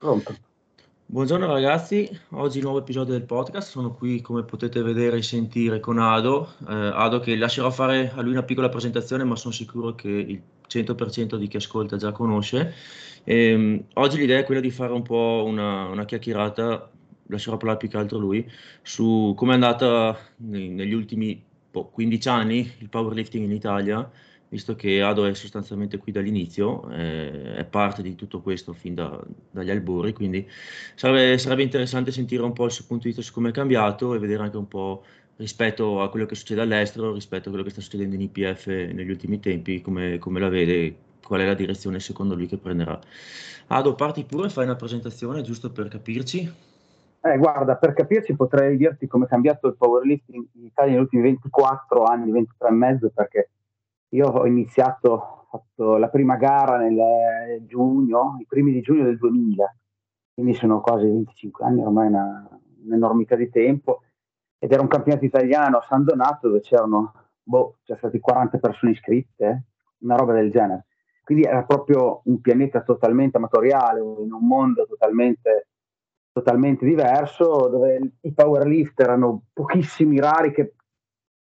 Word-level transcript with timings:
Pronto. 0.00 0.34
Buongiorno 1.04 1.44
ragazzi, 1.44 2.08
oggi 2.30 2.62
nuovo 2.62 2.78
episodio 2.78 3.12
del 3.12 3.26
podcast, 3.26 3.68
sono 3.68 3.92
qui 3.92 4.22
come 4.22 4.44
potete 4.44 4.80
vedere 4.80 5.18
e 5.18 5.22
sentire 5.22 5.78
con 5.78 5.98
Ado, 5.98 6.54
eh, 6.66 6.72
Ado 6.94 7.20
che 7.20 7.36
lascerò 7.36 7.70
fare 7.70 8.10
a 8.14 8.22
lui 8.22 8.30
una 8.32 8.42
piccola 8.42 8.70
presentazione 8.70 9.24
ma 9.24 9.36
sono 9.36 9.52
sicuro 9.52 9.94
che 9.94 10.08
il 10.08 10.40
100% 10.66 11.36
di 11.36 11.48
chi 11.48 11.58
ascolta 11.58 11.98
già 11.98 12.12
conosce. 12.12 12.72
E, 13.24 13.48
ehm, 13.50 13.84
oggi 13.92 14.16
l'idea 14.16 14.38
è 14.38 14.44
quella 14.44 14.62
di 14.62 14.70
fare 14.70 14.94
un 14.94 15.02
po' 15.02 15.44
una, 15.46 15.88
una 15.88 16.06
chiacchierata, 16.06 16.90
lascerò 17.26 17.58
parlare 17.58 17.76
più 17.76 17.90
che 17.90 17.98
altro 17.98 18.16
lui, 18.16 18.50
su 18.80 19.34
come 19.36 19.50
è 19.50 19.54
andata 19.56 20.18
negli 20.36 20.94
ultimi 20.94 21.44
15 21.70 22.28
anni 22.30 22.72
il 22.78 22.88
powerlifting 22.88 23.44
in 23.44 23.52
Italia 23.52 24.10
visto 24.50 24.74
che 24.74 25.00
Ado 25.00 25.26
è 25.26 25.34
sostanzialmente 25.34 25.96
qui 25.98 26.10
dall'inizio, 26.10 26.90
eh, 26.90 27.54
è 27.54 27.64
parte 27.64 28.02
di 28.02 28.16
tutto 28.16 28.40
questo 28.40 28.72
fin 28.72 28.94
da, 28.94 29.18
dagli 29.50 29.70
albori, 29.70 30.12
quindi 30.12 30.46
sarebbe, 30.96 31.38
sarebbe, 31.38 31.62
interessante 31.62 32.10
sentire 32.10 32.42
un 32.42 32.52
po' 32.52 32.64
il 32.64 32.72
suo 32.72 32.84
punto 32.86 33.04
di 33.04 33.10
vista 33.10 33.22
su 33.22 33.32
come 33.32 33.50
è 33.50 33.52
cambiato 33.52 34.12
e 34.12 34.18
vedere 34.18 34.42
anche 34.42 34.56
un 34.56 34.66
po' 34.66 35.04
rispetto 35.36 36.02
a 36.02 36.10
quello 36.10 36.26
che 36.26 36.34
succede 36.34 36.60
all'estero, 36.60 37.14
rispetto 37.14 37.46
a 37.46 37.50
quello 37.50 37.64
che 37.64 37.70
sta 37.70 37.80
succedendo 37.80 38.16
in 38.16 38.22
IPF 38.22 38.66
negli 38.66 39.08
ultimi 39.08 39.38
tempi, 39.38 39.80
come, 39.80 40.18
come 40.18 40.40
la 40.40 40.48
vede, 40.48 40.96
qual 41.24 41.40
è 41.40 41.46
la 41.46 41.54
direzione 41.54 42.00
secondo 42.00 42.34
lui 42.34 42.46
che 42.46 42.58
prenderà. 42.58 42.98
Ado, 43.68 43.94
parti 43.94 44.24
pure, 44.24 44.48
fai 44.48 44.64
una 44.64 44.74
presentazione 44.74 45.42
giusto 45.42 45.70
per 45.70 45.86
capirci. 45.86 46.52
Eh, 47.22 47.38
guarda, 47.38 47.76
per 47.76 47.92
capirci 47.92 48.34
potrei 48.34 48.76
dirti 48.76 49.06
come 49.06 49.26
è 49.26 49.28
cambiato 49.28 49.68
il 49.68 49.76
powerlifting 49.76 50.44
in 50.54 50.64
Italia 50.64 50.92
negli 50.92 51.02
ultimi 51.02 51.22
24 51.22 52.04
anni, 52.04 52.32
23 52.32 52.68
e 52.68 52.72
mezzo, 52.72 53.10
perché 53.14 53.50
io 54.10 54.26
ho 54.26 54.46
iniziato, 54.46 55.46
fatto 55.50 55.96
la 55.96 56.08
prima 56.08 56.36
gara 56.36 56.78
nel 56.78 56.98
eh, 56.98 57.64
giugno, 57.66 58.36
i 58.40 58.46
primi 58.46 58.72
di 58.72 58.80
giugno 58.80 59.04
del 59.04 59.18
2000, 59.18 59.76
quindi 60.34 60.54
sono 60.54 60.80
quasi 60.80 61.06
25 61.06 61.64
anni, 61.64 61.84
ormai 61.84 62.08
una, 62.08 62.48
un'enormità 62.84 63.36
di 63.36 63.50
tempo, 63.50 64.02
ed 64.58 64.72
era 64.72 64.82
un 64.82 64.88
campionato 64.88 65.24
italiano 65.24 65.78
a 65.78 65.86
San 65.88 66.04
Donato 66.04 66.48
dove 66.48 66.60
c'erano, 66.60 67.12
boh, 67.42 67.78
c'erano 67.82 68.08
state 68.08 68.20
40 68.20 68.58
persone 68.58 68.92
iscritte, 68.92 69.64
una 69.98 70.16
roba 70.16 70.32
del 70.32 70.50
genere. 70.50 70.86
Quindi 71.22 71.44
era 71.44 71.62
proprio 71.64 72.22
un 72.24 72.40
pianeta 72.40 72.82
totalmente 72.82 73.36
amatoriale, 73.36 74.00
in 74.00 74.32
un 74.32 74.46
mondo 74.46 74.86
totalmente, 74.86 75.68
totalmente 76.32 76.84
diverso, 76.84 77.68
dove 77.68 78.14
i 78.20 78.32
powerlift 78.32 78.98
erano 79.00 79.44
pochissimi 79.52 80.18
rari 80.18 80.52
che 80.52 80.74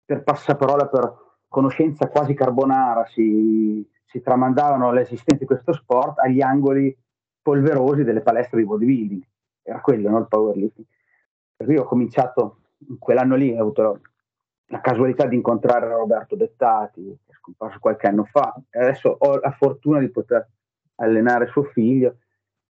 per 0.04 0.22
passaparola, 0.22 0.86
per 0.86 1.31
conoscenza 1.52 2.08
quasi 2.08 2.32
carbonara 2.32 3.04
si, 3.06 3.86
si 4.06 4.22
tramandavano 4.22 4.90
l'esistenza 4.90 5.40
di 5.40 5.46
questo 5.46 5.74
sport 5.74 6.18
agli 6.18 6.40
angoli 6.40 6.96
polverosi 7.42 8.04
delle 8.04 8.22
palestre 8.22 8.58
di 8.58 8.64
bodybuilding. 8.64 9.22
Era 9.62 9.80
quello, 9.80 10.08
no? 10.08 10.18
il 10.18 10.28
powerlifting. 10.28 10.86
Per 11.54 11.66
cui 11.66 11.76
ho 11.76 11.84
cominciato 11.84 12.60
in 12.88 12.98
quell'anno 12.98 13.36
lì, 13.36 13.52
ho 13.52 13.60
avuto 13.60 14.00
la 14.66 14.80
casualità 14.80 15.26
di 15.26 15.36
incontrare 15.36 15.86
Roberto 15.86 16.36
Dettati, 16.36 17.04
che 17.22 17.32
è 17.32 17.34
scomparso 17.34 17.78
qualche 17.78 18.06
anno 18.06 18.24
fa, 18.24 18.58
adesso 18.70 19.14
ho 19.18 19.38
la 19.38 19.50
fortuna 19.50 19.98
di 19.98 20.08
poter 20.08 20.48
allenare 20.96 21.48
suo 21.48 21.64
figlio, 21.64 22.16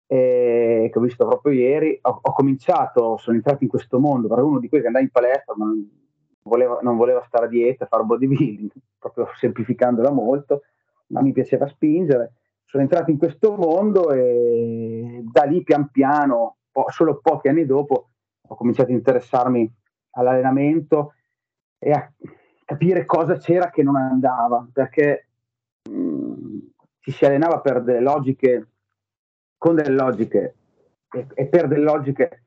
eh, 0.07 0.91
che 0.93 0.99
ho 0.99 1.03
visto 1.03 1.25
proprio 1.25 1.53
ieri. 1.53 1.97
Ho, 2.03 2.19
ho, 2.21 2.33
cominciato, 2.33 3.17
sono 3.19 3.37
entrato 3.37 3.63
in 3.63 3.71
questo 3.71 4.01
mondo, 4.01 4.33
era 4.33 4.43
uno 4.43 4.59
di 4.59 4.69
quelli 4.69 4.83
che 4.83 4.89
andava 4.89 5.05
in 5.05 5.13
palestra, 5.13 5.55
ma 5.57 5.67
non, 5.67 6.02
voleva, 6.43 6.79
non 6.83 6.97
voleva 6.97 7.23
stare 7.27 7.47
a 7.47 7.49
dieta, 7.49 7.87
fare 7.87 8.03
bodybuilding, 8.05 8.71
proprio 8.99 9.29
semplificandola 9.37 10.11
molto, 10.11 10.63
ma 11.09 11.21
mi 11.21 11.33
piaceva 11.33 11.67
spingere. 11.69 12.35
Sono 12.65 12.83
entrato 12.83 13.11
in 13.11 13.19
questo 13.19 13.55
mondo 13.57 14.11
e 14.13 15.23
da 15.31 15.45
lì 15.45 15.63
pian 15.63 15.91
piano, 15.91 16.57
po- 16.71 16.87
solo 16.89 17.21
pochi 17.21 17.49
anni 17.49 17.67
dopo, 17.67 18.09
ho 18.47 18.55
cominciato 18.55 18.91
a 18.91 18.95
interessarmi 18.95 19.71
all'allenamento 20.13 21.15
e 21.79 21.91
a 21.91 22.11
capire 22.65 23.05
cosa 23.05 23.37
c'era 23.37 23.71
che 23.71 23.83
non 23.83 23.97
andava, 23.97 24.67
perché 24.73 25.29
mm, 25.91 26.59
ci 27.01 27.11
si 27.11 27.25
allenava 27.25 27.61
per 27.61 27.83
delle 27.83 28.01
logiche, 28.01 28.69
con 29.59 29.75
delle 29.75 29.95
logiche 29.95 30.55
e, 31.11 31.27
e 31.35 31.47
per 31.47 31.69
delle 31.69 31.83
logiche 31.83 32.43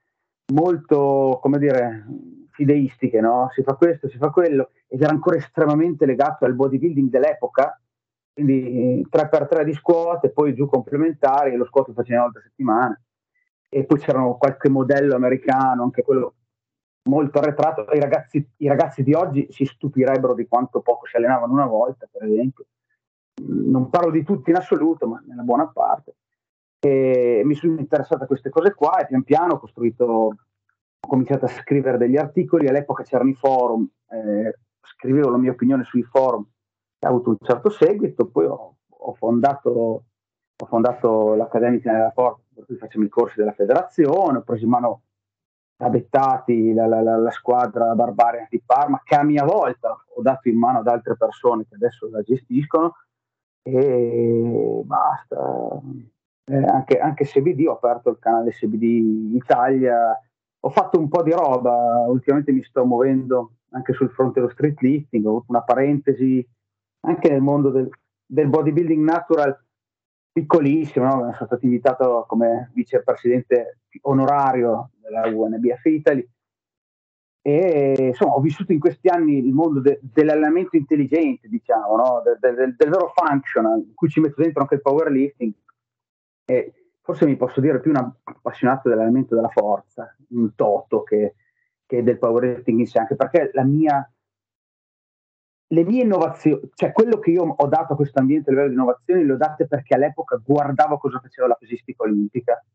molto, 0.53 1.39
come 1.41 1.57
dire, 1.59 2.05
fideistiche, 2.55 3.19
no? 3.19 3.49
Si 3.53 3.61
fa 3.61 3.75
questo, 3.75 4.07
si 4.09 4.17
fa 4.17 4.29
quello, 4.29 4.71
ed 4.88 5.01
era 5.01 5.11
ancora 5.11 5.38
estremamente 5.38 6.05
legato 6.05 6.45
al 6.45 6.55
bodybuilding 6.55 7.09
dell'epoca, 7.09 7.79
quindi 8.33 9.05
3x3 9.09 9.63
di 9.63 9.73
squat 9.73 10.25
e 10.25 10.29
poi 10.29 10.53
giù 10.53 10.67
complementari, 10.67 11.55
lo 11.55 11.66
squat 11.66 11.89
lo 11.89 11.93
facevo 11.93 12.16
una 12.16 12.23
volta 12.23 12.39
a 12.39 12.43
settimana. 12.43 13.01
E 13.69 13.83
poi 13.83 13.99
c'era 13.99 14.21
qualche 14.38 14.69
modello 14.69 15.16
americano, 15.16 15.83
anche 15.83 16.01
quello 16.01 16.35
molto 17.09 17.39
arretrato. 17.39 17.85
I 17.91 17.99
ragazzi, 17.99 18.45
I 18.57 18.67
ragazzi 18.67 19.03
di 19.03 19.13
oggi 19.13 19.47
si 19.51 19.66
stupirebbero 19.66 20.33
di 20.33 20.47
quanto 20.47 20.79
poco 20.81 21.05
si 21.05 21.17
allenavano 21.17 21.53
una 21.53 21.66
volta, 21.66 22.07
per 22.09 22.23
esempio. 22.23 22.66
Non 23.41 23.89
parlo 23.89 24.11
di 24.11 24.23
tutti 24.23 24.49
in 24.49 24.55
assoluto, 24.55 25.07
ma 25.07 25.22
nella 25.27 25.43
buona 25.43 25.67
parte. 25.67 26.16
E 26.79 27.41
mi 27.43 27.55
sono 27.55 27.79
interessato 27.79 28.23
a 28.23 28.27
queste 28.27 28.49
cose 28.49 28.73
qua 28.73 28.97
e 28.99 29.07
pian 29.07 29.23
piano 29.23 29.53
ho 29.53 29.59
costruito 29.59 30.35
ho 31.05 31.07
cominciato 31.07 31.45
a 31.45 31.49
scrivere 31.49 31.97
degli 31.97 32.17
articoli, 32.17 32.67
all'epoca 32.67 33.03
c'erano 33.03 33.29
i 33.29 33.35
forum, 33.35 33.88
eh, 34.09 34.57
scrivevo 34.81 35.29
la 35.29 35.38
mia 35.38 35.51
opinione 35.51 35.83
sui 35.83 36.03
forum, 36.03 36.45
ha 36.99 37.07
avuto 37.07 37.29
un 37.29 37.38
certo 37.39 37.69
seguito, 37.69 38.27
poi 38.27 38.45
ho, 38.45 38.77
ho, 38.88 39.13
fondato, 39.13 39.69
ho 40.55 40.66
fondato 40.66 41.35
l'Accademia 41.35 41.79
della 41.83 42.11
Forza, 42.11 42.41
per 42.53 42.66
cui 42.66 42.75
facciamo 42.75 43.05
i 43.05 43.09
corsi 43.09 43.35
della 43.38 43.53
federazione, 43.53 44.39
ho 44.39 44.41
preso 44.41 44.63
in 44.66 44.71
mano 44.71 45.01
da 45.77 45.89
Bettati 45.89 46.73
la, 46.73 46.88
la, 46.88 47.01
la, 47.01 47.17
la 47.17 47.31
squadra 47.31 47.93
Barbaria 47.93 48.47
di 48.49 48.61
Parma, 48.66 49.01
che 49.03 49.16
a 49.16 49.23
mia 49.23 49.43
volta 49.43 49.95
ho 50.16 50.22
dato 50.22 50.49
in 50.49 50.57
mano 50.57 50.79
ad 50.79 50.87
altre 50.87 51.16
persone 51.16 51.66
che 51.67 51.75
adesso 51.75 52.09
la 52.09 52.22
gestiscono 52.22 52.95
e 53.61 54.81
basta. 54.83 55.79
Eh, 56.47 56.63
anche, 56.63 56.99
anche 56.99 57.25
SBD, 57.25 57.66
ho 57.67 57.73
aperto 57.73 58.11
il 58.11 58.19
canale 58.19 58.51
SBD 58.51 59.33
Italia, 59.33 60.16
ho 60.66 60.70
fatto 60.72 60.98
un 61.00 61.08
po' 61.08 61.22
di 61.22 61.31
roba, 61.31 62.06
ultimamente 62.08 62.52
mi 62.52 62.64
sto 62.64 62.86
muovendo 62.86 63.58
anche 63.70 63.94
sul 63.94 64.09
fronte 64.09 64.40
dello 64.40 64.52
street 64.52 64.81
lifting, 64.81 65.24
ho 65.26 65.30
avuto 65.30 65.46
una 65.50 65.62
parentesi 65.62 66.46
anche 67.02 67.30
nel 67.30 67.42
mondo 67.42 67.70
del, 67.70 67.88
del 68.26 68.48
bodybuilding 68.48 69.03
natural 69.03 69.64
piccolissimo, 70.31 71.06
no? 71.06 71.12
sono 71.12 71.34
stato 71.34 71.66
invitato 71.66 72.26
come 72.28 72.72
vicepresidente 72.74 73.81
onorario 74.02 74.90
della 74.98 75.28
UNBF 75.28 75.86
Italy 75.86 76.28
e 77.42 78.08
insomma 78.08 78.34
ho 78.34 78.42
vissuto 78.42 78.72
in 78.72 78.80
questi 78.80 79.08
anni 79.08 79.38
il 79.38 79.53
mondo 79.53 79.80
de, 79.82 80.00
dell'allenamento 80.02 80.78
intelligente, 80.78 81.47
diciamo, 81.47 81.96
no? 81.96 82.24
del, 82.24 82.40
del, 82.40 82.76
del, 82.76 82.90
vero 82.90 83.14
functional, 83.14 83.78
in 83.78 83.94
cui 83.94 84.09
ci 84.09 84.20
metto 84.20 84.42
dentro 84.42 84.62
anche 84.62 84.76
il 84.76 84.82
powerlifting 84.82 85.53
e 86.44 86.74
forse 87.05 87.27
mi 87.27 87.38
posso 87.38 87.61
dire 87.61 87.79
più 87.79 87.91
un 87.91 87.97
appassionato 88.23 88.89
dell'allenamento 88.89 89.35
della 89.35 89.49
forza, 89.49 90.16
un 90.29 90.55
toto 90.55 91.03
che, 91.03 91.35
che 91.85 92.01
del 92.01 92.17
powerlifting 92.17 92.79
in 92.79 92.88
sé, 92.88 92.97
anche 92.97 93.16
perché 93.16 93.51
la 93.53 93.63
mia, 93.63 94.11
le 95.67 95.83
mie 95.83 96.01
innovazioni, 96.01 96.67
cioè 96.73 96.91
quello 96.91 97.19
che 97.19 97.29
io 97.29 97.43
ho 97.43 97.67
dato 97.67 97.93
a 97.93 97.95
questo 97.95 98.19
ambiente 98.19 98.49
a 98.49 98.53
livello 98.53 98.69
di 98.69 98.75
innovazioni, 98.75 99.23
le 99.23 99.33
ho 99.33 99.38
date 99.38 99.67
perché 99.67 99.93
all'epoca 99.93 100.41
guardavo 100.43 100.97
cosa 100.97 101.19
faceva 101.19 101.47
la 101.47 101.53
pesistica 101.53 102.01
olimpica 102.01 102.66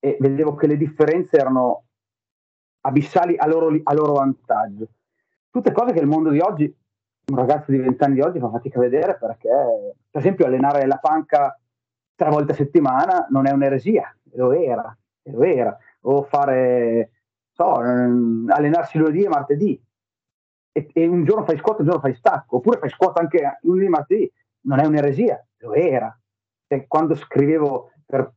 e 0.00 0.16
vedevo 0.18 0.56
che 0.56 0.66
le 0.66 0.76
differenze 0.76 1.36
erano 1.36 1.84
abissali 2.80 3.36
a 3.36 3.46
loro, 3.46 3.68
a 3.84 3.94
loro 3.94 4.14
vantaggio. 4.14 4.88
Tutte 5.48 5.70
cose 5.70 5.92
che 5.92 6.00
il 6.00 6.08
mondo 6.08 6.30
di 6.30 6.40
oggi, 6.40 6.76
un 7.26 7.36
ragazzo 7.36 7.70
di 7.70 7.78
20 7.78 8.02
anni 8.02 8.14
di 8.14 8.20
oggi 8.20 8.40
fa 8.40 8.50
fatica 8.50 8.78
a 8.78 8.82
vedere 8.82 9.16
perché, 9.16 9.48
per 10.10 10.20
esempio, 10.20 10.46
allenare 10.46 10.88
la 10.88 10.98
panca 10.98 11.56
tre 12.20 12.28
volte 12.28 12.52
a 12.52 12.54
settimana 12.54 13.26
non 13.30 13.46
è 13.46 13.50
un'eresia, 13.50 14.14
lo 14.34 14.52
era, 14.52 14.94
lo 15.22 15.42
era. 15.42 15.74
O 16.02 16.24
fare, 16.24 17.12
so, 17.50 17.80
mm, 17.80 18.50
allenarsi 18.50 18.98
lunedì 18.98 19.22
e 19.22 19.28
martedì. 19.28 19.82
E, 20.70 20.90
e, 20.92 21.06
un 21.06 21.24
giorno 21.24 21.46
fai 21.46 21.56
squat, 21.56 21.78
un 21.78 21.86
giorno 21.86 22.00
fai 22.00 22.14
stacco, 22.14 22.56
oppure 22.56 22.78
fai 22.78 22.90
squat 22.90 23.18
anche 23.18 23.58
lunedì 23.62 23.86
e 23.86 23.88
martedì, 23.88 24.32
non 24.64 24.80
è 24.80 24.84
un'eresia, 24.84 25.42
lo 25.60 25.72
era. 25.72 26.14
E 26.66 26.86
quando 26.86 27.14
scrivevo 27.14 27.92
per, 28.04 28.30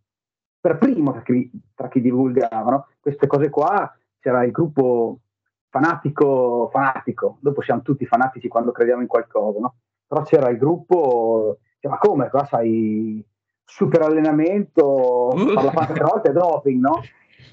per 0.62 0.78
primo 0.78 1.12
tra 1.12 1.22
chi, 1.22 1.52
tra 1.76 1.90
chi 1.90 2.00
divulgavano 2.00 2.88
queste 3.02 3.28
cose 3.28 3.50
qua, 3.50 3.94
c'era 4.20 4.46
il 4.46 4.52
gruppo 4.52 5.20
fanatico, 5.68 6.70
fanatico, 6.72 7.38
dopo 7.42 7.62
siamo 7.62 7.82
tutti 7.82 8.06
fanatici 8.06 8.48
quando 8.48 8.72
crediamo 8.72 9.02
in 9.02 9.08
qualcosa, 9.08 9.60
no? 9.60 9.76
Però 10.08 10.22
c'era 10.22 10.50
il 10.50 10.58
gruppo, 10.58 11.58
cioè, 11.80 11.92
ma 11.92 11.98
come, 11.98 12.30
qua 12.30 12.46
sai 12.46 13.26
super 13.66 14.02
allenamento, 14.02 15.30
uh. 15.34 15.54
parla 15.54 15.72
tante 15.72 16.04
volte 16.04 16.32
doping, 16.32 16.82
no? 16.82 17.02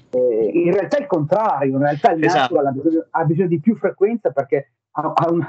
Eh, 0.09 0.51
in 0.53 0.73
realtà 0.73 0.97
è 0.97 1.01
il 1.01 1.07
contrario, 1.07 1.75
in 1.75 1.81
realtà 1.81 2.11
il 2.11 2.23
esatto. 2.23 2.59
ha, 2.59 2.71
bisogno, 2.71 3.07
ha, 3.09 3.23
bisogno, 3.23 3.47
di 3.47 3.59
più 3.59 3.75
frequenza 3.75 4.31
perché 4.31 4.73
ha, 4.91 5.13
ha, 5.13 5.31
un, 5.31 5.41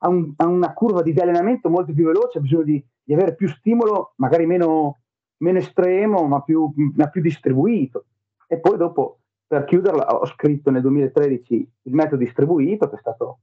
un, 0.00 0.32
ha, 0.36 0.46
una 0.46 0.72
curva 0.72 1.02
di 1.02 1.14
allenamento 1.18 1.68
molto 1.70 1.92
più 1.92 2.06
veloce, 2.06 2.38
ha 2.38 2.40
bisogno 2.40 2.64
di, 2.64 2.84
di 3.02 3.14
avere 3.14 3.34
più 3.34 3.48
stimolo, 3.48 4.12
magari 4.16 4.44
meno, 4.44 4.98
meno 5.38 5.58
estremo, 5.58 6.26
ma 6.26 6.42
più, 6.42 6.72
ma 6.96 7.08
più 7.08 7.22
distribuito. 7.22 8.06
E 8.46 8.58
poi 8.58 8.76
dopo, 8.76 9.20
per 9.46 9.64
chiuderla, 9.64 10.18
ho 10.18 10.26
scritto 10.26 10.70
nel 10.70 10.82
2013 10.82 11.72
il 11.82 11.94
metodo 11.94 12.16
distribuito, 12.16 12.88
che 12.88 12.96
è 12.96 12.98
stato, 12.98 13.38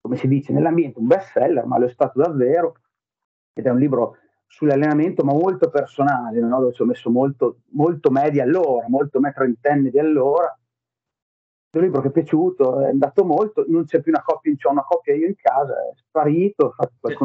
come 0.00 0.16
si 0.16 0.26
dice, 0.26 0.52
nell'ambiente 0.52 0.98
un 0.98 1.06
best 1.06 1.30
seller, 1.32 1.64
ma 1.66 1.78
lo 1.78 1.86
è 1.86 1.90
stato 1.90 2.20
davvero, 2.20 2.74
ed 3.52 3.66
è 3.66 3.70
un 3.70 3.78
libro 3.78 4.16
sull'allenamento, 4.50 5.22
ma 5.22 5.32
molto 5.32 5.70
personale, 5.70 6.40
no? 6.40 6.58
dove 6.58 6.72
ci 6.72 6.82
ho 6.82 6.84
messo 6.84 7.08
molto, 7.08 7.60
molto 7.70 8.10
media 8.10 8.42
all'ora, 8.42 8.86
molto 8.88 9.20
metro 9.20 9.44
intenne 9.44 9.90
di 9.90 9.98
allora. 9.98 10.58
È 11.72 11.76
un 11.76 11.84
libro 11.84 12.00
che 12.00 12.08
è 12.08 12.10
piaciuto, 12.10 12.80
è 12.80 12.88
andato 12.88 13.24
molto, 13.24 13.64
non 13.68 13.84
c'è 13.84 14.00
più 14.00 14.10
una 14.10 14.24
coppia, 14.24 14.52
c'ho 14.60 14.72
una 14.72 14.82
coppia 14.82 15.14
io 15.14 15.28
in 15.28 15.36
casa, 15.36 15.72
è 15.72 15.92
sparito. 15.94 16.74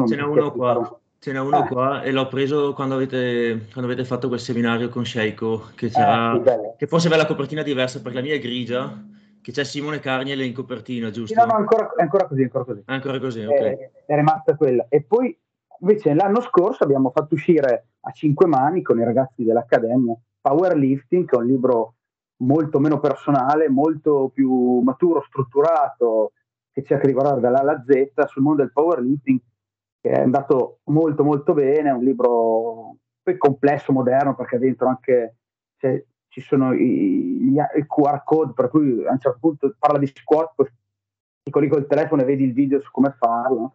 Ce 0.06 0.14
n'è 0.14 0.22
uno 0.22 0.52
qua. 0.52 1.00
Ce 1.18 1.32
n'è 1.32 1.40
uno 1.40 1.64
eh. 1.64 1.68
qua 1.68 2.02
e 2.02 2.12
l'ho 2.12 2.28
preso 2.28 2.72
quando 2.72 2.94
avete, 2.94 3.66
quando 3.72 3.90
avete, 3.90 4.06
fatto 4.06 4.28
quel 4.28 4.38
seminario 4.38 4.88
con 4.88 5.04
Sheiko, 5.04 5.70
che, 5.74 5.86
eh, 5.86 6.74
che 6.76 6.86
forse 6.86 7.08
aveva 7.08 7.22
la 7.22 7.28
copertina 7.28 7.62
diversa 7.62 8.00
perché 8.00 8.18
la 8.18 8.22
mia 8.22 8.34
è 8.34 8.38
grigia, 8.38 9.04
che 9.42 9.50
c'è 9.50 9.64
Simone 9.64 9.98
Carniel 9.98 10.42
in 10.42 10.54
copertina, 10.54 11.10
giusto? 11.10 11.34
no, 11.34 11.46
no, 11.46 11.54
ancora, 11.54 11.92
è 11.96 12.02
ancora 12.02 12.26
così, 12.28 12.42
ancora 12.42 12.64
così. 12.64 12.82
Ancora 12.84 13.18
così, 13.18 13.44
ok. 13.44 13.54
È, 13.56 13.90
è 14.06 14.14
rimasta 14.14 14.54
quella. 14.54 14.86
E 14.88 15.02
poi 15.02 15.36
Invece 15.80 16.14
l'anno 16.14 16.40
scorso 16.40 16.84
abbiamo 16.84 17.10
fatto 17.10 17.34
uscire 17.34 17.88
a 18.00 18.10
cinque 18.12 18.46
mani 18.46 18.82
con 18.82 18.98
i 18.98 19.04
ragazzi 19.04 19.44
dell'Accademia 19.44 20.16
Powerlifting, 20.40 21.26
che 21.26 21.36
è 21.36 21.38
un 21.38 21.46
libro 21.46 21.94
molto 22.38 22.78
meno 22.78 23.00
personale, 23.00 23.68
molto 23.68 24.30
più 24.32 24.80
maturo, 24.80 25.22
strutturato, 25.22 26.32
che 26.72 26.82
cerca 26.82 27.06
di 27.06 27.12
guardare 27.12 27.40
dall'A 27.40 27.60
alla 27.60 27.84
Z 27.84 28.26
sul 28.26 28.42
mondo 28.42 28.62
del 28.62 28.72
powerlifting, 28.72 29.40
che 30.00 30.10
è 30.10 30.20
andato 30.20 30.80
molto 30.84 31.24
molto 31.24 31.54
bene, 31.54 31.88
è 31.88 31.92
un 31.92 32.04
libro 32.04 32.96
complesso, 33.38 33.92
moderno, 33.92 34.34
perché 34.34 34.58
dentro 34.58 34.88
anche 34.88 35.36
cioè, 35.78 36.04
ci 36.28 36.40
sono 36.40 36.72
i, 36.74 37.48
i, 37.48 37.86
QR 37.86 38.22
code, 38.24 38.52
per 38.52 38.68
cui 38.68 39.04
a 39.06 39.12
un 39.12 39.18
certo 39.18 39.38
punto 39.40 39.74
parla 39.78 39.98
di 39.98 40.06
squat, 40.06 40.52
poi 40.54 40.66
ti 41.42 41.50
colleghi 41.50 41.72
col 41.72 41.86
telefono 41.86 42.22
e 42.22 42.24
vedi 42.24 42.44
il 42.44 42.52
video 42.52 42.80
su 42.80 42.90
come 42.90 43.14
farlo. 43.18 43.74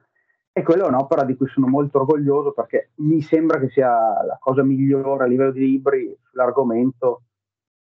E 0.54 0.64
quella 0.64 0.84
è 0.84 0.88
un'opera 0.88 1.24
di 1.24 1.36
cui 1.38 1.48
sono 1.48 1.68
molto 1.68 2.00
orgoglioso 2.00 2.52
perché 2.52 2.92
mi 2.96 3.22
sembra 3.22 3.58
che 3.58 3.70
sia 3.70 3.88
la 3.90 4.38
cosa 4.40 4.64
migliore 4.64 5.24
a 5.24 5.28
livello 5.28 5.52
di 5.52 5.62
libri 5.62 6.14
sull'argomento 6.30 7.24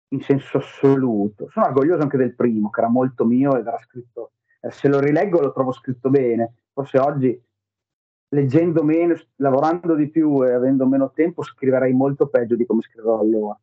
in 0.10 0.22
senso 0.22 0.60
assoluto. 0.60 1.50
Sono 1.50 1.66
orgoglioso 1.66 2.04
anche 2.04 2.18
del 2.18 2.34
primo, 2.34 2.70
che 2.70 2.80
era 2.80 2.90
molto 2.90 3.26
mio 3.26 3.58
ed 3.58 3.68
era 3.68 3.78
scritto, 3.80 4.32
eh, 4.62 4.72
se 4.72 4.88
lo 4.88 5.00
rileggo 5.00 5.42
lo 5.42 5.52
trovo 5.52 5.74
scritto 5.74 6.10
bene. 6.10 6.54
Forse 6.72 6.98
oggi, 6.98 7.44
leggendo 8.30 8.84
meno, 8.84 9.16
lavorando 9.38 9.94
di 9.96 10.10
più 10.10 10.46
e 10.46 10.54
avendo 10.54 10.88
meno 10.88 11.12
tempo, 11.12 11.44
scriverei 11.44 11.94
molto 11.94 12.28
peggio 12.28 12.56
di 12.56 12.66
come 12.66 12.82
scrivevo 12.82 13.20
allora. 13.20 13.60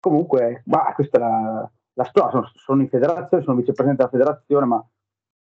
Comunque, 0.00 0.62
bah, 0.64 0.92
questa 0.94 1.18
è 1.18 1.20
la, 1.20 1.70
la 1.94 2.04
storia. 2.04 2.30
Sono, 2.30 2.50
sono 2.54 2.82
in 2.82 2.88
federazione, 2.88 3.44
sono 3.44 3.56
vicepresidente 3.56 4.02
della 4.02 4.10
federazione, 4.10 4.66
ma 4.66 4.88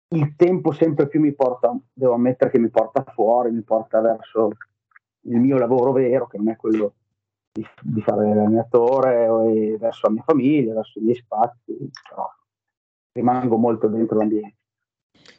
il 0.10 0.36
tempo 0.36 0.72
sempre 0.72 1.08
più 1.08 1.20
mi 1.20 1.34
porta, 1.34 1.78
devo 1.92 2.14
ammettere 2.14 2.52
che 2.52 2.60
mi 2.60 2.70
porta 2.70 3.04
fuori, 3.14 3.52
mi 3.52 3.62
porta 3.62 4.00
verso 4.00 4.50
il 5.22 5.40
mio 5.40 5.58
lavoro 5.58 5.92
vero, 5.92 6.28
che 6.28 6.38
non 6.38 6.50
è 6.50 6.56
quello 6.56 6.94
di, 7.52 7.66
di 7.82 8.02
fare 8.02 8.34
l'allenatore, 8.34 9.78
verso 9.78 10.08
la 10.08 10.14
mia 10.14 10.24
famiglia, 10.24 10.74
verso 10.74 11.00
i 11.00 11.04
miei 11.04 11.16
spazi, 11.16 11.76
però 12.08 12.30
rimango 13.12 13.58
molto 13.58 13.88
dentro 13.88 14.18
l'ambiente. 14.18 14.56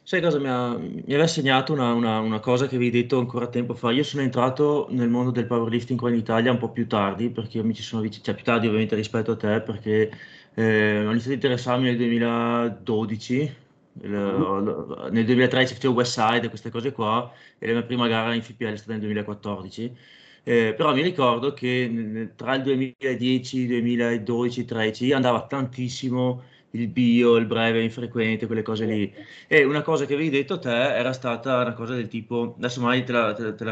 Sai 0.03 0.21
cosa 0.21 0.39
mi, 0.39 0.47
ha, 0.47 0.75
mi 0.77 1.03
aveva 1.05 1.27
segnato 1.27 1.71
una, 1.71 1.93
una, 1.93 2.19
una, 2.19 2.39
cosa 2.39 2.67
che 2.67 2.77
vi 2.77 2.89
detto 2.89 3.19
ancora 3.19 3.47
tempo 3.47 3.75
fa? 3.75 3.91
Io 3.91 4.03
sono 4.03 4.23
entrato 4.23 4.87
nel 4.89 5.07
mondo 5.07 5.31
del 5.31 5.45
powerlifting 5.45 5.99
qua 5.99 6.09
in 6.09 6.15
Italia 6.15 6.51
un 6.51 6.57
po' 6.57 6.69
più 6.69 6.87
tardi, 6.87 7.29
perché 7.29 7.57
io 7.57 7.63
mi 7.63 7.73
ci 7.73 7.83
sono 7.83 8.01
vicino, 8.01 8.23
cioè 8.23 8.35
più 8.35 8.43
tardi 8.43 8.65
ovviamente 8.65 8.95
rispetto 8.95 9.31
a 9.31 9.37
te, 9.37 9.61
perché 9.61 10.11
eh, 10.55 11.05
ho 11.05 11.09
iniziato 11.09 11.31
a 11.31 11.35
interessarmi 11.35 11.85
nel 11.85 11.97
2012, 11.97 13.55
nel 13.93 15.25
2013 15.25 15.73
facevo 15.73 15.93
West 15.93 16.13
Side 16.13 16.45
e 16.45 16.49
queste 16.49 16.69
cose 16.69 16.91
qua 16.91 17.31
e 17.57 17.67
la 17.67 17.73
mia 17.73 17.83
prima 17.83 18.07
gara 18.07 18.33
in 18.33 18.41
FPL 18.41 18.73
è 18.73 18.77
stata 18.77 18.91
nel 18.91 19.01
2014 19.01 19.97
eh, 20.43 20.73
però 20.75 20.93
mi 20.93 21.01
ricordo 21.01 21.53
che 21.53 22.31
tra 22.35 22.55
il 22.55 22.63
2010, 22.63 23.67
2012, 23.67 24.65
2013 24.65 25.11
andava 25.11 25.45
tantissimo 25.45 26.41
il 26.71 26.87
bio, 26.87 27.35
il 27.35 27.45
breve, 27.45 27.83
infrequente, 27.83 28.45
quelle 28.45 28.61
cose 28.61 28.85
lì. 28.85 29.13
E 29.47 29.63
una 29.63 29.81
cosa 29.81 30.05
che 30.05 30.13
avevi 30.13 30.29
detto 30.29 30.59
te 30.59 30.69
era 30.71 31.13
stata 31.13 31.61
una 31.61 31.73
cosa 31.73 31.95
del 31.95 32.07
tipo, 32.07 32.55
adesso 32.57 32.81
mai 32.81 33.03
te 33.03 33.11
la, 33.11 33.33
te, 33.33 33.55
te 33.55 33.63
la, 33.63 33.71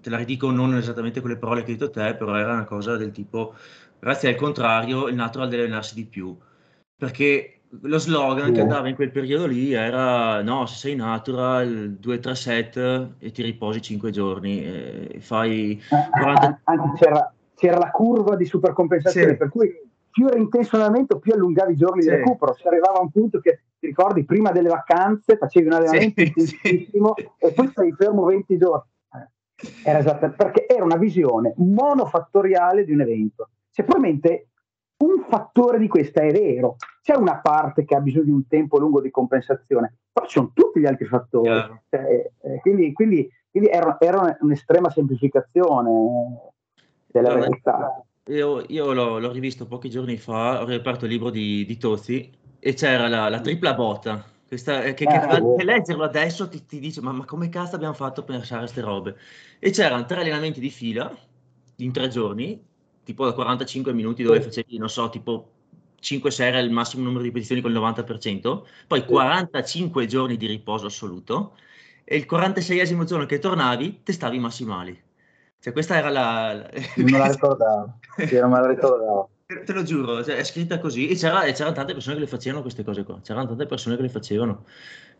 te 0.00 0.10
la 0.10 0.16
ridico 0.16 0.50
non 0.50 0.76
esattamente 0.76 1.20
quelle 1.20 1.36
parole 1.36 1.62
che 1.62 1.72
hai 1.72 1.76
detto 1.76 1.90
te, 1.90 2.14
però 2.14 2.36
era 2.36 2.52
una 2.52 2.64
cosa 2.64 2.96
del 2.96 3.10
tipo, 3.12 3.54
grazie 3.98 4.28
al 4.28 4.34
contrario, 4.36 5.08
il 5.08 5.14
natural 5.14 5.48
deve 5.48 5.64
allenarsi 5.64 5.94
di 5.94 6.04
più. 6.04 6.36
Perché 6.96 7.53
lo 7.82 7.98
slogan 7.98 8.52
che 8.52 8.60
andava 8.60 8.88
in 8.88 8.94
quel 8.94 9.10
periodo 9.10 9.46
lì 9.46 9.72
era 9.72 10.42
no, 10.42 10.66
se 10.66 10.76
sei 10.76 10.96
natural, 10.96 11.98
2-3 12.00 12.32
set 12.32 12.76
e 13.18 13.30
ti 13.30 13.42
riposi 13.42 13.80
5 13.82 14.10
giorni 14.10 14.64
e 14.64 15.16
fai 15.20 15.80
40... 15.88 16.48
Eh, 16.48 16.58
anche 16.64 16.98
c'era, 16.98 17.34
c'era, 17.54 17.78
la 17.78 17.90
curva 17.90 18.36
di 18.36 18.44
supercompensazione, 18.44 19.32
sì. 19.32 19.36
per 19.36 19.48
cui 19.48 19.70
più 20.10 20.28
era 20.28 20.38
intenso 20.38 20.76
l'allenamento, 20.76 21.18
più 21.18 21.32
allungavi 21.32 21.72
i 21.72 21.76
giorni 21.76 22.02
sì. 22.02 22.08
di 22.08 22.14
recupero. 22.14 22.54
Si 22.54 22.66
arrivava 22.66 22.98
a 22.98 23.02
un 23.02 23.10
punto 23.10 23.40
che 23.40 23.62
ti 23.78 23.86
ricordi, 23.86 24.24
prima 24.24 24.52
delle 24.52 24.68
vacanze 24.68 25.36
facevi 25.36 25.66
un 25.66 25.72
allenamento 25.72 26.20
sì, 26.20 26.26
intensissimo 26.28 27.14
e 27.38 27.52
poi 27.52 27.68
stai 27.68 27.92
fermo 27.92 28.24
20 28.24 28.56
giorni. 28.56 28.88
Eh, 29.12 29.90
era 29.90 29.98
esatto, 29.98 30.32
perché 30.36 30.66
era 30.68 30.84
una 30.84 30.96
visione 30.96 31.54
monofattoriale 31.56 32.84
di 32.84 32.92
un 32.92 33.00
evento. 33.00 33.48
Cioè, 33.72 33.84
probabilmente 33.84 34.50
un 34.96 35.24
fattore 35.28 35.78
di 35.78 35.88
questa 35.88 36.22
è 36.22 36.30
vero, 36.30 36.76
c'è 37.02 37.16
una 37.16 37.38
parte 37.40 37.84
che 37.84 37.94
ha 37.94 38.00
bisogno 38.00 38.24
di 38.24 38.30
un 38.30 38.46
tempo 38.46 38.78
lungo 38.78 39.00
di 39.00 39.10
compensazione, 39.10 39.98
però 40.12 40.26
ci 40.26 40.38
sono 40.38 40.52
tutti 40.54 40.80
gli 40.80 40.86
altri 40.86 41.06
fattori. 41.06 41.50
Cioè, 41.88 42.30
eh, 42.40 42.60
quindi, 42.60 42.92
quindi, 42.92 43.28
quindi 43.50 43.68
era, 43.68 43.96
era, 44.00 44.36
un'estrema 44.40 44.90
semplificazione 44.90 45.90
della 47.06 47.28
allora, 47.28 47.46
realtà. 47.46 48.04
Io, 48.28 48.64
io 48.68 48.92
l'ho, 48.92 49.18
l'ho, 49.18 49.32
rivisto 49.32 49.66
pochi 49.66 49.90
giorni 49.90 50.16
fa, 50.16 50.62
ho 50.62 50.64
riaperto 50.64 51.04
il 51.04 51.10
libro 51.10 51.30
di, 51.30 51.64
di 51.66 51.76
Tozzi 51.76 52.30
e 52.58 52.72
c'era 52.72 53.08
la, 53.08 53.28
la 53.28 53.40
tripla 53.40 53.74
botta. 53.74 54.24
Questa, 54.46 54.82
eh, 54.82 54.94
che, 54.94 55.04
che, 55.04 55.14
eh, 55.14 55.54
che, 55.56 55.64
leggerlo 55.64 56.04
adesso 56.04 56.48
ti, 56.48 56.64
ti 56.64 56.78
dice: 56.78 57.02
ma, 57.02 57.12
ma, 57.12 57.24
come 57.24 57.48
cazzo 57.48 57.74
abbiamo 57.74 57.94
fatto 57.94 58.24
per 58.24 58.36
lasciare 58.36 58.60
queste 58.62 58.80
robe? 58.80 59.16
E 59.58 59.70
c'erano 59.70 60.06
tre 60.06 60.20
allenamenti 60.20 60.60
di 60.60 60.70
fila 60.70 61.14
in 61.78 61.92
tre 61.92 62.08
giorni 62.08 62.72
tipo 63.04 63.24
da 63.24 63.32
45 63.32 63.92
minuti 63.92 64.22
dove 64.22 64.40
facevi, 64.40 64.78
non 64.78 64.88
so, 64.88 65.08
tipo 65.10 65.50
5 66.00 66.30
serie 66.30 66.60
al 66.60 66.70
massimo 66.70 67.02
numero 67.02 67.20
di 67.20 67.28
ripetizioni 67.28 67.60
con 67.60 67.70
il 67.70 67.78
90%, 67.78 68.62
poi 68.86 69.04
45 69.04 70.06
giorni 70.06 70.36
di 70.36 70.46
riposo 70.46 70.86
assoluto 70.86 71.56
e 72.04 72.16
il 72.16 72.26
46esimo 72.28 73.04
giorno 73.04 73.26
che 73.26 73.38
tornavi 73.38 74.02
testavi 74.02 74.36
i 74.36 74.40
massimali. 74.40 75.02
Cioè 75.58 75.72
questa 75.72 75.96
era 75.96 76.10
la... 76.10 76.68
Non 76.96 77.10
me 77.10 77.18
la 77.18 77.28
ricordavo, 77.32 77.98
sì, 78.26 78.38
non 78.38 78.50
me 78.50 78.60
la 78.60 78.66
ricordavo. 78.66 79.30
Te 79.64 79.72
lo 79.72 79.82
giuro, 79.82 80.24
cioè, 80.24 80.36
è 80.36 80.44
scritta 80.44 80.78
così 80.78 81.08
e, 81.08 81.14
c'era, 81.14 81.44
e 81.44 81.52
c'erano 81.52 81.74
tante 81.74 81.92
persone 81.92 82.14
che 82.16 82.22
le 82.22 82.26
facevano 82.26 82.62
queste 82.62 82.82
cose 82.82 83.04
qua, 83.04 83.20
c'erano 83.22 83.46
tante 83.46 83.66
persone 83.66 83.96
che 83.96 84.02
le 84.02 84.08
facevano. 84.08 84.64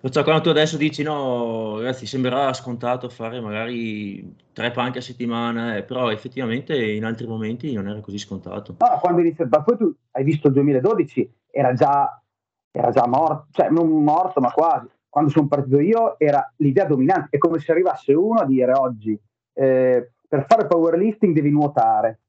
Perciò 0.00 0.22
quando 0.22 0.42
tu 0.42 0.48
adesso 0.50 0.76
dici 0.76 1.02
no, 1.02 1.78
ragazzi, 1.78 2.04
sembrerà 2.04 2.52
scontato 2.52 3.08
fare 3.08 3.40
magari 3.40 4.36
tre 4.52 4.70
panche 4.70 4.98
a 4.98 5.02
settimana, 5.02 5.76
eh, 5.76 5.82
però 5.82 6.10
effettivamente 6.10 6.76
in 6.76 7.04
altri 7.04 7.26
momenti 7.26 7.72
non 7.72 7.88
era 7.88 8.00
così 8.00 8.18
scontato. 8.18 8.76
No, 8.78 8.98
quando 9.00 9.20
inizia, 9.22 9.46
ma 9.48 9.62
poi 9.62 9.76
tu 9.78 9.94
hai 10.10 10.24
visto 10.24 10.48
il 10.48 10.54
2012, 10.54 11.32
era 11.50 11.72
già, 11.72 12.22
era 12.70 12.90
già 12.90 13.06
morto, 13.06 13.46
cioè 13.52 13.70
non 13.70 13.88
morto, 14.02 14.40
ma 14.40 14.50
quasi. 14.50 14.88
Quando 15.08 15.30
sono 15.30 15.46
partito 15.46 15.78
io 15.78 16.18
era 16.18 16.52
l'idea 16.56 16.84
dominante, 16.84 17.28
è 17.30 17.38
come 17.38 17.58
se 17.60 17.72
arrivasse 17.72 18.12
uno 18.12 18.40
a 18.40 18.44
dire 18.44 18.72
oggi, 18.72 19.18
eh, 19.54 20.10
per 20.28 20.44
fare 20.46 20.66
powerlifting 20.66 21.32
devi 21.32 21.50
nuotare, 21.50 22.20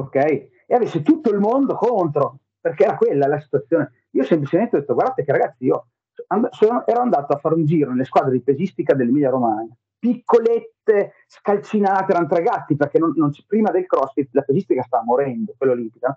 ok? 0.00 0.48
E 0.66 0.74
avesse 0.74 1.02
tutto 1.02 1.30
il 1.30 1.38
mondo 1.38 1.74
contro, 1.74 2.38
perché 2.60 2.84
era 2.84 2.96
quella 2.96 3.26
la 3.26 3.40
situazione. 3.40 3.92
Io 4.10 4.24
semplicemente 4.24 4.76
ho 4.76 4.80
detto, 4.80 4.94
guardate 4.94 5.24
che 5.24 5.32
ragazzi, 5.32 5.64
io 5.64 5.88
and- 6.28 6.48
sono, 6.50 6.86
ero 6.86 7.00
andato 7.00 7.32
a 7.32 7.38
fare 7.38 7.54
un 7.54 7.64
giro 7.66 7.90
nelle 7.90 8.04
squadre 8.04 8.32
di 8.32 8.40
pesistica 8.40 8.94
dell'Emilia 8.94 9.30
Romagna, 9.30 9.74
piccolette, 9.98 11.12
scalcinate, 11.26 12.12
erano 12.12 12.26
tre 12.26 12.42
gatti, 12.42 12.76
perché 12.76 12.98
non, 12.98 13.12
non 13.16 13.32
prima 13.46 13.70
del 13.70 13.86
crossfit 13.86 14.28
la 14.32 14.42
pesistica 14.42 14.82
stava 14.82 15.04
morendo, 15.04 15.54
quella 15.56 15.72
olimpica. 15.72 16.16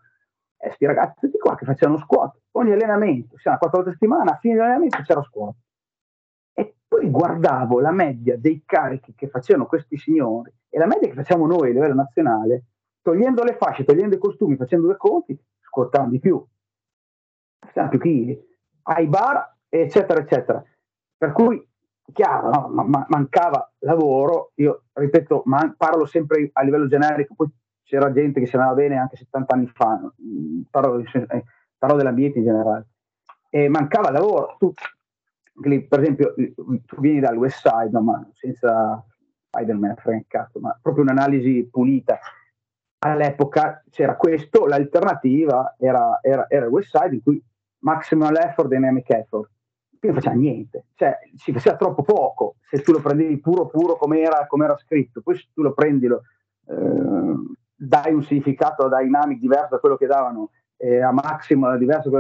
E 0.60 0.72
sti 0.72 0.86
ragazzi 0.86 1.20
tutti 1.20 1.38
qua 1.38 1.56
che 1.56 1.66
facevano 1.66 1.98
squat, 1.98 2.40
ogni 2.52 2.72
allenamento, 2.72 3.38
siamo 3.38 3.58
quattro 3.58 3.78
volte 3.78 3.92
a 3.92 3.94
settimana, 3.94 4.32
a 4.32 4.38
fine 4.38 4.56
dell'allenamento 4.56 5.02
c'era 5.04 5.22
squat. 5.22 5.56
E 6.54 6.76
poi 6.88 7.10
guardavo 7.10 7.80
la 7.80 7.92
media 7.92 8.38
dei 8.38 8.64
carichi 8.66 9.14
che 9.16 9.28
facevano 9.28 9.68
questi 9.68 9.98
signori 9.98 10.52
e 10.70 10.80
la 10.80 10.88
media 10.88 11.08
che 11.08 11.14
facciamo 11.14 11.46
noi 11.46 11.70
a 11.70 11.74
livello 11.74 11.94
nazionale, 11.94 12.64
togliendo 13.08 13.42
le 13.44 13.56
fasce, 13.56 13.86
togliendo 13.86 14.16
i 14.16 14.20
costumi, 14.20 14.58
facendo 14.58 14.88
due 14.88 14.98
conti, 14.98 15.40
squattavano 15.62 16.10
di 16.10 16.20
più. 16.20 16.46
Facevano 17.58 17.90
più 17.90 18.00
chili. 18.02 18.38
Ai 18.84 19.08
bar 19.08 19.56
eccetera, 19.70 20.20
eccetera. 20.20 20.62
Per 21.16 21.32
cui, 21.32 21.66
chiaro, 22.12 22.50
no? 22.50 22.68
ma, 22.68 22.84
ma, 22.84 23.06
mancava 23.08 23.72
lavoro, 23.80 24.52
io 24.56 24.84
ripeto, 24.92 25.44
man- 25.46 25.76
parlo 25.78 26.06
sempre 26.06 26.50
a 26.52 26.64
livello 26.64 26.88
generico, 26.88 27.34
poi 27.34 27.48
c'era 27.84 28.12
gente 28.12 28.42
che 28.42 28.46
si 28.46 28.58
andava 28.58 28.74
bene 28.74 28.98
anche 28.98 29.16
70 29.16 29.54
anni 29.54 29.68
fa, 29.68 29.98
mm, 30.22 30.64
parlo, 30.70 31.00
eh, 31.00 31.44
parlo 31.78 31.96
dell'ambiente 31.96 32.40
in 32.40 32.44
generale, 32.44 32.88
e 33.50 33.70
mancava 33.70 34.12
lavoro. 34.12 34.58
Tu, 34.60 34.74
per 35.88 36.00
esempio, 36.02 36.34
tu 36.36 37.00
vieni 37.00 37.22
dal 37.22 37.38
West 37.38 37.66
Side, 37.66 37.90
no, 37.92 38.02
ma 38.02 38.30
senza 38.34 39.02
Spider-Man, 39.48 39.96
cazzo, 40.28 40.60
ma 40.60 40.78
proprio 40.82 41.04
un'analisi 41.04 41.70
pulita. 41.72 42.20
All'epoca 43.00 43.84
c'era 43.90 44.16
questo, 44.16 44.66
l'alternativa 44.66 45.76
era, 45.78 46.20
era, 46.22 46.46
era 46.50 46.68
West 46.68 46.98
Side 46.98 47.16
in 47.16 47.22
cui 47.22 47.44
maximal 47.80 48.36
effort 48.38 48.70
dynamic 48.70 49.10
effort. 49.12 49.52
Qui 50.00 50.10
non 50.10 50.18
faceva 50.18 50.36
niente, 50.36 50.86
cioè 50.96 51.18
si 51.36 51.52
faceva 51.52 51.76
troppo 51.76 52.04
poco. 52.04 52.56
Se 52.70 52.82
tu 52.82 52.92
lo 52.92 53.00
prendevi 53.00 53.40
puro 53.40 53.68
puro 53.68 53.98
come 53.98 54.22
era, 54.22 54.48
scritto, 54.78 55.22
poi 55.22 55.36
se 55.36 55.48
tu 55.54 55.62
lo 55.62 55.74
prendi, 55.74 56.08
lo, 56.08 56.22
eh, 56.68 57.36
dai 57.76 58.14
un 58.14 58.24
significato 58.24 58.86
a 58.86 59.00
Dynamic 59.00 59.40
diverso 59.40 59.70
da 59.72 59.80
quello 59.80 59.98
che 59.98 60.06
davano 60.06 60.52
eh, 60.78 61.02
a 61.02 61.12
Maximo 61.12 61.76
diverso, 61.78 62.12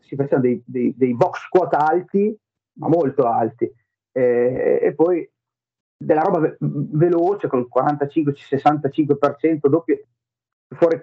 si 0.00 0.16
facevano 0.16 0.42
dei, 0.42 0.62
dei, 0.64 0.94
dei, 0.96 1.14
box 1.14 1.48
quota 1.48 1.78
alti, 1.78 2.36
ma 2.74 2.88
molto 2.88 3.26
alti, 3.26 3.70
eh, 4.12 4.80
e 4.82 4.94
poi 4.94 5.28
della 5.96 6.22
roba 6.22 6.40
ve- 6.40 6.56
veloce 6.58 7.46
con 7.46 7.60
il 7.60 7.68
45-65% 7.72 9.68
doppio, 9.68 10.00
fuori 10.74 11.00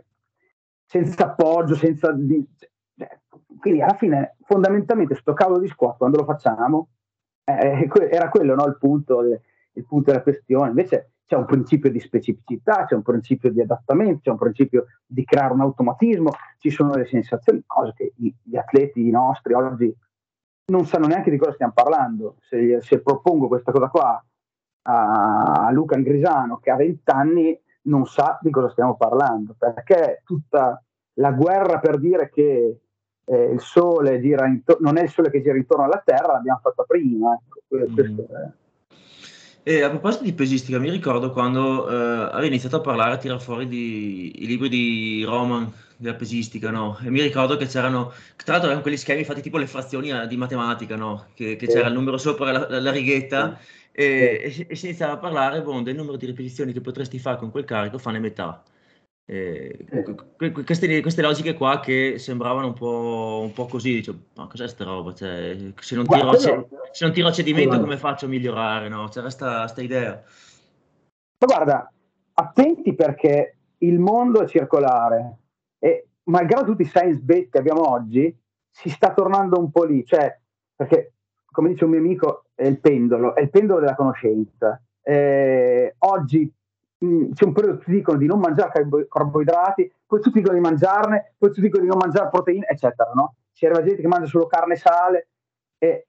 senza 0.86 1.26
appoggio, 1.26 1.76
senza... 1.76 2.12
Di, 2.12 2.46
cioè, 2.98 3.20
quindi 3.60 3.82
alla 3.82 3.96
fine 3.96 4.36
fondamentalmente 4.44 5.16
sto 5.16 5.34
cavolo 5.34 5.60
di 5.60 5.68
squat 5.68 5.98
quando 5.98 6.18
lo 6.18 6.26
facciamo 6.26 6.90
eh, 7.44 7.90
era 8.10 8.30
quello 8.30 8.56
no, 8.56 8.66
il, 8.66 8.78
punto, 8.78 9.22
il 9.22 9.86
punto 9.86 10.12
della 10.12 10.24
questione 10.24 10.70
invece 10.70 11.12
c'è 11.26 11.36
un 11.36 11.46
principio 11.46 11.92
di 11.92 12.00
specificità, 12.00 12.86
c'è 12.86 12.96
un 12.96 13.04
principio 13.04 13.52
di 13.52 13.62
adattamento, 13.62 14.22
c'è 14.24 14.32
un 14.32 14.38
principio 14.40 14.86
di 15.06 15.24
creare 15.24 15.54
un 15.54 15.62
automatismo, 15.62 16.32
ci 16.58 16.72
sono 16.72 16.96
le 16.96 17.06
sensazioni, 17.06 17.62
cose 17.68 17.94
che 17.96 18.14
gli 18.16 18.58
atleti 18.58 19.08
nostri 19.12 19.54
oggi 19.54 19.96
non 20.72 20.86
sanno 20.86 21.06
neanche 21.06 21.30
di 21.30 21.38
cosa 21.38 21.54
stiamo 21.54 21.74
parlando. 21.74 22.38
Se, 22.40 22.82
se 22.82 23.02
propongo 23.02 23.48
questa 23.48 23.72
cosa 23.72 23.90
qua 23.90 24.26
a 24.84 25.70
Luca 25.72 25.96
Angrisano 25.96 26.58
che 26.58 26.72
ha 26.72 26.76
20 26.76 27.12
anni 27.12 27.62
non 27.90 28.06
sa 28.06 28.40
di 28.42 28.50
cosa 28.52 28.70
stiamo 28.70 28.96
parlando, 28.96 29.56
perché 29.58 30.22
tutta 30.24 30.82
la 31.16 31.32
guerra 31.32 31.80
per 31.80 32.00
dire 32.00 32.30
che 32.30 32.80
eh, 33.26 33.44
il 33.52 33.60
sole 33.60 34.22
gira 34.22 34.48
intorno, 34.48 34.90
non 34.90 34.98
è 34.98 35.04
il 35.04 35.10
sole 35.10 35.30
che 35.30 35.42
gira 35.42 35.58
intorno 35.58 35.84
alla 35.84 36.02
Terra, 36.04 36.34
l'abbiamo 36.34 36.60
fatta 36.62 36.84
prima. 36.84 37.34
Ecco, 37.34 37.60
questo 37.68 38.02
mm. 38.02 38.36
è. 38.36 38.50
E 39.62 39.84
a 39.84 39.90
proposito 39.90 40.24
di 40.24 40.34
pesistica, 40.34 40.80
mi 40.80 40.90
ricordo 40.90 41.32
quando 41.32 41.88
eh, 41.90 42.30
avevi 42.32 42.48
iniziato 42.48 42.78
a 42.78 42.82
parlare, 42.82 43.14
a 43.14 43.18
tirare 43.18 43.40
fuori 43.40 43.68
di, 43.68 44.44
i 44.44 44.48
libri 44.48 44.70
di 44.70 45.24
Roman 45.24 45.72
della 45.98 46.16
pesistica, 46.16 46.72
no? 46.72 46.98
E 47.04 47.10
mi 47.10 47.22
ricordo 47.22 47.58
che 47.58 47.68
c'erano, 47.68 48.12
tra 48.38 48.54
l'altro 48.54 48.70
erano 48.70 48.82
quegli 48.82 48.98
schemi 48.98 49.26
fatti 49.26 49.42
tipo 49.42 49.58
le 49.58 49.68
frazioni 49.68 50.10
eh, 50.10 50.28
di 50.28 50.38
matematica, 50.38 50.96
no? 50.96 51.26
Che, 51.34 51.58
che 51.58 51.66
sì. 51.68 51.74
c'era 51.74 51.90
il 51.90 51.94
numero 51.94 52.18
sopra 52.18 52.52
la, 52.52 52.80
la 52.80 52.92
righetta 52.92 53.58
sì. 53.60 53.79
E, 54.00 54.66
e, 54.70 54.76
si 54.76 54.86
iniziava 54.86 55.14
a 55.14 55.18
parlare 55.18 55.62
bon, 55.62 55.84
del 55.84 55.94
numero 55.94 56.16
di 56.16 56.26
ripetizioni 56.26 56.72
che 56.72 56.80
potresti 56.80 57.20
fare 57.20 57.36
con 57.36 57.52
quel 57.52 57.66
carico, 57.66 57.98
fane 57.98 58.20
metà. 58.20 58.64
Eh, 59.26 59.86
queste, 60.64 61.02
queste, 61.02 61.22
logiche 61.22 61.54
qua 61.54 61.82
che 61.82 62.18
sembravano 62.18 62.68
un 62.68 62.74
po', 62.74 63.42
un 63.44 63.52
po 63.52 63.66
così, 63.66 63.96
dicevo, 63.96 64.18
ma 64.36 64.48
cos'è 64.48 64.70
sta 64.70 64.86
roba? 64.86 65.14
Cioè, 65.14 65.74
se, 65.76 65.96
non 65.96 66.08
tiro, 66.08 66.34
se, 66.38 66.68
se, 66.92 67.04
non 67.04 67.14
tiro, 67.14 67.28
a 67.28 67.32
cedimento 67.34 67.78
come 67.78 67.98
faccio 67.98 68.26
a 68.26 68.30
migliorare? 68.30 68.88
No? 68.88 69.10
C'era 69.10 69.24
questa 69.24 69.82
idea. 69.82 70.24
Ma 71.40 71.46
guarda, 71.46 71.92
attenti 72.36 72.96
perché 72.96 73.58
il 73.80 74.00
mondo 74.00 74.42
è 74.42 74.48
circolare 74.48 75.40
e 75.78 76.08
malgrado 76.24 76.72
tutti 76.72 76.84
i 76.84 76.86
science 76.86 77.20
bet 77.20 77.50
che 77.50 77.58
abbiamo 77.58 77.90
oggi, 77.90 78.34
si 78.72 78.90
sta 78.90 79.14
tornando 79.14 79.60
un 79.60 79.70
po' 79.70 79.84
lì, 79.84 80.06
cioè, 80.06 80.40
perché 80.74 81.16
come 81.60 81.74
dice 81.74 81.86
un 81.86 81.92
mio 81.92 82.00
amico, 82.00 82.46
è 82.56 82.66
il 82.66 82.80
pendolo, 82.80 83.36
è 83.36 83.42
il 83.42 83.50
pendolo 83.50 83.80
della 83.80 83.96
conoscenza. 83.96 84.82
Eh, 85.02 85.96
oggi 86.00 86.54
Mm, 87.04 87.32
c'è 87.32 87.46
un 87.46 87.54
periodo 87.54 87.78
che 87.78 87.86
ti 87.86 87.92
dicono 87.92 88.18
di 88.18 88.26
non 88.26 88.40
mangiare 88.40 88.86
carboidrati, 89.08 89.90
poi 90.06 90.20
tutti 90.20 90.40
dicono 90.40 90.56
di 90.56 90.62
mangiarne, 90.62 91.36
poi 91.38 91.50
tutti 91.50 91.62
dicono 91.62 91.84
di 91.84 91.90
non 91.90 91.98
mangiare 91.98 92.30
proteine, 92.30 92.68
eccetera. 92.68 93.12
No? 93.14 93.36
C'è 93.54 93.70
la 93.70 93.82
gente 93.82 94.02
che 94.02 94.08
mangia 94.08 94.28
solo 94.28 94.48
carne 94.48 94.74
e 94.74 94.78
sale. 94.78 95.28
E 95.78 96.08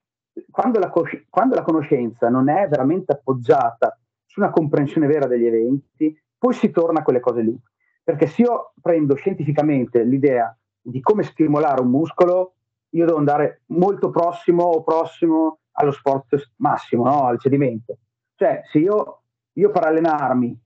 quando 0.50 0.78
la, 0.80 0.92
quando 1.28 1.54
la 1.54 1.62
conoscenza 1.62 2.28
non 2.28 2.48
è 2.48 2.66
veramente 2.68 3.12
appoggiata 3.12 3.96
su 4.26 4.40
una 4.40 4.50
comprensione 4.50 5.06
vera 5.06 5.26
degli 5.26 5.46
eventi, 5.46 6.16
poi 6.36 6.54
si 6.54 6.70
torna 6.70 7.00
a 7.00 7.02
quelle 7.02 7.20
cose 7.20 7.42
lì. 7.42 7.56
Perché 8.02 8.26
se 8.26 8.42
io 8.42 8.72
prendo 8.80 9.14
scientificamente 9.14 10.02
l'idea 10.02 10.56
di 10.80 11.00
come 11.00 11.22
stimolare 11.22 11.82
un 11.82 11.88
muscolo, 11.88 12.54
io 12.90 13.06
devo 13.06 13.18
andare 13.18 13.62
molto 13.66 14.10
prossimo 14.10 14.64
o 14.64 14.82
prossimo 14.82 15.60
allo 15.72 15.92
sport 15.92 16.52
massimo, 16.56 17.04
no? 17.04 17.26
al 17.26 17.38
cedimento. 17.38 17.98
Cioè, 18.34 18.62
se 18.64 18.78
io, 18.78 19.22
io 19.54 19.70
per 19.70 19.84
allenarmi 19.84 20.58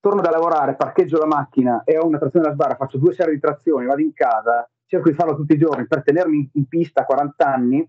torno 0.00 0.20
da 0.20 0.30
lavorare, 0.30 0.74
parcheggio 0.74 1.18
la 1.18 1.26
macchina 1.26 1.84
e 1.84 1.96
ho 1.96 2.06
una 2.06 2.18
trazione 2.18 2.46
da 2.46 2.52
sbarra, 2.52 2.74
faccio 2.74 2.98
due 2.98 3.14
serie 3.14 3.34
di 3.34 3.40
trazioni, 3.40 3.86
vado 3.86 4.00
in 4.00 4.12
casa, 4.12 4.68
cerco 4.86 5.08
di 5.08 5.14
farlo 5.14 5.36
tutti 5.36 5.52
i 5.52 5.58
giorni 5.58 5.86
per 5.86 6.02
tenermi 6.02 6.50
in 6.54 6.66
pista 6.66 7.02
a 7.02 7.04
40 7.04 7.46
anni, 7.46 7.88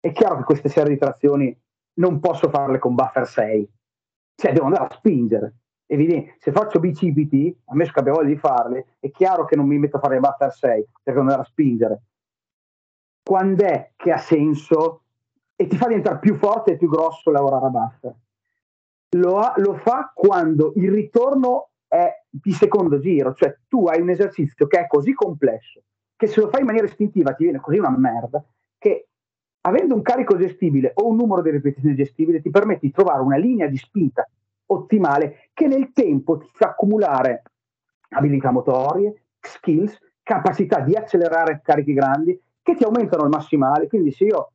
è 0.00 0.10
chiaro 0.12 0.38
che 0.38 0.44
queste 0.44 0.70
serie 0.70 0.94
di 0.94 0.98
trazioni 0.98 1.56
non 1.94 2.18
posso 2.18 2.48
farle 2.48 2.78
con 2.78 2.94
buffer 2.94 3.26
6, 3.26 3.70
cioè 4.36 4.52
devo 4.52 4.66
andare 4.66 4.84
a 4.84 4.94
spingere. 4.94 5.54
Evidente, 5.86 6.36
se 6.38 6.52
faccio 6.52 6.80
bicipiti, 6.80 7.54
ammesso 7.66 7.92
che 7.92 8.00
abbia 8.00 8.12
voglia 8.12 8.28
di 8.28 8.38
farle, 8.38 8.96
è 8.98 9.10
chiaro 9.10 9.44
che 9.44 9.56
non 9.56 9.66
mi 9.66 9.76
metto 9.76 9.98
a 9.98 10.00
fare 10.00 10.18
buffer 10.18 10.52
6 10.52 10.70
perché 10.70 11.00
devo 11.04 11.20
andare 11.20 11.42
a 11.42 11.44
spingere. 11.44 12.02
Quando 13.30 13.62
è 13.62 13.92
che 13.94 14.10
ha 14.10 14.18
senso 14.18 15.02
e 15.54 15.68
ti 15.68 15.76
fa 15.76 15.86
diventare 15.86 16.18
più 16.18 16.34
forte 16.34 16.72
e 16.72 16.76
più 16.76 16.88
grosso 16.88 17.30
lavorare 17.30 17.66
a 17.66 17.68
buffer? 17.68 18.14
lo, 19.10 19.52
lo 19.54 19.74
fa 19.74 20.10
quando 20.12 20.72
il 20.74 20.90
ritorno 20.90 21.68
è 21.86 22.24
di 22.28 22.50
secondo 22.50 22.98
giro, 22.98 23.32
cioè 23.34 23.56
tu 23.68 23.86
hai 23.86 24.00
un 24.00 24.10
esercizio 24.10 24.66
che 24.66 24.80
è 24.80 24.88
così 24.88 25.12
complesso 25.12 25.80
che 26.16 26.26
se 26.26 26.40
lo 26.40 26.48
fai 26.48 26.62
in 26.62 26.66
maniera 26.66 26.88
istintiva 26.88 27.32
ti 27.32 27.44
viene 27.44 27.60
così 27.60 27.78
una 27.78 27.96
merda 27.96 28.44
che 28.76 29.06
avendo 29.60 29.94
un 29.94 30.02
carico 30.02 30.36
gestibile 30.36 30.90
o 30.96 31.06
un 31.06 31.14
numero 31.14 31.40
di 31.40 31.50
ripetizioni 31.50 31.94
gestibile 31.94 32.42
ti 32.42 32.50
permette 32.50 32.86
di 32.88 32.90
trovare 32.90 33.22
una 33.22 33.36
linea 33.36 33.68
di 33.68 33.76
spinta 33.76 34.28
ottimale 34.66 35.50
che 35.54 35.68
nel 35.68 35.92
tempo 35.92 36.38
ti 36.38 36.50
fa 36.52 36.70
accumulare 36.70 37.44
abilità 38.08 38.50
motorie, 38.50 39.26
skills, 39.38 39.96
capacità 40.20 40.80
di 40.80 40.96
accelerare 40.96 41.60
carichi 41.62 41.92
grandi 41.92 42.36
che 42.70 42.76
ti 42.76 42.84
aumentano 42.84 43.24
il 43.24 43.30
massimale. 43.30 43.86
Quindi 43.86 44.12
se 44.12 44.24
io 44.24 44.52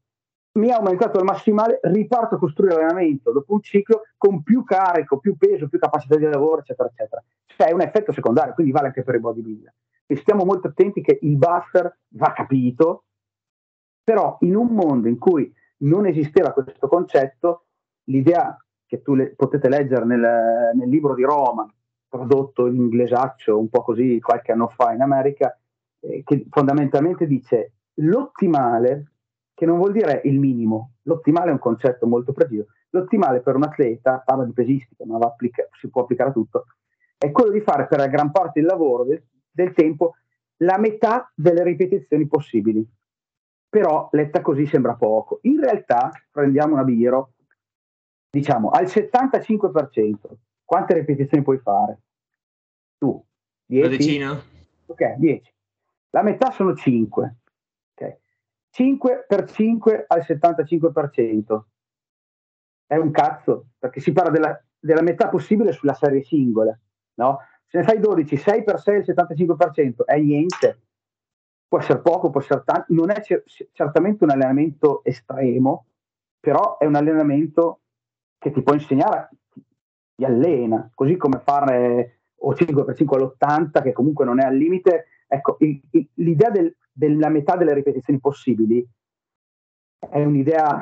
mi 0.53 0.71
ha 0.71 0.77
aumentato 0.77 1.17
il 1.19 1.25
massimale, 1.25 1.79
riparto 1.83 2.35
a 2.35 2.39
costruire 2.39 2.75
l'allenamento 2.75 3.31
dopo 3.31 3.53
un 3.53 3.61
ciclo 3.61 4.03
con 4.17 4.41
più 4.43 4.63
carico, 4.63 5.17
più 5.19 5.35
peso, 5.35 5.67
più 5.67 5.79
capacità 5.79 6.15
di 6.15 6.25
lavoro, 6.25 6.59
eccetera, 6.59 6.89
eccetera. 6.89 7.23
Cioè 7.45 7.67
è 7.67 7.73
un 7.73 7.81
effetto 7.81 8.11
secondario, 8.11 8.53
quindi 8.53 8.71
vale 8.71 8.87
anche 8.87 9.03
per 9.03 9.15
i 9.15 9.19
bodybuilder. 9.19 9.73
E 10.05 10.15
stiamo 10.17 10.45
molto 10.45 10.67
attenti 10.67 11.01
che 11.01 11.17
il 11.21 11.37
buffer 11.37 11.97
va 12.09 12.31
capito, 12.33 13.05
però 14.03 14.37
in 14.41 14.55
un 14.55 14.67
mondo 14.67 15.07
in 15.07 15.17
cui 15.17 15.51
non 15.77 16.05
esisteva 16.05 16.53
questo 16.53 16.87
concetto, 16.87 17.65
l'idea 18.05 18.57
che 18.85 19.01
tu 19.01 19.15
le, 19.15 19.33
potete 19.35 19.67
leggere 19.67 20.05
nel, 20.05 20.71
nel 20.75 20.89
libro 20.89 21.15
di 21.15 21.23
Roma, 21.23 21.67
tradotto 22.07 22.67
in 22.67 22.75
inglesaccio 22.75 23.57
un 23.57 23.67
po' 23.67 23.81
così 23.81 24.19
qualche 24.21 24.51
anno 24.51 24.67
fa 24.67 24.93
in 24.93 25.01
America, 25.01 25.57
eh, 25.99 26.21
che 26.23 26.45
fondamentalmente 26.49 27.25
dice 27.25 27.71
l'ottimale 27.95 29.11
che 29.53 29.65
non 29.65 29.77
vuol 29.77 29.93
dire 29.93 30.21
il 30.25 30.39
minimo. 30.39 30.95
L'ottimale 31.03 31.49
è 31.49 31.53
un 31.53 31.59
concetto 31.59 32.05
molto 32.05 32.33
preciso. 32.33 32.67
L'ottimale 32.89 33.41
per 33.41 33.55
un 33.55 33.63
atleta, 33.63 34.21
parla 34.23 34.43
di 34.45 34.53
pesistica, 34.53 35.05
ma 35.05 35.17
applica, 35.17 35.67
si 35.79 35.89
può 35.89 36.03
applicare 36.03 36.29
a 36.29 36.33
tutto, 36.33 36.65
è 37.17 37.31
quello 37.31 37.51
di 37.51 37.61
fare 37.61 37.87
per 37.87 37.99
la 37.99 38.07
gran 38.07 38.31
parte 38.31 38.59
del 38.59 38.69
lavoro, 38.69 39.03
del, 39.05 39.23
del 39.49 39.73
tempo, 39.73 40.15
la 40.57 40.77
metà 40.77 41.31
delle 41.33 41.63
ripetizioni 41.63 42.27
possibili. 42.27 42.85
Però 43.69 44.09
letta 44.11 44.41
così 44.41 44.65
sembra 44.65 44.95
poco. 44.95 45.39
In 45.43 45.59
realtà, 45.59 46.11
prendiamo 46.31 46.73
una 46.73 46.83
biro, 46.83 47.33
diciamo 48.29 48.69
al 48.69 48.85
75%, 48.85 50.15
quante 50.63 50.93
ripetizioni 50.93 51.43
puoi 51.43 51.57
fare? 51.59 51.99
Tu? 52.97 53.25
10? 53.65 53.87
Una 53.87 53.97
decina? 53.97 54.43
Ok, 54.85 55.15
10. 55.17 55.53
La 56.11 56.21
metà 56.21 56.51
sono 56.51 56.73
5. 56.73 57.35
5 58.75 59.23
per 59.25 59.49
5 59.49 60.03
al 60.05 60.25
75%. 60.27 61.63
È 62.85 62.97
un 62.97 63.11
cazzo, 63.11 63.67
perché 63.79 64.01
si 64.01 64.11
parla 64.11 64.31
della, 64.31 64.65
della 64.77 65.01
metà 65.01 65.29
possibile 65.29 65.71
sulla 65.71 65.93
serie 65.93 66.23
singola, 66.23 66.77
no? 67.15 67.39
Se 67.67 67.77
ne 67.77 67.83
fai 67.85 67.99
12, 67.99 68.35
6 68.35 68.63
per 68.65 68.81
6 68.81 68.95
al 68.97 69.03
75% 69.03 70.03
è 70.03 70.19
niente. 70.19 70.81
Può 71.69 71.79
essere 71.79 72.01
poco, 72.01 72.29
può 72.29 72.41
essere 72.41 72.63
tanto. 72.65 72.93
Non 72.93 73.11
è 73.11 73.21
c- 73.21 73.43
certamente 73.71 74.25
un 74.25 74.31
allenamento 74.31 75.05
estremo, 75.05 75.85
però 76.37 76.77
è 76.77 76.85
un 76.85 76.95
allenamento 76.95 77.79
che 78.37 78.51
ti 78.51 78.61
può 78.61 78.73
insegnare, 78.73 79.29
ti 80.15 80.25
allena, 80.25 80.91
così 80.93 81.15
come 81.15 81.39
fare 81.39 82.23
o 82.39 82.53
5x5 82.53 83.15
all'80 83.15 83.81
che 83.81 83.93
comunque 83.93 84.25
non 84.25 84.41
è 84.41 84.43
al 84.43 84.57
limite, 84.57 85.05
ecco, 85.27 85.55
il, 85.59 85.81
il, 85.91 86.09
l'idea 86.15 86.49
del, 86.49 86.75
della 86.95 87.27
metà 87.27 87.57
delle 87.57 87.73
ripetizioni 87.73 88.19
possibili 88.19 88.85
è 90.09 90.23
un'idea 90.23 90.79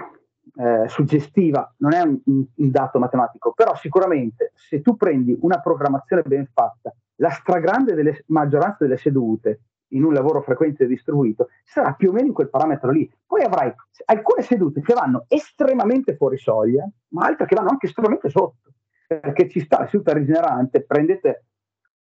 eh, 0.55 0.87
suggestiva, 0.87 1.73
non 1.77 1.93
è 1.93 2.01
un, 2.01 2.19
un, 2.25 2.45
dato 2.55 2.99
matematico, 2.99 3.53
però 3.53 3.75
sicuramente 3.75 4.51
se 4.53 4.81
tu 4.81 4.95
prendi 4.95 5.35
una 5.41 5.59
programmazione 5.59 6.21
ben 6.21 6.47
fatta, 6.53 6.93
la 7.15 7.29
stragrande 7.31 7.95
delle, 7.95 8.23
maggioranza 8.27 8.83
delle 8.83 8.97
sedute 8.97 9.61
in 9.93 10.03
un 10.03 10.13
lavoro 10.13 10.41
frequente 10.41 10.83
e 10.83 10.87
distribuito 10.87 11.49
sarà 11.63 11.93
più 11.93 12.09
o 12.09 12.11
meno 12.11 12.27
in 12.27 12.33
quel 12.33 12.49
parametro 12.49 12.91
lì. 12.91 13.09
Poi 13.25 13.43
avrai 13.43 13.73
alcune 14.05 14.43
sedute 14.43 14.81
che 14.81 14.93
vanno 14.93 15.25
estremamente 15.27 16.15
fuori 16.15 16.37
soglia, 16.37 16.87
ma 17.09 17.25
altre 17.25 17.47
che 17.47 17.55
vanno 17.55 17.69
anche 17.69 17.87
estremamente 17.87 18.29
sotto, 18.29 18.73
perché 19.07 19.49
ci 19.49 19.61
sta 19.61 19.79
la 19.79 19.87
seduta 19.87 20.13
rigenerante, 20.13 20.83
prendete 20.83 21.45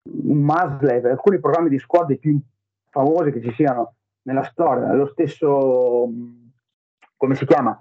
un 0.09 0.41
Maslev, 0.41 1.05
alcuni 1.05 1.39
programmi 1.39 1.69
di 1.69 1.79
squad 1.79 2.17
più 2.17 2.37
famosi 2.93 3.31
che 3.31 3.41
ci 3.41 3.51
siano 3.53 3.95
nella 4.23 4.43
storia, 4.43 4.93
lo 4.93 5.07
stesso, 5.07 6.07
come 7.17 7.35
si 7.35 7.45
chiama, 7.45 7.77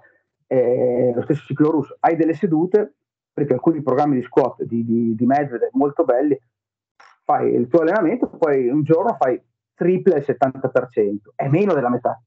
eh, 0.47 1.13
lo 1.15 1.21
stesso 1.21 1.43
ciclo 1.45 1.69
russo, 1.69 1.95
hai 1.99 2.15
delle 2.15 2.33
sedute, 2.33 2.95
perché 3.31 3.53
alcuni 3.53 3.81
programmi 3.83 4.15
di 4.15 4.23
squat 4.23 4.63
di, 4.63 4.83
di, 4.83 5.15
di 5.15 5.25
Medvedev 5.25 5.69
molto 5.73 6.03
belli, 6.03 6.37
fai 7.23 7.53
il 7.53 7.67
tuo 7.67 7.81
allenamento, 7.81 8.27
poi 8.27 8.67
un 8.67 8.83
giorno 8.83 9.15
fai 9.15 9.41
triple 9.75 10.17
il 10.17 10.25
70%, 10.27 11.17
è 11.35 11.47
meno 11.47 11.73
della 11.73 11.89
metà. 11.89 12.21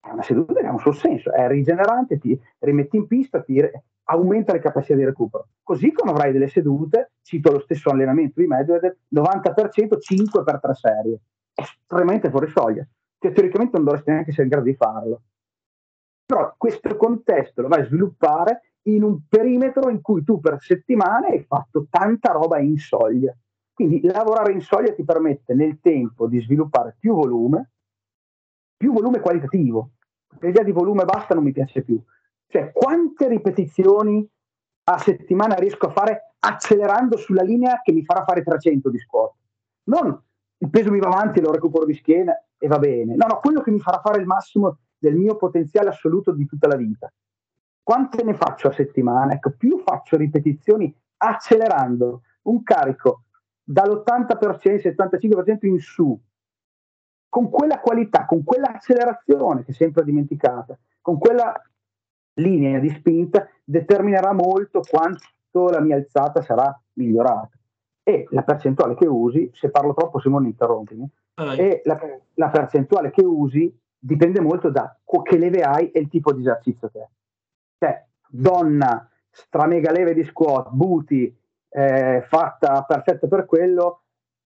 È 0.00 0.10
una 0.10 0.22
seduta 0.22 0.60
che 0.60 0.66
ha 0.66 0.72
un 0.72 0.78
suo 0.78 0.92
senso, 0.92 1.32
è 1.32 1.48
rigenerante, 1.48 2.18
ti 2.18 2.38
rimetti 2.58 2.96
in 2.96 3.06
pista, 3.06 3.42
ti 3.42 3.60
aumenta 4.04 4.52
le 4.52 4.60
capacità 4.60 4.94
di 4.94 5.04
recupero. 5.04 5.48
Così 5.62 5.92
come 5.92 6.12
avrai 6.12 6.32
delle 6.32 6.48
sedute, 6.48 7.12
cito 7.22 7.50
lo 7.50 7.60
stesso 7.60 7.90
allenamento 7.90 8.40
di 8.40 8.46
Medvedev, 8.46 8.94
90% 9.14 9.98
5 9.98 10.44
per 10.44 10.60
3 10.60 10.74
serie, 10.74 11.20
estremamente 11.58 12.30
fuori 12.30 12.48
soglia, 12.48 12.86
che 13.18 13.32
teoricamente 13.32 13.76
non 13.76 13.84
dovresti 13.84 14.10
neanche 14.10 14.30
essere 14.30 14.44
in 14.44 14.50
grado 14.50 14.66
di 14.66 14.74
farlo. 14.74 15.22
Però 16.24 16.54
questo 16.56 16.96
contesto 16.96 17.62
lo 17.62 17.68
vai 17.68 17.80
a 17.80 17.86
sviluppare 17.86 18.74
in 18.82 19.02
un 19.02 19.26
perimetro 19.28 19.90
in 19.90 20.00
cui 20.00 20.22
tu 20.22 20.40
per 20.40 20.60
settimane 20.60 21.28
hai 21.28 21.44
fatto 21.44 21.86
tanta 21.90 22.32
roba 22.32 22.58
in 22.58 22.78
soglia. 22.78 23.34
Quindi 23.72 24.00
lavorare 24.02 24.52
in 24.52 24.60
soglia 24.60 24.92
ti 24.92 25.04
permette 25.04 25.54
nel 25.54 25.80
tempo 25.80 26.26
di 26.26 26.40
sviluppare 26.40 26.96
più 26.98 27.14
volume, 27.14 27.70
più 28.76 28.92
volume 28.92 29.20
qualitativo. 29.20 29.90
L'idea 30.40 30.62
di 30.62 30.72
volume 30.72 31.04
basta 31.04 31.34
non 31.34 31.44
mi 31.44 31.52
piace 31.52 31.82
più. 31.82 32.00
Cioè, 32.46 32.72
quante 32.72 33.28
ripetizioni 33.28 34.26
a 34.84 34.98
settimana 34.98 35.54
riesco 35.54 35.86
a 35.86 35.92
fare 35.92 36.34
accelerando 36.38 37.16
sulla 37.16 37.42
linea 37.42 37.80
che 37.82 37.92
mi 37.92 38.04
farà 38.04 38.24
fare 38.24 38.42
300 38.42 38.90
di 38.90 38.98
squat? 38.98 39.32
Non 39.84 40.22
il 40.58 40.70
peso 40.70 40.90
mi 40.90 40.98
va 40.98 41.08
avanti 41.08 41.38
e 41.38 41.42
lo 41.42 41.52
recupero 41.52 41.84
di 41.84 41.94
schiena 41.94 42.32
e 42.58 42.66
va 42.66 42.78
bene. 42.78 43.14
No, 43.14 43.26
no, 43.26 43.38
quello 43.40 43.60
che 43.60 43.70
mi 43.70 43.78
farà 43.78 44.00
fare 44.00 44.20
il 44.20 44.26
massimo 44.26 44.78
del 44.98 45.14
mio 45.14 45.36
potenziale 45.36 45.90
assoluto 45.90 46.32
di 46.32 46.46
tutta 46.46 46.66
la 46.66 46.76
vita. 46.76 47.12
Quante 47.82 48.22
ne 48.22 48.34
faccio 48.34 48.68
a 48.68 48.72
settimana? 48.72 49.32
Ecco, 49.32 49.54
più 49.56 49.78
faccio 49.78 50.16
ripetizioni 50.16 50.94
accelerando 51.18 52.22
un 52.42 52.62
carico 52.62 53.24
dall'80%, 53.62 54.94
75% 54.94 55.66
in 55.66 55.78
su, 55.78 56.18
con 57.28 57.50
quella 57.50 57.80
qualità, 57.80 58.24
con 58.24 58.42
quell'accelerazione 58.42 59.64
che 59.64 59.72
è 59.72 59.74
sempre 59.74 60.04
dimenticata, 60.04 60.78
con 61.00 61.18
quella 61.18 61.54
linea 62.34 62.78
di 62.78 62.90
spinta, 62.90 63.48
determinerà 63.64 64.32
molto 64.32 64.80
quanto 64.80 65.68
la 65.70 65.80
mia 65.80 65.96
alzata 65.96 66.42
sarà 66.42 66.78
migliorata. 66.94 67.57
E 68.08 68.26
la 68.30 68.42
percentuale 68.42 68.94
che 68.94 69.06
usi, 69.06 69.50
se 69.52 69.70
parlo 69.70 69.92
troppo 69.92 70.18
Simone 70.18 70.48
interrompimi, 70.48 71.06
ah, 71.34 71.54
e 71.54 71.82
la, 71.84 72.00
la, 72.34 72.48
percentuale 72.48 73.10
che 73.10 73.22
usi 73.22 73.70
dipende 73.98 74.40
molto 74.40 74.70
da 74.70 74.96
che 75.22 75.36
leve 75.36 75.60
hai 75.60 75.90
e 75.90 76.00
il 76.00 76.08
tipo 76.08 76.32
di 76.32 76.40
esercizio 76.40 76.88
che 76.88 77.00
è. 77.00 77.08
Cioè, 77.78 78.06
donna, 78.30 79.06
stramega 79.30 79.92
leve 79.92 80.14
di 80.14 80.24
squat, 80.24 80.70
booty, 80.70 81.36
eh, 81.68 82.24
fatta 82.26 82.82
perfetta 82.84 83.26
per 83.26 83.44
quello, 83.44 84.04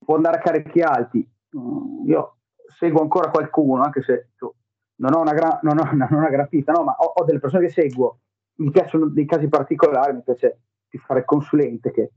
può 0.06 0.16
andare 0.18 0.38
a 0.38 0.42
carichi 0.42 0.82
alti. 0.82 1.28
Mm, 1.58 2.06
io 2.06 2.36
seguo 2.78 3.02
ancora 3.02 3.32
qualcuno, 3.32 3.82
anche 3.82 4.04
se 4.04 4.30
tu, 4.38 4.54
non 4.98 5.16
ho 5.16 5.22
una, 5.22 5.34
gra- 5.34 5.60
non 5.64 5.80
ho, 5.80 5.84
non 5.94 6.10
ho 6.12 6.18
una 6.18 6.30
grafita, 6.30 6.74
no, 6.74 6.84
ma 6.84 6.96
ho, 6.96 7.14
ho, 7.16 7.24
delle 7.24 7.40
persone 7.40 7.66
che 7.66 7.72
seguo, 7.72 8.20
mi 8.58 8.70
piacciono 8.70 9.08
dei 9.08 9.26
casi 9.26 9.48
particolari, 9.48 10.14
mi 10.14 10.22
piace 10.22 10.60
più 10.88 11.00
fare 11.00 11.26
consulente, 11.26 11.92
che, 11.92 12.12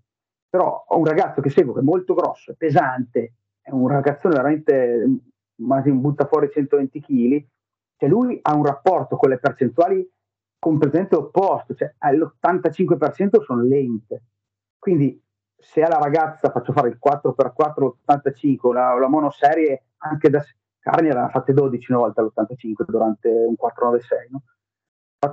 però 0.50 0.84
ho 0.86 0.98
un 0.98 1.04
ragazzo 1.04 1.40
che 1.40 1.48
seguo 1.48 1.72
che 1.72 1.80
è 1.80 1.84
molto 1.84 2.12
grosso, 2.14 2.50
è 2.50 2.54
pesante, 2.54 3.34
è 3.62 3.70
un 3.70 3.88
ragazzone 3.88 4.34
veramente, 4.34 5.06
ma 5.62 5.80
si 5.82 5.92
butta 5.92 6.26
fuori 6.26 6.50
120 6.50 7.00
kg, 7.00 7.46
cioè 7.96 8.08
lui 8.08 8.38
ha 8.42 8.54
un 8.54 8.64
rapporto 8.64 9.16
con 9.16 9.30
le 9.30 9.38
percentuali 9.38 10.06
completamente 10.58 11.14
opposto, 11.14 11.74
cioè 11.74 11.94
l'85% 12.12 13.42
sono 13.42 13.62
lente, 13.62 14.24
quindi 14.78 15.22
se 15.56 15.82
alla 15.82 15.98
ragazza 15.98 16.50
faccio 16.50 16.72
fare 16.72 16.88
il 16.88 16.98
4x4 17.02 17.82
85, 17.82 18.72
la, 18.72 18.98
la 18.98 19.08
monoserie 19.08 19.84
anche 19.98 20.30
da 20.30 20.42
Carni 20.80 21.10
aveva 21.10 21.28
fatte 21.28 21.52
12 21.52 21.92
una 21.92 22.00
volta 22.00 22.22
all'85 22.22 22.84
durante 22.86 23.28
un 23.28 23.54
496, 23.54 24.28
no? 24.30 24.42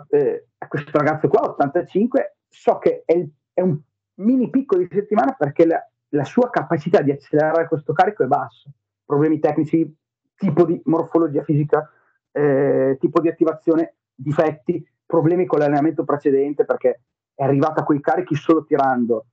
Eh, 0.09 0.47
questo 0.67 0.97
ragazzo 0.97 1.29
qua 1.29 1.49
85 1.49 2.39
so 2.49 2.77
che 2.77 3.03
è, 3.05 3.13
il, 3.13 3.31
è, 3.53 3.61
un 3.61 3.79
mini 4.17 4.49
picco 4.49 4.77
di 4.77 4.87
settimana 4.91 5.33
perché 5.33 5.65
la, 5.65 5.81
la, 6.09 6.23
sua 6.23 6.49
capacità 6.49 7.01
di 7.01 7.11
accelerare 7.11 7.67
questo 7.67 7.93
carico 7.93 8.23
è 8.23 8.27
bassa 8.27 8.69
problemi 9.05 9.39
tecnici 9.39 9.95
tipo 10.35 10.65
di 10.65 10.79
morfologia 10.85 11.43
fisica 11.43 11.89
eh, 12.31 12.97
tipo 12.99 13.19
di 13.21 13.29
attivazione 13.29 13.95
difetti 14.13 14.85
problemi 15.05 15.45
con 15.45 15.59
l'allenamento 15.59 16.03
precedente 16.03 16.65
perché 16.65 17.01
è 17.33 17.43
arrivata 17.43 17.81
a 17.81 17.83
quei 17.83 18.01
carichi 18.01 18.35
solo 18.35 18.65
tirando 18.65 19.27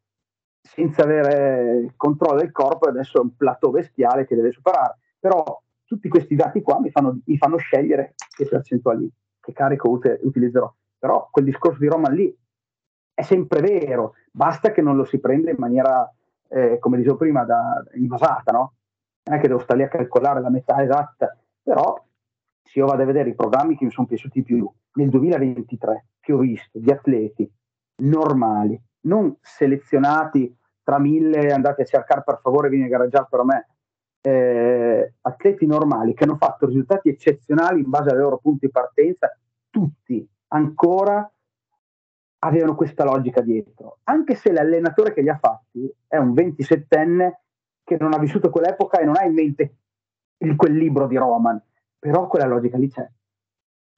senza 0.61 1.03
avere 1.03 1.93
controllo 1.97 2.41
del 2.41 2.51
corpo, 2.51 2.89
adesso 2.89 3.19
è 3.19 3.21
un 3.21 3.37
plateau 3.37 3.71
bestiale 3.71 4.27
che 4.27 4.35
deve 4.35 4.51
superare. 4.51 4.99
Però 5.19 5.63
tutti 5.85 6.09
questi 6.09 6.35
dati 6.35 6.63
qua 6.63 6.81
mi 6.81 6.91
fanno, 6.91 7.21
mi 7.25 7.37
fanno 7.37 7.59
scegliere 7.59 8.15
che 8.35 8.47
percentuali, 8.47 9.11
che 9.41 9.53
carico 9.53 9.91
ut- 9.91 10.19
utilizzerò. 10.23 10.73
Però 10.99 11.29
quel 11.31 11.45
discorso 11.45 11.79
di 11.79 11.87
Roma 11.87 12.09
lì 12.09 12.35
è 13.15 13.23
sempre 13.23 13.61
vero, 13.61 14.15
basta 14.31 14.73
che 14.73 14.83
non 14.83 14.97
lo 14.97 15.05
si 15.05 15.19
prenda 15.19 15.51
in 15.51 15.57
maniera, 15.59 16.13
eh, 16.49 16.79
come 16.81 16.97
dicevo 16.97 17.17
prima, 17.17 17.45
da, 17.45 17.83
invasata, 17.95 18.53
no? 18.53 18.75
Non 19.25 19.39
è 19.39 19.41
che 19.41 19.47
devo 19.47 19.61
stare 19.61 19.79
lì 19.79 19.85
a 19.85 19.89
calcolare 19.89 20.41
la 20.41 20.51
metà 20.51 20.83
esatta, 20.83 21.35
però 21.63 21.95
se 22.63 22.79
io 22.79 22.87
vado 22.87 23.03
a 23.03 23.07
vedere 23.07 23.31
i 23.31 23.35
programmi 23.35 23.77
che 23.77 23.85
mi 23.85 23.91
sono 23.91 24.07
piaciuti 24.07 24.43
più 24.43 24.71
nel 24.95 25.09
2023, 25.09 26.07
che 26.21 26.33
ho 26.33 26.39
visto 26.39 26.79
di 26.79 26.91
atleti 26.91 27.51
normali, 28.03 28.79
non 29.03 29.37
selezionati 29.41 30.55
tra 30.83 30.99
mille, 30.99 31.53
andate 31.53 31.83
a 31.83 31.87
cercare 31.87 32.23
per 32.25 32.41
favore, 32.43 32.69
vieni 32.69 32.87
a 32.87 32.89
gareggiare 32.89 33.27
per 33.31 33.45
me, 33.45 33.69
eh, 34.21 35.15
atleti 35.21 35.67
normali 35.67 36.15
che 36.15 36.25
hanno 36.25 36.37
fatto 36.37 36.67
risultati 36.67 37.09
eccezionali 37.09 37.81
in 37.81 37.91
base 37.91 38.11
ai 38.11 38.17
loro 38.17 38.39
punti 38.39 38.67
di 38.67 38.73
partenza, 38.73 39.35
tutti 39.71 40.27
ancora 40.49 41.31
avevano 42.45 42.75
questa 42.75 43.05
logica 43.05 43.41
dietro, 43.41 43.99
anche 44.05 44.35
se 44.35 44.53
l'allenatore 44.53 45.13
che 45.13 45.23
li 45.23 45.31
ha 45.31 45.39
fatti 45.39 45.91
è 46.07 46.17
un 46.17 46.33
27enne 46.33 47.33
che 47.83 47.97
non 47.99 48.13
ha 48.13 48.19
vissuto 48.19 48.51
quell'epoca 48.51 48.99
e 48.99 49.05
non 49.05 49.17
ha 49.17 49.25
in 49.25 49.33
mente 49.33 49.77
il, 50.39 50.55
quel 50.57 50.77
libro 50.77 51.07
di 51.07 51.17
Roman, 51.17 51.61
però 51.99 52.27
quella 52.27 52.47
logica 52.47 52.77
lì 52.77 52.89
c'è. 52.89 53.07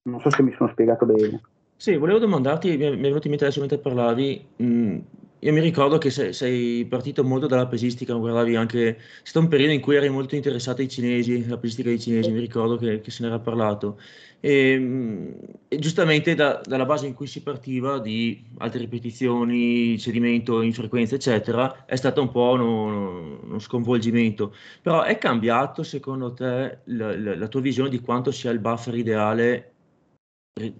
Non 0.03 0.21
so 0.21 0.31
se 0.31 0.43
mi 0.43 0.53
sono 0.53 0.71
spiegato 0.71 1.07
bene. 1.07 1.41
Sì, 1.75 1.97
volevo 1.97 2.19
domandarti, 2.19 2.77
mi 2.77 2.85
è, 2.85 2.97
venuto 2.97 3.27
in 3.27 3.31
mente 3.31 3.45
adesso 3.45 3.61
mentre 3.61 3.79
parlavi, 3.79 4.47
mh, 4.57 4.65
mm, 4.65 4.99
io 5.47 5.53
mi 5.53 5.61
ricordo 5.61 5.97
che 5.99 6.11
sei, 6.11 6.33
sei 6.33 6.85
partito 6.87 7.23
molto 7.23 7.47
dalla 7.47 7.69
pesistica, 7.69 8.15
guardavi 8.15 8.57
anche, 8.57 8.97
è 8.97 8.99
stato 9.23 9.39
un 9.39 9.49
periodo 9.49 9.73
in 9.75 9.81
cui 9.81 9.95
eri 9.95 10.09
molto 10.09 10.35
interessato 10.35 10.81
ai 10.81 10.89
cinesi, 10.89 11.47
la 11.47 11.57
pesistica 11.57 11.89
dei 11.89 12.01
cinesi, 12.01 12.33
mi 12.33 12.41
ricordo 12.41 12.77
che, 12.77 13.01
che 13.01 13.13
se 13.13 13.23
ne 13.23 13.29
era 13.29 13.39
parlato. 13.39 14.01
E, 14.41 14.77
mm, 14.77 15.33
e 15.69 15.79
giustamente 15.79 16.35
da, 16.35 16.61
dalla 16.65 16.85
base 16.85 17.07
in 17.07 17.15
cui 17.15 17.29
si 17.29 17.45
partiva 17.45 18.01
di 18.01 18.45
altre 18.59 18.81
ripetizioni, 18.81 19.97
cedimento 20.01 20.63
in 20.63 20.73
frequenza, 20.73 21.15
eccetera, 21.15 21.85
è 21.87 21.95
stato 21.95 22.21
un 22.23 22.33
po' 22.33 22.51
uno, 22.51 23.39
uno 23.45 23.59
sconvolgimento. 23.61 24.53
Però 24.83 25.03
è 25.03 25.17
cambiato 25.17 25.85
secondo 25.85 26.33
te 26.35 26.81
la, 26.87 27.17
la, 27.17 27.37
la 27.37 27.49
tua 27.49 27.61
visione 27.61 27.89
di 27.89 28.01
quanto 28.01 28.33
sia 28.33 28.51
il 28.51 28.59
buffer 28.59 28.97
ideale 28.97 29.75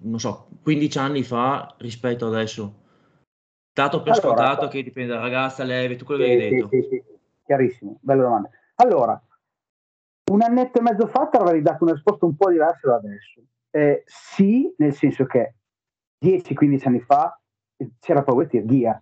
non 0.01 0.19
so, 0.19 0.49
15 0.61 0.97
anni 0.97 1.23
fa 1.23 1.75
rispetto 1.77 2.27
adesso? 2.27 2.86
Dato 3.77 4.01
per 4.01 4.13
allora, 4.13 4.27
scontato 4.27 4.67
che 4.69 4.81
dipende 4.81 5.13
dalla 5.13 5.21
ragazza, 5.21 5.63
leve, 5.63 5.97
tu 5.97 6.03
quello 6.03 6.23
che 6.23 6.31
hai 6.31 6.49
detto. 6.49 6.67
Sì, 6.69 6.81
sì, 6.81 6.87
sì, 6.89 7.03
chiarissimo, 7.45 7.99
bella 8.01 8.23
domanda. 8.23 8.49
Allora, 8.77 9.21
un 10.31 10.41
annetto 10.41 10.79
e 10.79 10.81
mezzo 10.81 11.05
fa 11.05 11.27
ti 11.27 11.37
avrei 11.37 11.61
dato 11.61 11.83
una 11.83 11.93
risposta 11.93 12.25
un 12.25 12.35
po' 12.35 12.49
diversa 12.49 12.87
da 12.87 12.95
adesso. 12.95 13.39
Eh, 13.69 14.03
sì, 14.07 14.73
nel 14.77 14.95
senso 14.95 15.25
che 15.25 15.53
10-15 16.25 16.87
anni 16.87 17.01
fa 17.01 17.39
c'era 17.99 18.23
Power 18.23 18.47
Tier 18.47 18.65
Gear 18.65 18.99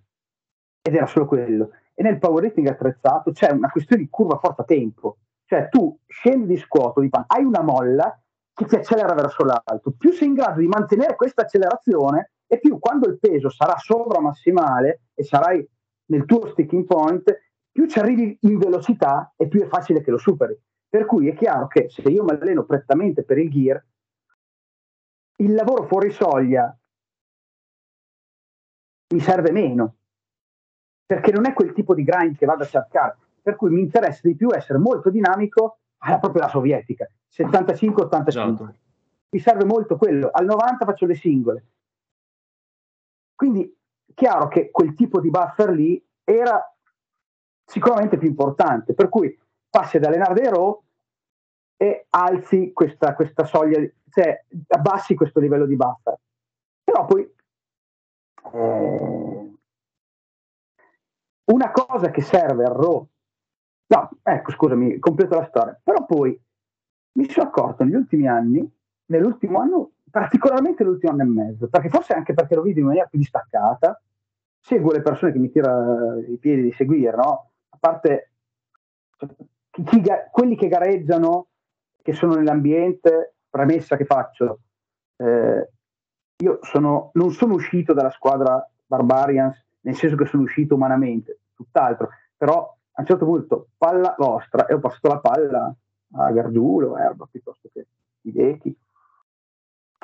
ed 0.81 0.93
era 0.93 1.05
solo 1.07 1.25
quello. 1.25 1.71
e 1.97 2.03
nel 2.03 2.19
powerlifting 2.19 2.67
attrezzato 2.67 3.31
c'è 3.31 3.51
una 3.51 3.69
questione 3.69 4.03
di 4.03 4.09
curva 4.09 4.37
forza-tempo, 4.37 5.17
cioè 5.45 5.69
tu 5.69 5.97
scendi 6.05 6.47
di 6.47 6.57
scuoto, 6.57 6.99
di 6.99 7.07
pan, 7.07 7.23
hai 7.27 7.45
una 7.45 7.61
molla 7.61 8.21
che 8.53 8.65
ti 8.65 8.75
accelera 8.75 9.13
verso 9.13 9.45
l'alto, 9.45 9.93
più 9.97 10.11
sei 10.11 10.27
in 10.27 10.33
grado 10.33 10.59
di 10.59 10.67
mantenere 10.67 11.15
questa 11.15 11.43
accelerazione 11.43 12.31
e 12.55 12.59
più 12.59 12.79
quando 12.79 13.07
il 13.09 13.19
peso 13.19 13.49
sarà 13.49 13.77
sovra 13.77 14.21
massimale 14.21 15.01
e 15.13 15.23
sarai 15.23 15.67
nel 16.05 16.25
tuo 16.25 16.47
sticking 16.47 16.85
point, 16.85 17.23
più 17.71 17.87
ci 17.87 17.99
arrivi 17.99 18.37
in 18.41 18.57
velocità 18.57 19.33
e 19.35 19.47
più 19.47 19.61
è 19.61 19.67
facile 19.67 20.01
che 20.01 20.11
lo 20.11 20.17
superi. 20.17 20.57
Per 20.87 21.05
cui 21.05 21.27
è 21.27 21.35
chiaro 21.35 21.67
che 21.67 21.89
se 21.89 22.01
io 22.03 22.23
mi 22.23 22.31
alleno 22.31 22.63
prettamente 22.63 23.23
per 23.23 23.37
il 23.37 23.49
gear, 23.49 23.85
il 25.37 25.53
lavoro 25.53 25.85
fuori 25.85 26.11
soglia 26.11 26.75
mi 29.13 29.19
serve 29.19 29.51
meno, 29.51 29.95
perché 31.05 31.31
non 31.31 31.45
è 31.45 31.53
quel 31.53 31.73
tipo 31.73 31.93
di 31.93 32.03
grind 32.03 32.37
che 32.37 32.45
vado 32.45 32.63
a 32.63 32.67
cercare, 32.67 33.17
per 33.41 33.57
cui 33.57 33.69
mi 33.69 33.81
interessa 33.81 34.21
di 34.23 34.35
più 34.35 34.49
essere 34.53 34.79
molto 34.79 35.09
dinamico 35.09 35.79
alla 35.97 36.19
proprio 36.19 36.43
la 36.43 36.49
sovietica, 36.49 37.09
75-85. 37.33 38.27
Esatto. 38.27 38.75
Mi 39.29 39.39
serve 39.39 39.65
molto 39.65 39.97
quello, 39.97 40.29
al 40.31 40.45
90 40.45 40.85
faccio 40.85 41.05
le 41.05 41.15
singole. 41.15 41.65
Quindi 43.35 43.77
chiaro 44.13 44.47
che 44.47 44.71
quel 44.71 44.93
tipo 44.93 45.19
di 45.19 45.29
buffer 45.29 45.69
lì 45.69 46.03
era 46.23 46.61
sicuramente 47.65 48.17
più 48.17 48.27
importante, 48.27 48.93
per 48.93 49.09
cui 49.09 49.37
passi 49.69 49.97
ad 49.97 50.05
allenare 50.05 50.33
dei 50.33 50.49
row 50.49 50.81
e 51.77 52.05
alzi 52.09 52.71
questa, 52.71 53.13
questa 53.13 53.43
soglia, 53.43 53.79
cioè 54.09 54.45
abbassi 54.69 55.15
questo 55.15 55.39
livello 55.39 55.65
di 55.65 55.75
buffer. 55.75 56.17
Però 56.83 57.05
poi 57.05 57.29
eh, 58.53 59.53
una 61.45 61.71
cosa 61.71 62.09
che 62.11 62.21
serve 62.21 62.63
al 62.63 62.73
RAW, 62.73 63.07
no, 63.87 64.09
ecco 64.23 64.51
scusami, 64.51 64.99
completo 64.99 65.35
la 65.35 65.45
storia, 65.45 65.79
però 65.83 66.05
poi 66.05 66.39
mi 67.17 67.29
sono 67.29 67.47
accorto 67.47 67.83
negli 67.83 67.95
ultimi 67.95 68.27
anni, 68.27 68.67
nell'ultimo 69.07 69.59
anno, 69.59 69.91
particolarmente 70.09 70.83
l'ultimo 70.83 71.11
anno 71.11 71.23
e 71.23 71.25
mezzo, 71.25 71.67
perché 71.67 71.89
forse 71.89 72.13
anche 72.13 72.33
perché 72.33 72.55
lo 72.55 72.61
vedo 72.61 72.79
in 72.79 72.85
maniera 72.85 73.07
più 73.07 73.19
distaccata, 73.19 74.01
seguo 74.59 74.91
le 74.91 75.01
persone 75.01 75.31
che 75.31 75.39
mi 75.39 75.51
tirano 75.51 76.19
i 76.19 76.37
piedi 76.37 76.63
di 76.63 76.71
seguire, 76.71 77.15
no? 77.15 77.51
A 77.69 77.77
parte 77.79 78.31
chi, 79.69 79.83
chi, 79.83 80.03
quelli 80.31 80.55
che 80.55 80.67
gareggiano, 80.67 81.47
che 82.01 82.13
sono 82.13 82.35
nell'ambiente, 82.35 83.35
premessa 83.49 83.97
che 83.97 84.05
faccio, 84.05 84.59
eh, 85.17 85.69
io 86.43 86.59
sono, 86.61 87.11
non 87.13 87.31
sono 87.31 87.53
uscito 87.53 87.93
dalla 87.93 88.11
squadra 88.11 88.67
Barbarians 88.85 89.63
nel 89.81 89.95
senso 89.95 90.15
che 90.15 90.25
sono 90.25 90.43
uscito 90.43 90.75
umanamente, 90.75 91.39
tutt'altro, 91.53 92.09
però 92.35 92.75
a 92.91 93.01
un 93.01 93.05
certo 93.05 93.25
punto 93.25 93.67
palla 93.77 94.15
vostra 94.17 94.65
e 94.65 94.73
ho 94.73 94.79
passato 94.79 95.07
la 95.07 95.19
palla 95.19 95.75
a 96.17 96.31
Gargiulo, 96.31 96.97
Erba 96.97 97.27
piuttosto 97.29 97.69
che 97.71 97.85
i 98.21 98.31
Vecchi, 98.31 98.75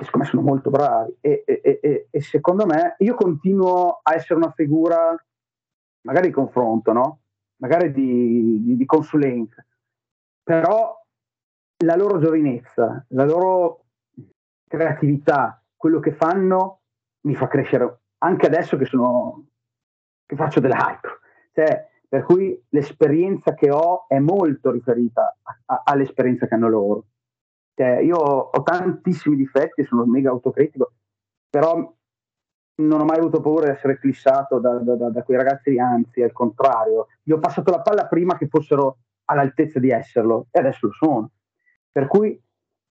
che 0.02 0.06
secondo 0.06 0.26
me 0.26 0.32
sono 0.32 0.42
molto 0.42 0.70
bravi 0.70 1.16
e, 1.22 1.44
e, 1.46 1.80
e, 1.82 2.08
e, 2.10 2.22
secondo 2.22 2.66
me 2.66 2.96
io 3.00 3.14
continuo 3.14 4.00
a 4.02 4.16
essere 4.16 4.36
una 4.36 4.52
figura 4.52 5.16
magari 6.02 6.28
di 6.28 6.34
confronto, 6.34 6.92
no? 6.92 7.20
magari 7.58 7.92
di, 7.92 8.64
di, 8.64 8.76
di 8.76 8.86
consulenza, 8.86 9.64
però 10.42 11.00
la 11.84 11.96
loro 11.96 12.20
giovinezza, 12.20 13.06
la 13.10 13.26
loro 13.26 13.86
creatività, 14.68 15.64
quello 15.76 16.00
che 16.00 16.14
fanno 16.14 16.80
mi 17.22 17.36
fa 17.36 17.48
crescere 17.48 18.00
anche 18.20 18.48
adesso 18.48 18.78
che 18.78 18.86
sono 18.86 19.46
che 20.26 20.36
faccio 20.36 20.60
dell'altro. 20.60 21.20
Cioè, 21.54 21.90
per 22.08 22.24
cui 22.24 22.60
l'esperienza 22.70 23.54
che 23.54 23.70
ho 23.70 24.06
è 24.08 24.18
molto 24.18 24.72
riferita 24.72 25.38
a, 25.44 25.60
a, 25.66 25.82
all'esperienza 25.86 26.48
che 26.48 26.56
hanno 26.56 26.70
loro. 26.70 27.06
Cioè, 27.74 28.00
io 28.00 28.18
ho 28.18 28.64
tantissimi 28.64 29.36
difetti, 29.36 29.86
sono 29.86 30.06
mega 30.06 30.30
autocritico, 30.30 30.94
però 31.50 31.94
non 32.76 33.00
ho 33.00 33.06
mai 33.06 33.18
avuto 33.18 33.42
paura 33.42 33.66
di 33.66 33.72
essere 33.72 34.00
clissato 34.00 34.60
da, 34.60 34.74
da, 34.80 34.96
da, 34.96 35.10
da, 35.10 35.24
quei 35.24 35.38
ragazzi, 35.38 35.78
anzi, 35.80 36.22
al 36.22 36.32
contrario. 36.32 37.08
Gli 37.22 37.32
ho 37.32 37.40
passato 37.40 37.72
la 37.72 37.82
palla 37.82 38.08
prima 38.08 38.38
che 38.38 38.48
fossero 38.48 39.00
all'altezza 39.26 39.80
di 39.80 39.90
esserlo 39.90 40.48
e 40.52 40.60
adesso 40.60 40.88
lo 40.88 40.94
sono. 40.94 41.32
Per 41.92 42.08
cui 42.08 42.40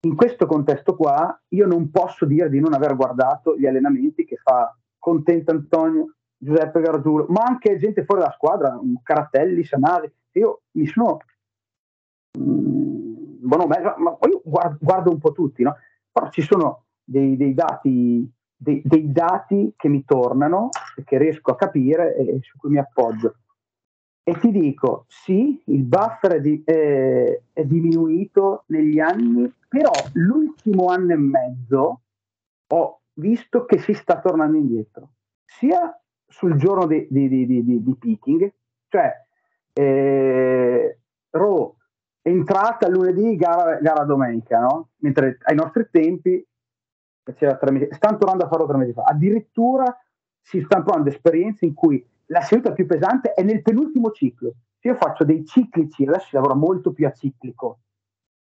in 0.00 0.14
questo 0.14 0.46
contesto 0.46 0.94
qua 0.94 1.40
io 1.48 1.66
non 1.66 1.90
posso 1.90 2.24
dire 2.24 2.48
di 2.48 2.60
non 2.60 2.72
aver 2.72 2.94
guardato 2.94 3.56
gli 3.56 3.66
allenamenti 3.66 4.24
che 4.24 4.36
fa 4.36 4.76
Contento 4.98 5.52
Antonio, 5.52 6.14
Giuseppe 6.36 6.80
Gargiulo, 6.80 7.26
ma 7.28 7.42
anche 7.44 7.76
gente 7.78 8.04
fuori 8.04 8.20
dalla 8.20 8.32
squadra, 8.32 8.78
Caratelli, 9.02 9.64
Sanari. 9.64 10.12
Io 10.32 10.62
mi 10.72 10.86
sono. 10.86 11.18
Mm, 12.38 12.87
buono, 13.38 13.66
ma 13.66 14.12
poi 14.12 14.40
guardo, 14.44 14.78
guardo, 14.80 15.10
un 15.10 15.18
po' 15.18 15.32
tutti, 15.32 15.62
no? 15.62 15.76
Però 16.10 16.28
ci 16.30 16.42
sono 16.42 16.84
dei, 17.04 17.36
dei 17.36 17.54
dati. 17.54 18.32
Dei, 18.60 18.82
dei, 18.84 19.12
dati 19.12 19.72
che 19.76 19.88
mi 19.88 20.04
tornano 20.04 20.70
che 21.04 21.16
riesco 21.16 21.52
a 21.52 21.56
capire 21.56 22.16
e 22.16 22.40
su 22.42 22.58
cui 22.58 22.70
mi 22.70 22.78
appoggio. 22.78 23.36
E 24.24 24.36
ti 24.40 24.50
dico, 24.50 25.04
sì, 25.06 25.62
il 25.66 25.84
buffer 25.84 26.32
è, 26.32 26.40
di, 26.40 26.60
è, 26.64 27.40
è 27.52 27.64
diminuito 27.64 28.64
negli 28.66 28.98
anni, 28.98 29.48
però 29.68 29.92
l'ultimo 30.14 30.86
anno 30.88 31.12
e 31.12 31.16
mezzo 31.16 32.00
ho 32.66 33.00
visto 33.14 33.64
che 33.64 33.78
si 33.78 33.94
sta 33.94 34.20
tornando 34.20 34.56
indietro, 34.56 35.10
sia 35.44 35.96
sul 36.26 36.56
giorno 36.56 36.86
di, 36.86 37.06
di, 37.08 37.46
di 37.64 37.96
picking, 37.96 38.52
cioè 38.88 39.12
eh, 39.72 40.98
Raw 41.30 41.76
entrata 42.28 42.88
lunedì, 42.88 43.36
gara, 43.36 43.78
gara 43.80 44.04
domenica, 44.04 44.60
no? 44.60 44.90
mentre 44.98 45.38
ai 45.42 45.54
nostri 45.54 45.88
tempi 45.90 46.44
mesi, 47.70 47.88
stanno 47.90 48.16
tornando 48.16 48.44
a 48.44 48.48
farlo 48.48 48.66
tre 48.66 48.76
mesi 48.76 48.92
fa, 48.92 49.02
addirittura 49.02 49.84
si 50.40 50.62
stanno 50.62 50.84
provando 50.84 51.10
esperienze 51.10 51.66
in 51.66 51.74
cui 51.74 52.04
la 52.26 52.40
seduta 52.40 52.72
più 52.72 52.86
pesante 52.86 53.32
è 53.32 53.42
nel 53.42 53.62
penultimo 53.62 54.10
ciclo. 54.10 54.54
Io 54.80 54.94
faccio 54.94 55.24
dei 55.24 55.44
ciclici, 55.44 56.04
adesso 56.04 56.28
si 56.28 56.34
lavora 56.36 56.54
molto 56.54 56.92
più 56.92 57.06
aciclico, 57.06 57.80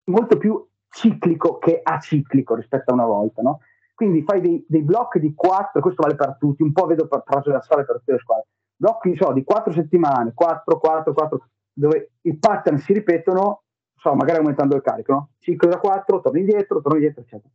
molto 0.06 0.38
più 0.38 0.66
ciclico 0.90 1.58
che 1.58 1.82
aciclico 1.84 2.56
rispetto 2.56 2.92
a 2.92 2.94
una 2.94 3.06
volta, 3.06 3.42
no? 3.42 3.60
Quindi 3.96 4.24
fai 4.24 4.40
dei, 4.40 4.64
dei 4.68 4.82
blocchi 4.82 5.20
di 5.20 5.34
quattro, 5.34 5.82
questo 5.82 6.04
vale 6.04 6.16
per 6.16 6.38
tutti, 6.40 6.64
un 6.64 6.72
po' 6.72 6.86
vedo 6.86 7.08
per 7.08 7.24
trasversale 7.24 7.84
per 7.84 7.98
tutte 7.98 8.14
le 8.14 8.20
squadre, 8.20 8.48
blocchi 8.76 9.16
so, 9.16 9.34
di 9.34 9.44
quattro 9.44 9.74
settimane, 9.74 10.32
quattro, 10.34 10.80
quattro, 10.80 11.14
quattro, 11.14 11.48
dove 11.74 12.12
i 12.22 12.38
pattern 12.38 12.78
si 12.78 12.94
ripetono, 12.94 13.64
so, 14.00 14.16
magari 14.16 14.38
aumentando 14.38 14.76
il 14.76 14.82
carico, 14.82 15.12
no? 15.12 15.30
ciclo 15.40 15.70
da 15.70 15.78
quattro, 15.78 16.22
torno 16.22 16.40
indietro, 16.40 16.82
torno 16.82 16.98
indietro, 16.98 17.22
eccetera. 17.22 17.54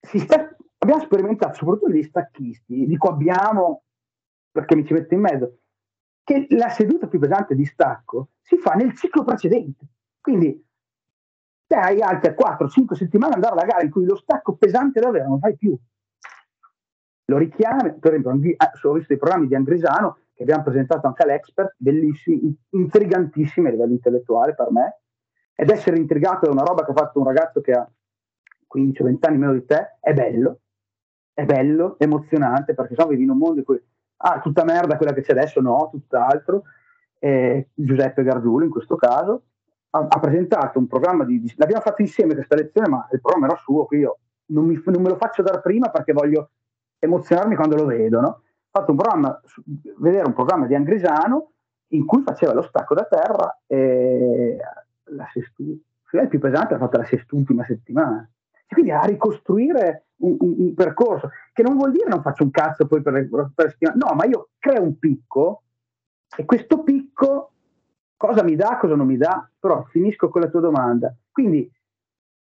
Sta, 0.00 0.56
abbiamo 0.78 1.02
sperimentato 1.02 1.54
soprattutto 1.54 1.90
gli 1.90 2.02
stacchisti, 2.02 2.86
dico 2.86 3.08
abbiamo 3.08 3.82
perché 4.50 4.76
mi 4.76 4.84
ci 4.84 4.92
metto 4.92 5.14
in 5.14 5.20
mezzo, 5.20 5.58
che 6.22 6.46
la 6.50 6.68
seduta 6.68 7.06
più 7.06 7.18
pesante 7.18 7.54
di 7.54 7.64
stacco 7.64 8.30
si 8.40 8.56
fa 8.56 8.74
nel 8.74 8.94
ciclo 8.94 9.24
precedente. 9.24 9.86
Quindi 10.20 10.66
te 11.66 11.76
hai 11.76 12.00
altre 12.00 12.34
4-5 12.34 12.94
settimane 12.94 13.34
andare 13.34 13.54
alla 13.54 13.64
gara 13.64 13.82
in 13.82 13.90
cui 13.90 14.04
lo 14.04 14.16
stacco 14.16 14.56
pesante 14.56 15.00
davvero 15.00 15.28
non 15.28 15.38
fai 15.38 15.56
più. 15.56 15.78
Lo 17.26 17.36
richiami, 17.36 17.98
per 17.98 18.14
esempio, 18.14 18.30
ho 18.30 18.92
visto 18.92 19.12
i 19.12 19.18
programmi 19.18 19.46
di 19.46 19.54
Angrisano 19.54 20.18
che 20.38 20.44
abbiamo 20.44 20.62
presentato 20.62 21.08
anche 21.08 21.24
all'Expert, 21.24 21.74
bellissimi, 21.78 22.56
intrigantissimi 22.70 23.66
a 23.66 23.70
livello 23.72 23.92
intellettuale 23.92 24.54
per 24.54 24.70
me, 24.70 25.00
ed 25.56 25.68
essere 25.68 25.98
intrigato 25.98 26.46
da 26.46 26.52
una 26.52 26.62
roba 26.62 26.84
che 26.84 26.92
ha 26.92 26.94
fatto 26.94 27.18
un 27.18 27.26
ragazzo 27.26 27.60
che 27.60 27.72
ha 27.72 27.90
15-20 28.72 29.16
anni 29.22 29.38
meno 29.38 29.52
di 29.52 29.64
te, 29.64 29.96
è 29.98 30.14
bello, 30.14 30.60
è 31.34 31.44
bello, 31.44 31.96
emozionante, 31.98 32.74
perché 32.74 32.94
so, 32.94 33.08
vivi 33.08 33.24
in 33.24 33.30
un 33.30 33.38
mondo 33.38 33.58
in 33.58 33.64
cui, 33.64 33.82
ah, 34.18 34.38
tutta 34.38 34.62
merda 34.62 34.96
quella 34.96 35.12
che 35.12 35.22
c'è 35.22 35.32
adesso, 35.32 35.60
no, 35.60 35.88
tutt'altro, 35.90 36.62
eh, 37.18 37.70
Giuseppe 37.74 38.22
Gargiulo 38.22 38.64
in 38.64 38.70
questo 38.70 38.94
caso, 38.94 39.42
ha, 39.90 40.06
ha, 40.08 40.20
presentato 40.20 40.78
un 40.78 40.86
programma 40.86 41.24
di, 41.24 41.40
di, 41.40 41.52
l'abbiamo 41.56 41.82
fatto 41.82 42.00
insieme 42.00 42.34
questa 42.34 42.54
lezione, 42.54 42.88
ma 42.88 43.08
il 43.10 43.20
programma 43.20 43.46
era 43.46 43.56
suo, 43.56 43.86
quindi 43.86 44.06
io 44.06 44.18
non, 44.50 44.66
mi, 44.66 44.80
non 44.84 45.02
me 45.02 45.08
lo 45.08 45.16
faccio 45.16 45.42
dare 45.42 45.60
prima 45.60 45.90
perché 45.90 46.12
voglio 46.12 46.50
emozionarmi 47.00 47.56
quando 47.56 47.74
lo 47.74 47.86
vedo, 47.86 48.20
no? 48.20 48.42
Fatto 48.70 48.90
un 48.90 48.96
programma, 48.96 49.40
vedere 49.98 50.26
un 50.26 50.34
programma 50.34 50.66
di 50.66 50.74
Angrisano 50.74 51.52
in 51.88 52.04
cui 52.04 52.22
faceva 52.22 52.52
lo 52.52 52.62
stacco 52.62 52.94
da 52.94 53.04
terra 53.04 53.60
e 53.66 54.58
la 55.04 55.28
sestu- 55.32 55.80
il 56.10 56.28
più 56.28 56.38
pesante 56.38 56.74
l'ha 56.74 56.80
fatta 56.80 56.98
la 56.98 57.04
sest'ultima 57.04 57.64
settimana. 57.64 58.28
E 58.66 58.74
quindi 58.74 58.90
a 58.90 59.00
ricostruire 59.02 60.08
un, 60.16 60.36
un, 60.38 60.54
un, 60.58 60.74
percorso, 60.74 61.30
che 61.52 61.62
non 61.62 61.76
vuol 61.76 61.92
dire 61.92 62.08
non 62.08 62.22
faccio 62.22 62.42
un 62.42 62.50
cazzo 62.50 62.86
poi 62.86 63.02
per, 63.02 63.28
per 63.54 63.70
settimana, 63.70 63.96
no, 64.06 64.14
ma 64.14 64.24
io 64.26 64.50
creo 64.58 64.82
un 64.82 64.98
picco 64.98 65.62
e 66.36 66.44
questo 66.44 66.82
picco 66.82 67.52
cosa 68.16 68.42
mi 68.42 68.56
dà, 68.56 68.76
cosa 68.78 68.94
non 68.94 69.06
mi 69.06 69.16
dà, 69.16 69.48
però 69.58 69.84
finisco 69.84 70.28
con 70.28 70.42
la 70.42 70.48
tua 70.48 70.60
domanda. 70.60 71.14
Quindi, 71.30 71.70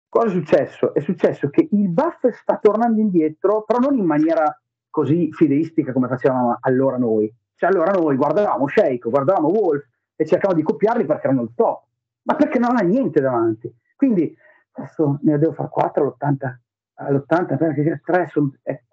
cosa 0.09 0.27
è 0.27 0.31
successo? 0.31 0.95
È 0.95 1.01
successo 1.01 1.51
che 1.51 1.69
il 1.71 1.89
buff 1.89 2.27
sta 2.31 2.59
tornando 2.59 3.01
indietro, 3.01 3.63
però 3.63 3.79
non 3.79 3.97
in 3.97 4.07
maniera 4.07 4.61
così 4.97 5.31
fideistica 5.31 5.93
come 5.93 6.09
facevamo 6.09 6.57
allora 6.61 6.97
noi, 6.97 7.31
Cioè, 7.55 7.69
allora 7.69 7.93
noi 7.93 8.17
guardavamo 8.17 8.67
Shake, 8.67 9.11
guardavamo 9.11 9.49
Wolf 9.49 9.87
e 10.17 10.25
cercavamo 10.25 10.59
di 10.59 10.65
copiarli 10.65 11.05
perché 11.05 11.27
erano 11.27 11.43
il 11.43 11.51
top, 11.55 11.85
ma 12.23 12.35
perché 12.35 12.59
non 12.59 12.79
ha 12.79 12.81
niente 12.81 13.21
davanti. 13.21 13.71
Quindi 13.95 14.35
adesso 14.73 15.19
ne 15.21 15.37
devo 15.37 15.53
fare 15.53 15.69
4 15.69 16.03
all'80, 16.03 16.57
all'80 16.95 17.57
perché 17.59 18.01
3 18.03 18.27
sono, 18.29 18.55
eh, 18.63 18.85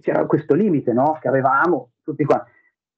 c'era 0.00 0.26
questo 0.26 0.54
limite 0.54 0.92
no? 0.92 1.16
che 1.20 1.28
avevamo 1.28 1.92
tutti 2.02 2.24
qua. 2.24 2.44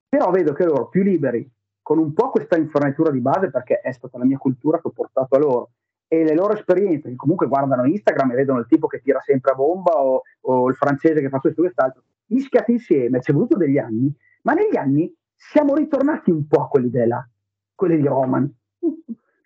Però 0.08 0.30
vedo 0.30 0.54
che 0.54 0.64
loro 0.64 0.88
più 0.88 1.02
liberi, 1.02 1.46
con 1.82 1.98
un 1.98 2.14
po' 2.14 2.30
questa 2.30 2.56
infarinatura 2.56 3.10
di 3.10 3.20
base, 3.20 3.50
perché 3.50 3.80
è 3.80 3.92
stata 3.92 4.16
la 4.16 4.24
mia 4.24 4.38
cultura 4.38 4.80
che 4.80 4.88
ho 4.88 4.90
portato 4.90 5.34
a 5.34 5.38
loro, 5.38 5.70
e 6.06 6.24
le 6.24 6.34
loro 6.34 6.54
esperienze, 6.54 7.08
che 7.08 7.16
comunque 7.16 7.46
guardano 7.46 7.84
Instagram 7.84 8.32
e 8.32 8.34
vedono 8.34 8.60
il 8.60 8.66
tipo 8.66 8.86
che 8.86 9.00
tira 9.00 9.20
sempre 9.20 9.52
a 9.52 9.54
bomba 9.54 9.92
o, 9.92 10.22
o 10.42 10.68
il 10.68 10.74
francese 10.74 11.20
che 11.20 11.28
fa 11.28 11.40
questo 11.40 11.60
e 11.60 11.64
quest'altro, 11.64 12.02
mischiati 12.26 12.72
insieme, 12.72 13.20
ci 13.20 13.30
è 13.30 13.34
voluto 13.34 13.56
degli 13.56 13.78
anni, 13.78 14.12
ma 14.42 14.52
negli 14.52 14.76
anni 14.76 15.12
siamo 15.34 15.74
ritornati 15.74 16.30
un 16.30 16.46
po' 16.46 16.62
a 16.62 16.68
quell'idea 16.68 17.06
là, 17.06 17.28
quelle 17.74 17.96
di 17.96 18.06
Roman. 18.06 18.52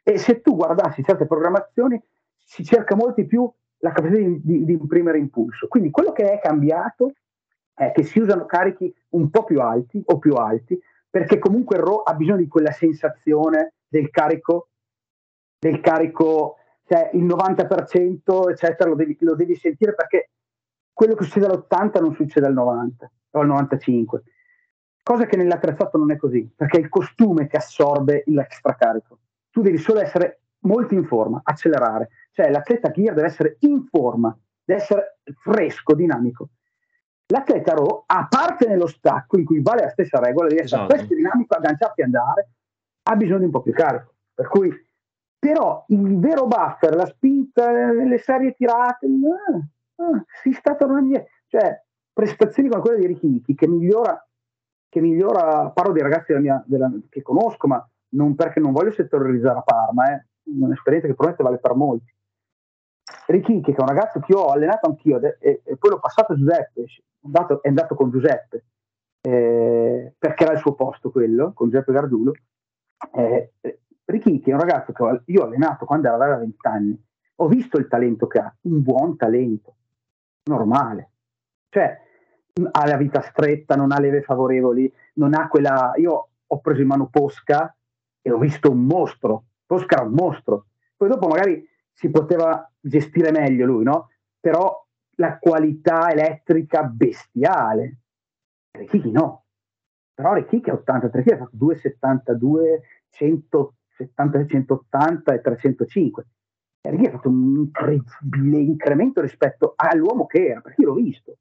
E 0.03 0.19
se 0.19 0.41
tu 0.41 0.57
guardassi 0.57 1.03
certe 1.03 1.27
programmazioni, 1.27 2.01
si 2.37 2.65
cerca 2.65 2.95
molto 2.95 3.21
di 3.21 3.27
più 3.27 3.51
la 3.79 3.93
capacità 3.93 4.19
di, 4.19 4.41
di, 4.43 4.65
di 4.65 4.73
imprimere 4.73 5.19
impulso. 5.19 5.69
Quindi 5.69 5.91
quello 5.91 6.13
che 6.13 6.33
è 6.33 6.41
cambiato 6.41 7.13
è 7.75 7.93
che 7.93 8.03
si 8.03 8.19
usano 8.19 8.47
carichi 8.47 8.93
un 9.11 9.31
po' 9.31 9.45
più 9.45 9.61
alti 9.61 10.03
o 10.07 10.19
più 10.19 10.35
alti, 10.35 10.79
perché 11.11 11.39
comunque 11.39 11.77
il 11.77 11.83
RAW 11.83 12.03
ha 12.05 12.15
bisogno 12.15 12.39
di 12.39 12.49
quella 12.49 12.73
sensazione 12.73 13.75
del 13.87 14.11
carico, 14.11 14.69
del 15.59 15.81
carico, 15.81 16.57
cioè 16.87 17.11
il 17.13 17.25
90%, 17.25 18.51
eccetera, 18.51 18.89
lo 18.89 18.95
devi, 18.95 19.17
lo 19.21 19.35
devi 19.35 19.57
sentire 19.57 19.95
perché 19.95 20.31
quello 20.93 21.15
che 21.15 21.25
succede 21.25 21.47
all'80 21.47 22.01
non 22.01 22.15
succede 22.15 22.47
al 22.47 22.55
90 22.55 23.11
o 23.33 23.41
al 23.41 23.47
95. 23.47 24.23
Cosa 25.03 25.27
che 25.27 25.37
nell'attrezzato 25.37 25.97
non 25.97 26.11
è 26.11 26.17
così, 26.17 26.51
perché 26.55 26.79
è 26.79 26.81
il 26.81 26.89
costume 26.89 27.47
che 27.47 27.57
assorbe 27.57 28.25
l'extra 28.27 28.75
carico. 28.75 29.19
Tu 29.51 29.63
devi 29.63 29.79
solo 29.79 30.01
essere 30.01 30.43
molto 30.61 30.95
in 30.95 31.05
forma, 31.05 31.41
accelerare. 31.43 32.09
Cioè 32.33 32.51
l'atleta 32.51 32.91
gear 32.91 33.15
deve 33.15 33.29
essere 33.29 33.57
in 33.61 33.85
forma, 33.87 34.37
deve 34.65 34.81
essere 34.81 35.19
fresco, 35.41 35.95
dinamico. 35.95 36.51
L'atleta 37.31 37.75
RAW, 37.75 38.05
a 38.07 38.27
parte 38.29 38.67
nello 38.67 38.87
stacco, 38.87 39.39
in 39.39 39.45
cui 39.45 39.61
vale 39.61 39.83
la 39.83 39.91
stessa 39.91 40.19
regola, 40.19 40.49
deve 40.49 40.63
essere 40.63 40.83
esatto. 40.83 40.97
fresco, 40.97 41.15
dinamico, 41.15 41.55
agganciarti 41.55 42.01
e 42.01 42.05
andare, 42.05 42.51
ha 43.03 43.17
bisogno 43.17 43.39
di 43.39 43.45
un 43.45 43.51
po' 43.51 43.61
più 43.61 43.73
carico. 43.73 44.15
Per 44.35 44.49
cui, 44.49 44.88
però, 45.39 45.85
il 45.89 46.19
vero 46.19 46.47
buffer, 46.47 46.95
la 46.95 47.07
spinta, 47.07 47.93
le 47.93 48.19
serie 48.19 48.55
tirate, 48.55 49.07
ah, 49.07 50.05
ah, 50.05 50.25
si 50.43 50.53
sta 50.53 50.75
tornando 50.75 51.05
indietro. 51.05 51.31
Cioè, 51.47 51.83
prestazioni 52.13 52.69
come 52.69 52.83
quelle 52.83 52.99
di 52.99 53.07
Rikiki, 53.07 53.55
che 53.55 53.69
migliora, 53.69 54.29
che 54.89 55.01
migliora, 55.01 55.71
parlo 55.71 55.93
dei 55.93 56.03
ragazzi 56.03 56.33
della 56.33 56.41
mia, 56.41 56.65
della, 56.67 56.91
che 57.09 57.23
conosco, 57.23 57.69
ma 57.69 57.89
non 58.11 58.35
perché 58.35 58.59
non 58.59 58.73
voglio 58.73 58.91
settorializzare 58.91 59.59
a 59.59 59.63
Parma, 59.63 60.11
è 60.11 60.15
eh, 60.15 60.25
un'esperienza 60.45 61.07
che 61.07 61.15
probabilmente 61.15 61.43
vale 61.43 61.59
per 61.59 61.75
molti. 61.75 62.13
Richichi, 63.27 63.73
che 63.73 63.79
è 63.79 63.81
un 63.81 63.89
ragazzo 63.89 64.21
che 64.21 64.35
ho 64.35 64.47
allenato 64.47 64.89
anch'io, 64.89 65.21
e, 65.21 65.63
e 65.65 65.77
poi 65.77 65.91
l'ho 65.91 66.01
passato 66.01 66.33
a 66.33 66.37
Giuseppe, 66.37 66.83
è 66.83 66.87
andato, 67.25 67.63
è 67.63 67.69
andato 67.69 67.95
con 67.95 68.11
Giuseppe, 68.11 68.65
eh, 69.21 70.15
perché 70.19 70.45
era 70.45 70.55
il 70.55 70.59
suo 70.59 70.75
posto 70.75 71.11
quello, 71.11 71.53
con 71.53 71.69
Giuseppe 71.69 71.93
Gardulo. 71.93 72.33
Eh, 73.13 73.53
Richichi 74.11 74.51
è 74.51 74.55
un 74.55 74.61
ragazzo 74.61 74.93
che 74.93 75.23
io 75.27 75.43
ho 75.43 75.45
allenato 75.45 75.85
quando 75.85 76.11
aveva 76.11 76.39
20 76.39 76.67
anni, 76.67 77.05
ho 77.37 77.47
visto 77.47 77.77
il 77.77 77.89
talento 77.89 78.27
che 78.27 78.39
ha, 78.39 78.55
un 78.63 78.83
buon 78.83 79.17
talento, 79.19 79.75
normale. 80.45 81.11
Cioè, 81.69 82.01
ha 82.71 82.87
la 82.87 82.97
vita 82.97 83.21
stretta, 83.21 83.77
non 83.77 83.93
ha 83.93 84.01
leve 84.01 84.23
favorevoli, 84.23 84.91
non 85.15 85.35
ha 85.35 85.49
quella... 85.49 85.93
Io 85.97 86.29
ho 86.47 86.61
preso 86.61 86.81
in 86.81 86.87
mano 86.87 87.09
Posca 87.09 87.77
e 88.23 88.33
ho 88.33 88.39
visto 88.39 88.71
un 88.71 88.83
mostro, 88.85 89.45
Posca 89.67 89.97
era 89.97 90.07
un 90.07 90.15
mostro. 90.15 90.69
Poi 90.97 91.09
dopo 91.09 91.29
magari 91.29 91.69
si 91.93 92.09
poteva 92.11 92.67
gestire 92.81 93.31
meglio 93.31 93.67
lui, 93.67 93.85
no? 93.85 94.09
Però 94.41 94.87
la 95.17 95.39
qualità 95.39 96.11
elettrica 96.11 96.83
bestiale. 96.83 97.99
Rechiki 98.71 99.11
no. 99.11 99.45
Però 100.15 100.33
Rechiki 100.33 100.71
a 100.71 100.75
83 100.75 101.23
kg 101.23 101.33
ha 101.33 101.37
fatto 101.37 101.57
272, 101.57 102.83
170, 103.11 103.78
180 104.15 105.33
e 105.33 105.41
305. 105.41 106.27
E 106.81 106.91
Rechiki 106.91 107.09
ha 107.09 107.13
fatto 107.13 107.29
un 107.29 107.57
incredibile 107.57 108.59
incremento 108.59 109.21
rispetto 109.21 109.73
all'uomo 109.77 110.27
che 110.27 110.49
era, 110.49 110.61
perché 110.61 110.83
io 110.83 110.89
l'ho 110.89 110.95
visto. 110.95 111.37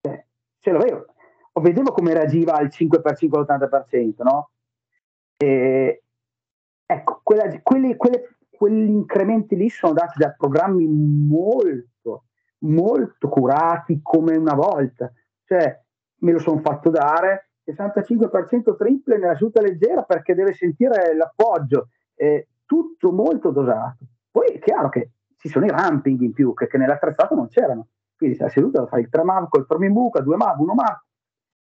Cioè, 0.00 0.24
ce 0.58 0.72
l'avevo. 0.72 1.06
Vedevo 1.58 1.90
come 1.90 2.14
reagiva 2.14 2.54
al 2.54 2.68
5x5 2.68 3.36
all'80%, 3.36 4.22
no? 4.22 4.50
E, 5.36 6.02
ecco, 6.86 7.20
quella, 7.24 7.60
quelle, 7.62 7.96
quelle 7.96 8.38
quegli 8.58 8.90
incrementi 8.90 9.54
lì 9.54 9.68
sono 9.68 9.92
dati 9.92 10.18
da 10.18 10.34
programmi 10.36 10.84
molto, 10.88 12.24
molto 12.64 13.28
curati 13.28 14.00
come 14.02 14.36
una 14.36 14.54
volta. 14.54 15.12
Cioè, 15.44 15.80
me 16.22 16.32
lo 16.32 16.40
sono 16.40 16.60
fatto 16.60 16.90
dare, 16.90 17.50
65% 17.64 18.76
triple 18.76 19.16
nella 19.16 19.36
seduta 19.36 19.62
leggera 19.62 20.02
perché 20.02 20.34
deve 20.34 20.54
sentire 20.54 21.14
l'appoggio, 21.14 21.90
eh, 22.18 22.48
tutto 22.66 23.12
molto 23.12 23.50
dosato. 23.50 24.04
Poi 24.30 24.48
è 24.48 24.58
chiaro 24.58 24.88
che 24.88 25.10
ci 25.36 25.48
sono 25.48 25.64
i 25.64 25.70
ramping 25.70 26.20
in 26.20 26.32
più 26.32 26.52
che, 26.54 26.66
che 26.66 26.78
nell'attrezzato 26.78 27.34
non 27.34 27.48
c'erano. 27.48 27.88
Quindi 28.16 28.36
la 28.38 28.48
seduta 28.48 28.86
fai 28.86 29.02
il 29.02 29.08
3 29.08 29.22
MAV 29.22 29.48
col 29.48 29.64
fermo 29.66 29.84
in 29.84 29.92
buca, 29.92 30.20
2 30.20 30.36
MAV, 30.36 30.60
1 30.60 30.74
MAV, 30.74 31.02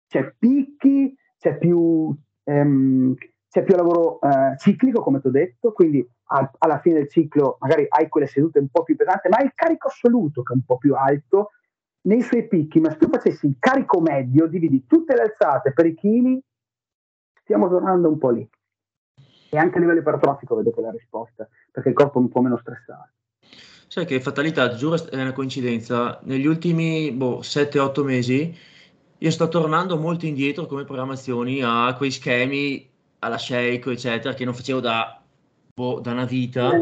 c'è 0.09 0.35
picchi, 0.38 1.14
c'è 1.38 1.59
più 1.59 2.16
ehm, 2.45 3.14
c'è 3.49 3.62
più 3.62 3.75
lavoro 3.75 4.21
eh, 4.21 4.57
ciclico, 4.59 5.01
come 5.03 5.21
ti 5.21 5.29
ho 5.29 5.31
detto, 5.31 5.73
quindi 5.73 6.07
al, 6.29 6.51
alla 6.59 6.79
fine 6.81 6.97
del 6.97 7.09
ciclo 7.09 7.57
magari 7.61 7.87
hai 7.88 8.09
quelle 8.09 8.27
sedute 8.27 8.59
un 8.59 8.69
po' 8.69 8.83
più 8.83 8.97
pesanti, 8.97 9.29
ma 9.29 9.37
hai 9.38 9.47
il 9.47 9.53
carico 9.55 9.88
assoluto 9.88 10.42
che 10.42 10.53
è 10.53 10.57
un 10.57 10.64
po' 10.64 10.77
più 10.77 10.95
alto 10.95 11.53
nei 12.03 12.21
suoi 12.21 12.47
picchi, 12.47 12.81
ma 12.81 12.90
se 12.90 12.99
tu 12.99 13.09
facessi 13.09 13.47
il 13.47 13.57
carico 13.59 14.01
medio, 14.01 14.47
dividi 14.47 14.87
tutte 14.87 15.14
le 15.14 15.23
alzate 15.23 15.73
per 15.73 15.87
i 15.87 15.95
chili, 15.95 16.40
stiamo 17.42 17.69
tornando 17.69 18.09
un 18.09 18.19
po' 18.19 18.31
lì. 18.31 18.49
E 19.57 19.59
anche 19.59 19.79
a 19.79 19.81
livello 19.81 20.01
ipertrofico 20.01 20.55
vedo 20.55 20.71
che 20.71 20.83
la 20.83 20.90
risposta, 20.90 21.49
perché 21.73 21.88
il 21.88 21.95
corpo 21.95 22.19
è 22.19 22.21
un 22.21 22.29
po' 22.29 22.42
meno 22.42 22.59
stressato. 22.59 23.09
Sai 23.88 24.05
che 24.05 24.21
fatalità, 24.21 24.75
giuro 24.75 25.03
è 25.09 25.19
una 25.19 25.33
coincidenza, 25.33 26.21
negli 26.25 26.45
ultimi 26.45 27.11
boh, 27.11 27.40
7-8 27.40 28.05
mesi 28.05 28.55
io 29.16 29.31
sto 29.31 29.49
tornando 29.49 29.97
molto 29.97 30.27
indietro 30.27 30.66
come 30.66 30.85
programmazioni 30.85 31.62
a 31.62 31.95
quei 31.97 32.11
schemi 32.11 32.87
alla 33.21 33.38
Sheiko, 33.38 33.90
eccetera, 33.90 34.35
che 34.35 34.45
non 34.45 34.53
facevo 34.53 34.81
da, 34.81 35.23
boh, 35.73 36.01
da 36.01 36.12
una 36.12 36.27
vita. 36.27 36.73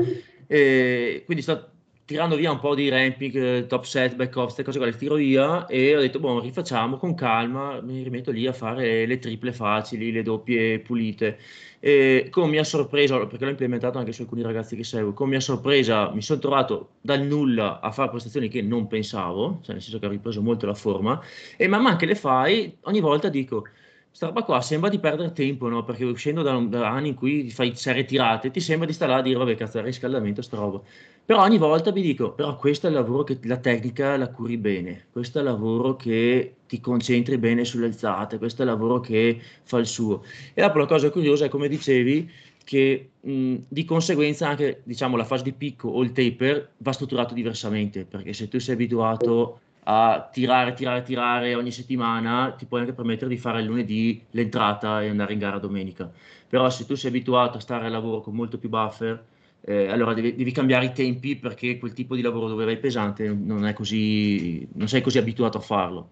E 0.49 1.23
quindi 1.27 1.45
sto 1.45 1.74
tirando 2.05 2.37
via 2.37 2.51
un 2.51 2.59
po' 2.61 2.75
di 2.75 2.89
ramping, 2.89 3.35
eh, 3.37 3.67
top 3.67 3.85
set, 3.85 4.15
back 4.15 4.37
off, 4.37 4.45
queste 4.45 4.63
cose 4.63 4.79
qua 4.79 4.87
le 4.87 4.97
tiro 4.97 5.15
via 5.15 5.67
e 5.67 5.97
ho 5.97 6.01
detto, 6.01 6.21
boh, 6.21 6.41
rifacciamo 6.41 6.97
con 6.97 7.15
calma, 7.15 7.81
mi 7.81 8.03
rimetto 8.03 8.31
lì 8.31 8.47
a 8.47 8.53
fare 8.53 9.07
le 9.07 9.19
triple 9.19 9.53
facili, 9.53 10.13
le 10.13 10.23
doppie 10.23 10.81
pulite. 10.81 11.39
E 11.81 12.29
come 12.31 12.49
mi 12.49 12.59
ha 12.59 12.65
sorpreso, 12.65 13.27
perché 13.27 13.45
l'ho 13.45 13.51
implementato 13.51 13.99
anche 13.99 14.13
su 14.13 14.23
alcuni 14.23 14.43
ragazzi 14.43 14.77
che 14.77 14.85
seguo, 14.85 15.13
come 15.13 15.31
mi 15.31 15.37
ha 15.37 15.41
sorpresa, 15.41 16.11
mi 16.13 16.23
sono 16.23 16.41
trovato 16.41 16.91
dal 17.01 17.23
nulla 17.23 17.81
a 17.81 17.91
fare 17.91 18.11
prestazioni 18.11 18.49
che 18.49 18.63
non 18.63 18.87
pensavo, 18.87 19.61
cioè 19.63 19.75
nel 19.75 19.83
senso 19.83 19.99
che 19.99 20.07
ho 20.07 20.11
ripreso 20.11 20.41
molto 20.43 20.67
la 20.67 20.75
forma, 20.75 21.21
e 21.57 21.67
man 21.69 21.83
mano 21.83 21.97
che 21.97 22.07
le 22.07 22.15
fai, 22.15 22.77
ogni 22.83 23.01
volta 23.01 23.29
dico, 23.29 23.67
questa 24.15 24.27
roba 24.33 24.45
qua 24.45 24.61
sembra 24.61 24.89
di 24.91 25.01
perdere 25.01 25.33
tempo, 25.33 25.69
no? 25.69 25.83
Perché 25.83 26.05
uscendo 26.05 26.43
da, 26.43 26.57
da, 26.61 26.89
anni 26.89 27.09
in 27.09 27.15
cui 27.17 27.51
fai 27.51 27.75
serie 27.75 28.05
tirate, 28.05 28.51
ti 28.53 28.61
sembra 28.61 28.87
di 28.87 28.93
stare 28.93 29.11
là 29.11 29.19
a 29.19 29.23
dire, 29.23 29.37
vabbè, 29.37 29.57
cazzo, 29.57 29.81
riscaldamento, 29.81 30.41
sta 30.41 30.57
roba. 30.57 30.81
Però 31.27 31.41
ogni 31.41 31.57
volta 31.57 31.91
vi 31.91 32.03
dico, 32.03 32.33
però 32.33 32.55
questo 32.57 32.87
è 32.87 32.91
il 32.91 32.97
lavoro 32.97 33.25
che 33.25 33.39
la 33.45 33.57
tecnica 33.57 34.15
la 34.19 34.31
curi 34.31 34.59
bene, 34.59 35.07
questo 35.11 35.39
è 35.39 35.41
il 35.41 35.47
lavoro 35.49 35.97
che 35.97 36.57
ti 36.67 36.81
concentri 36.81 37.39
bene 37.39 37.65
sulle 37.65 37.87
alzate, 37.87 38.37
questo 38.37 38.61
è 38.61 38.65
il 38.67 38.71
lavoro 38.71 39.01
che 39.01 39.41
fa 39.63 39.79
il 39.79 39.87
suo. 39.87 40.23
E 40.53 40.61
dopo 40.61 40.77
la 40.79 40.85
cosa 40.85 41.09
curiosa 41.11 41.47
è, 41.47 41.49
come 41.49 41.69
dicevi, 41.69 42.31
che 42.63 43.11
mh, 43.21 43.55
di 43.69 43.85
conseguenza 43.87 44.49
anche, 44.49 44.83
diciamo, 44.85 45.17
la 45.17 45.25
fase 45.25 45.45
di 45.45 45.53
picco 45.53 45.89
o 45.89 46.03
il 46.03 46.13
taper 46.13 46.73
va 46.79 46.93
strutturato 46.93 47.33
diversamente, 47.33 48.05
perché 48.05 48.35
se 48.35 48.49
tu 48.49 48.59
sei 48.59 48.75
abituato 48.75 49.61
a 49.85 50.29
tirare, 50.31 50.75
tirare, 50.75 51.03
tirare 51.03 51.55
ogni 51.55 51.71
settimana, 51.71 52.55
ti 52.57 52.67
puoi 52.67 52.81
anche 52.81 52.93
permettere 52.93 53.31
di 53.31 53.39
fare 53.39 53.61
il 53.61 53.67
lunedì 53.67 54.23
l'entrata 54.33 55.03
e 55.03 55.09
andare 55.09 55.33
in 55.33 55.39
gara 55.39 55.59
domenica. 55.59 56.11
Però 56.49 56.69
se 56.69 56.85
tu 56.85 56.95
sei 56.95 57.09
abituato 57.11 57.57
a 57.57 57.61
stare 57.61 57.87
al 57.87 57.93
lavoro 57.93 58.21
con 58.21 58.35
molto 58.35 58.59
più 58.59 58.69
buffer, 58.69 59.25
eh, 59.67 59.89
allora 59.89 60.13
devi, 60.13 60.35
devi, 60.35 60.53
cambiare 60.53 60.85
i 60.85 60.93
tempi 60.93 61.37
perché 61.37 61.79
quel 61.79 61.95
tipo 61.95 62.15
di 62.15 62.21
lavoro 62.21 62.49
dove 62.49 62.67
vai 62.67 62.79
pesante 62.79 63.29
non, 63.29 63.73
così, 63.75 64.69
non 64.75 64.89
sei 64.89 65.01
così 65.01 65.17
abituato 65.17 65.57
a 65.57 65.63
farlo. 65.63 66.11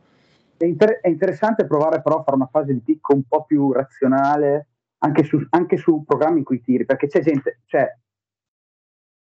È, 0.56 0.64
inter- 0.64 1.00
è, 1.00 1.08
interessante 1.08 1.66
provare 1.66 2.00
però 2.00 2.20
a 2.20 2.22
fare 2.22 2.36
una 2.36 2.48
fase 2.50 2.72
di 2.72 2.80
picco 2.80 3.14
un 3.14 3.24
po' 3.24 3.44
più 3.44 3.70
razionale 3.72 4.68
anche 4.98 5.24
su, 5.24 5.44
anche 5.50 5.76
su 5.76 6.04
programmi 6.06 6.38
in 6.38 6.44
cui 6.44 6.62
tiri, 6.62 6.84
perché 6.86 7.08
c'è 7.08 7.20
gente, 7.20 7.60
cioè, 7.66 7.86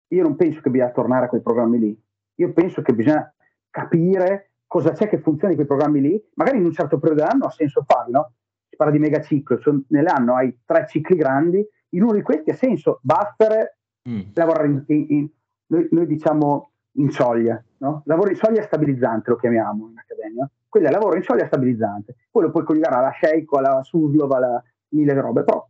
io 0.08 0.22
non 0.22 0.36
penso 0.36 0.60
che 0.60 0.70
bisogna 0.70 0.92
tornare 0.92 1.26
a 1.26 1.28
quei 1.28 1.42
programmi 1.42 1.78
lì, 1.78 2.02
io 2.36 2.52
penso 2.52 2.80
che 2.80 2.94
bisogna 2.94 3.30
capire 3.68 4.52
cosa 4.66 4.92
c'è 4.92 5.08
che 5.08 5.18
funziona 5.18 5.50
in 5.50 5.56
quei 5.56 5.66
programmi 5.66 6.00
lì, 6.00 6.24
magari 6.34 6.58
in 6.58 6.64
un 6.64 6.72
certo 6.72 6.98
periodo 6.98 7.22
dell'anno 7.22 7.46
ha 7.46 7.50
senso 7.50 7.84
farlo, 7.86 8.10
no? 8.10 8.32
si 8.68 8.76
parla 8.76 8.92
di 8.92 8.98
megaciclo, 9.00 9.60
nell'anno 9.88 10.36
hai 10.36 10.56
tre 10.64 10.86
cicli 10.88 11.16
grandi, 11.16 11.66
in 11.90 12.02
uno 12.02 12.12
di 12.12 12.22
questi 12.22 12.50
ha 12.50 12.56
senso 12.56 13.00
battere, 13.02 13.73
mm. 14.08 14.20
lavorare 14.34 14.66
in, 14.68 14.84
in, 14.86 15.28
noi, 15.66 15.88
noi, 15.90 16.06
diciamo 16.06 16.70
in 16.96 17.10
soglia, 17.10 17.62
no? 17.78 18.02
lavoro 18.06 18.30
in 18.30 18.36
soglia 18.36 18.62
stabilizzante 18.62 19.30
lo 19.30 19.36
chiamiamo 19.36 19.88
in 19.90 19.98
accademia, 19.98 20.48
quello 20.68 20.88
è 20.88 20.90
lavoro 20.90 21.16
in 21.16 21.22
soglia 21.22 21.46
stabilizzante, 21.46 22.16
poi 22.30 22.44
lo 22.44 22.50
puoi 22.50 22.64
collegare 22.64 22.96
alla 22.96 23.12
Sheiko, 23.12 23.58
alla 23.58 23.82
Suslova, 23.82 24.36
alla 24.36 24.62
mille 24.88 25.20
robe, 25.20 25.44
però 25.44 25.66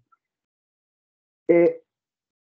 e 1.45 1.85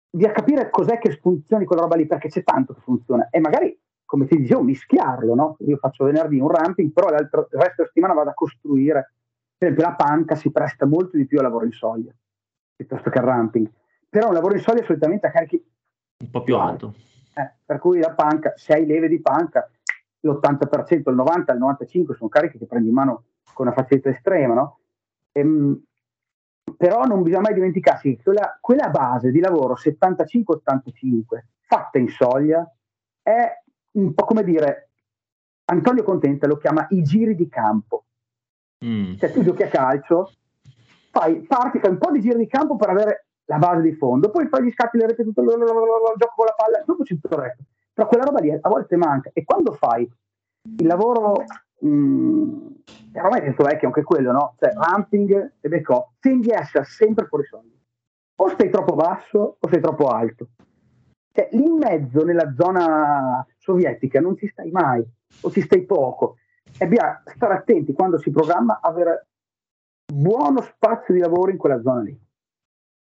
di 0.09 0.25
capire 0.27 0.69
cos'è 0.69 0.99
che 0.99 1.17
funzioni 1.19 1.65
quella 1.65 1.81
roba 1.81 1.95
lì, 1.95 2.05
perché 2.05 2.29
c'è 2.29 2.43
tanto 2.43 2.73
che 2.73 2.81
funziona, 2.81 3.29
e 3.29 3.39
magari, 3.39 3.77
come 4.05 4.27
ti 4.27 4.37
dicevo, 4.37 4.61
mischiarlo, 4.61 5.33
no? 5.33 5.57
Io 5.61 5.77
faccio 5.77 6.05
venerdì 6.05 6.39
un 6.39 6.49
ramping, 6.49 6.91
però 6.91 7.07
il 7.09 7.27
resto 7.31 7.47
della 7.49 7.71
settimana 7.73 8.13
vado 8.13 8.29
a 8.29 8.33
costruire, 8.33 9.13
per 9.57 9.69
esempio 9.69 9.89
la 9.89 9.95
panca 9.95 10.35
si 10.35 10.51
presta 10.51 10.85
molto 10.85 11.17
di 11.17 11.25
più 11.25 11.39
al 11.39 11.45
lavoro 11.45 11.65
in 11.65 11.71
soglia, 11.71 12.13
piuttosto 12.75 13.09
che 13.09 13.17
al 13.17 13.25
ramping, 13.25 13.67
però 14.07 14.27
un 14.27 14.33
lavoro 14.35 14.53
in 14.53 14.61
soglia 14.61 14.83
solitamente 14.83 15.25
a 15.25 15.31
carichi 15.31 15.63
un 16.23 16.29
po' 16.29 16.41
più 16.41 16.57
alto. 16.57 16.93
Eh, 17.35 17.51
per 17.65 17.79
cui 17.79 17.99
la 17.99 18.11
panca, 18.11 18.53
se 18.55 18.73
hai 18.73 18.85
leve 18.85 19.07
di 19.07 19.21
panca, 19.21 19.69
l'80%, 20.21 21.09
il 21.09 21.15
90%, 21.15 21.53
il 21.53 21.59
95% 21.59 22.15
sono 22.15 22.29
carichi 22.29 22.57
che 22.57 22.65
prendi 22.65 22.87
in 22.87 22.93
mano 22.93 23.25
con 23.53 23.67
una 23.67 23.75
facilità 23.75 24.09
estrema, 24.09 24.53
no? 24.53 24.79
Ehm, 25.33 25.83
però 26.77 27.03
non 27.03 27.23
bisogna 27.23 27.41
mai 27.41 27.53
dimenticarsi 27.53 28.15
che 28.15 28.23
quella, 28.23 28.57
quella 28.59 28.89
base 28.89 29.31
di 29.31 29.39
lavoro 29.39 29.75
75-85 29.75 31.43
fatta 31.59 31.97
in 31.97 32.09
soglia 32.09 32.69
è 33.21 33.61
un 33.91 34.13
po' 34.13 34.25
come 34.25 34.43
dire, 34.43 34.89
Antonio 35.65 36.03
Contenta 36.03 36.47
lo 36.47 36.57
chiama 36.57 36.87
i 36.91 37.03
giri 37.03 37.35
di 37.35 37.47
campo. 37.47 38.05
Mm. 38.85 39.15
Cioè 39.15 39.31
tu 39.31 39.43
giochi 39.43 39.63
a 39.63 39.67
calcio, 39.67 40.31
fai, 41.11 41.41
parti, 41.41 41.79
fai 41.79 41.91
un 41.91 41.97
po' 41.97 42.11
di 42.11 42.21
giri 42.21 42.37
di 42.37 42.47
campo 42.47 42.75
per 42.75 42.89
avere 42.89 43.22
la 43.45 43.57
base 43.57 43.81
di 43.81 43.93
fondo, 43.93 44.29
poi 44.29 44.47
fai 44.47 44.63
gli 44.63 44.71
scatti, 44.71 44.97
le 44.97 45.07
rete, 45.07 45.23
tutto 45.23 45.41
il 45.41 45.47
gioco 45.47 46.33
con 46.35 46.45
la 46.45 46.55
palla, 46.55 46.83
dopo 46.85 47.03
c'è 47.03 47.19
tutto 47.19 47.35
il 47.35 47.41
resto. 47.41 47.63
Però 47.93 48.07
quella 48.07 48.23
roba 48.23 48.39
lì 48.39 48.51
a 48.51 48.69
volte 48.69 48.95
manca 48.95 49.29
e 49.33 49.43
quando 49.43 49.73
fai 49.73 50.09
il 50.77 50.87
lavoro 50.87 51.43
mh, 51.79 51.87
mm, 51.87 52.67
ormai 53.15 53.41
è 53.41 53.43
detto 53.43 53.63
vecchio 53.63 53.87
anche 53.87 54.03
quello, 54.03 54.31
no? 54.31 54.55
Cioè, 54.57 54.73
ramping 54.73 55.53
e 55.59 55.83
off, 55.87 56.13
tendi 56.19 56.49
essere 56.49 56.85
sempre 56.85 57.25
fuori 57.25 57.45
soldi. 57.45 57.77
O 58.35 58.55
sei 58.57 58.69
troppo 58.69 58.95
basso 58.95 59.57
o 59.59 59.69
sei 59.69 59.81
troppo 59.81 60.07
alto. 60.07 60.47
Cioè, 61.31 61.49
lì 61.51 61.65
in 61.65 61.77
mezzo, 61.77 62.23
nella 62.23 62.53
zona 62.55 63.45
sovietica, 63.57 64.19
non 64.19 64.37
ci 64.37 64.47
stai 64.47 64.71
mai, 64.71 65.03
o 65.41 65.51
ci 65.51 65.61
stai 65.61 65.85
poco. 65.85 66.37
E 66.77 66.87
bisogna 66.87 67.21
stare 67.25 67.53
attenti 67.53 67.93
quando 67.93 68.17
si 68.17 68.31
programma 68.31 68.79
avere 68.81 69.27
buono 70.13 70.61
spazio 70.61 71.13
di 71.13 71.19
lavoro 71.19 71.51
in 71.51 71.57
quella 71.57 71.81
zona 71.81 72.01
lì. 72.01 72.19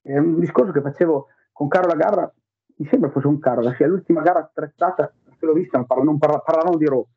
È 0.02 0.18
un 0.18 0.40
discorso 0.40 0.72
che 0.72 0.82
facevo 0.82 1.28
con 1.52 1.68
Carola 1.68 1.96
Garra, 1.96 2.34
mi 2.76 2.86
sembra 2.88 3.10
fosse 3.10 3.28
un 3.28 3.40
Carola, 3.40 3.74
sia 3.76 3.88
l'ultima 3.88 4.22
gara 4.22 4.40
attrezzata, 4.40 5.14
se 5.38 5.46
l'ho 5.46 5.54
vista, 5.54 5.84
non 6.04 6.18
parla, 6.18 6.40
parlavano 6.40 6.78
di 6.78 6.86
Raw, 6.86 7.08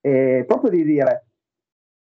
eh, 0.00 0.44
proprio 0.46 0.70
di 0.70 0.84
dire 0.84 1.26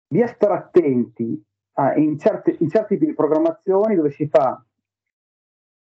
di 0.07 0.23
stare 0.27 0.53
attenti 0.53 1.43
a, 1.73 1.95
in, 1.95 2.19
certi, 2.19 2.55
in 2.59 2.69
certi 2.69 2.95
tipi 2.95 3.07
di 3.07 3.15
programmazioni 3.15 3.95
dove 3.95 4.11
si 4.11 4.27
fa 4.27 4.63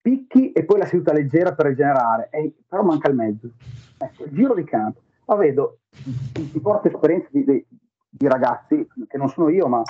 picchi 0.01 0.53
e 0.53 0.65
poi 0.65 0.79
la 0.79 0.87
seduta 0.87 1.13
leggera 1.13 1.55
per 1.55 1.67
rigenerare, 1.67 2.29
e, 2.31 2.53
però 2.67 2.83
manca 2.83 3.09
il 3.09 3.15
mezzo. 3.15 3.51
Ecco, 3.97 4.25
il 4.25 4.33
giro 4.33 4.55
di 4.55 4.65
campo. 4.65 5.01
Ma 5.27 5.37
vedo, 5.37 5.81
ti 5.91 6.61
porto 6.61 6.89
esperienze 6.89 7.29
di, 7.31 7.45
di, 7.45 7.67
di, 8.09 8.27
ragazzi, 8.27 8.89
che 9.07 9.19
non 9.19 9.29
sono 9.29 9.51
io, 9.51 9.69
ma 9.69 9.83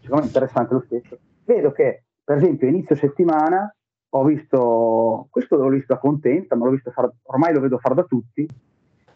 secondo 0.00 0.16
me 0.16 0.22
è 0.22 0.26
interessante 0.26 0.74
lo 0.74 0.82
stesso. 0.86 1.18
Vedo 1.44 1.70
che, 1.72 2.04
per 2.24 2.38
esempio, 2.38 2.66
inizio 2.66 2.96
settimana 2.96 3.72
ho 4.10 4.24
visto, 4.24 5.26
questo 5.30 5.56
l'ho 5.56 5.68
visto 5.68 5.92
a 5.92 5.98
contenta, 5.98 6.56
ma 6.56 6.64
l'ho 6.64 6.72
visto 6.72 6.90
fare, 6.90 7.10
ormai 7.24 7.52
lo 7.52 7.60
vedo 7.60 7.78
fare 7.78 7.94
da 7.94 8.04
tutti, 8.04 8.46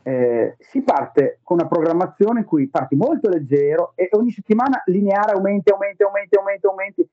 eh, 0.03 0.57
si 0.59 0.83
parte 0.83 1.39
con 1.43 1.59
una 1.59 1.69
programmazione 1.69 2.41
in 2.41 2.47
cui 2.47 2.69
parti 2.69 2.97
molto 2.97 3.29
leggero 3.29 3.93
e 3.95 4.09
ogni 4.13 4.31
settimana 4.31 4.83
lineare 4.87 5.33
aumenti, 5.33 5.71
aumenti, 5.71 6.03
aumenti, 6.03 6.37
aumenti, 6.37 6.67
aumenti. 6.67 7.09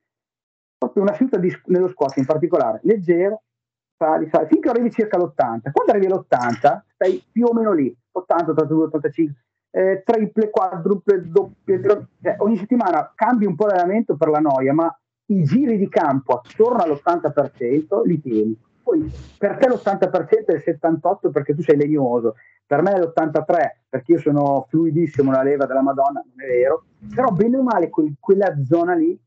Proprio 0.78 1.04
una 1.04 1.14
seduta 1.14 1.38
di, 1.38 1.54
nello 1.66 1.90
squat 1.90 2.18
in 2.18 2.26
particolare, 2.26 2.80
leggero, 2.84 3.44
sali, 3.96 4.28
sali, 4.30 4.48
finché 4.48 4.70
arrivi 4.70 4.92
circa 4.92 5.18
all'80. 5.18 5.72
Quando 5.72 5.92
arrivi 5.92 6.08
all'80 6.08 6.82
stai 6.94 7.24
più 7.32 7.46
o 7.46 7.54
meno 7.54 7.74
lì, 7.74 7.96
80, 8.12 8.52
82, 8.52 8.84
85, 8.86 9.44
eh, 9.72 10.04
triple, 10.04 10.50
quadruple, 10.50 11.30
doppie, 11.30 11.82
cioè, 11.82 12.36
ogni 12.40 12.58
settimana 12.58 13.12
cambi 13.14 13.46
un 13.46 13.56
po' 13.56 13.68
l'allenamento 13.68 14.16
per 14.16 14.30
la 14.30 14.40
noia, 14.40 14.74
ma 14.74 15.00
i 15.30 15.44
giri 15.44 15.78
di 15.78 15.90
campo 15.90 16.34
attorno 16.34 16.84
all'80% 16.84 18.06
li 18.06 18.22
tieni. 18.22 18.58
Poi 18.82 19.12
per 19.38 19.58
te 19.58 19.68
l'80% 19.68 20.46
è 20.46 20.54
il 20.54 20.64
78% 20.66 21.32
perché 21.32 21.54
tu 21.54 21.62
sei 21.62 21.78
legnoso, 21.78 22.36
per 22.66 22.82
me 22.82 22.94
è 22.94 23.00
l'83 23.00 23.44
perché 23.90 24.14
io 24.14 24.20
sono 24.20 24.66
fluidissimo 24.70 25.32
la 25.32 25.44
leva 25.44 25.66
della 25.66 25.82
Madonna, 25.82 26.24
non 26.26 26.46
è 26.46 26.48
vero, 26.48 26.86
però 27.14 27.30
bene 27.30 27.58
o 27.58 27.64
male 27.64 27.90
quel, 27.90 28.16
quella 28.20 28.56
zona 28.66 28.96
lì, 28.96 29.20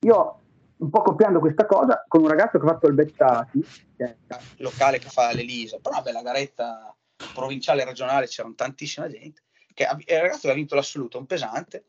io 0.00 0.40
un 0.76 0.90
po' 0.90 1.02
copiando 1.02 1.40
questa 1.40 1.66
cosa 1.66 2.04
con 2.08 2.22
un 2.22 2.28
ragazzo 2.28 2.58
che 2.58 2.64
ha 2.64 2.68
fatto 2.68 2.86
il 2.86 2.94
Beccati, 2.94 3.64
che 3.96 4.04
è 4.04 4.16
locale 4.58 4.98
che 4.98 5.08
fa 5.08 5.32
l'Elisa, 5.32 5.78
però 5.78 5.96
una 5.96 6.04
bella 6.04 6.22
garetta 6.22 6.94
provinciale 7.34 7.84
regionale, 7.84 8.26
c'era 8.26 8.50
tantissima 8.54 9.08
gente, 9.08 9.42
che 9.74 9.84
ha, 9.84 9.96
il 9.98 10.20
ragazzo 10.20 10.46
che 10.46 10.50
ha 10.50 10.54
vinto 10.54 10.74
l'assoluto, 10.74 11.18
un 11.18 11.26
pesante, 11.26 11.84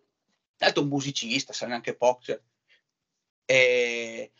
è 0.57 0.65
altro 0.65 0.83
un 0.83 0.89
musicista, 0.89 1.53
sa 1.53 1.67
neanche 1.67 1.95
poco, 1.95 2.21
cioè, 2.21 2.41
e, 3.51 4.31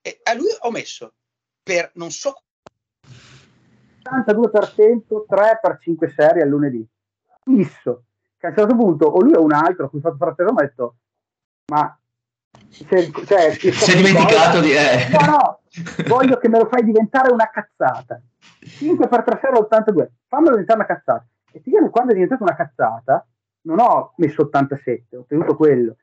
e 0.00 0.20
a 0.22 0.34
lui 0.34 0.48
ho 0.60 0.70
messo 0.70 1.14
per 1.62 1.90
non 1.94 2.10
so 2.10 2.42
82% 4.02 5.24
3 5.26 5.58
per 5.60 5.78
5 5.80 6.08
serie 6.08 6.42
al 6.42 6.48
lunedì. 6.48 6.86
Fisso. 7.42 8.04
Che 8.38 8.46
a 8.46 8.50
un 8.50 8.56
certo 8.56 8.74
punto, 8.74 9.06
o 9.06 9.20
lui 9.20 9.34
o 9.34 9.42
un 9.42 9.52
altro, 9.52 9.86
a 9.86 9.88
cui 9.90 9.98
ho 9.98 10.02
fatto 10.02 10.16
fare 10.16 10.52
mi 10.52 10.58
ha 10.58 10.62
detto, 10.62 10.96
ma 11.66 11.98
se, 12.68 13.10
cioè, 13.26 13.50
si 13.52 13.68
è 13.68 13.96
dimenticato 13.96 14.60
di... 14.60 14.72
Eh. 14.72 15.08
No, 15.10 15.26
no, 15.26 15.60
voglio 16.06 16.38
che 16.38 16.48
me 16.48 16.58
lo 16.58 16.66
fai 16.66 16.82
diventare 16.82 17.30
una 17.32 17.50
cazzata. 17.50 18.20
5 18.60 19.08
per 19.08 19.22
3 19.22 19.38
serie 19.42 19.58
82. 19.58 20.12
Fammelo 20.26 20.50
diventare 20.52 20.78
una 20.78 20.88
cazzata. 20.88 21.26
E 21.52 21.60
ti 21.60 21.70
viene 21.70 21.90
quando 21.90 22.12
è 22.12 22.14
diventata 22.14 22.42
una 22.42 22.56
cazzata, 22.56 23.26
non 23.62 23.80
ho 23.80 24.14
messo 24.16 24.42
87, 24.42 25.16
ho 25.16 25.20
ottenuto 25.20 25.56
quello. 25.56 25.96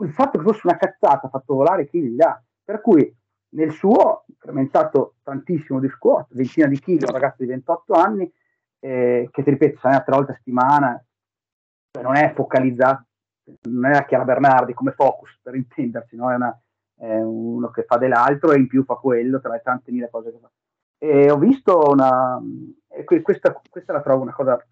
Il 0.00 0.12
fatto 0.12 0.38
che 0.38 0.44
fosse 0.44 0.60
una 0.64 0.76
cazzata 0.76 1.26
ha 1.26 1.30
fatto 1.30 1.54
volare 1.54 1.88
chi 1.88 2.00
gli 2.00 2.16
dà. 2.16 2.42
Per 2.64 2.80
cui 2.80 3.14
nel 3.50 3.72
suo 3.72 4.24
incrementato 4.26 5.16
tantissimo 5.22 5.80
di 5.80 5.88
squat, 5.88 6.28
ventina 6.30 6.66
di 6.66 6.78
chili, 6.78 7.04
un 7.04 7.12
ragazzo 7.12 7.42
di 7.42 7.46
28 7.46 7.92
anni, 7.94 8.32
eh, 8.80 9.28
che 9.30 9.42
ti 9.42 9.50
ripeto, 9.50 9.78
sa 9.80 10.00
tre 10.00 10.16
volte 10.16 10.32
a 10.32 10.34
settimana, 10.36 11.04
cioè 11.90 12.02
non 12.02 12.16
è 12.16 12.32
focalizzato, 12.34 13.06
non 13.62 13.86
è 13.86 13.94
la 13.94 14.04
Chiara 14.04 14.24
Bernardi 14.24 14.74
come 14.74 14.92
focus, 14.92 15.38
per 15.42 15.54
intenderci, 15.54 16.16
no? 16.16 16.30
è, 16.30 16.34
una, 16.34 16.60
è, 16.96 17.20
uno 17.20 17.70
che 17.70 17.84
fa 17.84 17.96
dell'altro 17.96 18.52
e 18.52 18.58
in 18.58 18.68
più 18.68 18.84
fa 18.84 18.94
quello, 18.94 19.40
tra 19.40 19.52
le 19.52 19.60
tante 19.62 19.90
mille 19.90 20.10
cose 20.10 20.30
che 20.30 20.38
fa. 20.40 20.50
E 20.98 21.30
ho 21.30 21.38
visto 21.38 21.90
una... 21.90 22.40
Questa, 23.22 23.60
questa 23.68 23.92
la 23.92 24.02
trovo 24.02 24.22
una 24.22 24.34
cosa 24.34 24.62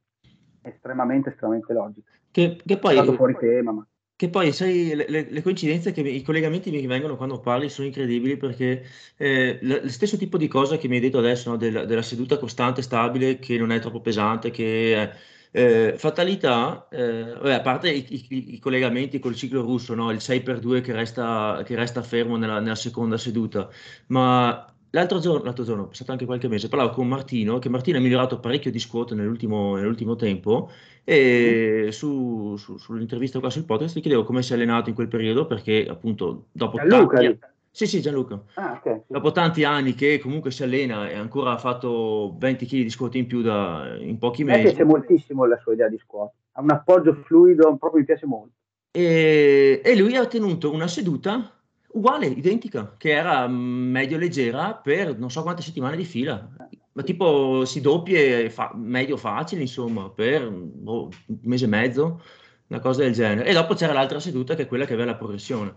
estremamente, 0.63 1.31
estremamente 1.31 1.73
logica. 1.73 2.11
Che, 2.31 2.61
che 2.65 2.79
poi... 2.79 3.15
fuori 3.15 3.37
tema, 3.37 3.73
ma... 3.73 3.87
Che 4.19 4.29
poi, 4.31 4.53
sai, 4.53 4.97
le, 4.97 5.29
le 5.31 5.43
coincidenze, 5.43 5.93
che 5.93 6.01
i 6.01 6.23
collegamenti 6.23 6.73
mi 6.73 6.85
vengono 6.89 7.17
quando 7.17 7.39
parli 7.39 7.69
sono 7.69 7.87
incredibili 7.87 8.37
perché 8.37 8.85
eh, 9.17 9.61
lo 9.63 9.89
stesso 9.89 10.17
tipo 10.17 10.37
di 10.37 10.49
cosa 10.49 10.77
che 10.77 10.89
mi 10.89 10.97
hai 10.97 11.01
detto 11.01 11.19
adesso, 11.19 11.51
no, 11.51 11.57
della, 11.57 11.85
della, 11.85 12.03
seduta 12.03 12.37
costante, 12.37 12.83
stabile, 12.83 13.39
che 13.39 13.57
non 13.59 13.71
è 13.71 13.79
troppo 13.79 14.01
pesante, 14.01 14.51
che 14.51 15.09
eh, 15.53 15.95
fatalità, 15.97 16.89
eh, 16.91 17.33
vabbè, 17.33 17.53
a 17.53 17.61
parte 17.61 17.91
i, 17.91 18.05
i, 18.29 18.55
i, 18.55 18.59
collegamenti 18.59 19.21
col 19.21 19.37
ciclo 19.37 19.63
russo, 19.63 19.95
no, 19.95 20.11
il 20.11 20.19
6x2 20.21 20.81
che 20.81 20.93
resta, 20.93 21.63
che 21.65 21.77
resta 21.77 22.03
fermo 22.03 22.37
nella, 22.37 22.59
nella 22.59 22.75
seconda 22.75 23.17
seduta, 23.19 23.69
ma 24.09 24.67
L'altro 24.91 25.19
giorno, 25.19 25.45
l'altro 25.45 25.65
giorno, 25.65 25.87
passato 25.87 26.13
anche 26.13 26.25
qualche 26.25 26.49
mese, 26.49 26.69
parlavo 26.69 26.91
con 26.91 27.07
Martino, 27.07 27.59
che 27.59 27.69
Martino 27.69 27.99
ha 27.99 28.01
migliorato 28.01 28.41
parecchio 28.41 28.71
di 28.71 28.79
squat 28.79 29.13
nell'ultimo, 29.13 29.77
nell'ultimo 29.77 30.17
tempo 30.17 30.71
e 31.05 31.85
mm. 31.87 31.89
su, 31.89 32.57
su, 32.57 32.79
sull'intervista 32.79 33.39
qua 33.39 33.51
sul 33.51 33.65
podcast 33.65 33.97
gli 33.97 34.01
chiedevo 34.01 34.25
come 34.25 34.43
si 34.43 34.53
è 34.53 34.55
allenato 34.57 34.89
in 34.89 34.95
quel 34.95 35.09
periodo 35.09 35.47
perché 35.47 35.87
appunto 35.89 36.47
dopo 36.53 36.77
Gianluca, 36.77 37.17
tanti, 37.19 37.39
sì, 37.71 37.87
sì, 37.87 38.01
Gianluca. 38.01 38.43
Ah, 38.55 38.73
okay. 38.73 39.03
Dopo 39.07 39.31
tanti 39.31 39.63
anni 39.63 39.95
che 39.95 40.19
comunque 40.19 40.51
si 40.51 40.63
allena 40.63 41.09
e 41.09 41.15
ancora 41.15 41.53
ha 41.53 41.59
fatto 41.59 42.35
20 42.39 42.67
kg 42.67 42.73
di 42.73 42.91
squat 42.91 43.15
in 43.17 43.27
più 43.27 43.43
da, 43.43 43.95
in 44.01 44.19
pochi 44.19 44.43
mesi. 44.43 44.59
Mi 44.59 44.65
piace 44.65 44.85
moltissimo 44.85 45.45
la 45.45 45.59
sua 45.59 45.75
idea 45.75 45.89
di 45.89 45.99
squat, 45.99 46.33
ha 46.53 46.61
un 46.61 46.71
appoggio 46.71 47.15
fluido, 47.25 47.77
proprio 47.77 48.01
mi 48.01 48.07
piace 48.07 48.27
molto. 48.27 48.55
E, 48.91 49.81
e 49.85 49.97
lui 49.97 50.17
ha 50.17 50.27
tenuto 50.27 50.73
una 50.73 50.89
seduta 50.89 51.58
uguale, 51.93 52.27
identica, 52.27 52.95
che 52.97 53.11
era 53.11 53.47
mm, 53.47 53.91
medio 53.91 54.19
leggera 54.19 54.75
per 54.75 55.19
non 55.19 55.31
so 55.31 55.43
quante 55.43 55.63
settimane 55.63 55.97
di 55.97 56.05
fila. 56.05 56.49
Ma 56.93 57.03
tipo 57.03 57.65
si 57.65 57.81
doppie 57.81 58.51
fa- 58.51 58.73
medio 58.75 59.17
facile, 59.17 59.61
insomma, 59.61 60.11
per 60.11 60.51
boh, 60.51 61.09
un 61.27 61.39
mese 61.43 61.67
e 61.67 61.69
mezzo, 61.69 62.21
una 62.69 62.81
cosa 62.81 63.03
del 63.03 63.13
genere. 63.13 63.49
E 63.49 63.53
dopo 63.53 63.75
c'era 63.75 63.93
l'altra 63.93 64.19
seduta 64.19 64.55
che 64.55 64.63
è 64.63 64.67
quella 64.67 64.85
che 64.85 64.95
aveva 64.95 65.13
la 65.13 65.17
progressione. 65.17 65.75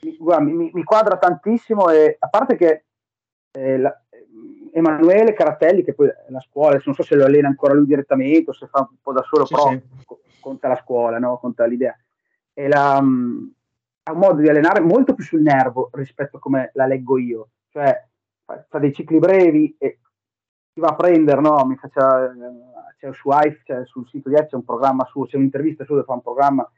mi, 0.00 0.16
guarda, 0.16 0.44
mi, 0.44 0.70
mi, 0.72 0.82
quadra 0.82 1.16
tantissimo 1.16 1.88
e 1.90 2.16
a 2.18 2.28
parte 2.28 2.56
che 2.56 2.84
eh, 3.52 3.78
la, 3.78 4.02
Emanuele 4.72 5.32
Caratelli, 5.32 5.82
che 5.82 5.94
poi 5.94 6.08
la 6.28 6.40
scuola, 6.40 6.80
non 6.84 6.94
so 6.94 7.02
se 7.02 7.14
lo 7.14 7.24
allena 7.24 7.48
ancora 7.48 7.74
lui 7.74 7.86
direttamente 7.86 8.50
o 8.50 8.52
se 8.52 8.66
fa 8.66 8.86
un 8.90 8.96
po' 9.02 9.12
da 9.12 9.22
solo, 9.22 9.44
sì, 9.44 9.54
però 9.54 9.70
sì. 9.70 9.82
conta 10.40 10.68
la 10.68 10.76
scuola, 10.76 11.18
no? 11.18 11.38
conta 11.38 11.66
l'idea. 11.66 11.96
E 12.52 12.68
la, 12.68 13.02
ha 14.08 14.12
un 14.12 14.18
modo 14.18 14.40
di 14.40 14.48
allenare 14.48 14.80
molto 14.80 15.14
più 15.14 15.22
sul 15.22 15.42
nervo 15.42 15.90
rispetto 15.92 16.38
a 16.38 16.40
come 16.40 16.70
la 16.74 16.86
leggo 16.86 17.18
io. 17.18 17.50
Cioè, 17.68 18.06
fa, 18.44 18.78
dei 18.78 18.92
cicli 18.92 19.18
brevi 19.18 19.76
e 19.78 19.98
ti 20.72 20.80
va 20.80 20.88
a 20.88 20.94
prendere, 20.94 21.40
no? 21.40 21.62
Mi 21.66 21.76
faccia, 21.76 22.32
c'è 22.96 23.12
su 23.12 23.28
iPhone, 23.28 23.60
cioè 23.64 23.84
sul 23.84 24.08
sito 24.08 24.30
di 24.30 24.34
Edge 24.34 24.48
c'è 24.48 24.56
un 24.56 24.64
programma 24.64 25.04
suo, 25.04 25.26
c'è 25.26 25.36
un'intervista 25.36 25.84
su 25.84 25.92
dove 25.92 26.04
fa 26.04 26.14
un 26.14 26.22
programma 26.22 26.68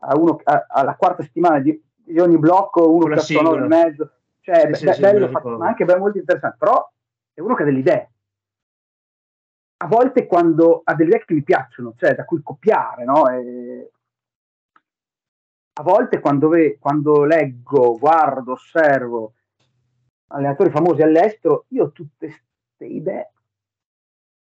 a 0.00 0.16
uno, 0.16 0.38
a, 0.44 0.66
alla 0.68 0.94
quarta 0.94 1.24
settimana 1.24 1.58
di, 1.58 1.82
di 1.92 2.20
ogni 2.20 2.38
blocco, 2.38 2.94
uno 2.94 3.16
che 3.16 3.36
un'ora 3.36 3.64
e 3.64 3.68
mezzo. 3.68 4.10
Cioè, 4.40 4.72
sì, 4.74 4.84
be- 4.84 4.92
sì, 4.92 5.00
bello, 5.00 5.28
fatto, 5.28 5.56
ma 5.56 5.66
anche 5.66 5.84
bello, 5.84 5.98
molto 5.98 6.18
interessante. 6.18 6.56
Però 6.56 6.88
è 7.34 7.40
uno 7.40 7.54
che 7.56 7.62
ha 7.62 7.66
delle 7.66 7.80
idee. 7.80 8.10
A 9.78 9.88
volte 9.88 10.26
quando 10.26 10.82
ha 10.84 10.94
delle 10.94 11.08
idee 11.10 11.24
che 11.24 11.34
mi 11.34 11.42
piacciono, 11.42 11.94
cioè 11.96 12.14
da 12.14 12.24
cui 12.24 12.40
copiare, 12.42 13.04
no? 13.04 13.28
E 13.28 13.90
a 15.78 15.82
volte 15.82 16.20
quando, 16.20 16.48
ve, 16.48 16.78
quando 16.78 17.24
leggo, 17.24 17.98
guardo, 17.98 18.52
osservo 18.52 19.32
allenatori 20.28 20.70
famosi 20.70 21.02
all'estero, 21.02 21.66
io 21.68 21.84
ho 21.84 21.92
tutte 21.92 22.26
queste 22.26 22.86
idee 22.86 23.30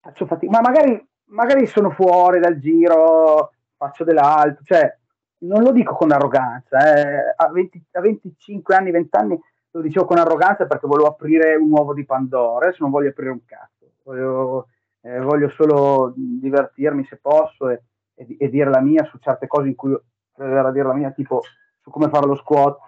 faccio 0.07 0.27
fatica, 0.27 0.53
ma 0.53 0.61
magari, 0.61 1.05
magari 1.31 1.67
sono 1.67 1.91
fuori 1.91 2.39
dal 2.39 2.59
giro, 2.59 3.53
faccio 3.77 4.05
dell'altro, 4.05 4.62
cioè 4.64 4.97
non 5.39 5.62
lo 5.62 5.73
dico 5.73 5.95
con 5.95 6.12
arroganza, 6.12 6.79
eh. 6.97 7.35
a, 7.37 7.51
20, 7.51 7.87
a 7.93 8.01
25 8.01 8.75
anni, 8.75 8.91
20 8.93 9.17
anni 9.17 9.41
lo 9.71 9.81
dicevo 9.81 10.07
con 10.07 10.19
arroganza 10.19 10.67
perché 10.67 10.87
volevo 10.87 11.09
aprire 11.09 11.57
un 11.57 11.71
uovo 11.71 11.93
di 11.93 12.05
Pandora, 12.05 12.67
adesso 12.67 12.83
non 12.83 12.93
voglio 12.93 13.11
aprire 13.11 13.31
un 13.31 13.45
cazzo, 13.45 13.91
voglio, 14.05 14.69
eh, 15.01 15.21
voglio 15.21 15.51
solo 15.51 16.14
divertirmi 16.17 17.05
se 17.05 17.17
posso 17.17 17.69
e, 17.69 17.83
e, 18.14 18.37
e, 18.39 18.49
dire 18.49 18.71
la 18.71 18.81
mia 18.81 19.05
su 19.05 19.19
certe 19.19 19.47
cose 19.47 19.69
in 19.69 19.75
cui 19.75 19.95
credo 20.37 20.70
dire 20.70 20.87
la 20.87 20.95
mia, 20.95 21.11
tipo 21.11 21.43
su 21.80 21.91
come 21.91 22.09
fare 22.09 22.26
lo 22.26 22.37
squat, 22.37 22.78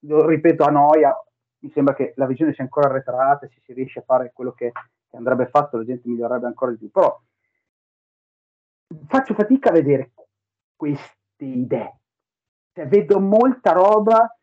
lo 0.00 0.26
ripeto 0.26 0.64
a 0.64 0.70
noia, 0.70 1.14
mi 1.58 1.70
sembra 1.70 1.94
che 1.94 2.12
la 2.16 2.26
visione 2.26 2.52
sia 2.52 2.64
ancora 2.64 2.88
arretrata, 2.88 3.46
se 3.46 3.60
si 3.64 3.72
riesce 3.72 4.00
a 4.00 4.04
fare 4.04 4.32
quello 4.34 4.52
che, 4.52 4.72
che 4.72 5.16
andrebbe 5.16 5.46
fatto, 5.46 5.76
la 5.76 5.84
gente 5.84 6.08
migliorerebbe 6.08 6.46
ancora 6.46 6.72
di 6.72 6.78
più, 6.78 6.90
però 6.90 7.20
faccio 9.06 9.34
fatica 9.34 9.70
a 9.70 9.72
vedere 9.72 10.12
queste 10.74 11.14
idee, 11.44 12.00
cioè, 12.72 12.86
vedo 12.88 13.20
molta 13.20 13.72
roba 13.72 14.36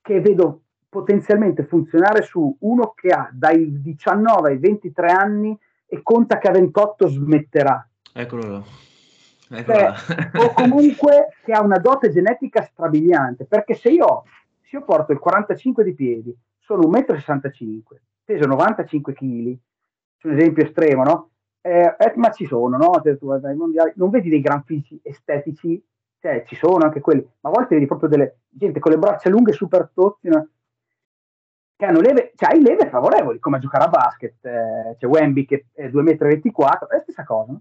che 0.00 0.20
vedo 0.20 0.62
potenzialmente 0.88 1.64
funzionare 1.64 2.22
su 2.22 2.56
uno 2.60 2.92
che 2.94 3.08
ha 3.08 3.28
dai 3.32 3.80
19 3.80 4.50
ai 4.50 4.58
23 4.58 5.10
anni 5.10 5.58
e 5.86 6.02
conta 6.02 6.38
che 6.38 6.48
a 6.48 6.52
28 6.52 7.06
smetterà. 7.08 7.88
Eccolo 8.12 8.48
là. 8.48 8.85
Cioè, 9.48 9.92
o 10.34 10.52
comunque 10.52 11.28
che 11.44 11.52
ha 11.52 11.62
una 11.62 11.78
dote 11.78 12.10
genetica 12.10 12.62
strabiliante, 12.62 13.44
perché 13.44 13.74
se 13.74 13.90
io, 13.90 14.24
se 14.62 14.76
io 14.76 14.84
porto 14.84 15.12
il 15.12 15.18
45 15.18 15.84
di 15.84 15.94
piedi, 15.94 16.36
sono 16.58 16.88
1,65 16.88 17.64
m, 17.64 17.80
peso 18.24 18.46
95 18.46 19.12
kg, 19.12 19.58
un 20.22 20.32
esempio 20.32 20.64
estremo, 20.64 21.04
no? 21.04 21.30
Eh, 21.60 21.94
eh, 21.98 22.12
ma 22.16 22.30
ci 22.30 22.46
sono, 22.46 22.76
no? 22.76 23.00
Cioè, 23.02 23.16
non 23.94 24.10
vedi 24.10 24.28
dei 24.28 24.40
gran 24.40 24.64
fisici 24.64 24.98
estetici, 25.02 25.82
cioè 26.18 26.42
ci 26.46 26.56
sono 26.56 26.84
anche 26.84 27.00
quelli, 27.00 27.22
ma 27.40 27.50
a 27.50 27.52
volte 27.52 27.74
vedi 27.74 27.86
proprio 27.86 28.08
delle 28.08 28.38
gente 28.48 28.80
con 28.80 28.90
le 28.90 28.98
braccia 28.98 29.28
lunghe 29.28 29.52
super 29.52 29.90
tozzi, 29.94 30.28
no? 30.28 30.48
che 31.76 31.84
hanno 31.84 32.00
leve, 32.00 32.32
cioè 32.34 32.54
hai 32.54 32.62
leve 32.62 32.88
favorevoli, 32.88 33.38
come 33.38 33.58
a 33.58 33.60
giocare 33.60 33.84
a 33.84 33.88
basket, 33.88 34.44
eh, 34.46 34.96
c'è 34.98 35.06
Wemby 35.06 35.44
che 35.44 35.66
è 35.74 35.88
2,24 35.88 35.92
m, 35.92 36.86
è 36.88 36.96
la 36.96 37.00
stessa 37.02 37.24
cosa. 37.24 37.52
No? 37.52 37.60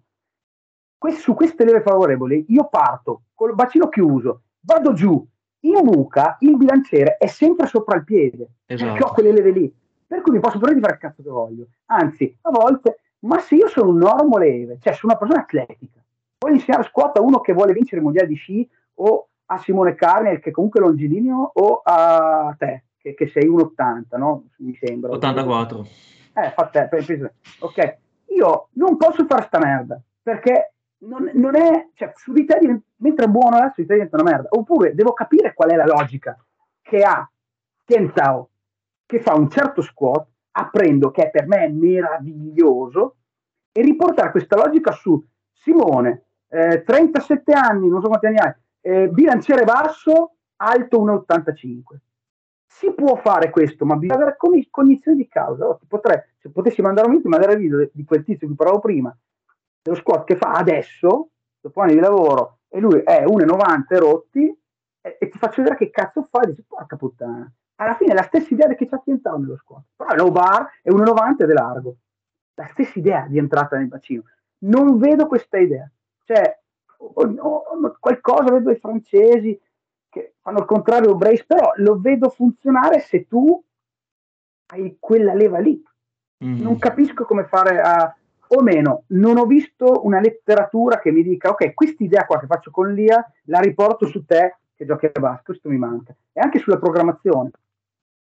Su 1.13 1.33
queste 1.33 1.65
leve 1.65 1.81
favorevoli 1.81 2.45
io 2.49 2.67
parto 2.67 3.23
col 3.33 3.53
bacino 3.53 3.89
chiuso, 3.89 4.41
vado 4.61 4.93
giù, 4.93 5.25
in 5.61 5.81
buca 5.81 6.37
il 6.39 6.57
bilanciere 6.57 7.17
è 7.17 7.27
sempre 7.27 7.67
sopra 7.67 7.97
il 7.97 8.03
piede, 8.03 8.49
esatto. 8.65 8.91
perché 8.91 9.07
ho 9.07 9.13
quelle 9.13 9.31
leve 9.31 9.51
lì, 9.51 9.75
per 10.05 10.21
cui 10.21 10.33
mi 10.33 10.39
posso 10.39 10.59
prendere 10.59 10.75
di 10.75 10.81
fare 10.81 10.93
il 10.93 10.99
cazzo 10.99 11.23
che 11.23 11.29
voglio. 11.29 11.67
Anzi, 11.85 12.37
a 12.41 12.51
volte, 12.51 12.99
ma 13.19 13.39
se 13.39 13.55
io 13.55 13.67
sono 13.67 13.89
un 13.89 13.97
normo 13.97 14.37
leve, 14.37 14.77
cioè 14.79 14.93
sono 14.93 15.13
una 15.13 15.17
persona 15.17 15.41
atletica, 15.41 16.03
voglio 16.37 16.55
insegnare 16.55 16.83
squat 16.83 17.17
a 17.17 17.21
uno 17.21 17.39
che 17.39 17.53
vuole 17.53 17.73
vincere 17.73 17.97
il 17.97 18.03
mondiale 18.03 18.27
di 18.27 18.35
sci 18.35 18.69
o 18.95 19.27
a 19.47 19.57
Simone 19.59 19.95
Carnel 19.95 20.39
che 20.39 20.51
comunque 20.51 20.79
è 20.79 20.83
longilineo 20.83 21.51
o 21.53 21.81
a 21.83 22.55
te 22.57 22.85
che, 22.97 23.13
che 23.13 23.27
sei 23.27 23.47
1,80, 23.47 24.17
no? 24.17 24.45
Mi 24.57 24.75
sembra. 24.75 25.11
84. 25.11 25.87
Eh, 26.33 26.51
fa 26.51 26.65
te, 26.67 26.89
ok. 27.59 27.97
Io 28.35 28.67
non 28.73 28.97
posso 28.97 29.25
fare 29.25 29.43
sta 29.43 29.59
merda, 29.59 29.99
perché 30.21 30.73
non, 30.99 31.29
non 31.33 31.55
è, 31.55 31.89
cioè, 31.93 32.11
su 32.15 32.31
di 32.33 32.45
te, 32.45 32.59
mentre 32.97 33.25
è 33.25 33.27
buono 33.27 33.57
adesso, 33.57 33.81
di 33.81 33.85
te 33.85 33.93
diventa 33.93 34.19
una 34.19 34.31
merda. 34.31 34.47
Oppure 34.51 34.93
devo 34.95 35.13
capire 35.13 35.53
qual 35.53 35.69
è 35.69 35.75
la 35.75 35.85
logica 35.85 36.37
che 36.81 37.01
ha 37.01 37.29
Tientao, 37.83 38.49
che 39.05 39.19
fa 39.21 39.35
un 39.35 39.49
certo 39.49 39.81
squat, 39.81 40.27
apprendo 40.51 41.11
che 41.11 41.29
per 41.29 41.47
me 41.47 41.65
è 41.65 41.69
meraviglioso, 41.69 43.17
e 43.71 43.81
riportare 43.81 44.31
questa 44.31 44.55
logica 44.55 44.91
su 44.91 45.23
Simone, 45.51 46.25
eh, 46.47 46.83
37 46.83 47.51
anni, 47.51 47.89
non 47.89 48.01
so 48.01 48.07
quanti 48.07 48.27
anni 48.27 48.37
hai, 48.37 48.53
eh, 48.81 49.09
bilanciere 49.09 49.63
basso, 49.65 50.35
alto 50.57 51.03
1,85 51.03 51.99
si 52.75 52.91
può 52.93 53.15
fare 53.15 53.51
questo, 53.51 53.85
ma 53.85 53.95
bisogna 53.95 54.19
avere 54.21 54.37
cognizione 54.69 55.15
di 55.15 55.29
causa. 55.29 55.79
Potrei, 55.87 56.21
se 56.37 56.49
potessi 56.49 56.81
mandare 56.81 57.07
un 57.07 57.21
video 57.57 57.89
di 57.93 58.03
quel 58.03 58.23
tizio 58.25 58.49
che 58.49 58.53
parlavo 58.53 58.79
prima, 58.79 59.17
dello 59.85 59.97
squat 59.97 60.25
che 60.25 60.35
fa 60.35 60.53
adesso, 60.53 61.29
dopo 61.61 61.81
anni 61.81 61.93
di 61.93 61.99
lavoro, 61.99 62.61
e 62.67 62.79
lui 62.79 63.01
è 63.01 63.23
1,90 63.23 63.97
rotti, 63.99 64.59
e, 64.99 65.17
e, 65.19 65.29
ti 65.29 65.37
faccio 65.37 65.61
vedere 65.61 65.77
che 65.77 65.91
cazzo 65.91 66.27
fa, 66.27 66.41
e 66.41 66.47
dici, 66.47 66.63
porca 66.67 66.95
puttana. 66.95 67.47
Alla 67.75 67.93
fine 67.93 68.13
è 68.13 68.15
la 68.15 68.23
stessa 68.23 68.51
idea 68.51 68.67
che 68.73 68.87
ci 68.87 68.93
ha 68.95 69.01
tentato 69.03 69.37
nello 69.37 69.57
squat, 69.57 69.83
però 69.95 70.09
è 70.09 70.15
low 70.15 70.31
bar, 70.31 70.79
è 70.81 70.89
1,90 70.89 71.43
ed 71.43 71.49
è 71.51 71.53
largo. 71.53 71.97
La 72.55 72.67
stessa 72.71 72.97
idea 72.97 73.27
di 73.27 73.37
entrata 73.37 73.77
nel 73.77 73.87
bacino. 73.87 74.23
Non 74.59 74.97
vedo 74.97 75.27
questa 75.27 75.59
idea. 75.59 75.87
Cioè, 76.23 76.59
o, 76.97 77.21
o, 77.21 77.55
o, 77.57 77.97
qualcosa 77.99 78.51
vedo 78.51 78.71
i 78.71 78.79
francesi, 78.79 79.59
che 80.09 80.33
fanno 80.41 80.59
il 80.59 80.65
contrario 80.65 81.15
Brace, 81.15 81.45
però 81.45 81.73
lo 81.75 81.99
vedo 81.99 82.29
funzionare 82.29 83.01
se 83.01 83.27
tu 83.27 83.63
hai 84.67 84.97
quella 84.99 85.35
leva 85.35 85.59
lì. 85.59 85.79
Mm. 86.43 86.59
Non 86.59 86.79
capisco 86.79 87.25
come 87.25 87.43
fare 87.43 87.79
a, 87.79 88.15
o 88.49 88.61
meno, 88.61 89.03
non 89.07 89.37
ho 89.37 89.45
visto 89.45 90.05
una 90.05 90.19
letteratura 90.19 90.99
che 90.99 91.11
mi 91.11 91.23
dica, 91.23 91.49
ok, 91.49 91.73
questa 91.73 92.03
idea 92.03 92.25
qua 92.25 92.39
che 92.39 92.47
faccio 92.47 92.71
con 92.71 92.93
l'IA 92.93 93.25
la 93.45 93.59
riporto 93.59 94.07
su 94.07 94.25
te 94.25 94.57
che 94.75 94.85
giochi 94.85 95.05
a 95.05 95.19
basket, 95.19 95.45
questo 95.45 95.69
mi 95.69 95.77
manca. 95.77 96.15
E 96.33 96.39
anche 96.39 96.59
sulla 96.59 96.77
programmazione. 96.77 97.51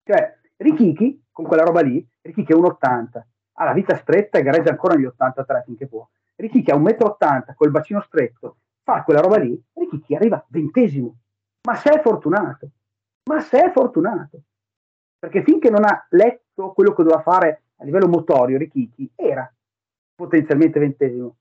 Cioè, 0.02 0.38
Rikiki, 0.56 1.24
con 1.30 1.44
quella 1.44 1.62
roba 1.62 1.80
lì, 1.80 2.06
Rikiki 2.22 2.52
è 2.52 2.56
1,80, 2.56 3.22
ha 3.54 3.64
la 3.64 3.72
vita 3.72 3.96
stretta 3.96 4.38
e 4.38 4.42
gareggia 4.42 4.70
ancora 4.70 4.94
negli 4.94 5.04
83 5.04 5.62
finché 5.64 5.86
può. 5.86 6.06
Rikiki 6.36 6.70
ha 6.70 6.76
1,80 6.76 7.50
m 7.50 7.54
col 7.54 7.70
bacino 7.70 8.00
stretto, 8.02 8.56
fa 8.82 9.02
quella 9.04 9.20
roba 9.20 9.38
lì, 9.38 9.62
Rikiki 9.74 10.14
arriva 10.14 10.44
ventesimo 10.48 11.14
ma 11.62 11.74
sei 11.74 12.00
fortunato, 12.00 12.70
ma 13.24 13.40
sei 13.40 13.70
fortunato, 13.70 14.40
perché 15.18 15.42
finché 15.42 15.70
non 15.70 15.84
ha 15.84 16.06
letto 16.10 16.72
quello 16.72 16.92
che 16.94 17.02
doveva 17.02 17.22
fare 17.22 17.62
a 17.76 17.84
livello 17.84 18.08
motorio 18.08 18.58
Richichi, 18.58 19.10
era 19.14 19.50
potenzialmente 20.20 20.78
ventesimo. 20.78 21.36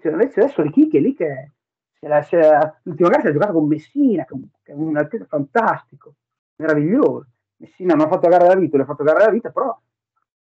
Cioè, 0.00 0.12
invece 0.12 0.40
adesso 0.40 0.62
Richichi 0.62 0.98
è 0.98 1.00
lì 1.00 1.14
che 1.14 1.52
la, 2.00 2.78
l'ultima 2.82 3.08
gara 3.08 3.22
si 3.22 3.28
è 3.28 3.32
giocata 3.32 3.52
con 3.52 3.66
Messina, 3.66 4.24
che 4.24 4.72
è 4.72 4.72
un 4.72 4.96
atleta 4.96 5.24
fantastico, 5.24 6.14
meraviglioso. 6.56 7.26
Messina 7.56 7.94
non 7.94 8.06
ha 8.06 8.08
fatto 8.10 8.28
gara 8.28 8.46
della 8.46 8.60
vita, 8.60 8.76
le 8.76 8.82
ha 8.82 8.86
fatto 8.86 9.02
gara 9.02 9.18
della 9.18 9.32
vita, 9.32 9.50
però 9.50 9.76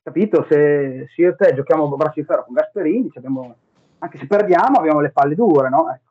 capito, 0.02 0.44
se, 0.44 1.08
se 1.08 1.22
io 1.22 1.30
e 1.30 1.36
te 1.36 1.54
giochiamo 1.54 1.86
a 1.86 1.96
braccio 1.96 2.20
di 2.20 2.26
ferro 2.26 2.46
con 2.46 2.56
Gasperini, 2.56 3.12
abbiamo, 3.16 3.56
anche 4.00 4.18
se 4.18 4.28
perdiamo 4.28 4.80
abbiamo 4.80 5.00
le 5.00 5.12
palle 5.12 5.36
dure, 5.36 5.70
no? 5.70 5.90
Ecco 5.92 6.10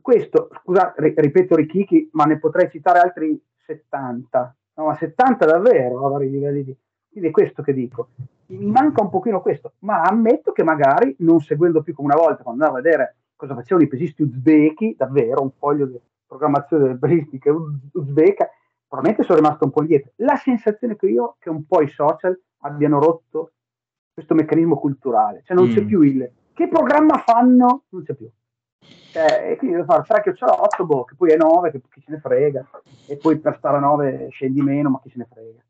questo, 0.00 0.48
scusa, 0.62 0.94
ripeto 0.96 1.56
Richichi, 1.56 2.08
ma 2.12 2.24
ne 2.24 2.38
potrei 2.38 2.70
citare 2.70 3.00
altri 3.00 3.40
70, 3.66 4.56
no, 4.74 4.86
ma 4.86 4.96
70 4.96 5.44
davvero 5.44 6.06
a 6.06 6.10
vari 6.10 6.30
livelli 6.30 6.64
di... 6.64 6.76
Quindi 7.12 7.28
è 7.28 7.32
questo 7.32 7.62
che 7.62 7.74
dico. 7.74 8.08
Mi 8.46 8.70
manca 8.70 9.02
un 9.02 9.10
pochino 9.10 9.42
questo, 9.42 9.74
ma 9.80 10.00
ammetto 10.00 10.52
che 10.52 10.64
magari 10.64 11.14
non 11.18 11.40
seguendo 11.40 11.82
più 11.82 11.94
come 11.94 12.12
una 12.12 12.22
volta, 12.22 12.42
quando 12.42 12.64
andavo 12.64 12.78
a 12.78 12.82
vedere 12.82 13.16
cosa 13.36 13.54
facevano 13.54 13.84
i 13.84 13.88
pesisti 13.88 14.22
uzbeki, 14.22 14.94
davvero 14.96 15.42
un 15.42 15.50
foglio 15.50 15.86
di 15.86 16.00
programmazione 16.26 16.84
delle 16.84 16.98
pesistiche 16.98 17.50
uzbeka, 17.50 18.48
probabilmente 18.86 19.24
sono 19.24 19.38
rimasto 19.40 19.64
un 19.64 19.70
po' 19.70 19.82
indietro. 19.82 20.12
La 20.16 20.36
sensazione 20.36 20.96
che 20.96 21.06
io 21.06 21.24
ho 21.24 21.34
è 21.38 21.42
che 21.42 21.50
un 21.50 21.66
po' 21.66 21.82
i 21.82 21.88
social 21.88 22.38
abbiano 22.60 22.98
rotto 22.98 23.52
questo 24.12 24.34
meccanismo 24.34 24.78
culturale, 24.78 25.42
cioè 25.44 25.56
non 25.56 25.68
mm. 25.68 25.70
c'è 25.70 25.84
più 25.84 26.02
il 26.02 26.30
che 26.54 26.68
programma 26.68 27.18
fanno, 27.18 27.84
non 27.88 28.02
c'è 28.02 28.14
più 28.14 28.30
Cioè, 28.78 29.50
e 29.50 29.56
quindi 29.56 29.76
devo 29.76 29.90
fare 29.90 30.04
3 30.06 30.22
chiocciolotto, 30.22 30.84
boh, 30.84 31.04
che 31.04 31.14
poi 31.14 31.30
è 31.32 31.36
9, 31.36 31.70
che 31.70 31.80
chi 31.90 32.00
se 32.00 32.12
ne 32.12 32.20
frega, 32.20 32.68
e 33.08 33.16
poi 33.16 33.38
per 33.38 33.56
stare 33.56 33.78
a 33.78 33.80
9 33.80 34.28
scendi 34.30 34.60
meno, 34.60 34.90
ma 34.90 35.00
chi 35.02 35.10
se 35.10 35.18
ne 35.18 35.28
frega. 35.30 35.60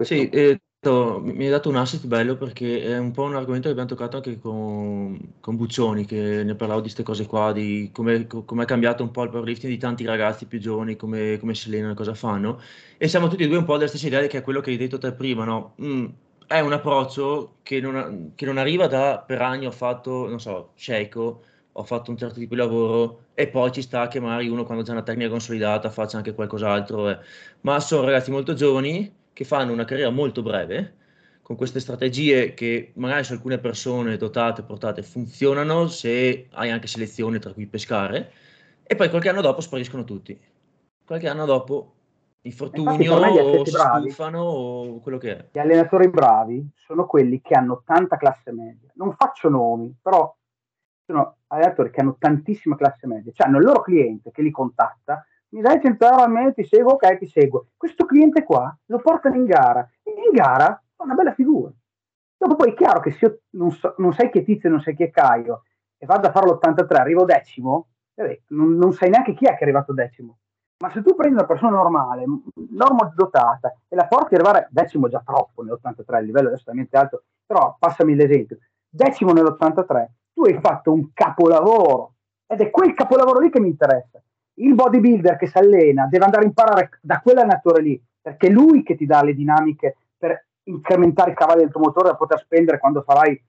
Sì, 0.00 0.28
eh, 0.28 0.60
mi 0.82 1.44
hai 1.44 1.50
dato 1.50 1.68
un 1.68 1.76
asset 1.76 2.06
bello 2.06 2.36
perché 2.36 2.82
è 2.82 2.98
un 2.98 3.10
po' 3.12 3.24
un 3.24 3.34
argomento 3.34 3.66
che 3.66 3.70
abbiamo 3.70 3.88
toccato 3.88 4.16
anche 4.16 4.38
con, 4.38 5.34
con 5.40 5.56
Buccioni, 5.56 6.06
che 6.06 6.42
ne 6.42 6.54
parlavo 6.54 6.80
di 6.80 6.86
queste 6.86 7.02
cose 7.02 7.26
qua, 7.26 7.52
di 7.52 7.90
come, 7.92 8.26
come 8.26 8.62
è 8.62 8.66
cambiato 8.66 9.02
un 9.02 9.10
po' 9.10 9.22
il 9.24 9.30
powerlifting 9.30 9.70
di 9.70 9.78
tanti 9.78 10.04
ragazzi 10.06 10.46
più 10.46 10.58
giovani, 10.58 10.96
come, 10.96 11.38
come 11.38 11.54
si 11.54 11.68
allenano, 11.68 11.94
cosa 11.94 12.14
fanno. 12.14 12.60
E 12.96 13.08
siamo 13.08 13.28
tutti 13.28 13.42
e 13.42 13.48
due 13.48 13.58
un 13.58 13.64
po' 13.64 13.76
della 13.76 13.88
stessa 13.88 14.06
idea 14.06 14.26
che 14.26 14.38
è 14.38 14.42
quello 14.42 14.60
che 14.60 14.70
hai 14.70 14.76
detto 14.78 14.96
te 14.98 15.12
prima, 15.12 15.44
no? 15.44 15.74
Mm, 15.82 16.06
è 16.46 16.60
un 16.60 16.72
approccio 16.72 17.56
che 17.62 17.80
non, 17.80 18.32
che 18.34 18.46
non, 18.46 18.56
arriva 18.56 18.86
da 18.86 19.22
per 19.24 19.42
anni 19.42 19.66
ho 19.66 19.70
fatto, 19.70 20.28
non 20.28 20.40
so, 20.40 20.72
Sheiko, 20.76 21.42
ho 21.72 21.84
fatto 21.84 22.10
un 22.10 22.16
certo 22.16 22.38
tipo 22.38 22.54
di 22.54 22.60
lavoro 22.60 23.26
e 23.34 23.48
poi 23.48 23.70
ci 23.70 23.82
sta 23.82 24.08
che 24.08 24.18
magari 24.18 24.48
uno 24.48 24.64
quando 24.64 24.82
c'è 24.82 24.92
una 24.92 25.02
tecnica 25.02 25.28
consolidata 25.30 25.90
faccia 25.90 26.16
anche 26.16 26.34
qualcos'altro. 26.34 27.08
Eh. 27.10 27.18
Ma 27.62 27.78
sono 27.80 28.04
ragazzi 28.04 28.30
molto 28.30 28.54
giovani 28.54 29.18
che 29.40 29.46
fanno 29.46 29.72
una 29.72 29.86
carriera 29.86 30.10
molto 30.10 30.42
breve, 30.42 30.96
con 31.40 31.56
queste 31.56 31.80
strategie 31.80 32.52
che 32.52 32.92
magari 32.96 33.24
su 33.24 33.32
alcune 33.32 33.56
persone 33.56 34.18
dotate, 34.18 34.62
portate, 34.62 35.02
funzionano 35.02 35.86
se 35.86 36.48
hai 36.50 36.70
anche 36.70 36.86
selezione 36.86 37.38
tra 37.38 37.54
cui 37.54 37.66
pescare, 37.66 38.32
e 38.82 38.94
poi 38.96 39.08
qualche 39.08 39.30
anno 39.30 39.40
dopo 39.40 39.62
spariscono 39.62 40.04
tutti. 40.04 40.38
Qualche 41.06 41.26
anno 41.26 41.46
dopo 41.46 41.94
infortunio 42.42 43.14
o 43.14 43.64
si 43.64 43.70
stufano 43.70 44.42
o 44.42 45.00
quello 45.00 45.16
che 45.16 45.34
è. 45.34 45.48
Gli 45.52 45.58
allenatori 45.58 46.10
bravi 46.10 46.72
sono 46.74 47.06
quelli 47.06 47.40
che 47.40 47.54
hanno 47.54 47.80
tanta 47.82 48.18
classe 48.18 48.52
media. 48.52 48.90
Non 48.96 49.14
faccio 49.14 49.48
nomi, 49.48 49.96
però 50.02 50.36
sono 51.06 51.36
allenatori 51.46 51.90
che 51.90 52.02
hanno 52.02 52.16
tantissima 52.18 52.76
classe 52.76 53.06
media, 53.06 53.32
cioè 53.32 53.46
hanno 53.46 53.56
il 53.56 53.64
loro 53.64 53.80
cliente 53.80 54.32
che 54.32 54.42
li 54.42 54.50
contatta 54.50 55.24
mi 55.50 55.60
dai 55.60 55.80
100 55.80 56.04
euro 56.04 56.22
al 56.22 56.30
mese, 56.30 56.54
ti 56.54 56.64
seguo, 56.64 56.92
ok, 56.92 57.18
ti 57.18 57.26
seguo. 57.26 57.66
Questo 57.76 58.04
cliente 58.04 58.44
qua 58.44 58.76
lo 58.86 58.98
portano 58.98 59.36
in 59.36 59.44
gara 59.44 59.88
e 60.02 60.10
in 60.10 60.30
gara 60.32 60.80
fa 60.94 61.04
una 61.04 61.14
bella 61.14 61.34
figura. 61.34 61.72
Dopo 62.36 62.56
poi 62.56 62.70
è 62.70 62.74
chiaro 62.74 63.00
che 63.00 63.10
se 63.12 63.26
io 63.26 63.40
non, 63.50 63.70
so, 63.70 63.94
non 63.98 64.12
sai 64.12 64.30
chi 64.30 64.38
è 64.38 64.44
Tizio, 64.44 64.70
non 64.70 64.80
sai 64.80 64.94
chi 64.94 65.02
è 65.02 65.10
Caio 65.10 65.64
e 65.98 66.06
vado 66.06 66.28
a 66.28 66.30
fare 66.30 66.46
l'83, 66.46 66.96
arrivo 66.96 67.24
decimo, 67.24 67.88
eh, 68.14 68.42
non, 68.48 68.76
non, 68.76 68.92
sai 68.92 69.10
neanche 69.10 69.34
chi 69.34 69.44
è 69.44 69.50
che 69.50 69.58
è 69.58 69.62
arrivato 69.64 69.92
decimo. 69.92 70.38
Ma 70.78 70.90
se 70.90 71.02
tu 71.02 71.14
prendi 71.14 71.34
una 71.34 71.46
persona 71.46 71.76
normale, 71.76 72.24
normodotata, 72.70 73.74
e 73.86 73.94
la 73.94 74.06
porti 74.06 74.34
ad 74.34 74.40
arrivare 74.40 74.68
decimo 74.70 75.08
già 75.08 75.20
troppo 75.22 75.62
nell'83, 75.62 76.20
il 76.20 76.24
livello 76.24 76.50
è 76.50 76.54
estremamente 76.54 76.96
alto, 76.96 77.24
però 77.44 77.76
passami 77.78 78.14
l'esempio, 78.14 78.56
decimo 78.88 79.32
nell'83, 79.32 80.06
tu 80.32 80.44
hai 80.44 80.58
fatto 80.60 80.92
un 80.92 81.12
capolavoro 81.12 82.14
ed 82.46 82.62
è 82.62 82.70
quel 82.70 82.94
capolavoro 82.94 83.40
lì 83.40 83.50
che 83.50 83.60
mi 83.60 83.68
interessa 83.68 84.22
il 84.60 84.74
bodybuilder 84.74 85.36
che 85.36 85.46
si 85.46 85.58
allena 85.58 86.06
deve 86.06 86.24
andare 86.24 86.44
a 86.44 86.46
imparare 86.46 86.90
da 87.00 87.20
quell'allenatore 87.20 87.82
lì, 87.82 88.02
perché 88.20 88.48
è 88.48 88.50
lui 88.50 88.82
che 88.82 88.96
ti 88.96 89.06
dà 89.06 89.22
le 89.22 89.34
dinamiche 89.34 89.96
per 90.16 90.46
incrementare 90.64 91.32
i 91.32 91.34
cavalli 91.34 91.62
del 91.62 91.70
tuo 91.70 91.80
motore 91.80 92.10
da 92.10 92.16
poter 92.16 92.38
spendere 92.38 92.78
quando 92.78 93.02
farai 93.02 93.42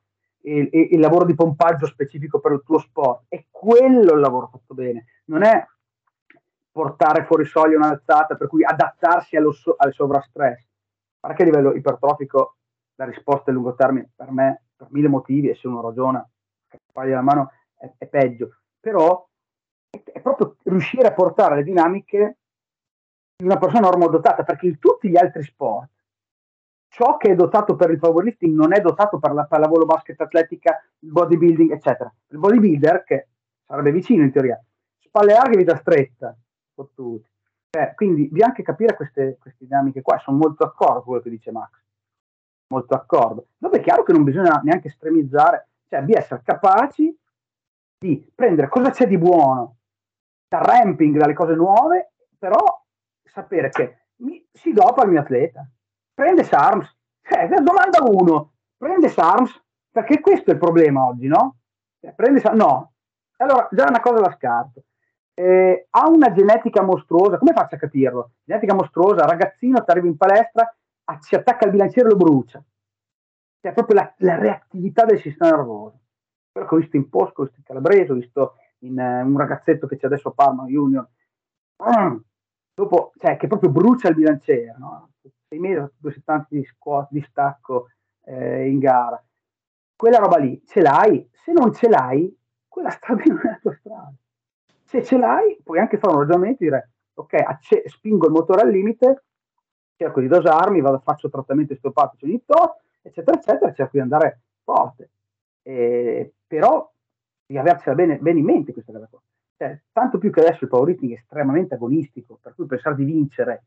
il, 0.44 0.70
il, 0.72 1.00
lavoro 1.00 1.26
di 1.26 1.36
pompaggio 1.36 1.86
specifico 1.86 2.40
per 2.40 2.54
il 2.54 2.64
tuo 2.66 2.80
sport. 2.80 3.26
È 3.28 3.46
quello 3.50 4.14
il 4.14 4.20
lavoro 4.20 4.48
fatto 4.48 4.74
bene, 4.74 5.06
non 5.26 5.44
è 5.44 5.66
portare 6.72 7.26
fuori 7.26 7.46
soglia 7.46 7.78
un'alzata, 7.78 8.36
per 8.36 8.48
cui 8.48 8.64
adattarsi 8.64 9.36
allo, 9.36 9.54
al 9.78 9.94
sovrastress. 9.94 10.66
Perché 11.20 11.44
a 11.44 11.46
livello 11.46 11.74
ipertrofico 11.74 12.56
la 12.96 13.06
risposta 13.06 13.52
a 13.52 13.54
lungo 13.54 13.76
termine 13.76 14.12
per 14.16 14.32
me, 14.32 14.64
per 14.76 14.88
mille 14.92 15.08
motivi, 15.08 15.50
e 15.50 15.56
se 15.56 15.68
uno 15.68 15.82
ragiona, 15.82 16.28
che 16.68 16.80
la 16.94 17.22
mano 17.22 17.52
è, 17.76 17.92
è 17.98 18.08
peggio. 18.08 18.56
Però 18.80 19.28
è 19.92 20.22
proprio 20.22 20.56
riuscire 20.64 21.08
a 21.08 21.14
portare 21.14 21.56
le 21.56 21.64
dinamiche 21.64 22.38
di 23.36 23.46
una 23.46 23.58
persona 23.58 23.90
normodotata, 23.90 24.44
perché 24.44 24.68
in 24.68 24.80
tutti 24.80 25.10
gli 25.10 25.18
altri 25.18 25.44
sport 25.44 25.90
ciò 26.88 27.18
che 27.18 27.32
è 27.32 27.36
dotato 27.36 27.76
per 27.76 27.90
il 27.90 28.00
powerlifting 28.00 28.54
non 28.54 28.74
è 28.74 28.82
dotato 28.82 29.18
per 29.18 29.34
la 29.34 29.46
pallavolo, 29.46 29.86
basket, 29.86 30.20
atletica, 30.20 30.84
il 31.00 31.12
bodybuilding, 31.12 31.72
eccetera. 31.72 32.14
Il 32.28 32.38
bodybuilder, 32.38 33.04
che 33.04 33.28
sarebbe 33.66 33.92
vicino 33.92 34.24
in 34.24 34.32
teoria, 34.32 34.62
spalle 35.00 35.34
larghe, 35.34 35.58
vita 35.58 35.76
stretta, 35.78 36.36
fottuti. 36.74 37.30
Eh, 37.72 37.94
quindi 37.96 38.28
bisogna 38.28 38.48
anche 38.48 38.64
capire 38.64 38.96
queste, 38.96 39.38
queste 39.40 39.66
dinamiche 39.66 40.02
qua, 40.02 40.18
sono 40.20 40.38
molto 40.38 40.66
d'accordo 40.66 40.96
con 40.96 41.04
quello 41.04 41.22
che 41.22 41.30
dice 41.30 41.52
Max, 41.52 41.70
molto 42.68 42.96
d'accordo. 42.96 43.48
Dopo 43.58 43.78
è 43.78 43.82
chiaro 43.82 44.04
che 44.04 44.12
non 44.12 44.24
bisogna 44.24 44.60
neanche 44.62 44.90
estremizzare, 44.90 45.70
cioè 45.88 46.04
di 46.04 46.12
essere 46.12 46.42
capaci 46.44 47.18
di 47.98 48.30
prendere 48.36 48.68
cosa 48.68 48.90
c'è 48.90 49.08
di 49.08 49.18
buono 49.18 49.78
ramping, 50.60 51.18
dalle 51.18 51.34
cose 51.34 51.54
nuove, 51.54 52.14
però 52.38 52.60
sapere 53.24 53.70
che 53.70 53.98
mi, 54.18 54.46
si 54.52 54.74
dopa 54.74 55.04
il 55.04 55.10
mio 55.10 55.22
atleta. 55.22 55.68
Prende 56.14 56.44
SARMS. 56.44 56.98
Eh, 57.22 57.48
domanda 57.48 58.04
uno, 58.04 58.54
prende 58.78 59.08
SARMS? 59.08 59.64
Perché 59.90 60.20
questo 60.20 60.52
è 60.52 60.54
il 60.54 60.60
problema 60.60 61.06
oggi, 61.06 61.28
no? 61.28 61.58
Eh, 62.00 62.14
prende 62.14 62.40
SARMS? 62.40 62.58
No. 62.58 62.94
Allora, 63.38 63.68
già 63.72 63.88
una 63.88 64.02
cosa 64.02 64.20
la 64.20 64.36
scarto. 64.36 64.84
Eh, 65.34 65.88
ha 65.90 66.10
una 66.10 66.32
genetica 66.32 66.84
mostruosa, 66.84 67.38
come 67.38 67.54
faccio 67.54 67.76
a 67.76 67.80
capirlo? 67.80 68.32
Genetica 68.44 68.74
mostruosa, 68.74 69.26
ragazzino, 69.26 69.84
ti 69.84 69.92
arriva 69.92 70.08
in 70.08 70.18
palestra, 70.18 70.76
si 71.20 71.36
attacca 71.36 71.66
al 71.66 71.72
bilanciere 71.72 72.08
e 72.08 72.12
lo 72.12 72.18
brucia. 72.18 72.64
Cioè, 73.62 73.74
proprio 73.74 74.00
la, 74.00 74.14
la 74.18 74.36
reattività 74.36 75.06
del 75.06 75.20
sistema 75.20 75.56
nervoso. 75.56 76.00
Quello 76.52 76.68
ho 76.70 76.76
visto 76.76 76.98
in 76.98 77.10
Posco, 77.10 77.42
ho 77.42 77.44
visto 77.46 77.60
in 77.60 77.66
Calabrese, 77.66 78.12
ho 78.12 78.16
visto 78.16 78.56
in 78.82 78.98
uh, 78.98 79.28
un 79.28 79.38
ragazzetto 79.38 79.88
che 79.88 79.98
c'è 79.98 80.08
adesso 80.08 80.30
a 80.30 80.34
Parma 80.34 80.66
Junior, 80.66 81.08
mm, 81.84 82.18
dopo, 82.74 83.14
cioè, 83.18 83.38
che 83.38 83.48
proprio 83.48 83.70
brucia 83.70 84.10
il 84.10 84.16
bilanciere, 84.16 84.76
no? 84.78 85.12
6 85.48 85.60
mesi, 85.60 85.76
270 85.98 86.48
di 86.50 86.64
squat, 86.64 87.08
di 87.12 87.22
stacco 87.22 87.90
eh, 88.24 88.68
in 88.70 88.80
gara. 88.80 89.22
Quella 89.96 90.18
roba 90.18 90.38
lì 90.38 90.62
ce 90.66 90.82
l'hai, 90.82 91.30
se 91.32 91.52
non 91.52 91.74
ce 91.74 91.90
l'hai, 91.90 92.36
quella 92.68 92.90
strada 92.90 93.24
non 93.26 93.40
è 93.44 93.50
la 93.50 93.60
tua 93.62 93.74
strada. 93.74 94.14
Se 94.84 95.04
ce 95.04 95.18
l'hai, 95.18 95.60
puoi 95.64 95.80
anche 95.80 95.98
fare 95.98 96.14
un 96.14 96.20
ragionamento 96.22 96.64
e 96.64 96.66
dire, 96.66 96.92
ok, 97.14 97.34
acce- 97.34 97.84
spingo 97.88 98.26
il 98.26 98.32
motore 98.32 98.62
al 98.62 98.70
limite, 98.70 99.26
cerco 99.96 100.22
di 100.22 100.28
dosarmi, 100.28 100.82
vado, 100.82 101.00
faccio 101.00 101.30
trattamento 101.30 101.74
istopatici 101.74 102.26
ogni 102.26 102.44
tot, 102.46 102.82
eccetera, 103.02 103.38
eccetera, 103.38 103.74
cerco 103.74 103.92
di 103.94 104.00
andare 104.00 104.42
forte. 104.64 105.12
Eh, 105.62 106.34
però 106.48 106.90
di 107.52 107.58
avercela 107.58 107.96
bene, 107.96 108.18
bene 108.18 108.40
in 108.40 108.46
mente 108.46 108.74
questa 108.74 108.92
cosa 108.92 109.08
qua. 109.10 109.22
Cioè, 109.58 109.80
tanto 109.92 110.18
più 110.18 110.32
che 110.32 110.40
adesso 110.40 110.64
il 110.64 110.70
powerlifting 110.70 111.12
è 111.12 111.16
estremamente 111.16 111.76
agonistico, 111.76 112.40
per 112.42 112.56
cui 112.56 112.66
pensare 112.66 112.96
di 112.96 113.04
vincere, 113.04 113.64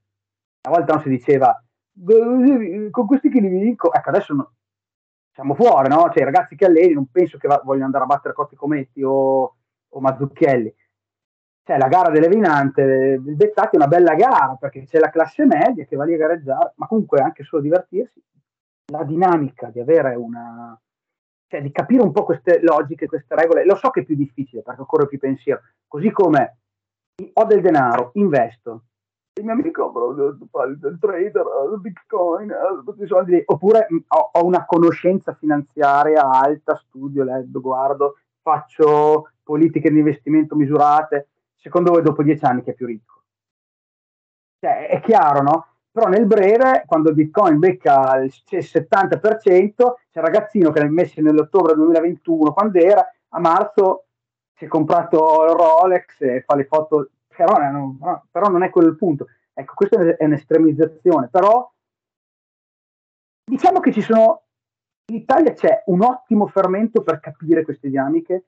una 0.67 0.77
volta 0.77 0.95
non 0.95 1.03
si 1.03 1.09
diceva 1.09 1.63
con 2.91 3.07
questi 3.07 3.29
che 3.29 3.41
li 3.41 3.49
vinco, 3.49 3.93
ecco 3.93 4.09
adesso 4.09 4.35
no, 4.35 4.53
siamo 5.33 5.55
fuori, 5.55 5.89
no? 5.89 6.11
Cioè 6.11 6.23
i 6.23 6.25
ragazzi 6.25 6.57
che 6.57 6.65
alleni 6.65 6.95
non 6.95 7.07
penso 7.11 7.39
che 7.39 7.47
vogliono 7.47 7.85
andare 7.85 8.05
a 8.05 8.09
battere 8.09 8.35
Cotti 8.35 8.57
Cometti 8.57 9.03
o, 9.03 9.57
o 9.89 10.01
Mazzucchelli. 10.01 10.75
Cioè 11.63 11.79
la 11.79 11.89
gara 11.89 12.11
dell'Evinante, 12.11 12.83
il 13.25 13.37
Bezzati 13.37 13.77
è 13.77 13.79
una 13.79 13.87
bella 13.87 14.15
gara 14.15 14.57
perché 14.59 14.85
c'è 14.85 14.99
la 14.99 15.11
classe 15.11 15.47
media 15.47 15.85
che 15.85 15.97
va 15.97 16.05
lì 16.05 16.15
a 16.15 16.19
gareggiare, 16.19 16.73
ma 16.77 16.87
comunque 16.87 17.21
anche 17.21 17.45
solo 17.45 17.63
divertirsi. 17.63 18.23
La 18.93 19.05
dinamica 19.05 19.69
di 19.69 19.81
avere 19.81 20.15
una, 20.15 20.79
cioè 21.55 21.63
di 21.63 21.71
capire 21.71 22.03
un 22.03 22.11
po' 22.11 22.25
queste 22.25 22.61
logiche, 22.63 23.07
queste 23.07 23.35
regole. 23.37 23.65
Lo 23.65 23.77
so 23.77 23.91
che 23.91 24.01
è 24.01 24.05
più 24.05 24.17
difficile 24.17 24.63
perché 24.63 24.81
occorre 24.81 25.07
più 25.07 25.19
pensiero, 25.19 25.61
così 25.87 26.11
come 26.11 26.59
ho 27.33 27.45
del 27.45 27.61
denaro, 27.61 28.11
investo. 28.15 28.87
Il 29.37 29.45
mio 29.45 29.53
amico 29.53 29.93
il 30.67 30.99
trader, 31.01 31.45
il 31.73 31.81
bitcoin, 31.81 32.53
tutti 32.85 33.03
i 33.03 33.07
soldi, 33.07 33.41
oppure 33.45 33.87
ho, 34.09 34.31
ho 34.33 34.45
una 34.45 34.65
conoscenza 34.65 35.35
finanziaria 35.35 36.29
alta, 36.29 36.77
studio, 36.77 37.25
leggo, 37.25 37.61
guardo, 37.61 38.19
faccio 38.43 39.31
politiche 39.43 39.91
di 39.91 39.99
investimento 39.99 40.57
misurate. 40.57 41.29
Secondo 41.57 41.93
voi 41.93 42.03
dopo 42.03 42.23
dieci 42.23 42.45
anni 42.45 42.63
chi 42.63 42.71
è 42.71 42.75
più 42.75 42.87
ricco? 42.87 43.23
Cioè, 44.61 44.89
è 44.89 45.01
chiaro, 45.01 45.43
no? 45.43 45.67
Però 45.95 46.09
nel 46.09 46.27
breve, 46.27 46.83
quando 46.87 47.11
il 47.11 47.15
Bitcoin 47.15 47.61
becca 47.61 48.17
il 48.17 48.33
70%, 48.49 49.21
c'è 49.21 49.53
il 49.53 49.95
ragazzino 50.13 50.73
che 50.73 50.81
l'ha 50.81 50.89
messo 50.89 51.21
nell'ottobre 51.21 51.77
2021, 51.77 52.53
quando 52.53 52.81
era, 52.81 53.09
a 53.29 53.39
marzo 53.39 54.07
si 54.57 54.65
è 54.65 54.67
comprato 54.67 55.45
il 55.45 55.53
Rolex 55.53 56.21
e 56.23 56.43
fa 56.45 56.57
le 56.57 56.65
foto, 56.65 57.11
però, 57.29 57.59
non, 57.71 57.97
però 58.29 58.49
non 58.49 58.65
è 58.65 58.71
quello 58.71 58.89
il 58.89 58.97
punto. 58.97 59.29
Ecco, 59.53 59.75
questa 59.75 60.17
è 60.17 60.25
un'estremizzazione, 60.25 61.29
però 61.29 61.73
diciamo 63.49 63.79
che 63.79 63.93
ci 63.93 64.01
sono, 64.01 64.47
in 65.13 65.15
Italia 65.19 65.53
c'è 65.53 65.85
un 65.87 66.03
ottimo 66.03 66.49
fermento 66.49 67.05
per 67.05 67.21
capire 67.21 67.63
queste 67.63 67.87
dinamiche 67.87 68.47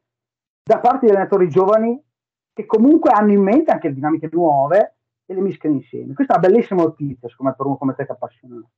da 0.65 0.81
parte 0.81 1.07
degli 1.07 1.15
allenatori 1.15 1.49
giovani 1.49 2.05
che 2.53 2.67
comunque 2.67 3.13
hanno 3.13 3.31
in 3.31 3.43
mente 3.43 3.71
anche 3.71 3.93
dinamiche 3.93 4.29
nuove 4.33 4.96
e 5.27 5.35
le 5.35 5.41
mischiano 5.41 5.77
insieme. 5.77 6.15
Questa 6.15 6.35
è 6.35 6.39
una 6.39 6.49
bellissima 6.49 6.83
notizia, 6.83 7.29
secondo 7.29 7.51
me, 7.51 7.57
per 7.57 7.67
uno 7.67 7.77
come 7.77 7.95
te 7.95 8.05
che 8.05 8.13
è 8.13 8.15
appassionato. 8.15 8.71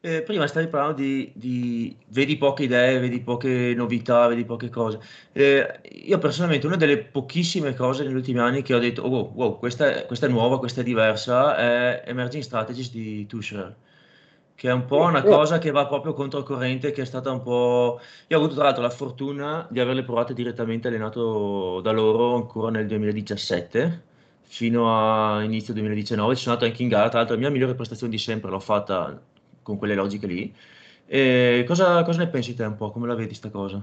Eh, 0.00 0.22
prima 0.22 0.46
stavi 0.46 0.68
parlando 0.68 1.00
di, 1.00 1.32
di, 1.34 1.96
vedi 2.08 2.36
poche 2.36 2.64
idee, 2.64 3.00
vedi 3.00 3.20
poche 3.20 3.74
novità, 3.74 4.28
vedi 4.28 4.44
poche 4.44 4.68
cose. 4.68 5.00
Eh, 5.32 5.80
io 6.04 6.18
personalmente 6.18 6.66
una 6.66 6.76
delle 6.76 6.98
pochissime 6.98 7.74
cose 7.74 8.04
negli 8.04 8.14
ultimi 8.14 8.38
anni 8.38 8.62
che 8.62 8.74
ho 8.74 8.78
detto, 8.78 9.02
oh, 9.02 9.08
wow, 9.08 9.32
wow 9.34 9.58
questa, 9.58 10.04
questa, 10.04 10.26
è, 10.26 10.28
nuova, 10.28 10.58
questa 10.58 10.82
è 10.82 10.84
diversa, 10.84 11.56
è 11.56 12.04
Emerging 12.06 12.42
Strategies 12.42 12.92
di 12.92 13.26
Tusher, 13.26 13.74
che 14.54 14.68
è 14.68 14.72
un 14.72 14.84
po' 14.84 15.00
una 15.00 15.22
cosa 15.22 15.58
che 15.58 15.72
va 15.72 15.86
proprio 15.86 16.12
controcorrente, 16.14 16.92
che 16.92 17.02
è 17.02 17.04
stata 17.06 17.32
un 17.32 17.42
po'... 17.42 18.00
Io 18.28 18.36
ho 18.36 18.40
avuto 18.40 18.54
tra 18.54 18.64
l'altro 18.64 18.82
la 18.82 18.90
fortuna 18.90 19.66
di 19.70 19.80
averle 19.80 20.04
provate 20.04 20.34
direttamente 20.34 20.88
allenato 20.88 21.80
da 21.80 21.90
loro 21.90 22.36
ancora 22.36 22.70
nel 22.70 22.86
2017 22.86 24.14
fino 24.46 24.88
a 24.88 25.42
inizio 25.42 25.74
2019, 25.74 26.34
ci 26.34 26.42
sono 26.42 26.54
andato 26.54 26.70
anche 26.70 26.82
in 26.82 26.88
gara, 26.88 27.08
tra 27.08 27.18
l'altro 27.18 27.34
la 27.34 27.40
mia 27.40 27.50
migliore 27.50 27.74
prestazione 27.74 28.12
di 28.12 28.18
sempre 28.18 28.50
l'ho 28.50 28.60
fatta 28.60 29.20
con 29.62 29.76
quelle 29.76 29.94
logiche 29.94 30.26
lì. 30.26 30.54
E 31.04 31.64
cosa, 31.66 32.02
cosa 32.04 32.18
ne 32.18 32.28
pensi 32.28 32.54
te 32.54 32.64
un 32.64 32.76
po'? 32.76 32.90
Come 32.90 33.06
la 33.06 33.14
vedi 33.14 33.34
sta 33.34 33.50
cosa? 33.50 33.82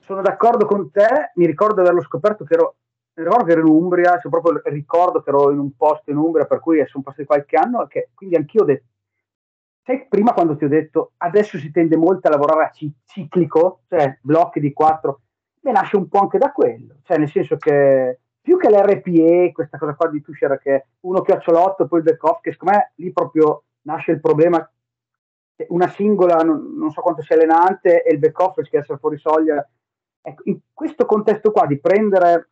Sono 0.00 0.22
d'accordo 0.22 0.66
con 0.66 0.90
te, 0.90 1.32
mi 1.34 1.46
ricordo 1.46 1.74
di 1.74 1.80
averlo 1.80 2.02
scoperto 2.02 2.44
che 2.44 2.54
ero, 2.54 2.76
ricordo 3.14 3.44
che 3.44 3.52
ero 3.52 3.60
in 3.60 3.72
Umbria, 3.72 4.18
cioè 4.20 4.30
proprio 4.30 4.60
ricordo 4.64 5.20
che 5.20 5.30
ero 5.30 5.50
in 5.50 5.58
un 5.58 5.74
posto 5.76 6.10
in 6.10 6.16
Umbria, 6.16 6.46
per 6.46 6.60
cui 6.60 6.84
sono 6.86 7.02
passati 7.02 7.26
qualche 7.26 7.56
anno, 7.56 7.86
che, 7.86 8.10
quindi 8.14 8.36
anch'io 8.36 8.62
ho 8.62 8.66
detto, 8.66 8.84
sai 9.82 10.06
prima 10.08 10.32
quando 10.32 10.56
ti 10.56 10.64
ho 10.64 10.68
detto 10.68 11.12
adesso 11.18 11.58
si 11.58 11.70
tende 11.70 11.96
molto 11.96 12.28
a 12.28 12.30
lavorare 12.30 12.64
a 12.64 12.72
ciclico, 13.04 13.82
cioè 13.88 14.18
blocchi 14.22 14.60
di 14.60 14.72
quattro, 14.72 15.20
beh 15.60 15.72
nasce 15.72 15.96
un 15.96 16.08
po' 16.08 16.20
anche 16.20 16.38
da 16.38 16.52
quello, 16.52 16.96
cioè 17.02 17.18
nel 17.18 17.30
senso 17.30 17.56
che 17.56 18.20
più 18.46 18.58
che 18.58 18.70
l'RPE, 18.70 19.50
questa 19.52 19.76
cosa 19.76 19.94
qua 19.94 20.08
di 20.08 20.22
Tusher 20.22 20.56
che 20.60 20.86
uno 21.00 21.20
chiocciolotto 21.20 21.82
e 21.82 21.88
poi 21.88 21.98
il 21.98 22.04
back 22.04 22.22
off, 22.22 22.40
che 22.40 22.52
secondo 22.52 22.76
me 22.76 22.92
lì 22.94 23.10
proprio 23.12 23.64
nasce 23.82 24.12
il 24.12 24.20
problema 24.20 24.70
una 25.70 25.88
singola, 25.88 26.36
non, 26.44 26.76
non, 26.76 26.92
so 26.92 27.00
quanto 27.00 27.22
sia 27.22 27.34
allenante, 27.34 28.04
e 28.04 28.12
il 28.12 28.20
back 28.20 28.38
office 28.38 28.70
che 28.70 28.78
essere 28.78 28.98
fuori 28.98 29.18
soglia. 29.18 29.68
Ecco, 30.20 30.42
in 30.44 30.60
questo 30.72 31.06
contesto 31.06 31.50
qua 31.50 31.66
di 31.66 31.80
prendere, 31.80 32.50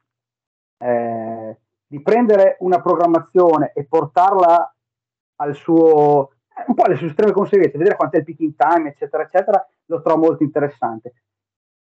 eh, 0.78 1.60
di 1.86 2.02
prendere 2.02 2.56
una 2.58 2.82
programmazione 2.82 3.70
e 3.72 3.84
portarla 3.84 4.74
al 5.36 5.54
suo, 5.54 6.32
eh, 6.56 6.64
un 6.66 6.74
po' 6.74 6.82
alle 6.82 6.96
sue 6.96 7.06
estreme 7.06 7.30
conseguenze, 7.30 7.78
vedere 7.78 7.94
quanto 7.94 8.16
è 8.16 8.18
il 8.18 8.24
picking 8.24 8.54
time, 8.56 8.88
eccetera, 8.88 9.22
eccetera, 9.22 9.64
lo 9.84 10.02
trovo 10.02 10.22
molto 10.22 10.42
interessante. 10.42 11.14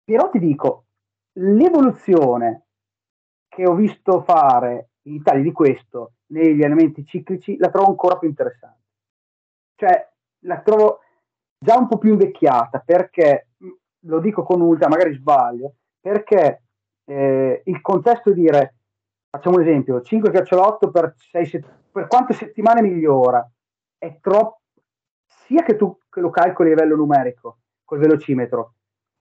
Però 0.05 0.29
ti 0.29 0.39
dico, 0.39 0.85
l'evoluzione 1.33 2.67
che 3.49 3.67
ho 3.67 3.73
visto 3.73 4.21
fare 4.21 4.91
in 5.03 5.15
Italia 5.15 5.43
di 5.43 5.51
questo 5.51 6.13
negli 6.27 6.61
elementi 6.61 7.05
ciclici 7.05 7.57
la 7.57 7.69
trovo 7.69 7.89
ancora 7.89 8.17
più 8.17 8.27
interessante. 8.29 8.77
Cioè, 9.75 10.09
la 10.43 10.61
trovo 10.61 10.99
già 11.57 11.77
un 11.77 11.87
po' 11.87 11.97
più 11.97 12.11
invecchiata 12.11 12.79
perché, 12.79 13.49
lo 14.03 14.19
dico 14.19 14.43
con 14.43 14.61
ultra, 14.61 14.87
magari 14.87 15.13
sbaglio, 15.13 15.75
perché 15.99 16.63
eh, 17.05 17.61
il 17.65 17.81
contesto 17.81 18.31
di 18.31 18.41
dire, 18.41 18.75
facciamo 19.29 19.55
un 19.55 19.63
esempio, 19.63 20.01
5 20.01 20.31
chiocciolotto 20.31 20.91
per, 20.91 21.15
6, 21.17 21.65
per 21.91 22.07
quante 22.07 22.33
settimane 22.33 22.81
migliora, 22.81 23.49
è 23.97 24.19
troppo, 24.21 24.61
sia 25.25 25.63
che 25.63 25.75
tu 25.75 25.97
che 26.09 26.21
lo 26.21 26.29
calcoli 26.29 26.71
a 26.71 26.75
livello 26.75 26.95
numerico 26.95 27.59
col 27.83 27.99
velocimetro, 27.99 28.73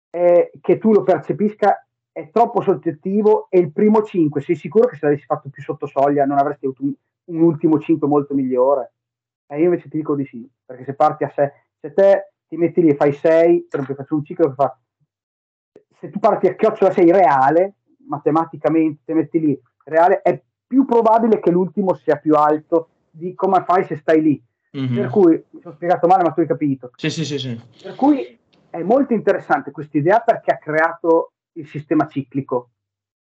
eh, 0.09 0.51
che 0.61 0.77
tu 0.77 0.93
lo 0.93 1.03
percepisca 1.03 1.85
è 2.11 2.29
troppo 2.29 2.61
soggettivo 2.61 3.47
e 3.49 3.59
il 3.59 3.71
primo 3.71 4.03
5 4.03 4.41
sei 4.41 4.55
sicuro 4.55 4.87
che 4.87 4.95
se 4.95 5.05
l'avessi 5.05 5.25
fatto 5.25 5.49
più 5.49 5.63
sotto 5.63 5.87
soglia 5.87 6.25
non 6.25 6.37
avresti 6.37 6.65
avuto 6.65 6.83
un, 6.83 6.93
un 7.25 7.41
ultimo 7.41 7.79
5 7.79 8.07
molto 8.07 8.33
migliore? 8.33 8.93
E 9.47 9.57
io 9.57 9.65
invece 9.65 9.89
ti 9.89 9.97
dico 9.97 10.15
di 10.15 10.25
sì, 10.25 10.47
perché 10.65 10.83
se 10.83 10.93
parti 10.93 11.23
a 11.23 11.29
6, 11.29 11.49
se 11.79 11.93
te 11.93 12.31
ti 12.47 12.57
metti 12.57 12.81
lì 12.81 12.89
e 12.89 12.95
fai 12.95 13.13
6, 13.13 13.67
per 13.69 13.79
esempio 13.79 13.95
faccio 13.95 14.15
un 14.15 14.25
ciclo 14.25 14.47
che 14.49 14.53
fa, 14.53 14.77
se 15.99 16.09
tu 16.09 16.19
parti 16.19 16.47
a 16.47 16.55
chiocciola 16.55 16.91
6 16.91 17.11
reale, 17.11 17.75
matematicamente 18.07 19.01
ti 19.05 19.13
metti 19.13 19.39
lì 19.39 19.61
reale, 19.85 20.21
è 20.21 20.41
più 20.67 20.85
probabile 20.85 21.39
che 21.39 21.51
l'ultimo 21.51 21.93
sia 21.95 22.15
più 22.15 22.35
alto 22.35 22.89
di 23.09 23.33
come 23.35 23.63
fai 23.65 23.83
se 23.85 23.97
stai 23.97 24.21
lì. 24.21 24.43
Mm-hmm. 24.77 24.95
Per 24.95 25.09
cui, 25.09 25.43
mi 25.49 25.61
sono 25.61 25.75
spiegato 25.75 26.07
male, 26.07 26.23
ma 26.23 26.31
tu 26.31 26.39
hai 26.39 26.47
capito. 26.47 26.91
Sì, 26.95 27.09
sì, 27.09 27.25
sì, 27.25 27.37
sì. 27.37 27.61
Per 27.83 27.95
cui 27.95 28.39
è 28.69 28.81
molto 28.81 29.13
interessante 29.13 29.71
questa 29.71 29.97
idea 29.97 30.19
perché 30.19 30.51
ha 30.51 30.57
creato 30.57 31.33
il 31.53 31.67
sistema 31.67 32.07
ciclico, 32.07 32.71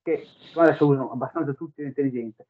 che 0.02 0.26
adesso 0.56 0.88
usano 0.88 1.12
abbastanza 1.12 1.54
tutti 1.54 1.82
l'intelligenza. 1.82 2.46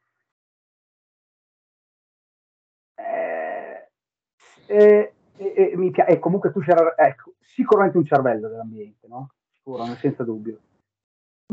e, 4.72 5.13
e, 5.36 5.74
mi 5.76 5.91
piace, 5.91 6.11
e 6.11 6.19
comunque 6.19 6.51
tu 6.51 6.61
c'era, 6.61 6.95
ecco, 6.95 7.34
sicuramente 7.39 7.97
un 7.97 8.05
cervello 8.05 8.47
dell'ambiente, 8.47 9.07
no? 9.07 9.34
Sicuro, 9.51 9.84
senza 9.95 10.24
dubbio. 10.24 10.59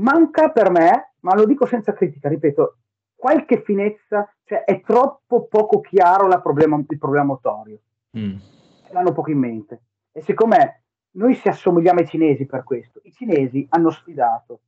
Manca 0.00 0.50
per 0.50 0.70
me, 0.70 1.14
ma 1.20 1.34
lo 1.34 1.44
dico 1.44 1.66
senza 1.66 1.92
critica, 1.92 2.28
ripeto, 2.28 2.76
qualche 3.16 3.62
finezza, 3.62 4.32
cioè 4.44 4.62
è 4.64 4.80
troppo 4.82 5.46
poco 5.46 5.80
chiaro 5.80 6.28
problema, 6.40 6.76
il 6.76 6.98
problema 6.98 7.24
motorio. 7.24 7.80
Mm. 8.16 8.36
L'hanno 8.90 9.12
poco 9.12 9.30
in 9.30 9.38
mente. 9.38 9.82
E 10.12 10.22
secondo 10.22 10.56
me 10.56 10.82
noi 11.12 11.34
si 11.34 11.48
assomigliamo 11.48 12.00
ai 12.00 12.06
cinesi 12.06 12.46
per 12.46 12.64
questo. 12.64 13.00
I 13.04 13.12
cinesi 13.12 13.66
hanno 13.70 13.90
sfidato 13.90 14.61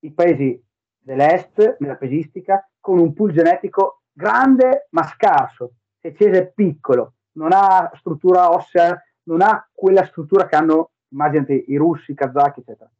i 0.00 0.10
paesi 0.12 0.62
dell'est 0.98 1.76
nella 1.80 1.96
pesistica 1.96 2.68
con 2.80 2.98
un 2.98 3.12
pool 3.12 3.32
genetico 3.32 4.02
grande 4.12 4.86
ma 4.90 5.04
scarso. 5.04 5.74
Se 6.00 6.08
il 6.08 6.16
cinese 6.16 6.38
è 6.38 6.52
piccolo 6.52 7.14
non 7.32 7.50
ha 7.52 7.90
struttura 7.94 8.50
ossea, 8.50 9.00
non 9.24 9.40
ha 9.40 9.66
quella 9.72 10.04
struttura 10.04 10.46
che 10.46 10.56
hanno, 10.56 10.90
immaginate, 11.08 11.52
i 11.52 11.76
russi, 11.76 12.12
i 12.12 12.14
kazaki, 12.14 12.60
eccetera. 12.60 12.90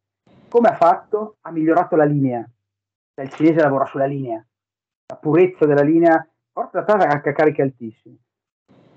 Come 0.47 0.69
ha 0.69 0.75
fatto? 0.75 1.37
Ha 1.41 1.51
migliorato 1.51 1.95
la 1.95 2.05
linea. 2.05 2.47
Cioè, 3.13 3.25
il 3.25 3.31
cinese 3.31 3.61
lavora 3.61 3.85
sulla 3.85 4.05
linea, 4.05 4.43
la 5.07 5.15
purezza 5.17 5.65
della 5.65 5.83
linea, 5.83 6.25
porta 6.51 6.79
la 6.79 6.85
tasa 6.85 7.07
anche 7.07 7.29
a 7.29 7.33
cariche 7.33 7.61
altissime. 7.61 8.17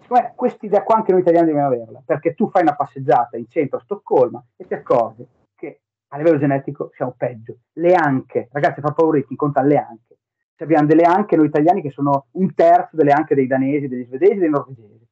Questa 0.07 0.67
idea 0.67 0.83
qua 0.83 0.97
anche 0.97 1.13
noi 1.13 1.21
italiani 1.21 1.49
dobbiamo 1.49 1.69
averla, 1.69 2.03
perché 2.05 2.35
tu 2.35 2.49
fai 2.49 2.63
una 2.63 2.77
passeggiata 2.77 3.37
in 3.37 3.49
centro 3.49 3.79
a 3.79 3.83
Stoccolma 3.83 4.45
e 4.57 4.67
ti 4.67 4.75
accorgi 4.75 5.27
che 5.55 5.81
a 6.09 6.17
livello 6.17 6.39
genetico 6.39 6.91
siamo 6.95 7.15
peggio. 7.17 7.57
Le 7.73 7.95
anche, 7.95 8.49
ragazzi, 8.53 8.81
fa 8.81 8.93
paura 8.93 9.21
chi 9.21 9.35
conta 9.35 9.63
le 9.63 9.77
anche. 9.77 10.19
Cioè, 10.55 10.67
abbiamo 10.67 10.87
delle 10.87 11.03
anche 11.03 11.37
noi 11.37 11.47
italiani 11.47 11.83
che 11.83 11.91
sono 11.91 12.27
un 12.33 12.55
terzo 12.55 12.97
delle 12.97 13.13
anche 13.13 13.35
dei 13.35 13.47
danesi, 13.47 13.89
degli 13.89 14.07
svedesi, 14.07 14.39
dei 14.39 14.49
norvegesi 14.49 15.07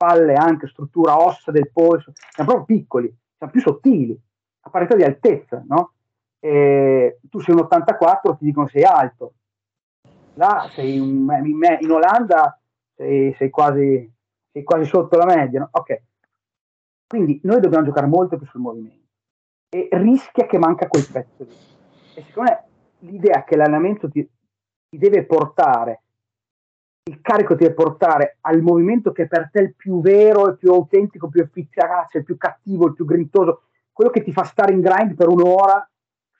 spalle, 0.00 0.34
anche 0.34 0.66
struttura 0.66 1.18
ossa 1.18 1.50
del 1.50 1.70
polso, 1.70 2.12
siamo 2.30 2.50
proprio 2.50 2.76
piccoli, 2.76 3.14
siamo 3.36 3.52
più 3.52 3.60
sottili, 3.60 4.18
a 4.62 4.70
parità 4.70 4.96
di 4.96 5.02
altezza, 5.02 5.62
no? 5.68 5.92
E 6.38 7.18
tu 7.28 7.38
sei 7.40 7.54
un 7.54 7.60
84, 7.60 8.36
ti 8.36 8.44
dicono 8.46 8.66
sei 8.66 8.82
alto. 8.82 9.34
Là 10.34 10.70
sei 10.72 10.98
un, 10.98 11.28
in, 11.44 11.60
in 11.80 11.90
Olanda 11.90 12.59
sei, 13.00 13.34
sei, 13.38 13.48
quasi, 13.48 14.12
sei 14.52 14.62
quasi 14.62 14.84
sotto 14.84 15.16
la 15.16 15.24
media, 15.24 15.60
no? 15.60 15.68
Ok. 15.72 16.02
Quindi 17.06 17.40
noi 17.44 17.60
dobbiamo 17.60 17.86
giocare 17.86 18.06
molto 18.06 18.36
più 18.36 18.46
sul 18.46 18.60
movimento 18.60 19.08
e 19.70 19.88
rischia 19.92 20.46
che 20.46 20.58
manca 20.58 20.86
quel 20.86 21.08
pezzo 21.10 21.44
lì. 21.44 21.56
E 22.14 22.22
secondo 22.22 22.50
me 22.50 22.64
l'idea 23.10 23.42
che 23.44 23.56
l'allenamento 23.56 24.10
ti, 24.10 24.28
ti 24.88 24.98
deve 24.98 25.24
portare 25.24 26.02
il 27.04 27.20
carico 27.22 27.56
ti 27.56 27.64
deve 27.64 27.74
portare 27.74 28.36
al 28.42 28.60
movimento 28.60 29.10
che 29.10 29.26
per 29.26 29.48
te 29.50 29.60
è 29.60 29.62
il 29.62 29.74
più 29.74 30.00
vero, 30.00 30.46
il 30.46 30.58
più 30.58 30.70
autentico, 30.70 31.26
il 31.26 31.32
più 31.32 31.40
efficace, 31.40 32.18
il 32.18 32.24
più 32.24 32.36
cattivo, 32.36 32.86
il 32.86 32.94
più 32.94 33.04
grintoso, 33.04 33.62
quello 33.90 34.10
che 34.10 34.22
ti 34.22 34.32
fa 34.32 34.44
stare 34.44 34.72
in 34.72 34.80
grind 34.80 35.14
per 35.14 35.26
un'ora, 35.26 35.90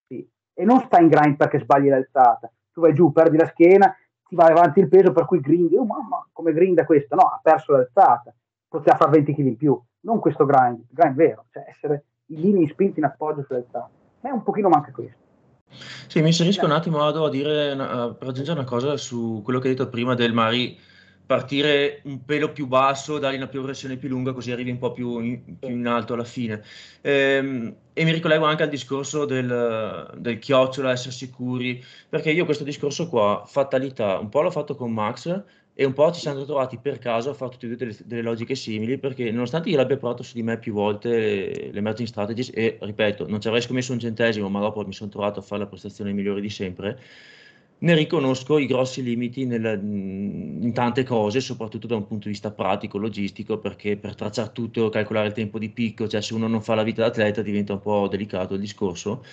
sì. 0.06 0.24
e 0.52 0.64
non 0.64 0.80
stai 0.80 1.02
in 1.02 1.08
grind 1.08 1.36
perché 1.36 1.58
sbagli 1.58 1.88
l'alzata, 1.88 2.52
tu 2.72 2.82
vai 2.82 2.94
giù, 2.94 3.10
perdi 3.10 3.36
la 3.36 3.46
schiena, 3.46 3.92
ti 4.30 4.36
vai 4.36 4.52
avanti 4.52 4.78
il 4.78 4.88
peso, 4.88 5.12
per 5.12 5.24
cui 5.24 5.40
grindi, 5.40 5.76
oh 5.76 5.84
mamma, 5.84 6.24
come 6.32 6.52
grinda 6.52 6.84
questo? 6.86 7.16
No, 7.16 7.22
ha 7.22 7.40
perso 7.42 7.72
l'alzata, 7.72 8.32
poteva 8.68 8.96
fare 8.96 9.10
20 9.10 9.34
kg 9.34 9.38
in 9.40 9.56
più, 9.56 9.82
non 10.02 10.20
questo 10.20 10.46
grind, 10.46 10.84
grind 10.88 11.16
vero, 11.16 11.46
cioè 11.50 11.64
essere 11.68 12.04
in 12.26 12.40
linea 12.40 12.68
spinti 12.68 13.00
in 13.00 13.06
appoggio 13.06 13.42
sull'alzata. 13.42 13.78
A 13.86 13.88
me 14.20 14.30
un 14.30 14.44
pochino 14.44 14.68
manca 14.68 14.92
questo. 14.92 15.18
Sì, 16.06 16.20
mi 16.20 16.28
inserisco 16.28 16.64
un 16.64 16.70
attimo 16.70 17.02
Ado, 17.02 17.24
a 17.24 17.28
dire, 17.28 17.72
una- 17.72 18.14
per 18.14 18.28
aggiungere 18.28 18.60
una 18.60 18.68
cosa 18.68 18.96
su 18.96 19.40
quello 19.42 19.58
che 19.58 19.68
hai 19.68 19.74
detto 19.74 19.88
prima 19.88 20.14
del 20.14 20.32
Mari, 20.32 20.78
partire 21.30 22.00
un 22.06 22.24
pelo 22.24 22.50
più 22.50 22.66
basso, 22.66 23.20
dargli 23.20 23.36
una 23.36 23.46
progressione 23.46 23.96
più 23.96 24.08
lunga, 24.08 24.32
così 24.32 24.50
arrivi 24.50 24.72
un 24.72 24.78
po' 24.78 24.90
più 24.90 25.20
in, 25.20 25.58
più 25.60 25.68
in 25.68 25.86
alto 25.86 26.14
alla 26.14 26.24
fine. 26.24 26.60
Ehm, 27.02 27.72
e 27.92 28.04
mi 28.04 28.10
ricollego 28.10 28.46
anche 28.46 28.64
al 28.64 28.68
discorso 28.68 29.26
del, 29.26 30.10
del 30.16 30.38
chiocciola, 30.40 30.90
essere 30.90 31.12
sicuri, 31.12 31.80
perché 32.08 32.32
io 32.32 32.44
questo 32.44 32.64
discorso 32.64 33.08
qua, 33.08 33.44
fatalità, 33.46 34.18
un 34.18 34.28
po' 34.28 34.42
l'ho 34.42 34.50
fatto 34.50 34.74
con 34.74 34.90
Max, 34.90 35.44
e 35.72 35.84
un 35.84 35.92
po' 35.92 36.10
ci 36.10 36.18
siamo 36.18 36.44
trovati 36.44 36.78
per 36.78 36.98
caso 36.98 37.30
a 37.30 37.34
fare 37.34 37.52
tutte 37.52 37.66
e 37.66 37.68
due 37.68 37.78
delle, 37.78 37.96
delle 38.04 38.22
logiche 38.22 38.56
simili 38.56 38.98
perché 38.98 39.30
nonostante 39.30 39.70
io 39.70 39.76
l'abbia 39.76 39.96
provato 39.96 40.24
su 40.24 40.34
di 40.34 40.42
me 40.42 40.58
più 40.58 40.72
volte 40.72 41.08
le, 41.08 41.78
emerging 41.78 42.08
strategies 42.08 42.50
e 42.52 42.76
ripeto 42.80 43.26
non 43.28 43.40
ci 43.40 43.46
avrei 43.46 43.62
scommesso 43.62 43.92
un 43.92 44.00
centesimo 44.00 44.48
ma 44.50 44.60
dopo 44.60 44.84
mi 44.84 44.92
sono 44.92 45.08
trovato 45.08 45.38
a 45.38 45.42
fare 45.42 45.62
la 45.62 45.68
prestazione 45.68 46.12
migliore 46.12 46.40
di 46.40 46.50
sempre 46.50 46.98
ne 47.82 47.94
riconosco 47.94 48.58
i 48.58 48.66
grossi 48.66 49.02
limiti 49.02 49.46
nel, 49.46 49.80
in 49.82 50.72
tante 50.74 51.02
cose, 51.04 51.40
soprattutto 51.40 51.86
da 51.86 51.96
un 51.96 52.06
punto 52.06 52.24
di 52.24 52.30
vista 52.30 52.50
pratico, 52.50 52.98
logistico, 52.98 53.58
perché 53.58 53.96
per 53.96 54.14
tracciare 54.14 54.52
tutto, 54.52 54.88
calcolare 54.90 55.28
il 55.28 55.32
tempo 55.32 55.58
di 55.58 55.70
picco, 55.70 56.08
cioè 56.08 56.20
se 56.20 56.34
uno 56.34 56.46
non 56.46 56.60
fa 56.60 56.74
la 56.74 56.82
vita 56.82 57.02
d'atleta 57.02 57.42
diventa 57.42 57.72
un 57.74 57.80
po' 57.80 58.08
delicato 58.08 58.54
il 58.54 58.60
discorso. 58.60 59.24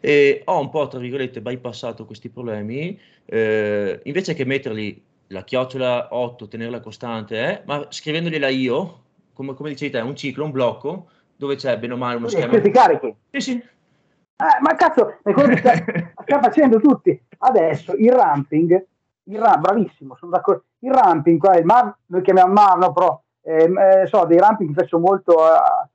E 0.00 0.42
ho 0.44 0.60
un 0.60 0.70
po', 0.70 0.86
tra 0.88 1.00
virgolette, 1.00 1.40
bypassato 1.40 2.04
questi 2.04 2.28
problemi, 2.28 2.98
eh, 3.24 4.00
invece 4.04 4.34
che 4.34 4.44
metterli 4.44 5.02
la 5.28 5.42
chiocciola 5.42 6.08
8, 6.14 6.46
tenerla 6.46 6.80
costante, 6.80 7.38
eh, 7.38 7.62
ma 7.64 7.86
scrivendoliela 7.88 8.48
io, 8.48 9.00
come, 9.32 9.54
come 9.54 9.70
dicevi 9.70 9.90
te, 9.90 9.98
un 9.98 10.14
ciclo, 10.14 10.44
un 10.44 10.52
blocco, 10.52 11.08
dove 11.36 11.56
c'è 11.56 11.76
bene 11.78 11.94
o 11.94 11.96
male 11.96 12.16
uno 12.16 12.28
schema. 12.28 12.48
Questi 12.48 12.70
carichi. 12.70 13.14
Sì, 13.32 13.40
sì. 13.40 13.52
Eh, 13.52 14.60
ma 14.60 14.74
cazzo, 14.74 15.18
è 15.22 15.32
quello 15.32 15.48
che 15.48 15.56
sta, 15.56 15.74
sta, 16.22 16.40
facendo 16.40 16.78
tutti. 16.78 17.20
Adesso 17.38 17.94
il 17.94 18.12
ramping, 18.12 18.86
il 19.24 19.38
ra- 19.38 19.56
bravissimo, 19.56 20.16
sono 20.16 20.32
d'accordo. 20.32 20.64
Il 20.80 20.92
ramping, 20.92 21.38
qua, 21.38 21.56
il 21.56 21.64
MAV, 21.64 21.96
noi 22.06 22.22
chiamiamo 22.22 22.52
MAV, 22.52 22.78
no, 22.78 22.92
però 22.92 23.22
ehm, 23.42 23.78
eh, 23.78 24.06
so, 24.06 24.24
dei 24.24 24.38
ramping 24.38 24.74
faccio 24.74 24.98
molto 24.98 25.34
a, 25.44 25.88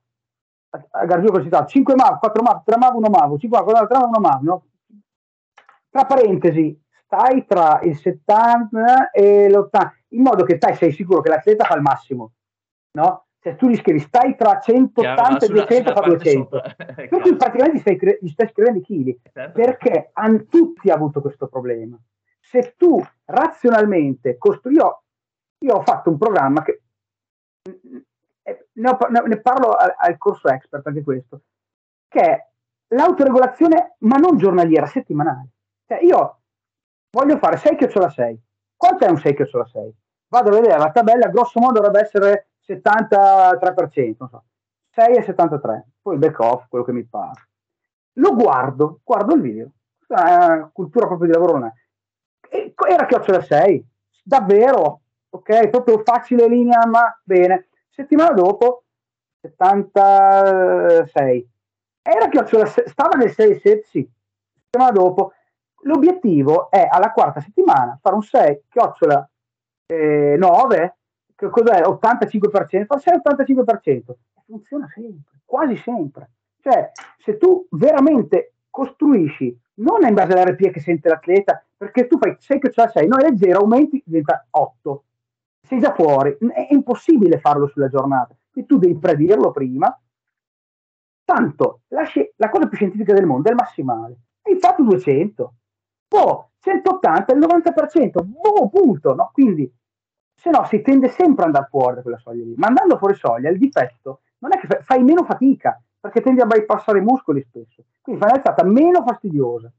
a, 0.70 0.88
a 0.92 1.06
Garzio 1.06 1.32
così 1.32 1.50
5 1.50 1.96
MAV, 1.96 2.20
4 2.20 2.42
MAV, 2.42 2.64
3 2.64 2.78
MAV, 2.78 2.96
1 2.96 3.10
MAV, 3.10 3.38
5 3.38 3.58
MAV, 3.58 3.68
4 3.68 3.98
MAV, 4.00 4.08
1 4.08 4.20
MAV, 4.20 4.42
no? 4.42 4.66
Tra 5.90 6.06
parentesi, 6.06 6.82
stai 7.06 7.46
tra 7.46 7.80
il 7.82 7.98
70 7.98 9.12
e 9.12 9.50
l'80, 9.50 9.92
in 10.10 10.22
modo 10.22 10.44
che 10.44 10.56
stai 10.56 10.76
sei 10.76 10.92
sicuro 10.92 11.22
che 11.22 11.30
l'atleta 11.30 11.66
fa 11.66 11.76
il 11.76 11.82
massimo, 11.82 12.32
no? 12.92 13.26
Cioè 13.44 13.56
tu 13.56 13.70
gli 13.70 13.76
scrivi 13.76 13.98
stai 13.98 14.36
tra 14.36 14.60
180 14.60 15.46
e 15.46 15.50
200 15.50 15.94
fa 15.94 16.02
200. 16.02 16.62
per 17.10 17.10
cui 17.10 17.36
praticamente 17.36 17.78
gli 17.78 17.80
stai, 17.80 18.18
gli 18.22 18.30
stai 18.30 18.50
scrivendo 18.50 18.78
i 18.80 18.84
chili, 18.84 19.20
certo. 19.34 19.60
perché 19.60 20.12
hanno 20.14 20.46
tutti 20.46 20.92
avuto 20.92 21.22
questo 21.22 21.48
problema. 21.48 22.00
Se 22.40 22.76
tu 22.78 23.04
razionalmente 23.26 24.38
costruisci, 24.38 24.80
io, 24.80 25.04
io 25.58 25.74
ho 25.74 25.82
fatto 25.82 26.12
un 26.12 26.20
programma 26.20 26.62
che 26.62 26.82
eh, 28.44 28.68
ne, 28.74 28.90
ho, 28.90 28.98
ne 29.08 29.42
parlo 29.42 29.72
al, 29.72 29.92
al, 29.98 30.18
corso 30.20 30.48
expert 30.48 30.86
anche 30.86 31.02
questo, 31.02 31.42
che 32.08 32.22
è 32.22 32.48
l'autoregolazione, 32.90 33.96
ma 34.00 34.18
non 34.18 34.38
giornaliera, 34.38 34.86
settimanale. 34.86 35.50
Cioè 35.88 36.04
io 36.04 36.42
voglio 37.10 37.40
fare 37.40 37.58
6 37.58 37.76
chiocciola 37.76 38.10
6. 38.10 38.40
Quanto 38.78 39.04
è 39.04 39.10
un 39.10 39.18
6 39.18 39.34
chiocciola 39.34 39.66
6? 39.66 39.96
Vado 40.28 40.50
a 40.50 40.54
vedere 40.54 40.78
la 40.78 40.92
tabella, 40.92 41.28
grosso 41.30 41.60
modo 41.60 41.80
dovrebbe 41.80 42.02
essere 42.02 42.51
73%, 42.76 44.16
non 44.20 44.30
so. 44.30 44.44
6 44.94 45.16
e 45.16 45.24
73, 45.24 45.88
poi 46.02 46.14
il 46.14 46.20
back 46.20 46.40
off, 46.40 46.68
quello 46.68 46.84
che 46.84 46.92
mi 46.92 47.06
pare. 47.06 47.48
Lo 48.16 48.36
guardo, 48.36 49.00
guardo 49.04 49.36
il 49.36 49.42
video, 49.42 49.72
questa 49.98 50.70
cultura 50.74 51.08
proprio 51.08 51.28
di 51.28 51.34
lavoro. 51.34 51.72
E 52.50 52.74
era 52.90 53.06
chiocciola 53.06 53.42
6, 53.42 53.86
davvero, 54.24 55.02
ok, 55.30 55.70
proprio 55.70 56.02
facile 56.04 56.48
linea, 56.48 56.86
ma 56.86 57.18
bene. 57.24 57.70
Settimana 57.90 58.32
dopo, 58.32 58.84
76. 59.42 61.50
Era 62.02 62.28
chiocciola 62.28 62.66
6, 62.66 62.88
stava 62.88 63.16
nel 63.16 63.32
6 63.32 63.60
7, 63.60 63.84
sì. 63.84 64.10
Settimana 64.54 64.92
dopo, 64.92 65.34
l'obiettivo 65.84 66.70
è 66.70 66.86
alla 66.90 67.12
quarta 67.12 67.40
settimana 67.40 67.98
fare 68.02 68.16
un 68.16 68.22
6 68.22 68.64
chiocciola 68.70 69.30
eh, 69.88 70.36
9 70.38 70.98
cos'è? 71.50 71.82
85% 71.82 72.86
forse 72.86 73.12
è 73.12 73.22
85% 73.24 74.14
funziona 74.46 74.88
sempre 74.94 75.32
quasi 75.46 75.76
sempre. 75.78 76.30
Cioè 76.62 76.92
se 77.18 77.38
tu 77.38 77.68
veramente 77.72 78.54
costruisci 78.70 79.58
non 79.76 80.06
è 80.06 80.10
in 80.10 80.14
base 80.14 80.34
all'RP 80.34 80.70
che 80.70 80.80
sente 80.80 81.10
l'atleta 81.10 81.66
perché 81.76 82.08
tu 82.08 82.18
fai 82.18 82.36
6 82.38 82.60
che 82.60 82.72
6 82.72 83.08
no 83.08 83.18
è 83.18 83.36
0 83.36 83.60
aumenti 83.60 84.02
diventa 84.06 84.46
8 84.50 85.04
sei 85.62 85.80
già 85.80 85.94
fuori. 85.94 86.38
È 86.54 86.68
impossibile 86.72 87.40
farlo 87.40 87.68
sulla 87.68 87.88
giornata. 87.88 88.36
Quindi 88.52 88.70
tu 88.70 88.78
devi 88.78 88.98
predirlo 88.98 89.52
prima. 89.52 90.00
Tanto 91.24 91.82
la, 91.90 92.04
la 92.36 92.50
cosa 92.50 92.68
più 92.68 92.78
scientifica 92.78 93.14
del 93.14 93.26
mondo 93.26 93.48
è 93.48 93.52
il 93.52 93.58
massimale. 93.58 94.18
Hai 94.42 94.58
fatto 94.60 94.84
200 94.84 95.54
boh, 96.12 96.52
180 96.60 97.34
il 97.34 97.40
90%, 97.40 98.22
boh, 98.24 98.70
punto, 98.70 99.16
no? 99.16 99.30
Quindi, 99.32 99.72
se 100.42 100.50
no, 100.50 100.66
si 100.66 100.82
tende 100.82 101.08
sempre 101.08 101.44
ad 101.44 101.50
andare 101.50 101.68
fuori 101.70 101.96
da 101.96 102.02
quella 102.02 102.18
soglia 102.18 102.44
lì. 102.44 102.56
Ma 102.58 102.66
andando 102.66 102.98
fuori 102.98 103.14
soglia, 103.14 103.50
il 103.50 103.60
difetto 103.60 104.22
non 104.40 104.52
è 104.54 104.60
che 104.60 104.82
fai 104.82 105.04
meno 105.04 105.24
fatica, 105.24 105.80
perché 106.00 106.20
tendi 106.22 106.42
a 106.42 106.48
bypassare 106.48 106.98
i 106.98 107.04
muscoli 107.04 107.44
spesso. 107.44 107.84
Quindi 108.02 108.20
fai 108.20 108.32
un'alzata 108.32 108.64
meno 108.64 109.04
fastidiosa, 109.04 109.72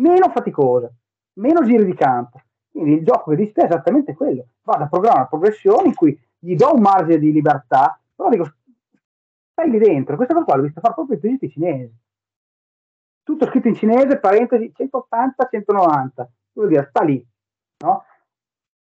meno 0.00 0.28
faticosa, 0.30 0.90
meno 1.34 1.62
giri 1.62 1.84
di 1.84 1.94
campo. 1.94 2.40
Quindi 2.68 2.94
il 2.94 3.04
gioco 3.04 3.30
che 3.30 3.36
dici 3.36 3.52
è 3.54 3.64
esattamente 3.66 4.14
quello. 4.14 4.46
Vado 4.62 4.82
a 4.82 4.88
programmare 4.88 5.20
una 5.20 5.28
progressione 5.28 5.86
in 5.86 5.94
cui 5.94 6.20
gli 6.36 6.56
do 6.56 6.74
un 6.74 6.80
margine 6.80 7.18
di 7.18 7.30
libertà, 7.30 7.96
però 8.12 8.28
dico, 8.28 8.52
stai 9.52 9.70
lì 9.70 9.78
dentro. 9.78 10.16
Questa 10.16 10.34
cosa 10.34 10.44
qua 10.44 10.56
l'ho 10.56 10.62
vista 10.62 10.80
fare 10.80 10.94
proprio 10.94 11.16
i 11.16 11.20
turisti 11.20 11.48
cinesi 11.48 11.94
tutto 13.28 13.44
scritto 13.44 13.68
in 13.68 13.74
cinese, 13.74 14.18
parentesi 14.18 14.72
180, 14.74 15.48
190, 15.50 16.30
vuol 16.54 16.68
dire 16.68 16.86
sta 16.88 17.02
lì, 17.02 17.22
no? 17.84 18.04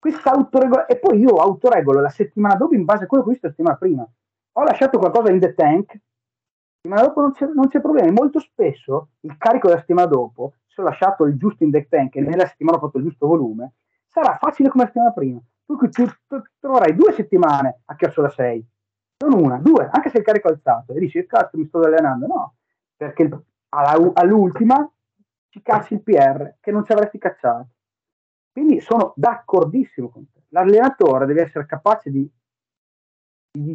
Questa 0.05 0.33
autoregola, 0.33 0.85
e 0.85 0.99
poi 0.99 1.19
io 1.19 1.37
autoregolo 1.37 2.03
la 2.03 2.11
settimana 2.11 2.57
dopo 2.57 2.75
in 2.75 2.85
base 2.85 3.05
a 3.05 3.07
quello 3.07 3.23
che 3.23 3.31
ho 3.31 3.33
visto 3.33 3.47
la 3.47 3.53
settimana 3.55 3.79
prima. 3.79 4.07
Ho 4.57 4.63
lasciato 4.63 4.99
qualcosa 4.99 5.33
in 5.33 5.41
the 5.41 5.55
tank, 5.55 5.99
settimana 6.75 7.07
dopo 7.07 7.23
non 7.23 7.33
c'è, 7.33 7.47
non 7.47 7.69
c'è 7.69 7.81
problema. 7.81 8.13
Molto 8.13 8.39
spesso 8.39 9.13
il 9.21 9.35
carico 9.39 9.69
della 9.69 9.81
settimana 9.81 10.07
dopo, 10.07 10.57
se 10.67 10.83
ho 10.83 10.85
lasciato 10.85 11.25
il 11.25 11.39
giusto 11.39 11.65
in 11.65 11.71
the 11.71 11.89
tank 11.89 12.17
e 12.17 12.21
nella 12.21 12.45
settimana 12.45 12.77
ho 12.77 12.81
fatto 12.81 12.99
il 12.99 13.05
giusto 13.05 13.27
volume, 13.27 13.77
sarà 14.05 14.37
facile 14.39 14.69
come 14.69 14.83
la 14.83 14.91
settimana 14.91 15.13
prima. 15.13 15.41
Tu, 15.65 15.79
troverai 16.61 16.95
due 16.95 17.13
settimane 17.13 17.81
a 17.87 17.97
chiocciola 17.97 18.29
6, 18.29 18.67
non 19.25 19.43
una, 19.43 19.57
due, 19.57 19.89
anche 19.91 20.11
se 20.11 20.19
il 20.19 20.25
carico 20.25 20.49
è 20.49 20.51
alzato. 20.51 20.93
E 20.93 20.99
dici, 20.99 21.25
cazzo, 21.25 21.57
mi 21.57 21.65
sto 21.65 21.81
allenando. 21.81 22.27
No, 22.27 22.55
perché 22.95 23.27
all'ultima 23.71 24.87
ci 25.49 25.63
cacci 25.63 25.95
il 25.95 26.03
PR 26.03 26.57
che 26.61 26.71
non 26.71 26.85
ci 26.85 26.93
avresti 26.93 27.17
cacciato. 27.17 27.69
Quindi 28.55 28.81
sono 28.81 29.13
d'accordissimo 29.17 30.09
con 30.09 30.31
te. 30.33 30.45
L'allenatore 30.49 31.27
deve 31.27 31.43
essere 31.43 31.67
capace 31.67 32.11
di, 32.11 32.31
di, 33.51 33.75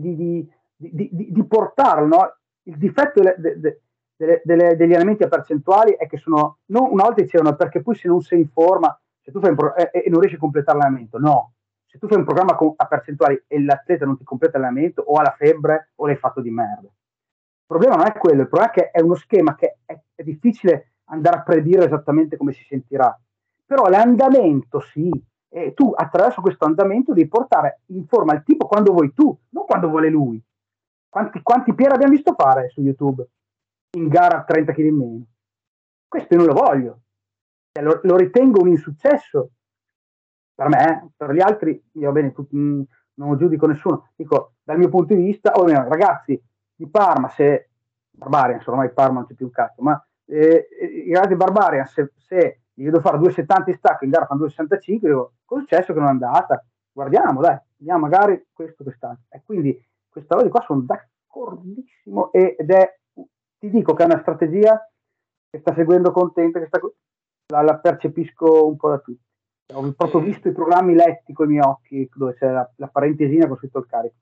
di, 0.76 1.32
di 1.32 1.46
portarlo. 1.46 2.08
No? 2.08 2.38
Il 2.64 2.78
difetto 2.78 3.22
delle, 3.22 3.36
delle, 3.38 4.42
delle, 4.44 4.76
degli 4.76 4.94
allenamenti 4.94 5.24
a 5.24 5.28
percentuali 5.28 5.96
è 5.98 6.08
che 6.08 6.18
sono, 6.18 6.60
non, 6.68 6.90
una 6.92 7.04
volta 7.04 7.22
dicevano 7.22 7.56
perché 7.56 7.82
poi 7.82 7.96
se 7.96 8.08
non 8.08 8.22
sei 8.22 8.40
in 8.40 8.50
forma 8.50 8.98
se 9.22 9.32
tu 9.32 9.40
fai 9.42 9.54
pro- 9.54 9.76
e, 9.76 9.92
e, 9.92 10.10
non 10.10 10.20
riesci 10.20 10.38
a 10.38 10.40
completare 10.40 10.78
l'allenamento, 10.78 11.20
no. 11.20 11.54
Se 11.86 11.98
tu 11.98 12.08
fai 12.08 12.18
un 12.18 12.24
programma 12.24 12.56
con, 12.56 12.74
a 12.76 12.86
percentuali 12.86 13.44
e 13.48 13.62
l'atleta 13.62 14.06
non 14.06 14.18
ti 14.18 14.24
completa 14.24 14.58
l'allenamento 14.58 15.02
o 15.02 15.16
ha 15.16 15.24
la 15.24 15.36
febbre 15.38 15.92
o 15.96 16.06
l'hai 16.06 16.16
fatto 16.16 16.40
di 16.40 16.52
merda 16.52 16.90
problema 17.70 17.98
non 17.98 18.08
è 18.08 18.14
quello, 18.14 18.42
il 18.42 18.48
problema 18.48 18.72
è 18.72 18.74
che 18.74 18.90
è 18.90 19.00
uno 19.00 19.14
schema 19.14 19.54
che 19.54 19.78
è, 19.86 19.96
è 20.16 20.24
difficile 20.24 20.94
andare 21.12 21.38
a 21.38 21.42
predire 21.44 21.86
esattamente 21.86 22.36
come 22.36 22.52
si 22.52 22.64
sentirà. 22.64 23.16
Però 23.70 23.88
l'andamento 23.88 24.80
sì, 24.80 25.12
e 25.48 25.76
tu 25.76 25.94
attraverso 25.96 26.42
questo 26.42 26.66
andamento 26.66 27.14
devi 27.14 27.28
portare 27.28 27.82
in 27.90 28.08
forma 28.08 28.34
il 28.34 28.42
tipo 28.42 28.66
quando 28.66 28.94
vuoi 28.94 29.14
tu, 29.14 29.38
non 29.50 29.66
quando 29.66 29.90
vuole 29.90 30.10
lui. 30.10 30.44
Quanti, 31.08 31.40
quanti 31.44 31.76
Pier 31.76 31.94
abbiamo 31.94 32.14
visto 32.14 32.34
fare 32.34 32.70
su 32.70 32.82
YouTube 32.82 33.28
in 33.92 34.08
gara 34.08 34.40
a 34.40 34.44
30 34.44 34.74
kg 34.74 34.80
in 34.80 34.96
meno? 34.96 35.26
Questo 36.08 36.34
io 36.34 36.40
non 36.44 36.48
lo 36.48 36.60
voglio, 36.60 37.02
cioè, 37.72 37.84
lo, 37.84 38.00
lo, 38.02 38.16
ritengo 38.16 38.60
un 38.60 38.70
insuccesso 38.70 39.52
per 40.56 40.68
me, 40.68 40.90
eh. 40.90 41.10
per 41.16 41.32
gli 41.32 41.40
altri, 41.40 41.80
io 41.92 42.12
bene, 42.12 42.32
tu, 42.32 42.48
mh, 42.50 42.60
mm, 42.60 42.82
non 43.20 43.38
giudico 43.38 43.68
nessuno, 43.68 44.10
dico 44.16 44.54
dal 44.64 44.80
mio 44.80 44.90
punto 44.90 45.14
di 45.14 45.22
vista, 45.22 45.52
oh, 45.52 45.64
mio, 45.66 45.88
ragazzi, 45.88 46.42
di 46.74 46.90
Parma, 46.90 47.30
se 47.30 47.70
Barbarian, 48.10 48.64
ormai 48.66 48.92
Parma 48.92 49.20
non 49.20 49.28
c'è 49.28 49.36
più 49.36 49.46
un 49.46 49.52
cazzo, 49.52 49.84
ma 49.84 50.04
eh, 50.26 50.68
i 51.06 51.14
ragazzi 51.14 51.34
di 51.34 51.36
Barbarian, 51.36 51.86
se, 51.86 52.12
se 52.16 52.62
gli 52.80 52.86
vedo 52.86 53.02
fare 53.02 53.18
2,70 53.18 53.70
in 53.70 53.76
stacco, 53.76 54.06
in 54.06 54.12
gara 54.12 54.26
fanno 54.26 54.46
2,65, 54.46 55.00
dico, 55.02 55.34
cosa 55.44 55.62
è 55.62 55.66
successo 55.66 55.92
che 55.92 56.00
non 56.00 56.08
è 56.08 56.12
andata? 56.12 56.66
Guardiamo, 56.94 57.42
dai, 57.42 57.60
vediamo 57.76 58.00
magari 58.00 58.48
questo, 58.54 58.84
quest'altro. 58.84 59.26
E 59.28 59.42
quindi 59.44 59.78
questa 60.08 60.36
roba 60.36 60.46
di 60.46 60.52
qua 60.52 60.64
sono 60.66 60.82
d'accordissimo 60.82 62.32
ed 62.32 62.72
è, 62.72 63.00
ti 63.60 63.70
dico 63.70 63.94
che 63.94 64.04
è 64.04 64.06
una 64.06 64.22
strategia 64.22 64.90
che 65.50 65.60
sta 65.60 65.74
seguendo 65.74 66.12
contenta, 66.12 66.60
che 66.60 66.68
sta, 66.68 66.80
la, 67.48 67.62
la 67.64 67.78
percepisco 67.78 68.68
un 68.68 68.78
po' 68.78 68.90
da 68.90 69.00
tutti. 69.00 69.28
Ho 69.74 69.92
proprio 69.92 70.22
visto 70.22 70.48
i 70.48 70.54
programmi 70.54 70.96
letti 70.96 71.34
con 71.34 71.48
i 71.48 71.50
miei 71.50 71.64
occhi, 71.64 72.10
dove 72.16 72.34
c'è 72.36 72.50
la, 72.50 72.68
la 72.78 72.88
parentesina 72.88 73.46
con 73.48 73.58
scritto 73.58 73.80
il 73.80 73.86
carico 73.88 74.16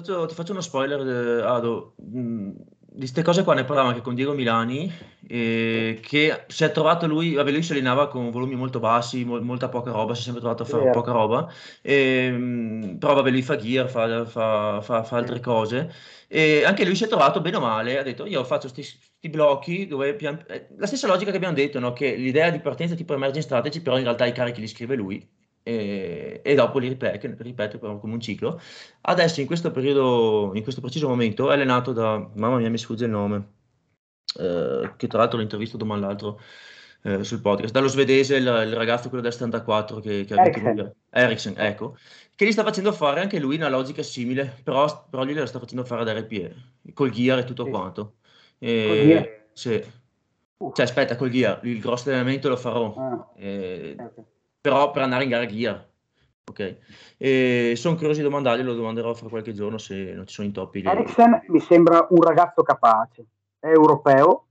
faccio, 0.00 0.26
ti 0.26 0.34
faccio 0.34 0.52
uno 0.52 0.60
spoiler, 0.60 1.00
eh, 1.00 1.42
Ado. 1.42 1.94
Mm, 2.02 2.50
di 2.96 3.02
queste 3.02 3.22
cose 3.22 3.44
qua 3.44 3.54
ne 3.54 3.64
parlavo 3.64 3.88
anche 3.88 4.00
con 4.00 4.14
Diego 4.14 4.32
Milani, 4.32 4.90
eh, 5.28 5.98
che 6.02 6.44
si 6.46 6.64
è 6.64 6.70
trovato 6.70 7.06
lui, 7.06 7.34
vabbè 7.34 7.50
lui 7.50 7.62
si 7.62 7.72
allenava 7.72 8.08
con 8.08 8.30
volumi 8.30 8.54
molto 8.54 8.78
bassi, 8.78 9.24
mo- 9.24 9.40
molta 9.40 9.68
poca 9.68 9.90
roba, 9.90 10.14
si 10.14 10.20
è 10.20 10.24
sempre 10.24 10.40
trovato 10.40 10.62
a 10.62 10.66
fare 10.66 10.84
yeah. 10.84 10.92
poca 10.92 11.12
roba, 11.12 11.50
e, 11.82 12.30
mm, 12.30 12.96
però 12.96 13.14
vabbè 13.14 13.30
lui 13.30 13.42
fa 13.42 13.56
gear, 13.56 13.88
fa, 13.90 14.24
fa, 14.24 14.80
fa, 14.80 15.02
fa 15.02 15.16
altre 15.16 15.40
cose, 15.40 15.92
e 16.26 16.64
anche 16.64 16.86
lui 16.86 16.94
si 16.94 17.04
è 17.04 17.08
trovato 17.08 17.42
bene 17.42 17.56
o 17.56 17.60
male, 17.60 17.98
ha 17.98 18.02
detto 18.02 18.24
io 18.24 18.42
faccio 18.44 18.70
questi 18.72 18.98
ti 19.20 19.28
blocchi, 19.28 19.86
dove 19.86 20.14
pian... 20.14 20.42
Eh, 20.48 20.68
la 20.78 20.86
stessa 20.86 21.06
logica 21.06 21.30
che 21.30 21.36
abbiamo 21.36 21.54
detto, 21.54 21.78
no? 21.78 21.92
che 21.92 22.14
l'idea 22.14 22.50
di 22.50 22.60
partenza 22.60 22.94
tipo 22.94 23.12
emerging 23.14 23.44
strategy, 23.44 23.80
però 23.80 23.98
in 23.98 24.04
realtà 24.04 24.24
i 24.24 24.32
carichi 24.32 24.60
li 24.60 24.68
scrive 24.68 24.94
lui 24.96 25.35
e, 25.66 26.42
e 26.44 26.54
dopo 26.54 26.78
li 26.78 26.86
ripete, 26.86 27.34
ripete 27.40 27.80
come 27.80 27.98
un 28.00 28.20
ciclo. 28.20 28.60
Adesso 29.00 29.40
in 29.40 29.46
questo 29.46 29.72
periodo, 29.72 30.52
in 30.54 30.62
questo 30.62 30.80
preciso 30.80 31.08
momento, 31.08 31.50
è 31.50 31.54
allenato 31.54 31.92
da, 31.92 32.18
mamma 32.34 32.58
mia 32.58 32.70
mi 32.70 32.78
sfugge 32.78 33.06
il 33.06 33.10
nome, 33.10 33.48
eh, 34.38 34.92
che 34.96 35.08
tra 35.08 35.18
l'altro 35.18 35.38
l'ho 35.38 35.42
intervistato 35.42 35.82
domani 35.82 36.02
l'altro, 36.02 36.40
eh, 37.02 37.24
sul 37.24 37.40
podcast, 37.40 37.72
dallo 37.72 37.88
svedese, 37.88 38.36
il, 38.36 38.46
il, 38.46 38.76
ragazzo 38.76 39.08
quello 39.08 39.24
del 39.24 39.32
74 39.32 39.98
che, 39.98 40.24
che 40.24 40.34
ha 40.34 40.42
vinto 40.48 40.94
Eriksen, 41.10 41.54
ecco, 41.56 41.96
che 42.36 42.46
gli 42.46 42.52
sta 42.52 42.62
facendo 42.62 42.92
fare 42.92 43.20
anche 43.20 43.40
lui 43.40 43.56
una 43.56 43.68
logica 43.68 44.04
simile, 44.04 44.60
però, 44.62 45.08
però 45.10 45.24
lui 45.24 45.34
la 45.34 45.46
sta 45.46 45.58
facendo 45.58 45.84
fare 45.84 46.02
ad 46.02 46.16
RPE, 46.16 46.54
col 46.94 47.10
gear 47.10 47.40
e 47.40 47.44
tutto 47.44 47.64
sì. 47.64 47.70
quanto. 47.70 48.14
E, 48.58 49.48
sì. 49.52 49.82
Uh. 50.58 50.72
Cioè, 50.72 50.84
aspetta, 50.84 51.16
col 51.16 51.30
gear, 51.30 51.58
il 51.64 51.80
grosso 51.80 52.08
allenamento 52.08 52.48
lo 52.48 52.56
farò, 52.56 52.94
ah. 52.94 53.32
eh, 53.36 53.96
okay. 53.98 54.24
Però 54.66 54.90
per 54.90 55.02
andare 55.02 55.22
in 55.22 55.30
gara 55.30 55.46
gear. 55.46 55.86
Ok, 56.48 56.78
e 57.16 57.74
sono 57.76 57.94
curioso 57.94 58.18
di 58.18 58.24
domandargli, 58.24 58.62
lo 58.62 58.74
domanderò 58.74 59.14
fra 59.14 59.28
qualche 59.28 59.52
giorno 59.52 59.78
se 59.78 60.12
non 60.12 60.26
ci 60.26 60.34
sono 60.34 60.46
intoppi. 60.46 60.82
Eriksen 60.84 61.44
mi 61.48 61.60
sembra 61.60 62.06
un 62.10 62.22
ragazzo 62.22 62.62
capace, 62.62 63.26
è 63.60 63.68
europeo, 63.68 64.46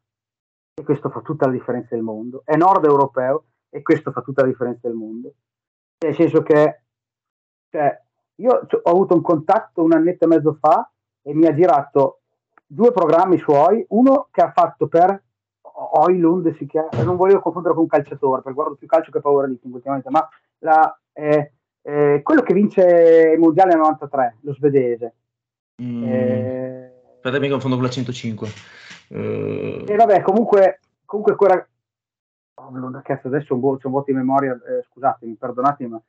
e 0.74 0.84
questo 0.84 1.10
fa 1.10 1.22
tutta 1.22 1.46
la 1.48 1.54
differenza 1.54 1.96
del 1.96 2.04
mondo, 2.04 2.44
è 2.46 2.56
nord 2.56 2.86
europeo 2.86 3.46
e 3.70 3.82
questo 3.82 4.12
fa 4.12 4.22
tutta 4.22 4.42
la 4.42 4.48
differenza 4.48 4.88
del 4.88 4.96
mondo. 4.96 5.34
Nel 6.06 6.16
senso 6.16 6.44
che 6.44 6.82
cioè, 7.70 8.02
io 8.36 8.68
ho 8.84 8.90
avuto 8.90 9.16
un 9.16 9.22
contatto 9.22 9.84
un 9.84 9.94
annetto 9.94 10.26
e 10.26 10.28
mezzo 10.28 10.58
fa 10.60 10.90
e 11.22 11.34
mi 11.34 11.46
ha 11.46 11.54
girato 11.54 12.22
due 12.66 12.92
programmi 12.92 13.38
suoi, 13.38 13.86
uno 13.90 14.28
che 14.32 14.42
ha 14.42 14.52
fatto 14.52 14.88
per 14.88 15.24
Oilund, 15.98 16.56
si 16.56 16.66
chiama, 16.66 16.90
non 17.04 17.16
voglio 17.16 17.40
confondere 17.40 17.74
con 17.74 17.84
un 17.84 17.90
calciatore, 17.90 18.42
perché 18.42 18.54
guardo 18.54 18.76
più 18.76 18.88
calcio 18.88 19.12
che 19.12 19.22
powerlifting 19.22 19.74
ultimamente, 19.74 20.10
ma 20.10 20.28
la, 20.60 21.00
eh, 21.14 21.52
eh, 21.82 22.22
quello 22.24 22.42
che 22.42 22.54
vince 22.54 23.32
il 23.34 23.40
mondiale 23.40 23.72
nel 23.72 23.80
93, 23.80 24.38
lo 24.42 24.54
svedese. 24.54 25.16
Mm. 25.82 26.04
Eh, 26.04 26.94
Aspetta, 27.16 27.40
mi 27.40 27.50
confondo 27.50 27.76
con 27.76 27.86
la 27.86 27.92
105. 27.92 28.50
Uh... 29.10 29.84
E 29.88 29.96
vabbè, 29.96 30.22
comunque, 30.22 30.80
comunque 31.06 31.36
quella... 31.36 31.68
Oh, 32.58 33.02
cazzo, 33.02 33.28
adesso 33.28 33.54
un 33.56 33.78
c'è 33.78 33.86
un 33.86 33.92
vuoto 33.92 34.12
di 34.12 34.18
memoria, 34.18 34.54
eh, 34.54 34.84
scusatemi, 34.90 35.34
perdonatemi, 35.36 35.90
ma... 35.90 36.02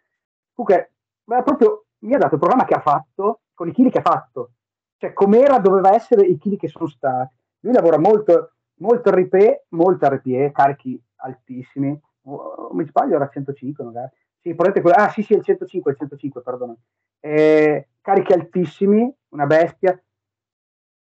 Comunque, 0.55 0.93
beh, 1.25 1.43
proprio 1.43 1.87
mi 2.01 2.15
ha 2.15 2.19
dato 2.19 2.35
il 2.35 2.41
programma 2.41 2.65
che 2.65 2.75
ha 2.75 2.81
fatto, 2.81 3.41
con 3.55 3.69
i 3.69 3.73
chili 3.73 3.91
che 3.91 3.99
ha 3.99 4.03
fatto. 4.03 4.51
Cioè, 4.99 5.13
com'era 5.13 5.59
doveva 5.59 5.95
essere 5.95 6.27
i 6.27 6.39
chili 6.39 6.57
che 6.57 6.69
sono 6.69 6.87
stati. 6.87 7.35
Lui 7.61 7.73
lavora 7.73 7.99
molto, 7.99 8.53
molto 8.79 9.11
RP, 9.11 9.65
molto 9.71 10.09
RPE, 10.09 10.53
carichi 10.53 11.01
altissimi. 11.17 11.99
Oh, 12.23 12.71
mi 12.73 12.85
sbaglio, 12.87 13.17
era 13.17 13.29
105 13.29 13.85
magari. 13.85 14.11
Sì, 14.41 14.55
quello, 14.55 14.73
ah 14.95 15.09
sì, 15.09 15.23
sì, 15.23 15.35
il 15.35 15.43
105, 15.43 15.91
il 15.91 15.97
105, 15.99 16.43
perdono. 16.43 16.77
Eh, 17.21 17.89
carichi 18.01 18.33
altissimi, 18.33 19.13
una 19.31 19.47
bestia. 19.47 20.01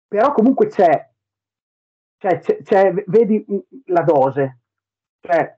Però 0.08 0.32
comunque 0.32 0.68
c'è 0.68 1.10
cioè, 2.18 2.38
c'è, 2.38 2.62
c'è, 2.62 2.92
vedi 3.06 3.44
la 3.86 4.02
dose, 4.02 4.60
cioè, 5.20 5.56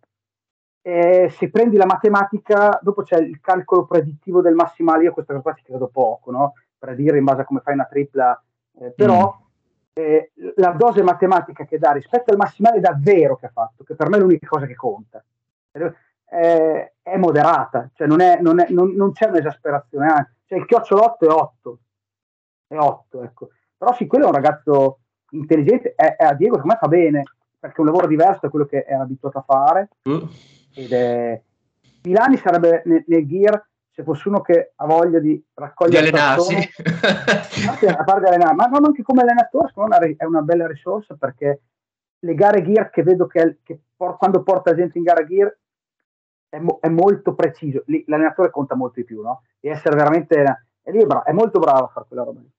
eh, 0.83 1.29
se 1.31 1.51
prendi 1.51 1.77
la 1.77 1.87
matematica, 1.87 2.79
dopo 2.83 3.03
c'è 3.03 3.19
il 3.19 3.41
calcolo 3.41 3.87
predittivo 3.87 4.41
del 4.41 4.55
massimale, 4.55 5.05
io 5.05 5.13
questa 5.13 5.33
cosa 5.33 5.45
qua 5.45 5.55
ci 5.55 5.63
credo 5.63 5.89
poco, 5.89 6.31
no? 6.31 6.53
dire 6.95 7.19
in 7.19 7.25
base 7.25 7.43
a 7.43 7.45
come 7.45 7.61
fai 7.61 7.75
una 7.75 7.87
tripla, 7.87 8.43
eh, 8.81 8.91
però 8.93 9.37
mm. 9.37 9.47
Eh, 9.99 10.31
la 10.57 10.71
dose 10.71 11.03
matematica 11.03 11.65
che 11.65 11.79
dà 11.79 11.91
rispetto 11.91 12.31
al 12.31 12.37
massimale 12.37 12.79
davvero 12.79 13.37
che 13.37 13.47
ha 13.47 13.51
fatto, 13.53 13.83
che 13.83 13.97
per 13.97 14.09
me 14.09 14.17
è 14.17 14.21
l'unica 14.21 14.47
cosa 14.47 14.67
che 14.67 14.77
conta, 14.77 15.23
eh, 16.31 16.93
è 17.03 17.17
moderata, 17.17 17.91
cioè 17.95 18.07
non, 18.07 18.21
è, 18.21 18.39
non, 18.41 18.61
è, 18.61 18.69
non, 18.71 18.93
non 18.93 19.13
c'è 19.13 19.27
un'esasperazione, 19.27 20.37
cioè 20.47 20.59
il 20.59 20.67
chiocciolotto 20.67 21.27
è 21.27 21.33
8, 21.33 21.79
è 22.69 22.77
8, 22.77 23.23
ecco. 23.25 23.49
Però 23.77 23.93
sì, 23.93 24.07
quello 24.07 24.27
è 24.27 24.29
un 24.29 24.35
ragazzo 24.35 25.01
intelligente 25.31 25.95
e, 25.97 26.17
e 26.17 26.25
a 26.25 26.35
Diego 26.35 26.55
secondo 26.55 26.75
me 26.75 26.79
fa 26.81 26.89
bene 26.89 27.23
perché 27.59 27.77
è 27.77 27.81
un 27.81 27.87
lavoro 27.87 28.07
diverso 28.07 28.41
da 28.43 28.49
quello 28.49 28.67
che 28.67 28.85
era 28.87 29.03
abituato 29.03 29.39
a 29.39 29.43
fare 29.43 29.89
mm. 30.09 30.23
ed 30.75 30.93
è 30.93 31.43
Milani 32.05 32.37
sarebbe 32.39 32.83
nel, 32.87 33.05
nel, 33.07 33.27
gear 33.27 33.68
se 33.99 34.05
fosse 34.05 34.29
uno 34.29 34.43
che 34.43 34.75
ha 34.77 34.87
voglia 34.87 35.19
di 35.19 35.45
raccogliere 35.55 36.09
di 36.09 36.17
allenarsi. 36.17 36.55
a 36.55 38.05
parte 38.05 38.29
allenare 38.29 38.55
ma 38.55 38.67
non 38.67 38.85
anche 38.85 39.03
come 39.03 39.23
allenatore 39.23 39.67
secondo 39.69 39.97
me 39.99 40.15
è 40.17 40.25
una 40.25 40.43
bella 40.43 40.69
risorsa 40.69 41.17
perché 41.17 41.63
le 42.21 42.35
gare 42.35 42.63
gear 42.63 42.91
che 42.91 43.03
vedo 43.03 43.27
che, 43.27 43.59
che 43.65 43.81
por, 43.97 44.17
quando 44.17 44.45
porta 44.45 44.73
gente 44.77 44.99
in 44.99 45.05
gara 45.05 45.25
gear 45.27 45.53
è, 46.49 46.59
mo, 46.61 46.79
è 46.81 46.89
molto 46.89 47.35
preciso. 47.35 47.83
Lì, 47.87 48.05
l'allenatore 48.07 48.51
conta 48.51 48.77
molto 48.77 49.01
di 49.01 49.05
più 49.05 49.21
no? 49.21 49.43
di 49.59 49.69
essere 49.69 49.97
veramente 49.97 50.43
è, 50.83 50.91
lì, 50.93 51.05
è 51.25 51.33
molto 51.33 51.59
bravo 51.59 51.87
a 51.87 51.89
fare 51.89 52.07
quella 52.07 52.23
roba 52.23 52.41
lì. 52.41 52.51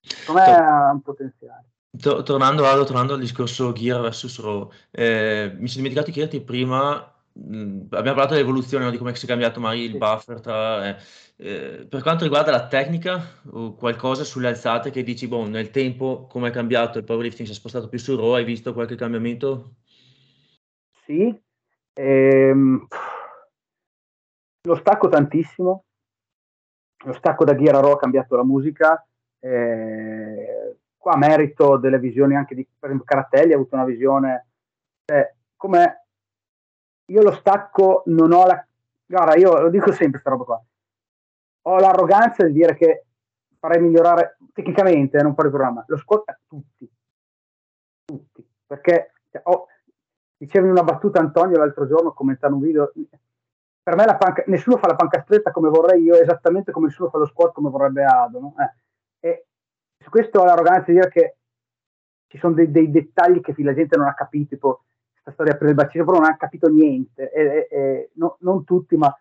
Secondo 0.00 0.40
me 0.40 0.54
ha 0.54 0.90
un 0.92 1.02
potenziale. 1.02 1.64
Tornando, 1.98 2.66
Aldo, 2.66 2.84
tornando 2.84 3.14
al 3.14 3.20
discorso 3.20 3.72
Gear 3.72 4.00
versus 4.00 4.40
Raw, 4.42 4.70
eh, 4.90 5.52
mi 5.56 5.66
sono 5.66 5.84
dimenticato 5.84 6.06
di 6.06 6.12
chiederti 6.12 6.42
prima, 6.42 7.15
mh, 7.36 7.86
abbiamo 7.90 8.16
parlato 8.16 8.34
dell'evoluzione, 8.34 8.84
no, 8.84 8.90
di 8.90 8.98
come 8.98 9.14
si 9.14 9.24
è 9.24 9.28
cambiato 9.28 9.60
magari 9.60 9.82
il 9.82 9.96
buffer 9.96 10.40
tra... 10.40 10.88
Eh, 10.88 10.96
eh, 11.38 11.86
per 11.88 12.00
quanto 12.00 12.24
riguarda 12.24 12.50
la 12.50 12.66
tecnica, 12.66 13.20
qualcosa 13.76 14.24
sulle 14.24 14.48
alzate 14.48 14.90
che 14.90 15.02
dici, 15.02 15.28
boh, 15.28 15.46
nel 15.46 15.70
tempo 15.70 16.26
come 16.26 16.48
è 16.48 16.50
cambiato 16.50 16.96
il 16.98 17.04
powerlifting, 17.04 17.46
si 17.46 17.52
è 17.52 17.56
spostato 17.56 17.88
più 17.88 17.98
su 17.98 18.16
Raw, 18.16 18.32
hai 18.32 18.44
visto 18.44 18.72
qualche 18.72 18.96
cambiamento? 18.96 19.74
Sì, 21.04 21.38
ehm, 21.92 22.86
lo 24.62 24.76
stacco 24.76 25.08
tantissimo, 25.08 25.84
lo 27.04 27.12
stacco 27.12 27.44
da 27.44 27.54
Gear 27.54 27.74
a 27.74 27.80
Raw 27.80 27.92
ha 27.92 27.98
cambiato 27.98 28.34
la 28.34 28.44
musica, 28.44 29.06
eh, 29.38 30.76
qua 30.96 31.16
merito 31.18 31.76
delle 31.76 31.98
visioni 31.98 32.34
anche 32.34 32.54
di 32.54 32.64
per 32.64 32.88
esempio 32.88 33.04
Caratelli 33.06 33.52
ha 33.52 33.56
avuto 33.56 33.74
una 33.74 33.84
visione 33.84 34.48
eh, 35.04 35.34
come 35.54 36.05
io 37.06 37.22
lo 37.22 37.32
stacco 37.32 38.02
non 38.06 38.32
ho 38.32 38.46
la 38.46 38.66
guarda 39.06 39.36
io 39.36 39.60
lo 39.60 39.70
dico 39.70 39.92
sempre 39.92 40.20
questa 40.20 40.30
roba 40.30 40.44
qua. 40.44 40.64
Ho 41.62 41.78
l'arroganza 41.78 42.44
di 42.44 42.52
dire 42.52 42.74
che 42.74 43.04
farei 43.58 43.80
migliorare 43.80 44.38
tecnicamente 44.52 45.20
non 45.22 45.34
fare 45.34 45.48
il 45.48 45.54
programma. 45.54 45.84
Lo 45.86 45.96
squat 45.96 46.28
a 46.28 46.38
tutti. 46.46 46.90
Tutti. 48.04 48.48
Perché 48.66 49.12
cioè, 49.30 49.42
oh, 49.44 49.66
dicevi 50.36 50.68
una 50.68 50.82
battuta 50.82 51.20
Antonio 51.20 51.58
l'altro 51.58 51.86
giorno 51.86 52.12
commentando 52.12 52.56
un 52.56 52.62
video 52.62 52.92
per 53.82 53.94
me 53.94 54.04
la 54.04 54.16
panca, 54.16 54.42
nessuno 54.46 54.78
fa 54.78 54.88
la 54.88 54.96
panca 54.96 55.22
stretta 55.22 55.52
come 55.52 55.68
vorrei 55.68 56.02
io 56.02 56.14
esattamente 56.16 56.72
come 56.72 56.86
nessuno 56.88 57.08
fa 57.08 57.18
lo 57.18 57.26
squat 57.26 57.52
come 57.52 57.70
vorrebbe 57.70 58.04
Ado 58.04 58.40
no? 58.40 58.54
eh, 58.58 59.28
e 59.28 59.46
su 59.98 60.10
questo 60.10 60.40
ho 60.40 60.44
l'arroganza 60.44 60.86
di 60.86 60.94
dire 60.94 61.08
che 61.08 61.36
ci 62.26 62.38
sono 62.38 62.54
dei, 62.54 62.70
dei, 62.70 62.90
dettagli 62.90 63.40
che 63.40 63.54
la 63.62 63.74
gente 63.74 63.96
non 63.96 64.08
ha 64.08 64.14
capito, 64.14 64.48
tipo 64.48 64.84
questa 65.26 65.32
storia 65.32 65.56
per 65.56 65.68
il 65.68 65.74
bacino, 65.74 66.04
però 66.04 66.18
non 66.18 66.28
ha 66.28 66.36
capito 66.36 66.68
niente, 66.68 67.32
e, 67.32 67.66
e, 67.68 68.10
no, 68.14 68.36
non 68.40 68.64
tutti, 68.64 68.96
ma 68.96 69.12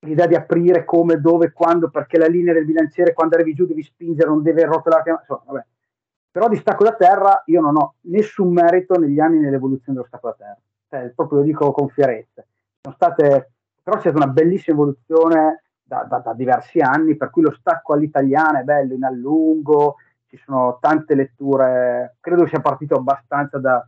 l'idea 0.00 0.26
di 0.26 0.34
aprire 0.34 0.84
come, 0.84 1.20
dove, 1.20 1.52
quando, 1.52 1.90
perché 1.90 2.16
la 2.16 2.26
linea 2.26 2.54
del 2.54 2.64
bilanciere 2.64 3.12
quando 3.12 3.34
arrivi 3.34 3.52
giù 3.52 3.66
devi 3.66 3.82
spingere, 3.82 4.28
non 4.28 4.42
deve 4.42 4.64
rotolare, 4.64 5.10
insomma, 5.10 5.42
vabbè. 5.44 5.66
Però 6.30 6.48
di 6.48 6.56
stacco 6.56 6.84
da 6.84 6.94
terra 6.94 7.42
io 7.46 7.60
non 7.60 7.76
ho 7.76 7.94
nessun 8.02 8.52
merito 8.52 8.98
negli 8.98 9.18
anni 9.18 9.38
nell'evoluzione 9.38 9.98
dello 9.98 10.06
stacco 10.06 10.28
da 10.28 10.34
terra, 10.34 10.58
cioè, 10.88 11.12
proprio 11.14 11.38
lo 11.38 11.44
dico 11.44 11.72
con 11.72 11.88
fierezza. 11.88 12.44
Sono 12.80 12.94
state, 12.94 13.50
però 13.82 13.96
c'è 13.96 14.10
stata 14.10 14.24
una 14.24 14.32
bellissima 14.32 14.76
evoluzione 14.76 15.64
da, 15.82 16.04
da, 16.04 16.18
da, 16.18 16.32
diversi 16.32 16.80
anni, 16.80 17.16
per 17.16 17.30
cui 17.30 17.42
lo 17.42 17.52
stacco 17.52 17.92
all'italiana 17.92 18.60
è 18.60 18.64
bello 18.64 18.94
in 18.94 19.04
allungo, 19.04 19.96
ci 20.26 20.36
sono 20.38 20.78
tante 20.80 21.14
letture, 21.14 22.16
credo 22.20 22.46
sia 22.46 22.60
partito 22.60 22.94
abbastanza 22.94 23.58
da, 23.58 23.82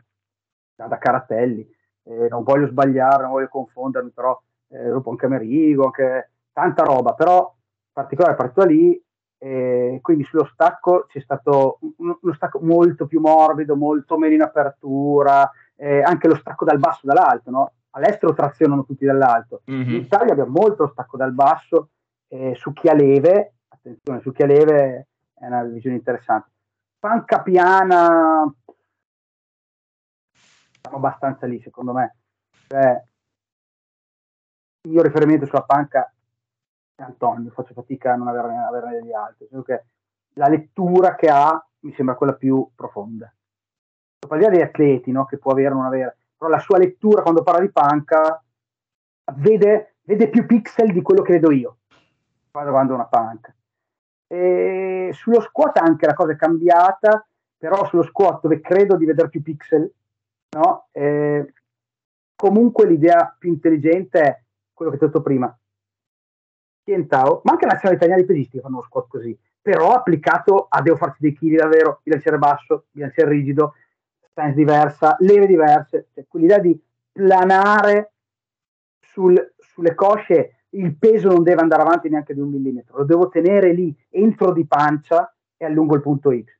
da 0.87 0.99
Caratelli, 0.99 1.69
eh, 2.05 2.29
non 2.29 2.43
voglio 2.43 2.67
sbagliare, 2.67 3.23
non 3.23 3.33
voglio 3.33 3.49
confondermi, 3.49 4.11
però 4.11 4.41
eh, 4.69 4.89
dopo 4.89 5.11
anche 5.11 5.29
Merigo, 5.29 5.85
anche 5.85 6.31
tanta 6.53 6.83
roba, 6.83 7.15
però 7.15 7.39
in 7.41 7.93
particolare 7.93 8.37
partito 8.37 8.65
lì, 8.65 9.03
eh, 9.39 9.99
quindi 10.03 10.25
sullo 10.25 10.45
stacco 10.53 11.07
c'è 11.09 11.21
stato 11.21 11.79
uno 11.97 12.35
stacco 12.35 12.61
molto 12.61 13.07
più 13.07 13.21
morbido, 13.21 13.77
molto 13.77 14.19
meno 14.19 14.35
in 14.35 14.43
apertura, 14.43 15.51
eh, 15.77 16.03
anche 16.03 16.29
lo 16.29 16.37
stacco 16.37 16.65
dal 16.65 16.79
basso 16.79 17.07
dall'alto, 17.07 17.51
no? 17.51 17.73
all'estero 17.91 18.35
trazionano 18.35 18.85
tutti 18.85 19.05
dall'alto. 19.05 19.63
Mm-hmm. 19.71 19.89
In 19.89 19.95
Italia 19.97 20.33
abbiamo 20.33 20.53
molto 20.53 20.89
stacco 20.89 21.17
dal 21.17 21.33
basso 21.33 21.91
eh, 22.29 22.55
su 22.55 22.73
chi 22.73 22.89
ha 22.89 22.95
leve, 22.95 23.55
attenzione, 23.69 24.21
su 24.21 24.33
chi 24.33 24.43
ha 24.43 24.47
leve 24.47 25.09
è 25.35 25.47
una 25.47 25.65
visione 25.65 25.97
interessante. 25.97 26.51
Panca 26.99 27.41
piana, 27.41 28.53
siamo 30.81 30.97
abbastanza 30.97 31.47
lì 31.47 31.61
secondo 31.61 31.93
me. 31.93 32.17
Cioè, 32.67 33.05
mio 34.89 35.03
riferimento 35.03 35.47
sulla 35.47 35.63
panca 35.63 36.13
è 36.95 37.03
Antonio, 37.03 37.51
faccio 37.51 37.75
fatica 37.75 38.13
a 38.13 38.17
non 38.17 38.29
averne, 38.29 38.59
averne 38.59 39.01
degli 39.01 39.13
altri, 39.13 39.49
che 39.65 39.85
la 40.35 40.49
lettura 40.49 41.15
che 41.15 41.29
ha 41.29 41.65
mi 41.81 41.93
sembra 41.95 42.15
quella 42.15 42.35
più 42.35 42.69
profonda. 42.75 43.33
là 44.29 44.49
degli 44.49 44.61
atleti, 44.61 45.11
no? 45.11 45.25
che 45.25 45.39
può 45.39 45.53
avere 45.53 45.71
o 45.71 45.75
non 45.75 45.87
avere, 45.87 46.17
però 46.37 46.51
la 46.51 46.59
sua 46.59 46.79
lettura 46.79 47.23
quando 47.23 47.43
parla 47.43 47.61
di 47.61 47.71
panca 47.71 48.43
vede, 49.35 49.97
vede 50.03 50.29
più 50.29 50.47
pixel 50.47 50.93
di 50.93 51.03
quello 51.03 51.23
che 51.23 51.33
vedo 51.35 51.51
io 51.51 51.77
quando 52.51 52.71
guardo 52.71 52.95
una 52.95 53.07
panca. 53.07 53.55
E 54.27 55.11
sullo 55.13 55.41
squat 55.41 55.79
anche 55.79 56.07
la 56.07 56.15
cosa 56.15 56.33
è 56.33 56.37
cambiata, 56.37 57.27
però 57.57 57.85
sullo 57.87 58.03
squat 58.03 58.41
dove 58.43 58.61
credo 58.61 58.97
di 58.97 59.05
vedere 59.05 59.29
più 59.29 59.43
pixel, 59.43 59.93
no? 60.51 60.89
Eh, 60.93 61.53
comunque 62.35 62.87
l'idea 62.87 63.35
più 63.39 63.51
intelligente 63.51 64.21
è 64.21 64.43
quello 64.73 64.91
che 64.91 64.97
ho 64.97 65.07
detto 65.07 65.23
prima. 65.23 65.55
Tientao, 66.83 67.41
ma 67.45 67.53
anche 67.53 67.67
la 67.67 67.73
nazionale 67.73 67.97
italiana 67.99 68.21
di 68.21 68.27
pesisti 68.27 68.59
fanno 68.59 68.77
uno 68.77 68.85
squat 68.85 69.07
così, 69.09 69.39
però 69.61 69.93
applicato 69.93 70.67
a 70.69 70.81
devo 70.81 70.97
farci 70.97 71.19
dei 71.21 71.35
chili 71.35 71.57
davvero, 71.57 72.01
bilanciere 72.03 72.39
basso, 72.39 72.87
bilanciere 72.91 73.31
rigido, 73.31 73.75
stance 74.19 74.55
diversa, 74.55 75.17
leve 75.21 75.47
diverse, 75.47 76.09
cioè 76.15 76.25
quell'idea 76.27 76.59
di 76.59 76.81
planare 77.13 78.13
sul, 79.01 79.55
sulle 79.59 79.95
cosce 79.95 80.55
il 80.71 80.97
peso 80.97 81.29
non 81.29 81.43
deve 81.43 81.61
andare 81.61 81.83
avanti 81.83 82.09
neanche 82.09 82.33
di 82.33 82.41
un 82.41 82.49
millimetro, 82.49 82.99
lo 82.99 83.05
devo 83.05 83.29
tenere 83.29 83.73
lì, 83.73 83.95
entro 84.09 84.53
di 84.53 84.67
pancia 84.67 85.35
e 85.57 85.65
allungo 85.65 85.97
il 85.97 86.01
punto 86.01 86.31
X. 86.31 86.59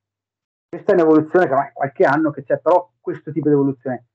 Questa 0.69 0.93
è 0.93 0.95
un'evoluzione 0.95 1.47
che 1.47 1.53
ormai 1.53 1.71
qualche 1.73 2.05
anno 2.05 2.31
che 2.31 2.43
c'è, 2.43 2.59
però 2.59 2.90
questo 3.01 3.33
tipo 3.33 3.49
di 3.49 3.55
evoluzione. 3.55 4.07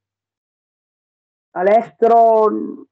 All'estero 1.51 2.87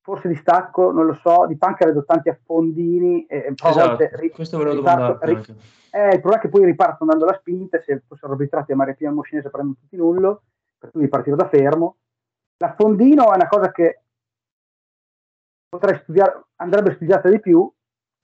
forse 0.00 0.28
distacco, 0.28 0.90
non 0.90 1.06
lo 1.06 1.14
so, 1.14 1.46
di 1.46 1.56
panca 1.56 1.84
vedo 1.84 2.04
tanti 2.04 2.28
affondini 2.28 3.24
e 3.26 3.54
esatto, 3.54 4.08
ri- 4.16 4.30
questo 4.30 4.56
volevo 4.58 4.76
riparto, 4.76 5.24
ri- 5.24 5.34
eh, 5.90 6.14
il 6.14 6.20
problema 6.20 6.36
è 6.36 6.40
che 6.40 6.48
poi 6.48 6.64
ripartono 6.64 7.10
dando 7.10 7.26
la 7.26 7.36
spinta 7.38 7.80
se 7.80 8.02
fossero 8.06 8.32
arbitrati 8.32 8.72
a 8.72 8.76
Maria 8.76 8.94
Pia 8.94 9.12
Moscinese 9.12 9.50
prendono 9.50 9.76
tutti 9.80 9.96
nullo 9.96 10.42
per 10.76 10.90
cui 10.90 11.02
ripartire 11.02 11.36
da 11.36 11.48
fermo 11.48 11.98
l'affondino 12.56 13.32
è 13.32 13.34
una 13.34 13.48
cosa 13.48 13.70
che 13.70 14.02
potrei 15.68 15.98
studiare, 16.02 16.44
andrebbe 16.56 16.94
studiata 16.94 17.28
di 17.28 17.40
più, 17.40 17.70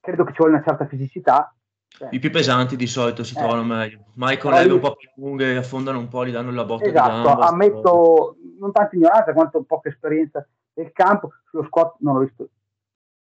credo 0.00 0.24
che 0.24 0.32
ci 0.32 0.38
vuole 0.38 0.54
una 0.54 0.64
certa 0.64 0.86
fisicità. 0.86 1.52
Cioè, 1.88 2.08
I 2.12 2.18
più 2.18 2.30
pesanti 2.30 2.76
di 2.76 2.86
solito 2.86 3.24
si 3.24 3.34
eh, 3.34 3.38
trovano 3.38 3.64
meglio, 3.64 3.98
mai 4.14 4.38
con 4.38 4.52
leve 4.52 4.72
un 4.72 4.80
po' 4.80 4.94
più 4.94 5.08
lunghe, 5.16 5.56
affondano 5.56 5.98
un 5.98 6.08
po', 6.08 6.24
gli 6.24 6.30
danno 6.30 6.52
la 6.52 6.64
botta 6.64 6.84
esatto, 6.84 7.22
gamba, 7.22 7.46
ammetto 7.46 8.36
non 8.58 8.72
tanto 8.72 8.94
ignoranza 8.96 9.32
quanto 9.32 9.62
poca 9.62 9.88
esperienza 9.88 10.46
del 10.72 10.92
campo, 10.92 11.30
sullo 11.48 11.64
squat 11.64 11.96
non 12.00 12.14
l'ho 12.14 12.20
visto. 12.20 12.42
A 12.42 12.48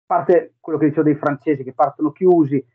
parte 0.05 0.55
quello 0.59 0.79
che 0.79 0.85
dicevo 0.85 1.03
dei 1.03 1.15
francesi 1.15 1.63
che 1.63 1.73
partono 1.73 2.11
chiusi, 2.11 2.65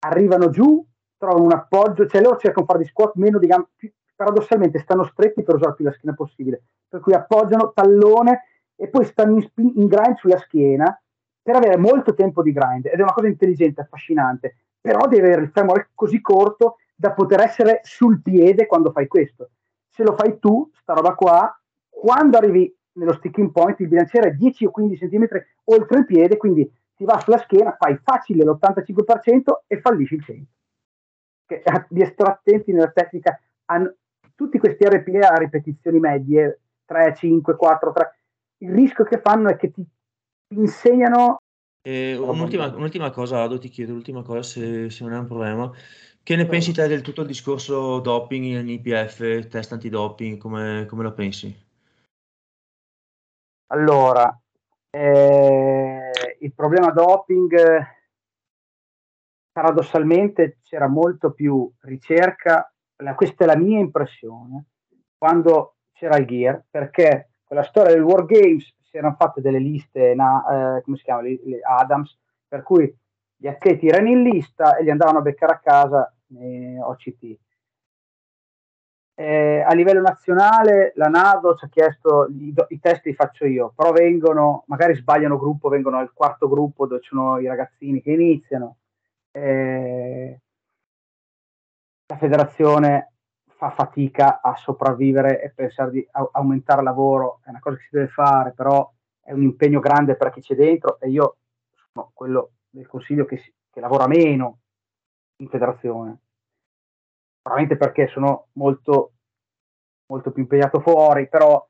arrivano 0.00 0.50
giù, 0.50 0.84
trovano 1.16 1.44
un 1.44 1.52
appoggio, 1.52 2.06
cioè 2.06 2.20
loro 2.20 2.36
cercano 2.36 2.66
di 2.66 2.72
fare 2.72 2.82
di 2.84 2.88
squat 2.90 3.14
meno 3.14 3.38
di 3.38 3.46
gambe, 3.46 3.68
paradossalmente 4.14 4.78
stanno 4.80 5.04
stretti 5.04 5.42
per 5.42 5.54
usare 5.54 5.74
più 5.74 5.84
la 5.84 5.92
schiena 5.92 6.14
possibile, 6.14 6.62
per 6.88 7.00
cui 7.00 7.14
appoggiano 7.14 7.72
tallone 7.72 8.42
e 8.74 8.88
poi 8.88 9.04
stanno 9.04 9.36
in, 9.36 9.42
spin- 9.42 9.72
in 9.76 9.86
grind 9.86 10.16
sulla 10.16 10.38
schiena 10.38 11.00
per 11.42 11.56
avere 11.56 11.76
molto 11.76 12.14
tempo 12.14 12.42
di 12.42 12.52
grind. 12.52 12.86
Ed 12.86 12.98
è 12.98 13.02
una 13.02 13.12
cosa 13.12 13.28
intelligente, 13.28 13.80
affascinante, 13.80 14.56
però 14.86 15.08
devi 15.08 15.26
avere 15.26 15.42
il 15.42 15.50
femore 15.50 15.90
così 15.94 16.20
corto 16.20 16.76
da 16.94 17.10
poter 17.10 17.40
essere 17.40 17.80
sul 17.82 18.22
piede 18.22 18.66
quando 18.66 18.92
fai 18.92 19.08
questo. 19.08 19.50
Se 19.88 20.04
lo 20.04 20.14
fai 20.14 20.38
tu, 20.38 20.70
sta 20.74 20.92
roba 20.92 21.16
qua, 21.16 21.60
quando 21.88 22.38
arrivi 22.38 22.72
nello 22.92 23.14
sticking 23.14 23.50
point 23.50 23.80
il 23.80 23.88
bilanciere 23.88 24.28
è 24.28 24.32
10 24.34 24.66
o 24.66 24.70
15 24.70 25.08
cm 25.08 25.26
oltre 25.64 25.98
il 25.98 26.06
piede, 26.06 26.36
quindi 26.36 26.72
ti 26.94 27.04
va 27.04 27.18
sulla 27.18 27.38
schiena, 27.38 27.74
fai 27.76 27.98
facile 28.00 28.44
l'85% 28.44 29.62
e 29.66 29.80
fallisci 29.80 30.14
il 30.14 30.24
100%. 30.24 30.42
Che, 31.46 31.62
di 31.88 32.04
stare 32.04 32.30
attenti 32.30 32.72
nella 32.72 32.92
tecnica, 32.92 33.40
hanno, 33.64 33.92
tutti 34.36 34.56
questi 34.60 34.84
RPA 34.84 35.30
a 35.30 35.38
ripetizioni 35.38 35.98
medie, 35.98 36.60
3, 36.84 37.12
5, 37.12 37.56
4, 37.56 37.92
3, 37.92 38.18
il 38.58 38.70
rischio 38.70 39.02
che 39.02 39.20
fanno 39.20 39.48
è 39.48 39.56
che 39.56 39.72
ti 39.72 39.84
insegnano... 40.50 41.40
Eh, 41.86 42.16
un'ultima, 42.16 42.66
un'ultima, 42.74 43.10
cosa, 43.10 43.42
Ado, 43.42 43.60
ti 43.60 43.68
chiedo, 43.68 43.92
l'ultima 43.92 44.22
cosa 44.22 44.42
se, 44.42 44.90
se 44.90 45.04
non 45.04 45.12
è 45.12 45.18
un 45.18 45.26
problema. 45.26 45.70
Che 46.20 46.34
ne 46.34 46.44
pensi 46.44 46.72
te 46.72 46.88
del 46.88 47.00
tutto 47.00 47.20
il 47.20 47.28
discorso 47.28 48.00
doping 48.00 48.44
in 48.44 48.68
IPF, 48.68 49.46
test 49.46 49.70
antidoping, 49.70 50.36
come, 50.36 50.84
come 50.88 51.04
lo 51.04 51.12
pensi? 51.12 51.56
Allora, 53.68 54.36
eh, 54.90 56.10
il 56.40 56.52
problema 56.54 56.90
doping, 56.90 57.56
paradossalmente 59.52 60.58
c'era 60.64 60.88
molto 60.88 61.30
più 61.34 61.72
ricerca, 61.82 62.68
la, 62.96 63.14
questa 63.14 63.44
è 63.44 63.46
la 63.46 63.56
mia 63.56 63.78
impressione, 63.78 64.64
quando 65.16 65.76
c'era 65.92 66.16
il 66.16 66.26
gear, 66.26 66.64
perché 66.68 67.30
con 67.44 67.56
la 67.56 67.62
storia 67.62 67.94
del 67.94 68.02
War 68.02 68.24
Games 68.26 68.74
si 68.96 68.98
erano 68.98 69.14
fatte 69.14 69.40
delle 69.40 69.58
liste, 69.58 70.14
na, 70.14 70.76
eh, 70.76 70.82
come 70.82 70.96
si 70.96 71.04
chiama, 71.04 71.22
le, 71.22 71.38
le 71.44 71.60
Adams, 71.60 72.18
per 72.48 72.62
cui 72.62 72.92
gli 73.36 73.46
atleti 73.46 73.86
erano 73.86 74.08
in 74.08 74.22
lista 74.22 74.76
e 74.76 74.82
li 74.82 74.90
andavano 74.90 75.18
a 75.18 75.22
beccare 75.22 75.52
a 75.52 75.58
casa 75.58 76.14
eh, 76.38 76.78
OCT. 76.80 77.38
Eh, 79.18 79.64
a 79.66 79.72
livello 79.72 80.02
nazionale 80.02 80.92
la 80.96 81.08
NATO 81.08 81.54
ci 81.54 81.64
ha 81.64 81.68
chiesto 81.68 82.26
i, 82.28 82.54
i, 82.68 82.78
test 82.78 83.06
li 83.06 83.14
faccio 83.14 83.46
io, 83.46 83.72
però 83.74 83.90
vengono, 83.92 84.64
magari 84.66 84.94
sbagliano 84.94 85.38
gruppo, 85.38 85.70
vengono 85.70 85.98
al 85.98 86.12
quarto 86.12 86.48
gruppo 86.48 86.86
dove 86.86 87.00
ci 87.00 87.08
sono 87.08 87.38
i 87.38 87.46
ragazzini 87.46 88.02
che 88.02 88.12
iniziano. 88.12 88.76
Eh, 89.30 90.40
la 92.08 92.16
federazione 92.16 93.12
fa 93.56 93.70
fatica 93.70 94.40
a 94.42 94.54
sopravvivere 94.54 95.42
e 95.42 95.50
pensare 95.50 95.90
di 95.90 96.06
aumentare 96.32 96.80
il 96.80 96.86
lavoro 96.86 97.40
è 97.42 97.48
una 97.48 97.60
cosa 97.60 97.76
che 97.76 97.82
si 97.82 97.88
deve 97.90 98.08
fare, 98.08 98.52
però 98.52 98.90
è 99.22 99.32
un 99.32 99.42
impegno 99.42 99.80
grande 99.80 100.14
per 100.14 100.30
chi 100.30 100.40
c'è 100.40 100.54
dentro 100.54 101.00
e 101.00 101.08
io 101.08 101.38
sono 101.72 102.10
quello 102.12 102.52
del 102.68 102.86
consiglio 102.86 103.24
che, 103.24 103.38
si, 103.38 103.52
che 103.70 103.80
lavora 103.80 104.06
meno 104.06 104.58
in 105.36 105.48
federazione, 105.48 106.18
probabilmente 107.40 107.82
perché 107.82 108.08
sono 108.08 108.48
molto, 108.52 109.12
molto 110.06 110.30
più 110.32 110.42
impegnato 110.42 110.80
fuori, 110.80 111.28
però 111.28 111.66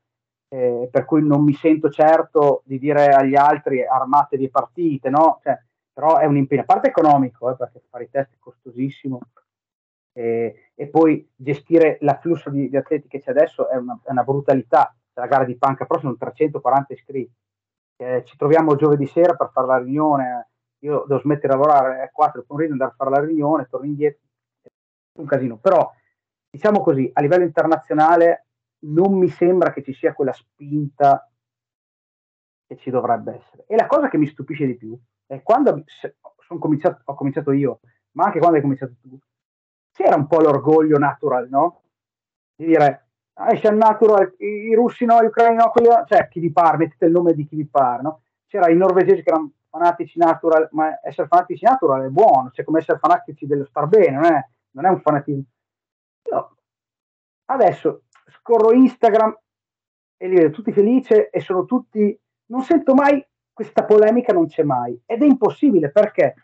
eh, 0.48 0.88
per 0.90 1.04
cui 1.04 1.24
non 1.24 1.44
mi 1.44 1.54
sento 1.54 1.88
certo 1.88 2.62
di 2.64 2.78
dire 2.78 3.08
agli 3.08 3.36
altri 3.36 3.84
armatevi 3.84 4.50
partite, 4.50 5.08
no? 5.08 5.38
Cioè, 5.42 5.56
però 5.92 6.18
è 6.18 6.26
un 6.26 6.36
impegno, 6.36 6.62
a 6.62 6.64
parte 6.66 6.88
economico, 6.88 7.50
eh, 7.50 7.56
perché 7.56 7.82
fare 7.88 8.04
i 8.04 8.10
test 8.10 8.34
è 8.34 8.38
costosissimo, 8.38 9.20
e, 10.16 10.70
e 10.74 10.88
poi 10.88 11.28
gestire 11.36 11.98
l'afflusso 12.00 12.48
di, 12.48 12.70
di, 12.70 12.76
atleti 12.78 13.06
che 13.06 13.20
c'è 13.20 13.32
adesso 13.32 13.68
è 13.68 13.76
una, 13.76 14.00
è 14.02 14.10
una 14.10 14.24
brutalità. 14.24 14.96
La 15.12 15.26
gara 15.26 15.44
di 15.44 15.56
panca 15.56 15.84
però 15.84 16.00
sono 16.00 16.16
340 16.16 16.92
iscritti. 16.94 17.34
Eh, 17.96 18.22
ci 18.24 18.36
troviamo 18.38 18.76
giovedì 18.76 19.06
sera 19.06 19.34
per 19.34 19.50
fare 19.52 19.66
la 19.66 19.78
riunione. 19.78 20.48
Io 20.80 21.04
devo 21.06 21.20
smettere 21.20 21.48
di 21.48 21.60
lavorare 21.60 21.98
alle 21.98 22.10
4 22.12 22.38
del 22.38 22.46
pomeriggio, 22.46 22.72
andare 22.72 22.92
a 22.92 22.94
fare 22.96 23.10
la 23.10 23.20
riunione, 23.20 23.66
torno 23.68 23.86
indietro. 23.86 24.20
È 24.62 25.20
un 25.20 25.26
casino. 25.26 25.58
Però, 25.58 25.90
diciamo 26.48 26.80
così, 26.80 27.10
a 27.12 27.20
livello 27.20 27.44
internazionale 27.44 28.46
non 28.86 29.18
mi 29.18 29.28
sembra 29.28 29.72
che 29.72 29.82
ci 29.82 29.92
sia 29.92 30.14
quella 30.14 30.32
spinta 30.32 31.30
che 32.66 32.76
ci 32.76 32.88
dovrebbe 32.88 33.34
essere. 33.34 33.64
E 33.66 33.76
la 33.76 33.86
cosa 33.86 34.08
che 34.08 34.16
mi 34.16 34.26
stupisce 34.26 34.64
di 34.64 34.76
più 34.76 34.98
è 35.26 35.42
quando 35.42 35.84
cominciato, 36.58 37.02
ho 37.04 37.14
cominciato 37.14 37.52
io, 37.52 37.80
ma 38.12 38.24
anche 38.24 38.38
quando 38.38 38.56
hai 38.56 38.62
cominciato 38.62 38.94
tu, 39.00 39.18
c'era 39.96 40.14
un 40.14 40.26
po' 40.26 40.40
l'orgoglio 40.40 40.98
natural, 40.98 41.48
no? 41.48 41.82
Di 42.54 42.66
dire, 42.66 43.08
ah, 43.34 43.54
c'è 43.54 43.70
natural, 43.70 44.34
i, 44.38 44.68
i, 44.68 44.74
russi 44.74 45.06
no, 45.06 45.22
gli 45.22 45.26
ucraini 45.26 45.56
no, 45.56 45.70
quelli, 45.70 45.88
cioè 46.06 46.28
chi 46.28 46.38
vi 46.38 46.52
pare, 46.52 46.76
mettete 46.76 47.06
il 47.06 47.12
nome 47.12 47.32
di 47.32 47.46
chi 47.46 47.56
vi 47.56 47.66
pare, 47.66 48.02
no? 48.02 48.20
C'era 48.46 48.70
i 48.70 48.76
norvegesi 48.76 49.22
che 49.22 49.30
erano 49.30 49.52
fanatici 49.70 50.18
natural, 50.18 50.68
ma 50.72 51.00
essere 51.02 51.28
fanatici 51.28 51.64
natural 51.64 52.04
è 52.04 52.08
buono, 52.08 52.50
cioè 52.52 52.64
come 52.64 52.80
essere 52.80 52.98
fanatici 52.98 53.46
dello 53.46 53.64
star 53.64 53.86
bene, 53.86 54.10
non 54.10 54.24
è, 54.26 54.48
non 54.72 54.84
è 54.84 54.88
un 54.90 55.00
fanatismo. 55.00 55.44
Io 56.30 56.56
adesso 57.46 58.02
scorro 58.26 58.72
Instagram 58.72 59.34
e 60.18 60.28
li 60.28 60.34
vedo 60.34 60.50
tutti 60.50 60.72
felici 60.72 61.14
e 61.14 61.40
sono 61.40 61.64
tutti, 61.64 62.18
non 62.46 62.62
sento 62.62 62.94
mai 62.94 63.26
questa 63.50 63.84
polemica, 63.84 64.34
non 64.34 64.46
c'è 64.46 64.62
mai. 64.62 65.00
Ed 65.06 65.22
è 65.22 65.24
impossibile 65.24 65.90
perché, 65.90 66.34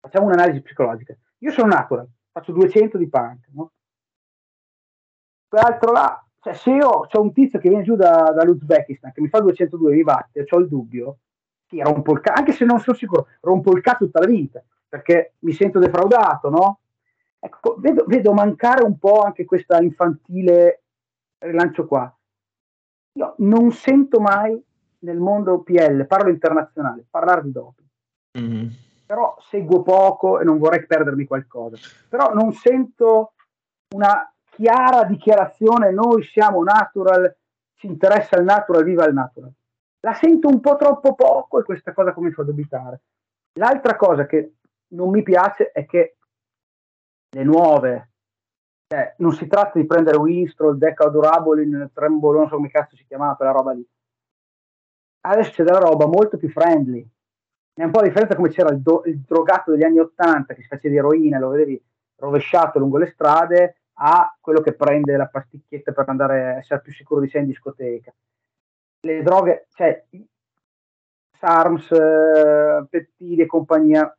facciamo 0.00 0.26
un'analisi 0.26 0.60
psicologica, 0.60 1.16
io 1.38 1.50
sono 1.50 1.68
natural, 1.68 2.06
faccio 2.34 2.50
200 2.50 2.98
di 2.98 3.08
punk, 3.08 3.46
no? 3.52 3.70
Quell'altro 5.46 5.92
là, 5.92 6.26
cioè 6.40 6.52
se 6.54 6.70
io 6.72 6.88
ho 6.88 7.20
un 7.20 7.32
tizio 7.32 7.60
che 7.60 7.68
viene 7.68 7.84
giù 7.84 7.94
da, 7.94 8.32
dall'Uzbekistan 8.34 9.12
che 9.12 9.20
mi 9.20 9.28
fa 9.28 9.38
202 9.38 9.94
mi 9.94 10.02
batte, 10.02 10.44
ho 10.48 10.58
il 10.58 10.68
dubbio, 10.68 11.18
sì, 11.66 11.80
rompo 11.80 12.12
il 12.12 12.20
cazzo, 12.20 12.40
anche 12.40 12.52
se 12.52 12.64
non 12.64 12.80
sono 12.80 12.96
sicuro, 12.96 13.28
rompo 13.40 13.70
il 13.76 13.82
cazzo 13.82 14.06
tutta 14.06 14.18
la 14.18 14.26
vita, 14.26 14.64
perché 14.88 15.34
mi 15.40 15.52
sento 15.52 15.78
defraudato, 15.78 16.50
no? 16.50 16.80
Ecco, 17.38 17.76
vedo, 17.78 18.04
vedo 18.06 18.32
mancare 18.32 18.82
un 18.82 18.98
po' 18.98 19.20
anche 19.20 19.44
questa 19.44 19.80
infantile 19.80 20.82
rilancio 21.38 21.86
qua. 21.86 22.12
Io 23.16 23.34
non 23.38 23.70
sento 23.70 24.18
mai 24.18 24.60
nel 25.00 25.18
mondo 25.18 25.62
PL, 25.62 26.04
parlo 26.06 26.30
internazionale, 26.30 27.06
parlare 27.08 27.42
di 27.42 27.52
doping. 27.52 27.88
Mm-hmm 28.38 28.83
però 29.06 29.36
seguo 29.48 29.82
poco 29.82 30.40
e 30.40 30.44
non 30.44 30.58
vorrei 30.58 30.86
perdermi 30.86 31.26
qualcosa. 31.26 31.76
Però 32.08 32.32
non 32.32 32.52
sento 32.52 33.34
una... 33.94 34.28
chiara 34.54 35.04
dichiarazione 35.04 35.90
noi 35.90 36.22
siamo 36.22 36.62
natural, 36.62 37.36
ci 37.74 37.86
interessa 37.86 38.36
il 38.38 38.44
natural, 38.44 38.84
viva 38.84 39.04
il 39.04 39.14
natural. 39.14 39.52
La 40.00 40.14
sento 40.14 40.48
un 40.48 40.60
po' 40.60 40.76
troppo 40.76 41.14
poco 41.14 41.58
e 41.58 41.64
questa 41.64 41.92
cosa 41.92 42.12
comincia 42.12 42.42
a 42.42 42.44
dubitare. 42.44 43.00
L'altra 43.58 43.96
cosa 43.96 44.26
che 44.26 44.54
non 44.94 45.10
mi 45.10 45.22
piace 45.22 45.72
è 45.72 45.86
che 45.86 46.16
le 47.30 47.42
nuove, 47.42 48.10
cioè, 48.86 49.14
non 49.18 49.32
si 49.32 49.46
tratta 49.48 49.78
di 49.78 49.86
prendere 49.86 50.18
Winstrol, 50.18 50.78
Deca 50.78 51.06
Adorable, 51.06 51.90
Trembolo, 51.92 52.38
non 52.38 52.48
so 52.48 52.56
come 52.56 52.70
cazzo 52.70 52.96
si 52.96 53.06
chiamava 53.06 53.34
quella 53.34 53.50
roba 53.50 53.72
lì. 53.72 53.84
Adesso 55.26 55.50
c'è 55.50 55.64
della 55.64 55.80
roba 55.80 56.06
molto 56.06 56.36
più 56.36 56.48
friendly. 56.50 57.04
È 57.74 57.82
un 57.82 57.90
po' 57.90 58.00
la 58.00 58.06
differenza 58.06 58.36
come 58.36 58.50
c'era 58.50 58.70
il, 58.70 58.80
do, 58.80 59.02
il 59.04 59.18
drogato 59.18 59.72
degli 59.72 59.82
anni 59.82 59.98
Ottanta 59.98 60.54
che 60.54 60.62
si 60.62 60.68
faceva 60.68 60.94
di 60.94 60.98
eroina, 60.98 61.38
lo 61.38 61.48
vedevi 61.48 61.82
rovesciato 62.16 62.78
lungo 62.78 62.98
le 62.98 63.10
strade, 63.10 63.76
a 63.94 64.36
quello 64.40 64.60
che 64.60 64.74
prende 64.74 65.16
la 65.16 65.26
pasticchietta 65.26 65.92
per 65.92 66.08
andare 66.08 66.44
a 66.44 66.56
essere 66.58 66.80
più 66.80 66.92
sicuro 66.92 67.20
di 67.20 67.28
sé 67.28 67.38
in 67.38 67.46
discoteca. 67.46 68.12
Le 69.00 69.22
droghe, 69.22 69.66
cioè 69.74 70.04
SARMS, 71.32 71.90
eh, 71.90 73.08
e 73.18 73.46
compagnia 73.46 74.16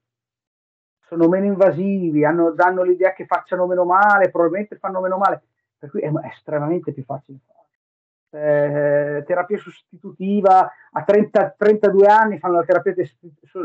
sono 0.99 1.28
meno 1.28 1.45
invasivi, 1.45 2.26
hanno, 2.26 2.51
danno 2.51 2.84
l'idea 2.84 3.14
che 3.14 3.26
facciano 3.26 3.68
meno 3.68 3.86
male, 3.86 4.30
probabilmente 4.30 4.78
fanno 4.78 5.01
meno 5.01 5.18
male, 5.18 5.43
per 5.78 5.89
cui 5.89 6.01
è, 6.01 6.12
è 6.12 6.28
estremamente 6.28 6.91
più 6.91 7.03
facile 7.03 7.39
fare. 7.45 7.64
Eh, 8.36 9.24
terapia 9.26 9.58
sostitutiva 9.58 10.70
a 10.92 11.04
30, 11.04 11.56
32 11.58 12.06
anni 12.08 12.38
fanno 12.38 12.56
la 12.56 12.66
terapia 12.66 12.94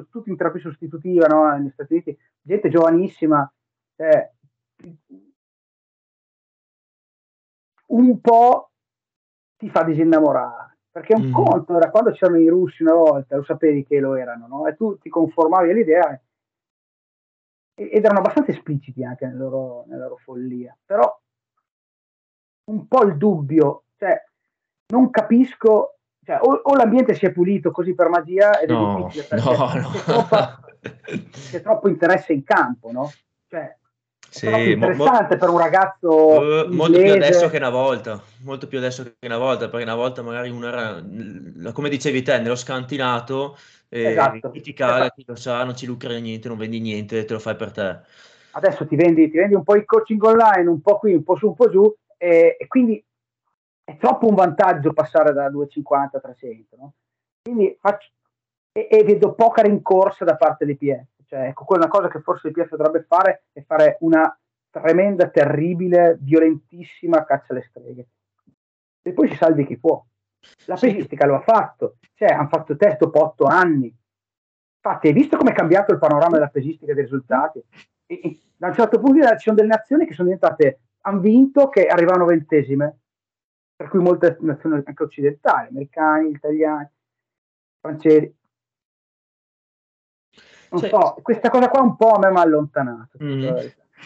tutti 0.09 0.31
in 0.31 0.37
terapia 0.37 0.61
sostitutiva 0.61 1.27
no? 1.27 1.51
negli 1.57 1.71
Stati 1.71 1.93
Uniti 1.95 2.17
gente 2.41 2.69
giovanissima 2.69 3.53
eh, 3.97 4.31
un 7.87 8.21
po' 8.21 8.71
ti 9.57 9.69
fa 9.69 9.83
disinnamorare. 9.83 10.79
Perché 10.91 11.15
un 11.15 11.29
mm. 11.29 11.33
conto 11.33 11.77
era 11.77 11.91
quando 11.91 12.11
c'erano 12.11 12.39
i 12.39 12.49
russi 12.49 12.83
una 12.83 12.95
volta, 12.95 13.37
lo 13.37 13.45
sapevi 13.45 13.85
che 13.85 14.01
lo 14.01 14.17
erano, 14.17 14.49
no? 14.49 14.67
E 14.67 14.75
tu 14.75 14.99
ti 14.99 15.09
conformavi 15.09 15.71
all'idea 15.71 16.21
ed 17.75 18.05
erano 18.05 18.19
abbastanza 18.19 18.51
espliciti 18.51 19.05
anche 19.05 19.27
nella 19.27 19.39
loro, 19.39 19.85
nella 19.87 20.05
loro 20.05 20.17
follia. 20.17 20.77
Però 20.85 21.21
un 22.65 22.89
po' 22.89 23.03
il 23.05 23.17
dubbio, 23.17 23.85
cioè 23.97 24.21
non 24.91 25.11
capisco, 25.11 25.97
cioè, 26.25 26.39
o, 26.41 26.61
o, 26.63 26.75
l'ambiente 26.75 27.15
si 27.15 27.27
è 27.27 27.33
pulito 27.33 27.71
così 27.71 27.95
per 27.95 28.09
magia 28.09 28.61
ed 28.61 28.71
no, 28.71 28.99
è 28.99 29.03
difficile 29.03 29.25
perché 29.25 29.57
no, 29.57 29.73
no. 29.75 29.91
C'è, 29.91 30.03
troppa, 30.05 30.61
c'è, 31.51 31.63
troppo 31.63 31.89
interesse 31.89 32.33
in 32.33 32.45
campo, 32.45 32.91
no? 32.93 33.11
Cioè, 33.49 33.77
sì, 34.31 34.47
interessante 34.47 35.35
mo- 35.35 35.41
per 35.41 35.49
un 35.49 35.59
ragazzo 35.59 36.09
uh, 36.09 36.73
molto 36.73 36.99
più 37.01 37.13
adesso 37.13 37.51
che 37.51 37.57
una 37.57 37.71
volta 37.71 38.23
molto 38.45 38.69
più 38.69 38.79
adesso 38.79 39.03
che 39.03 39.27
una 39.27 39.39
volta 39.39 39.69
perché 39.69 39.85
una 39.85 39.97
volta 39.97 40.23
magari 40.23 40.51
uno 40.51 40.69
era 40.69 41.03
come 41.73 41.89
dicevi 41.89 42.23
te 42.23 42.39
nello 42.39 42.55
scantinato 42.55 43.59
eh, 43.89 44.11
esatto. 44.11 44.51
criticare 44.51 45.01
esatto. 45.01 45.15
chi 45.17 45.25
lo 45.27 45.35
sa 45.35 45.65
non 45.65 45.75
ci 45.75 45.85
lucra 45.85 46.17
niente 46.17 46.47
non 46.47 46.59
vendi 46.59 46.79
niente 46.79 47.25
te 47.25 47.33
lo 47.33 47.41
fai 47.41 47.57
per 47.57 47.73
te 47.73 47.99
adesso 48.53 48.87
ti 48.87 48.95
vendi, 48.95 49.29
ti 49.29 49.37
vendi 49.37 49.57
un 49.57 49.65
po' 49.65 49.75
il 49.75 49.85
coaching 49.85 50.23
online 50.23 50.69
un 50.69 50.81
po' 50.81 50.99
qui 50.99 51.13
un 51.13 51.25
po' 51.25 51.37
su 51.37 51.49
un 51.49 51.55
po' 51.57 51.69
giù 51.69 51.93
e, 52.17 52.57
e 52.57 52.67
quindi 52.69 53.05
è 53.91 53.97
troppo 53.97 54.27
un 54.27 54.35
vantaggio 54.35 54.93
passare 54.93 55.33
da 55.33 55.51
250 55.51 56.17
a 56.17 56.21
300 56.21 56.77
no? 56.77 56.95
quindi 57.43 57.77
faccio 57.81 58.11
e, 58.73 58.89
e 58.91 59.05
vedo 59.05 59.35
poca 59.35 59.63
rincorsa 59.63 60.25
da 60.25 60.37
parte 60.37 60.77
PS 60.77 61.21
cioè, 61.31 61.47
ecco, 61.47 61.65
quella 61.65 61.87
cosa 61.87 62.09
che 62.09 62.21
forse 62.21 62.49
il 62.49 62.55
PF 62.55 62.75
dovrebbe 62.75 63.05
fare 63.07 63.45
è 63.53 63.63
fare 63.63 63.99
una 64.01 64.37
tremenda, 64.69 65.29
terribile, 65.29 66.19
violentissima 66.21 67.25
caccia 67.25 67.53
alle 67.53 67.63
streghe. 67.63 68.09
E 69.01 69.13
poi 69.13 69.29
si 69.29 69.37
salvi 69.37 69.65
chi 69.65 69.79
può. 69.79 70.05
La 70.67 70.75
pesistica 70.75 71.27
lo 71.27 71.37
ha 71.37 71.41
fatto, 71.41 71.99
cioè 72.15 72.33
hanno 72.33 72.49
fatto 72.49 72.77
test 72.77 72.99
dopo 72.99 73.23
otto 73.23 73.45
anni. 73.45 73.95
Infatti, 74.83 75.07
hai 75.07 75.13
visto 75.13 75.37
come 75.37 75.53
è 75.53 75.55
cambiato 75.55 75.93
il 75.93 76.01
panorama 76.01 76.33
della 76.33 76.49
pesistica 76.49 76.95
dei 76.95 77.05
risultati? 77.05 77.63
E, 78.07 78.21
e, 78.25 78.41
da 78.57 78.67
un 78.67 78.75
certo 78.75 78.97
punto 78.97 79.13
di 79.13 79.21
vista 79.21 79.37
ci 79.37 79.45
sono 79.45 79.57
delle 79.57 79.69
nazioni 79.69 80.07
che 80.07 80.15
sono 80.15 80.29
diventate, 80.29 80.81
hanno 81.03 81.21
vinto 81.21 81.69
che 81.69 81.87
arrivavano 81.87 82.25
ventesime, 82.25 82.99
per 83.81 83.89
cui 83.89 84.01
molte 84.01 84.37
nazioni 84.41 84.83
anche 84.85 85.03
occidentali, 85.03 85.69
americani, 85.69 86.33
italiani, 86.33 86.87
francesi, 87.81 88.37
non 90.69 90.81
cioè, 90.81 90.91
so, 90.91 91.17
questa 91.23 91.49
cosa 91.49 91.71
qua 91.71 91.81
un 91.81 91.97
po' 91.97 92.11
a 92.11 92.19
me 92.19 92.31
mi 92.31 92.37
ha 92.37 92.43
allontanato. 92.43 93.17
Mm. 93.25 93.49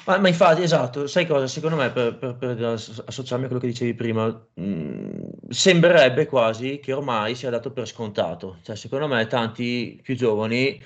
Ma, 0.06 0.18
ma, 0.18 0.28
infatti, 0.28 0.62
esatto, 0.62 1.08
sai 1.08 1.26
cosa? 1.26 1.48
Secondo 1.48 1.74
me, 1.74 1.90
per, 1.90 2.16
per, 2.18 2.36
per 2.36 2.62
associarmi 2.62 3.46
a 3.46 3.46
quello 3.48 3.60
che 3.60 3.66
dicevi 3.66 3.94
prima, 3.94 4.28
mh, 4.28 4.62
mm, 4.62 5.22
sembrerebbe 5.48 6.26
quasi 6.26 6.78
che 6.78 6.92
ormai 6.92 7.34
sia 7.34 7.50
dato 7.50 7.72
per 7.72 7.88
scontato. 7.88 8.58
Cioè, 8.62 8.76
secondo 8.76 9.08
me, 9.08 9.26
tanti 9.26 9.98
più 10.04 10.14
giovani 10.14 10.80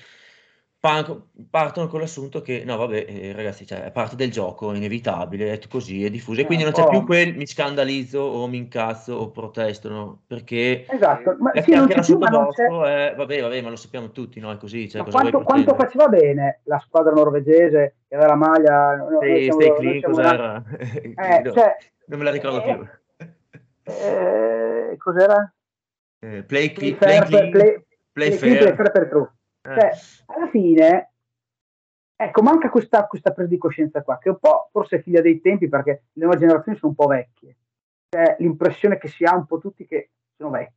partono 0.79 1.87
con 1.87 1.99
l'assunto 1.99 2.41
che 2.41 2.63
no 2.65 2.77
vabbè 2.77 3.05
eh, 3.05 3.33
ragazzi 3.33 3.65
cioè, 3.65 3.83
è 3.83 3.91
parte 3.91 4.15
del 4.15 4.31
gioco 4.31 4.71
è 4.71 4.77
inevitabile 4.77 5.51
è 5.51 5.59
così 5.67 6.05
è 6.05 6.09
diffuso 6.09 6.39
e 6.39 6.45
quindi 6.45 6.63
non 6.63 6.71
c'è 6.71 6.87
più 6.87 7.03
quel 7.03 7.35
mi 7.35 7.45
scandalizzo 7.45 8.19
o 8.19 8.47
mi 8.47 8.55
incazzo 8.55 9.13
o 9.13 9.29
protesto 9.29 10.19
perché 10.25 10.85
esatto 10.87 11.35
ma 11.37 11.51
sì, 11.61 11.73
anche 11.73 11.95
l'assunto 11.95 12.29
vostro 12.29 12.85
è 12.85 13.13
vabbè 13.13 13.41
vabbè 13.41 13.61
ma 13.61 13.69
lo 13.69 13.75
sappiamo 13.75 14.11
tutti 14.11 14.39
no? 14.39 14.51
È 14.51 14.57
così 14.57 14.89
cioè, 14.89 15.03
quanto, 15.03 15.41
quanto, 15.41 15.75
faceva 15.75 16.07
bene 16.07 16.61
la 16.63 16.79
squadra 16.79 17.11
norvegese 17.11 17.95
che 18.07 18.15
aveva 18.15 18.29
la 18.29 18.37
maglia 18.37 19.05
stay, 19.17 19.51
stay 19.51 19.75
clean 19.75 20.01
cos'era? 20.01 20.63
eh, 20.79 21.41
no, 21.43 21.51
cioè, 21.51 21.75
non 22.05 22.19
me 22.19 22.23
la 22.25 22.31
ricordo 22.31 22.63
eh, 22.63 22.63
più. 22.63 22.87
eh, 23.83 24.95
cos'era? 24.97 25.53
Eh, 26.19 26.43
play, 26.43 26.71
play, 26.71 26.93
play, 26.95 27.19
clean, 27.21 27.51
play, 27.51 27.83
play, 28.13 28.31
fair, 28.31 28.37
play 28.37 28.37
fair 28.37 28.67
eh. 28.67 29.38
Cioè, 29.61 29.91
alla 30.27 30.47
fine, 30.47 31.11
ecco, 32.15 32.41
manca 32.41 32.69
questa, 32.69 33.05
questa 33.07 33.31
presa 33.31 33.49
di 33.49 33.57
coscienza 33.57 34.01
qua, 34.01 34.17
che 34.17 34.29
un 34.29 34.39
po' 34.39 34.69
forse 34.71 34.97
è 34.97 35.01
figlia 35.01 35.21
dei 35.21 35.41
tempi 35.41 35.67
perché 35.67 36.03
le 36.13 36.23
nuove 36.25 36.39
generazioni 36.39 36.77
sono 36.77 36.91
un 36.91 36.95
po' 36.95 37.07
vecchie. 37.07 37.57
Cioè, 38.09 38.37
l'impressione 38.39 38.97
che 38.97 39.07
si 39.07 39.23
ha 39.23 39.35
un 39.35 39.45
po' 39.45 39.59
tutti 39.59 39.85
che 39.85 40.11
sono 40.35 40.49
vecchi. 40.51 40.73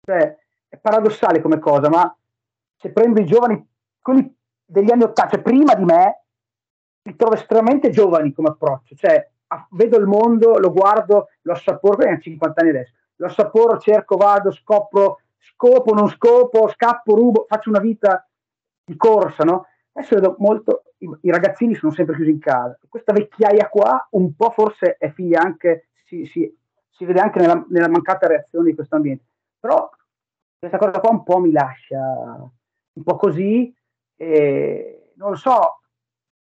Cioè, 0.00 0.38
è 0.68 0.76
paradossale 0.78 1.40
come 1.40 1.58
cosa, 1.58 1.88
ma 1.88 2.16
se 2.76 2.92
prendo 2.92 3.20
i 3.20 3.26
giovani, 3.26 3.66
quelli 4.00 4.34
degli 4.64 4.90
anni 4.90 5.02
80, 5.02 5.34
cioè 5.34 5.42
prima 5.42 5.74
di 5.74 5.84
me, 5.84 6.22
li 7.02 7.16
trovo 7.16 7.34
estremamente 7.34 7.90
giovani 7.90 8.32
come 8.32 8.48
approccio. 8.48 8.94
Cioè, 8.94 9.30
vedo 9.70 9.98
il 9.98 10.06
mondo, 10.06 10.58
lo 10.58 10.72
guardo, 10.72 11.28
lo 11.42 11.52
assaporo, 11.52 11.96
perché 11.96 12.14
ho 12.14 12.18
50 12.20 12.60
anni 12.60 12.70
adesso, 12.70 12.94
lo 13.16 13.26
assaporo, 13.26 13.78
cerco, 13.78 14.16
vado, 14.16 14.50
scopro 14.50 15.20
scopo, 15.38 15.92
non 15.92 16.08
scopo, 16.08 16.68
scappo, 16.68 17.14
rubo, 17.14 17.46
faccio 17.48 17.70
una 17.70 17.80
vita 17.80 18.28
di 18.84 18.96
corsa, 18.96 19.44
no? 19.44 19.66
Adesso 19.92 20.14
vedo 20.14 20.36
molto, 20.38 20.82
i, 20.98 21.08
i 21.22 21.30
ragazzini 21.30 21.74
sono 21.74 21.92
sempre 21.92 22.14
chiusi 22.14 22.30
in 22.30 22.38
casa. 22.38 22.78
Questa 22.88 23.12
vecchiaia 23.12 23.68
qua 23.68 24.06
un 24.12 24.34
po' 24.34 24.50
forse 24.50 24.96
è 24.98 25.10
figlia 25.10 25.40
anche, 25.40 25.88
si, 26.04 26.26
si, 26.26 26.54
si 26.88 27.04
vede 27.04 27.20
anche 27.20 27.40
nella, 27.40 27.64
nella, 27.68 27.88
mancata 27.88 28.26
reazione 28.26 28.70
di 28.70 28.74
questo 28.74 28.96
ambiente. 28.96 29.24
Però 29.58 29.88
questa 30.58 30.78
cosa 30.78 31.00
qua 31.00 31.10
un 31.10 31.22
po' 31.22 31.38
mi 31.38 31.52
lascia 31.52 31.98
un 31.98 33.02
po' 33.02 33.16
così, 33.16 33.74
e, 34.16 35.12
non 35.16 35.30
lo 35.30 35.36
so, 35.36 35.80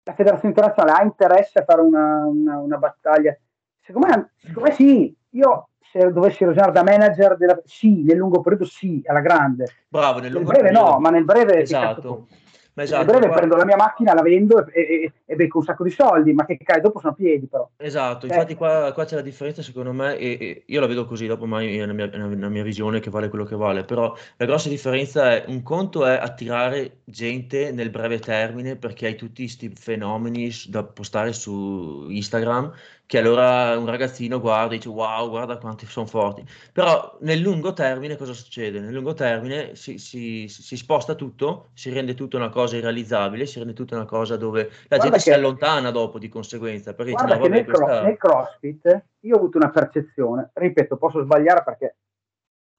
la 0.03 0.13
federazione 0.13 0.53
internazionale 0.53 0.99
ha 0.99 1.03
interesse 1.03 1.59
a 1.59 1.63
fare 1.63 1.81
una, 1.81 2.25
una, 2.25 2.57
una 2.59 2.77
battaglia? 2.77 3.35
Secondo 3.81 4.07
me, 4.07 4.31
secondo 4.37 4.69
me 4.69 4.71
sì, 4.71 5.15
io 5.35 5.69
se 5.81 6.11
dovessi 6.11 6.43
ragionare 6.43 6.73
da 6.73 6.83
manager, 6.83 7.37
della, 7.37 7.59
sì, 7.63 8.03
nel 8.03 8.17
lungo 8.17 8.41
periodo 8.41 8.65
sì, 8.65 9.01
alla 9.05 9.21
grande. 9.21 9.65
Bravo, 9.87 10.19
nel, 10.19 10.33
nel 10.33 10.43
breve 10.43 10.63
periodo. 10.63 10.89
no, 10.89 10.99
ma 10.99 11.09
nel 11.09 11.23
breve... 11.23 11.61
Esatto. 11.61 12.27
Ma 12.75 12.83
esatto, 12.83 13.09
in 13.09 13.17
breve 13.19 13.33
prendo 13.33 13.55
la 13.55 13.63
mia 13.63 13.77
macchina, 13.77 14.13
la 14.13 14.21
vendo 14.21 14.67
e, 14.67 14.81
e, 14.81 15.11
e, 15.23 15.35
becco 15.35 15.59
un 15.59 15.63
sacco 15.63 15.85
di 15.85 15.91
soldi, 15.91 16.33
ma 16.33 16.45
che 16.45 16.57
cade 16.57 16.81
dopo 16.81 16.99
sono 16.99 17.13
a 17.13 17.15
piedi 17.15 17.47
però. 17.47 17.69
Esatto, 17.77 18.25
infatti 18.25 18.51
eh. 18.51 18.55
qua, 18.57 18.91
qua, 18.93 19.05
c'è 19.05 19.15
la 19.15 19.21
differenza 19.21 19.61
secondo 19.61 19.93
me 19.93 20.17
e, 20.17 20.37
e, 20.37 20.63
io 20.65 20.81
la 20.81 20.85
vedo 20.85 21.05
così, 21.05 21.25
dopo 21.25 21.45
mai 21.45 21.77
è 21.77 21.85
mia, 21.85 22.09
una 22.13 22.49
mia 22.49 22.63
visione 22.63 22.99
che 22.99 23.09
vale 23.09 23.29
quello 23.29 23.45
che 23.45 23.55
vale, 23.55 23.85
però 23.85 24.13
la 24.35 24.45
grossa 24.45 24.67
differenza 24.67 25.35
è, 25.35 25.45
un 25.47 25.63
conto 25.63 26.05
è 26.05 26.17
attirare 26.17 26.97
gente 27.05 27.71
nel 27.71 27.91
breve 27.91 28.19
termine 28.19 28.75
perché 28.75 29.05
hai 29.05 29.15
tutti 29.15 29.43
questi 29.43 29.69
fenomeni 29.73 30.51
da 30.67 30.83
postare 30.83 31.31
su 31.31 32.07
Instagram 32.09 32.73
che 33.07 33.19
allora 33.19 33.77
un 33.77 33.85
ragazzino 33.85 34.39
guarda 34.39 34.73
e 34.73 34.77
dice 34.77 34.89
wow, 34.89 35.29
guarda 35.29 35.57
quanti 35.57 35.85
sono 35.85 36.07
forti. 36.07 36.43
Però 36.71 37.17
nel 37.21 37.39
lungo 37.39 37.73
termine 37.73 38.15
cosa 38.17 38.33
succede? 38.33 38.79
Nel 38.79 38.93
lungo 38.93 39.13
termine 39.13 39.75
si, 39.75 39.97
si, 39.99 40.47
si 40.47 40.75
sposta 40.75 41.13
tutto, 41.13 41.69
si 41.73 41.91
rende 41.91 42.15
tutto 42.15 42.37
una 42.37 42.49
cosa 42.49 42.77
irrealizzabile, 42.77 43.45
si 43.45 43.59
rende 43.59 43.73
tutto 43.73 43.95
una 43.95 44.05
cosa 44.05 44.37
dove 44.37 44.63
la 44.87 44.97
guarda 44.97 45.03
gente 45.03 45.17
che, 45.17 45.21
si 45.21 45.31
allontana 45.31 45.91
dopo 45.91 46.17
di 46.17 46.29
conseguenza. 46.29 46.93
Perché 46.93 47.11
dice, 47.11 47.23
no, 47.23 47.29
vabbè, 47.29 47.47
nel, 47.47 47.65
questa... 47.65 48.01
nel 48.01 48.17
CrossFit 48.17 49.03
io 49.19 49.35
ho 49.35 49.37
avuto 49.37 49.57
una 49.57 49.69
percezione, 49.69 50.49
ripeto, 50.53 50.97
posso 50.97 51.21
sbagliare 51.21 51.63
perché 51.63 51.97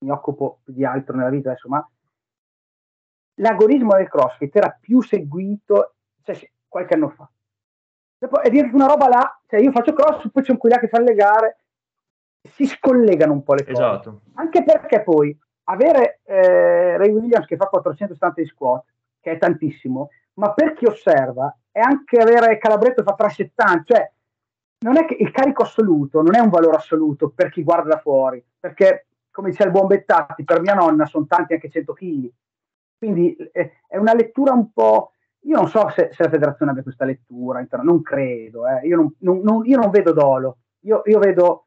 mi 0.04 0.10
occupo 0.10 0.60
di 0.64 0.84
altro 0.84 1.16
nella 1.16 1.30
vita 1.30 1.50
adesso, 1.50 1.68
ma 1.68 1.88
l'agonismo 3.38 3.94
del 3.94 4.08
CrossFit 4.08 4.56
era 4.56 4.76
più 4.80 5.00
seguito 5.02 5.94
cioè, 6.22 6.50
qualche 6.66 6.94
anno 6.94 7.10
fa. 7.10 7.28
Dopo 8.18 8.40
è 8.40 8.48
diventata 8.48 8.76
una 8.76 8.86
roba 8.86 9.08
là 9.08 9.35
cioè 9.46 9.60
io 9.60 9.70
faccio 9.70 9.92
cross, 9.92 10.28
poi 10.30 10.42
c'è 10.42 10.52
un 10.52 10.58
là 10.62 10.78
che 10.78 10.88
fa 10.88 11.00
le 11.00 11.14
gare, 11.14 11.58
si 12.52 12.66
scollegano 12.66 13.32
un 13.32 13.42
po' 13.42 13.54
le 13.54 13.64
cose. 13.64 13.72
Esatto. 13.72 14.20
Anche 14.34 14.64
perché 14.64 15.02
poi 15.02 15.36
avere 15.64 16.20
eh, 16.24 16.96
Ray 16.96 17.10
Williams 17.10 17.46
che 17.46 17.56
fa 17.56 17.66
470 17.66 18.40
di 18.40 18.46
squat, 18.46 18.84
che 19.20 19.32
è 19.32 19.38
tantissimo, 19.38 20.10
ma 20.34 20.52
per 20.52 20.74
chi 20.74 20.86
osserva 20.86 21.56
è 21.70 21.80
anche 21.80 22.18
avere 22.18 22.58
Calabretto 22.58 23.02
che 23.02 23.08
fa 23.08 23.14
370, 23.14 23.82
cioè 23.84 24.12
non 24.78 24.96
è 24.96 25.04
che 25.04 25.16
il 25.18 25.30
carico 25.30 25.62
assoluto 25.62 26.22
non 26.22 26.34
è 26.34 26.40
un 26.40 26.50
valore 26.50 26.76
assoluto 26.76 27.30
per 27.30 27.50
chi 27.50 27.62
guarda 27.62 27.94
da 27.94 28.00
fuori, 28.00 28.44
perché 28.58 29.06
come 29.30 29.50
diceva 29.50 29.70
il 29.70 29.76
buon 29.76 29.86
Bettati, 29.86 30.44
per 30.44 30.60
mia 30.60 30.74
nonna 30.74 31.04
sono 31.06 31.26
tanti 31.26 31.52
anche 31.52 31.70
100 31.70 31.92
kg. 31.92 32.30
Quindi 32.98 33.36
eh, 33.52 33.72
è 33.86 33.96
una 33.96 34.14
lettura 34.14 34.52
un 34.52 34.72
po'... 34.72 35.12
Io 35.46 35.56
non 35.56 35.68
so 35.68 35.88
se, 35.90 36.10
se 36.12 36.24
la 36.24 36.28
federazione 36.28 36.72
abbia 36.72 36.82
questa 36.82 37.04
lettura, 37.04 37.64
non 37.82 38.02
credo, 38.02 38.66
eh. 38.66 38.86
io, 38.86 38.96
non, 38.96 39.42
non, 39.42 39.64
io, 39.64 39.78
non, 39.78 39.90
vedo 39.90 40.12
dolo, 40.12 40.58
io, 40.80 41.02
io 41.04 41.18
vedo 41.20 41.66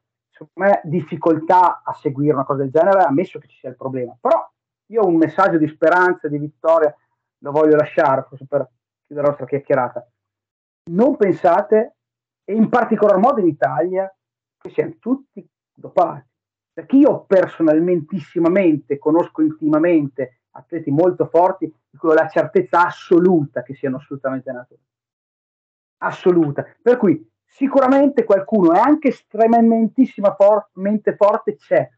me, 0.55 0.81
difficoltà 0.83 1.81
a 1.83 1.93
seguire 1.93 2.33
una 2.33 2.45
cosa 2.45 2.61
del 2.61 2.71
genere, 2.71 3.03
ammesso 3.03 3.39
che 3.39 3.47
ci 3.47 3.57
sia 3.57 3.69
il 3.69 3.77
problema. 3.77 4.15
Però 4.19 4.49
io 4.87 5.05
un 5.05 5.15
messaggio 5.15 5.57
di 5.57 5.67
speranza, 5.67 6.27
di 6.27 6.37
vittoria, 6.37 6.93
lo 7.39 7.51
voglio 7.51 7.75
lasciare, 7.75 8.25
per 8.29 8.69
chiudere 9.05 9.27
la 9.27 9.27
nostra 9.27 9.45
chiacchierata. 9.45 10.07
Non 10.91 11.15
pensate, 11.15 11.95
e 12.43 12.53
in 12.53 12.69
particolar 12.69 13.17
modo 13.17 13.39
in 13.39 13.47
Italia, 13.47 14.13
che 14.57 14.69
siano 14.71 14.95
tutti 14.99 15.47
dopati. 15.73 16.27
Perché 16.73 16.95
io 16.97 17.25
personalmente 17.25 18.97
conosco 18.97 19.41
intimamente 19.41 20.41
atleti 20.51 20.91
molto 20.91 21.27
forti 21.27 21.73
ho 21.97 22.13
la 22.13 22.27
certezza 22.27 22.85
assoluta 22.85 23.63
che 23.63 23.75
siano 23.75 23.97
assolutamente 23.97 24.51
naturali. 24.51 24.83
Assoluta. 26.01 26.65
Per 26.81 26.97
cui 26.97 27.29
sicuramente 27.45 28.23
qualcuno 28.23 28.73
è 28.73 28.79
anche 28.79 29.09
estremamente 29.09 31.15
forte, 31.15 31.55
c'è. 31.55 31.89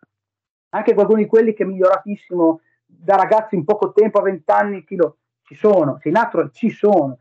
Anche 0.69 0.93
qualcuno 0.93 1.19
di 1.19 1.27
quelli 1.27 1.53
che 1.53 1.63
è 1.63 1.65
miglioratissimo 1.65 2.61
da 2.85 3.15
ragazzi 3.15 3.55
in 3.55 3.63
poco 3.63 3.91
tempo, 3.91 4.19
a 4.19 4.23
20 4.23 4.51
anni, 4.51 4.83
chilo, 4.83 5.17
ci 5.43 5.55
sono, 5.55 5.99
sei 6.01 6.11
natural, 6.11 6.51
ci 6.51 6.69
sono. 6.69 7.19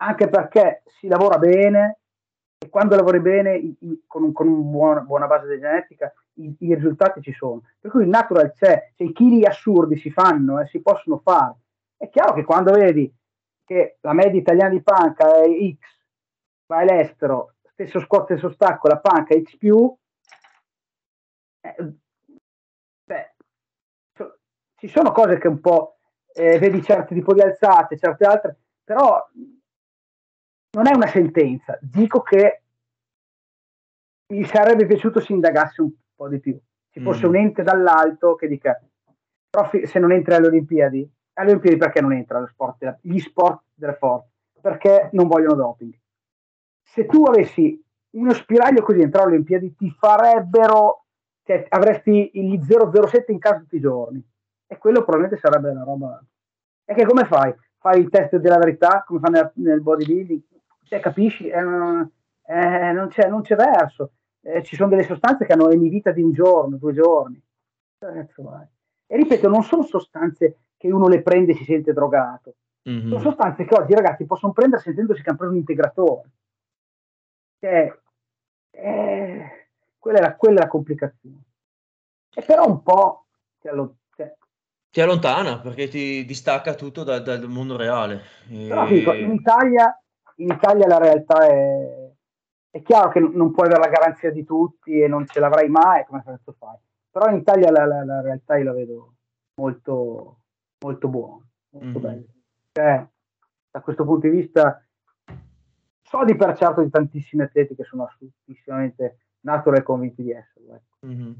Anche 0.00 0.28
perché 0.28 0.82
si 0.84 1.08
lavora 1.08 1.38
bene 1.38 1.98
e 2.58 2.68
quando 2.70 2.96
lavori 2.96 3.20
bene 3.20 3.56
i, 3.56 3.76
i, 3.80 4.02
con, 4.06 4.24
un, 4.24 4.32
con 4.32 4.48
una 4.48 4.62
buona, 4.62 5.00
buona 5.00 5.26
base 5.26 5.48
di 5.48 5.60
genetica 5.60 6.12
i, 6.34 6.54
i, 6.58 6.74
risultati 6.74 7.22
ci 7.22 7.32
sono. 7.32 7.62
Per 7.78 7.90
cui 7.90 8.02
il 8.02 8.08
natural 8.08 8.52
c'è, 8.52 8.92
se 8.96 9.04
i 9.04 9.12
chili 9.12 9.44
assurdi 9.44 9.96
si 9.96 10.10
fanno 10.10 10.58
e 10.58 10.64
eh, 10.64 10.66
si 10.66 10.80
possono 10.80 11.18
fare. 11.18 11.54
È 11.98 12.08
chiaro 12.08 12.32
che 12.32 12.44
quando 12.44 12.72
vedi 12.72 13.12
che 13.64 13.98
la 14.00 14.12
media 14.12 14.40
italiana 14.40 14.70
di 14.70 14.80
panca 14.80 15.42
è 15.42 15.48
X, 15.48 15.78
vai 16.66 16.88
all'estero, 16.88 17.56
stesso 17.72 17.98
squat, 18.00 18.24
stesso 18.24 18.50
stacco, 18.50 18.86
la 18.88 19.00
panca 19.00 19.38
X 19.38 19.56
più, 19.58 19.94
eh, 21.60 21.92
beh, 23.04 23.34
ci 24.76 24.88
sono 24.88 25.10
cose 25.10 25.38
che 25.38 25.48
un 25.48 25.60
po' 25.60 25.98
eh, 26.32 26.58
vedi 26.58 26.82
certi 26.82 27.14
tipo 27.14 27.34
di 27.34 27.40
alzate, 27.40 27.98
certe 27.98 28.24
altre, 28.24 28.58
però 28.84 29.28
non 30.70 30.86
è 30.86 30.94
una 30.94 31.08
sentenza. 31.08 31.76
Dico 31.82 32.22
che 32.22 32.62
mi 34.32 34.44
sarebbe 34.44 34.86
piaciuto 34.86 35.20
si 35.20 35.32
indagasse 35.32 35.82
un 35.82 35.90
po' 36.14 36.28
di 36.28 36.38
più. 36.38 36.56
Ci 36.90 37.00
fosse 37.00 37.26
mm. 37.26 37.28
un 37.28 37.36
ente 37.36 37.62
dall'alto 37.64 38.36
che 38.36 38.46
dica, 38.46 38.80
però 39.50 39.68
se 39.84 39.98
non 39.98 40.12
entri 40.12 40.34
alle 40.34 40.46
Olimpiadi, 40.46 41.10
alle 41.38 41.50
Olimpiadi 41.50 41.76
perché 41.76 42.00
non 42.00 42.12
entra 42.12 42.44
sport, 42.46 42.98
gli 43.02 43.18
sport 43.18 43.62
delle 43.74 43.94
forze? 43.94 44.30
Perché 44.60 45.08
non 45.12 45.28
vogliono 45.28 45.54
doping. 45.54 45.92
Se 46.82 47.06
tu 47.06 47.24
avessi 47.24 47.82
uno 48.10 48.32
spiraglio 48.32 48.82
così 48.82 49.00
entrare 49.00 49.26
alle 49.26 49.34
Olimpiadi, 49.36 49.74
ti 49.74 49.90
farebbero, 49.90 51.04
cioè 51.44 51.66
avresti 51.68 52.30
gli 52.32 52.58
007 52.60 53.32
in 53.32 53.38
casa 53.38 53.58
tutti 53.58 53.76
i 53.76 53.80
giorni. 53.80 54.24
E 54.66 54.76
quello 54.78 55.02
probabilmente 55.02 55.38
sarebbe 55.38 55.70
una 55.70 55.84
roba. 55.84 56.22
E 56.84 56.94
che 56.94 57.04
come 57.04 57.24
fai? 57.24 57.54
Fai 57.78 58.00
il 58.00 58.10
test 58.10 58.36
della 58.36 58.58
verità, 58.58 59.04
come 59.06 59.20
fanno 59.20 59.38
nel, 59.38 59.52
nel 59.54 59.80
bodybuilding? 59.80 60.42
Cioè, 60.82 61.00
capisci? 61.00 61.48
Eh, 61.48 61.58
eh, 61.58 62.92
non, 62.92 63.08
c'è, 63.08 63.28
non 63.28 63.42
c'è 63.42 63.54
verso 63.54 64.12
eh, 64.48 64.62
ci 64.62 64.76
sono 64.76 64.88
delle 64.88 65.02
sostanze 65.02 65.44
che 65.44 65.52
hanno 65.52 65.68
vita 65.68 66.10
di 66.10 66.22
un 66.22 66.32
giorno, 66.32 66.76
due 66.76 66.92
giorni. 66.92 67.40
E 69.06 69.16
ripeto, 69.16 69.48
non 69.48 69.62
sono 69.62 69.82
sostanze 69.82 70.56
che 70.78 70.90
uno 70.90 71.08
le 71.08 71.20
prende 71.20 71.52
e 71.52 71.56
si 71.56 71.64
sente 71.64 71.92
drogato. 71.92 72.54
Mm-hmm. 72.88 73.08
Sono 73.08 73.20
sostanze 73.20 73.64
che 73.66 73.74
oggi 73.74 73.92
i 73.92 73.96
ragazzi 73.96 74.24
possono 74.24 74.52
prendere 74.52 74.80
sentendosi 74.80 75.20
che 75.20 75.28
hanno 75.28 75.38
preso 75.38 75.52
un 75.52 75.58
integratore. 75.58 76.30
Cioè, 77.58 77.98
eh, 78.70 79.68
quella, 79.98 80.18
è 80.18 80.22
la, 80.22 80.36
quella, 80.36 80.60
è 80.60 80.62
la, 80.62 80.68
complicazione. 80.68 81.42
E 82.34 82.42
però 82.42 82.66
un 82.66 82.82
po' 82.82 83.26
ti, 83.58 83.68
allo- 83.68 83.96
cioè, 84.16 84.34
ti 84.90 85.00
allontana 85.00 85.58
perché 85.60 85.88
ti 85.88 86.24
distacca 86.24 86.74
tutto 86.74 87.02
da, 87.02 87.18
dal 87.18 87.46
mondo 87.48 87.76
reale. 87.76 88.22
Però 88.48 88.86
dico, 88.86 89.12
in 89.12 89.32
Italia, 89.32 90.00
in 90.36 90.52
Italia 90.52 90.86
la 90.86 90.98
realtà 90.98 91.46
è, 91.46 92.10
è 92.70 92.82
chiaro 92.82 93.10
che 93.10 93.20
non 93.20 93.52
puoi 93.52 93.66
avere 93.66 93.80
la 93.80 93.90
garanzia 93.90 94.30
di 94.30 94.44
tutti 94.44 95.00
e 95.00 95.08
non 95.08 95.26
ce 95.26 95.40
l'avrai 95.40 95.68
mai, 95.68 96.04
come 96.06 96.22
cazzo 96.24 96.54
fai? 96.56 96.76
Però 97.10 97.28
in 97.30 97.38
Italia 97.38 97.70
la, 97.70 97.84
la, 97.86 98.04
la, 98.04 98.20
realtà 98.20 98.56
io 98.56 98.64
la 98.64 98.72
vedo 98.72 99.14
molto, 99.54 100.37
molto 100.80 101.08
buona, 101.08 101.46
molto 101.70 101.98
mm. 101.98 102.02
bella. 102.02 102.22
Cioè, 102.72 103.06
da 103.70 103.80
questo 103.80 104.04
punto 104.04 104.28
di 104.28 104.36
vista 104.36 104.82
so 106.02 106.24
di 106.24 106.36
per 106.36 106.56
certo 106.56 106.82
di 106.82 106.90
tantissimi 106.90 107.42
atleti 107.42 107.74
che 107.74 107.84
sono 107.84 108.04
assolutissimamente 108.04 109.18
natural 109.40 109.80
e 109.80 109.82
convinti 109.82 110.22
di 110.22 110.32
esserlo. 110.32 110.74
Ecco. 110.74 111.06
Mm-hmm. 111.06 111.32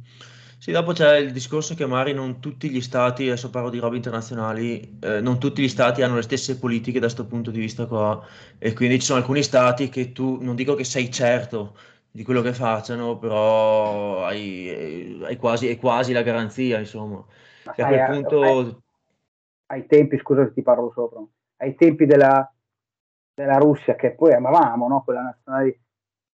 Sì, 0.59 0.73
dopo 0.73 0.93
c'è 0.93 1.19
il 1.19 1.32
discorso 1.32 1.74
che 1.74 1.86
magari 1.86 2.12
non 2.12 2.40
tutti 2.40 2.69
gli 2.69 2.81
stati, 2.81 3.28
adesso 3.28 3.48
parlo 3.48 3.70
di 3.70 3.78
robe 3.78 3.97
internazionali, 3.97 4.98
eh, 5.01 5.20
non 5.20 5.39
tutti 5.39 5.62
gli 5.62 5.69
stati 5.69 6.02
hanno 6.02 6.16
le 6.16 6.23
stesse 6.23 6.59
politiche 6.59 6.98
da 6.98 7.06
questo 7.06 7.27
punto 7.27 7.52
di 7.52 7.60
vista 7.60 7.86
qua 7.86 8.20
e 8.59 8.73
quindi 8.73 8.98
ci 8.98 9.06
sono 9.06 9.20
alcuni 9.20 9.43
stati 9.44 9.89
che 9.89 10.10
tu, 10.10 10.39
non 10.43 10.56
dico 10.56 10.74
che 10.74 10.82
sei 10.82 11.12
certo 11.12 11.77
di 12.10 12.24
quello 12.24 12.43
che 12.43 12.52
facciano, 12.52 13.19
però 13.19 14.24
hai, 14.24 15.20
hai 15.23 15.36
quasi, 15.36 15.69
hai 15.69 15.77
quasi 15.77 16.12
la 16.12 16.23
garanzia, 16.23 16.81
insomma. 16.81 17.24
Ma 17.65 17.74
sai, 17.77 17.85
a 17.85 17.86
quel 17.86 18.01
eh, 18.01 18.20
punto... 18.20 18.43
Ai, 18.43 18.77
ai, 19.70 19.86
tempi, 19.86 20.19
scusa 20.19 20.45
se 20.45 20.53
ti 20.53 20.62
parlo 20.62 20.90
sopra, 20.90 21.20
ai 21.57 21.74
tempi 21.74 22.07
della, 22.07 22.53
della 23.35 23.57
Russia, 23.57 23.95
che 23.95 24.12
poi 24.12 24.35
amavamo, 24.35 24.89
no? 24.89 25.03
quella 25.03 25.23
nazionale, 25.23 25.81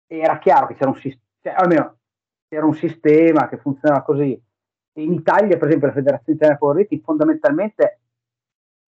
era 0.07 0.39
chiaro 0.39 0.67
che 0.67 0.75
c'era 0.75 0.91
un 0.91 0.99
cioè, 1.01 1.53
almeno 1.55 1.99
era 2.49 2.65
un 2.65 2.75
sistema 2.75 3.49
che 3.49 3.59
funzionava 3.59 4.03
così. 4.03 4.41
In 4.95 5.13
Italia, 5.13 5.57
per 5.57 5.69
esempio, 5.69 5.89
la 5.89 5.93
Federazione 5.95 6.37
Italiana 6.37 6.59
Power 6.59 6.77
Rating 6.77 7.03
fondamentalmente 7.03 8.01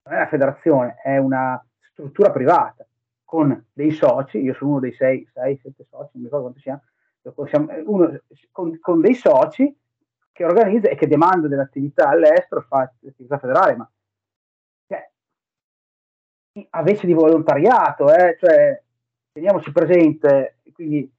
non 0.04 0.14
è 0.14 0.16
una 0.18 0.28
federazione, 0.28 0.96
è 1.02 1.18
una 1.18 1.62
struttura 1.80 2.30
privata 2.30 2.86
con 3.24 3.66
dei 3.72 3.90
soci, 3.90 4.38
io 4.38 4.54
sono 4.54 4.70
uno 4.70 4.80
dei 4.80 4.94
sei, 4.94 5.28
sei, 5.34 5.58
sette 5.58 5.84
soci, 5.90 6.12
non 6.14 6.22
mi 6.22 6.24
ricordo 6.24 6.44
quanti 6.44 6.60
siamo, 6.60 7.68
uno, 7.84 8.18
con, 8.50 8.78
con, 8.80 9.00
dei 9.00 9.14
soci 9.14 9.76
che 10.32 10.44
organizza 10.44 10.88
e 10.88 10.94
che 10.94 11.06
demanda 11.06 11.46
dell'attività 11.46 12.08
all'estero, 12.08 12.62
fa 12.62 12.90
l'attività 13.00 13.38
federale, 13.38 13.76
ma 13.76 13.90
a 16.70 16.82
vece 16.82 17.06
di 17.06 17.12
volontariato, 17.12 18.12
eh, 18.12 18.36
cioè, 18.38 18.80
teniamoci 19.32 19.72
presente, 19.72 20.58
quindi 20.72 21.10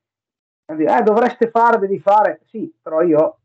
eh, 0.66 1.02
dovreste 1.04 1.50
fare, 1.50 1.80
devi 1.80 2.00
fare, 2.00 2.42
sì, 2.46 2.74
però 2.82 3.02
io, 3.02 3.40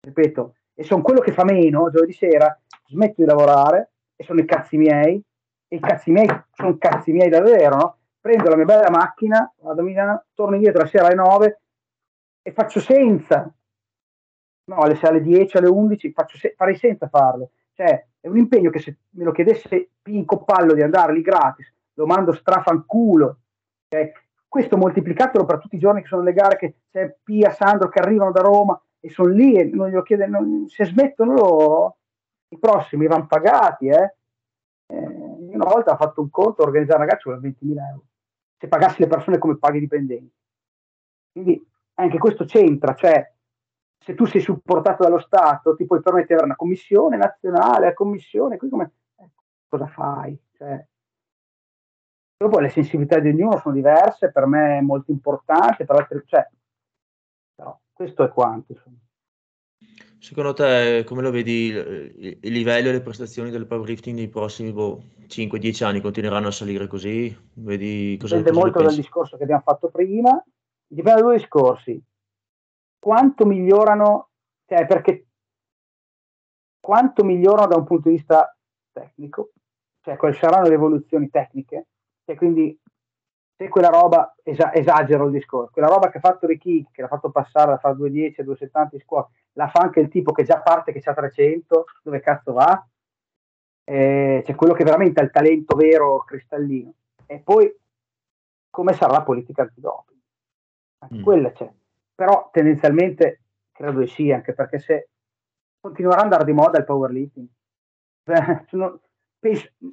ripeto, 0.00 0.54
e 0.74 0.84
sono 0.84 1.02
quello 1.02 1.20
che 1.20 1.32
fa 1.32 1.44
meno 1.44 1.90
giovedì 1.90 2.12
sera, 2.12 2.58
smetto 2.86 3.20
di 3.22 3.26
lavorare 3.26 3.92
e 4.16 4.24
sono 4.24 4.40
i 4.40 4.44
cazzi 4.46 4.76
miei, 4.76 5.22
e 5.68 5.76
i 5.76 5.80
cazzi 5.80 6.10
miei 6.10 6.28
sono 6.52 6.76
cazzi 6.78 7.12
miei 7.12 7.28
davvero, 7.28 7.76
no? 7.76 7.96
Prendo 8.20 8.50
la 8.50 8.56
mia 8.56 8.64
bella 8.64 8.90
macchina, 8.90 9.52
vado 9.60 9.80
a 9.80 9.84
Milano, 9.84 10.24
torno 10.34 10.56
indietro 10.56 10.82
la 10.82 10.88
sera 10.88 11.06
alle 11.06 11.14
9 11.14 11.60
e 12.42 12.52
faccio 12.52 12.80
senza, 12.80 13.52
no, 14.64 14.76
alle, 14.76 14.98
alle 15.00 15.20
10, 15.22 15.56
alle 15.56 15.68
11, 15.68 16.12
faccio 16.12 16.36
se- 16.38 16.54
farei 16.56 16.76
senza 16.76 17.08
farlo. 17.08 17.50
Cioè, 17.72 18.06
è 18.20 18.28
un 18.28 18.36
impegno 18.36 18.70
che 18.70 18.80
se 18.80 18.96
me 19.10 19.24
lo 19.24 19.32
chiedesse 19.32 19.90
Pinco 20.02 20.44
Pallo 20.44 20.74
di 20.74 20.82
andare 20.82 21.12
lì 21.12 21.22
gratis, 21.22 21.72
lo 21.94 22.06
mando 22.06 22.32
strafanculo. 22.32 23.38
Cioè, 23.88 24.12
questo 24.46 24.76
moltiplicatelo 24.76 25.44
per 25.44 25.58
tutti 25.58 25.76
i 25.76 25.78
giorni 25.78 26.02
che 26.02 26.08
sono 26.08 26.22
le 26.22 26.32
gare 26.32 26.56
che 26.56 26.74
c'è 26.90 27.16
Pia, 27.22 27.50
Sandro 27.50 27.88
che 27.88 28.00
arrivano 28.00 28.32
da 28.32 28.42
Roma 28.42 28.80
e 29.00 29.08
sono 29.08 29.28
lì 29.28 29.54
e 29.56 29.64
non 29.64 29.88
glielo 29.88 30.02
chiede, 30.02 30.26
non, 30.26 30.66
se 30.68 30.84
smettono 30.84 31.32
loro, 31.32 31.96
i 32.48 32.58
prossimi 32.58 33.06
vanno 33.06 33.26
pagati. 33.26 33.88
Eh. 33.88 34.14
Eh, 34.86 34.96
una 34.96 35.64
volta 35.64 35.92
ho 35.92 35.96
fatto 35.96 36.20
un 36.20 36.30
conto, 36.30 36.62
organizzare 36.62 37.02
un 37.02 37.06
ragazzo 37.06 37.30
per 37.30 37.40
20.000 37.40 37.70
euro. 37.72 38.04
Se 38.58 38.68
pagassi 38.68 39.00
le 39.00 39.06
persone 39.06 39.38
come 39.38 39.56
paghi 39.56 39.78
i 39.78 39.80
dipendenti. 39.80 40.32
Quindi 41.32 41.66
anche 41.94 42.18
questo 42.18 42.44
c'entra, 42.44 42.94
cioè 42.94 43.32
se 44.02 44.14
tu 44.14 44.24
sei 44.24 44.40
supportato 44.40 45.02
dallo 45.02 45.20
Stato 45.20 45.76
ti 45.76 45.84
puoi 45.84 46.00
permettere 46.00 46.26
di 46.26 46.32
avere 46.34 46.48
una 46.48 46.56
commissione 46.56 47.16
nazionale, 47.16 47.86
la 47.86 47.94
commissione, 47.94 48.56
qui 48.56 48.68
come, 48.68 48.92
eh, 49.16 49.30
cosa 49.68 49.86
fai? 49.86 50.38
Cioè, 50.56 50.84
Dopo 52.42 52.58
le 52.58 52.70
sensibilità 52.70 53.18
di 53.18 53.28
ognuno 53.28 53.58
sono 53.58 53.74
diverse, 53.74 54.32
per 54.32 54.46
me 54.46 54.78
è 54.78 54.80
molto 54.80 55.10
importante, 55.10 55.84
per 55.84 55.96
altri, 55.96 56.22
cioè, 56.24 56.48
però 57.54 57.78
questo 57.92 58.24
è 58.24 58.30
quanto. 58.30 58.72
Insomma. 58.72 58.96
Secondo 60.18 60.54
te, 60.54 61.04
come 61.04 61.20
lo 61.20 61.30
vedi, 61.30 61.66
il, 61.66 62.38
il 62.40 62.52
livello 62.52 62.88
e 62.88 62.92
le 62.92 63.02
prestazioni 63.02 63.50
del 63.50 63.66
powerlifting 63.66 64.16
nei 64.16 64.28
prossimi 64.28 64.72
boh, 64.72 65.02
5-10 65.26 65.84
anni 65.84 66.00
continueranno 66.00 66.46
a 66.46 66.50
salire 66.50 66.86
così? 66.86 67.36
Vedi 67.56 68.16
cosa, 68.18 68.36
Dipende 68.36 68.58
cosa 68.58 68.70
molto 68.70 68.82
dal 68.84 68.94
discorso 68.94 69.36
che 69.36 69.42
abbiamo 69.42 69.62
fatto 69.62 69.90
prima. 69.90 70.42
Dipende 70.86 71.20
da 71.20 71.26
due 71.26 71.36
discorsi. 71.36 72.02
Quanto 73.00 73.46
migliorano, 73.46 74.28
cioè 74.66 74.86
perché 74.86 75.26
quanto 76.78 77.24
migliorano 77.24 77.66
da 77.66 77.76
un 77.76 77.84
punto 77.84 78.08
di 78.08 78.16
vista 78.16 78.56
tecnico, 78.92 79.50
cioè 80.02 80.16
quali 80.16 80.34
saranno 80.34 80.68
le 80.68 80.74
evoluzioni 80.74 81.28
tecniche, 81.30 81.86
e 82.24 82.36
quindi 82.36 82.78
se 83.56 83.68
quella 83.68 83.88
roba, 83.88 84.34
esa- 84.42 84.72
esagero 84.72 85.26
il 85.26 85.32
discorso, 85.32 85.72
quella 85.72 85.88
roba 85.88 86.10
che 86.10 86.18
ha 86.18 86.20
fatto 86.20 86.46
Ricky, 86.46 86.86
che 86.90 87.02
l'ha 87.02 87.08
fatto 87.08 87.30
passare 87.30 87.72
da 87.72 87.78
fare 87.78 87.96
210 87.96 88.40
a 88.40 88.44
270 88.44 88.94
in 88.96 89.02
scuola, 89.02 89.28
la 89.52 89.68
fa 89.68 89.80
anche 89.80 90.00
il 90.00 90.08
tipo 90.08 90.32
che 90.32 90.44
già 90.44 90.60
parte, 90.60 90.92
che 90.92 91.02
ha 91.08 91.14
300, 91.14 91.84
dove 92.02 92.20
cazzo 92.20 92.52
va? 92.52 92.86
Eh, 93.84 94.42
c'è 94.44 94.54
quello 94.54 94.72
che 94.72 94.84
veramente 94.84 95.20
ha 95.20 95.24
il 95.24 95.30
talento 95.30 95.76
vero 95.76 96.24
cristallino. 96.24 96.94
E 97.26 97.40
poi 97.40 97.70
come 98.70 98.92
sarà 98.94 99.12
la 99.12 99.22
politica 99.22 99.62
antidoping? 99.62 100.20
Anche 101.00 101.16
mm. 101.16 101.22
quella 101.22 101.52
c'è. 101.52 101.70
Però 102.20 102.50
tendenzialmente 102.52 103.44
credo 103.72 104.04
sia, 104.04 104.36
anche 104.36 104.52
perché 104.52 104.78
se 104.78 105.08
continuerà 105.80 106.18
ad 106.18 106.24
andare 106.24 106.44
di 106.44 106.52
moda 106.52 106.76
il 106.76 106.84
powerlifting, 106.84 107.48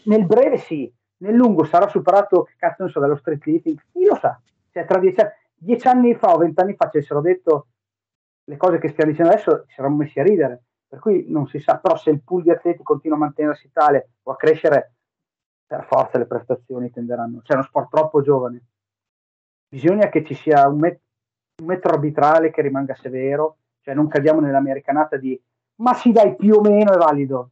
nel 0.03 0.25
breve 0.25 0.57
sì, 0.57 0.93
nel 1.19 1.35
lungo 1.35 1.63
sarà 1.63 1.87
superato, 1.87 2.43
che 2.43 2.55
cazzo 2.57 2.83
ne 2.83 2.89
so, 2.89 2.99
dallo 2.99 3.15
street 3.15 3.45
lifting, 3.45 3.81
chi 3.93 4.03
lo 4.03 4.15
sa? 4.15 4.37
Cioè, 4.69 4.83
tra 4.83 4.99
dieci, 4.99 5.21
dieci 5.55 5.87
anni 5.87 6.15
fa 6.15 6.33
o 6.33 6.37
vent'anni 6.37 6.75
fa 6.75 6.89
ci 6.89 6.97
avessero 6.97 7.21
detto 7.21 7.67
le 8.43 8.57
cose 8.57 8.77
che 8.77 8.89
stiamo 8.89 9.11
dicendo 9.11 9.31
adesso, 9.31 9.63
ci 9.67 9.75
saremmo 9.75 9.95
messi 9.95 10.19
a 10.19 10.23
ridere. 10.23 10.63
Per 10.85 10.99
cui 10.99 11.29
non 11.29 11.47
si 11.47 11.59
sa, 11.59 11.77
però 11.77 11.95
se 11.95 12.09
il 12.09 12.21
pool 12.23 12.43
di 12.43 12.51
atleti 12.51 12.83
continua 12.83 13.15
a 13.15 13.21
mantenersi 13.21 13.71
tale 13.71 14.15
o 14.23 14.33
a 14.33 14.35
crescere, 14.35 14.95
per 15.65 15.85
forza 15.85 16.17
le 16.17 16.25
prestazioni 16.25 16.91
tenderanno. 16.91 17.39
C'è 17.41 17.53
uno 17.53 17.63
sport 17.63 17.89
troppo 17.89 18.21
giovane. 18.21 18.65
Bisogna 19.69 20.09
che 20.09 20.25
ci 20.25 20.33
sia 20.33 20.67
un, 20.67 20.79
met- 20.79 21.03
un 21.59 21.65
metro 21.65 21.93
arbitrale 21.93 22.51
che 22.51 22.61
rimanga 22.61 22.95
severo, 22.95 23.57
cioè 23.81 23.95
non 23.95 24.07
cadiamo 24.07 24.39
nell'americanata 24.39 25.17
di 25.17 25.39
ma 25.77 25.93
sì 25.93 26.11
dai 26.11 26.35
più 26.35 26.55
o 26.55 26.61
meno 26.61 26.93
è 26.93 26.97
valido 26.97 27.51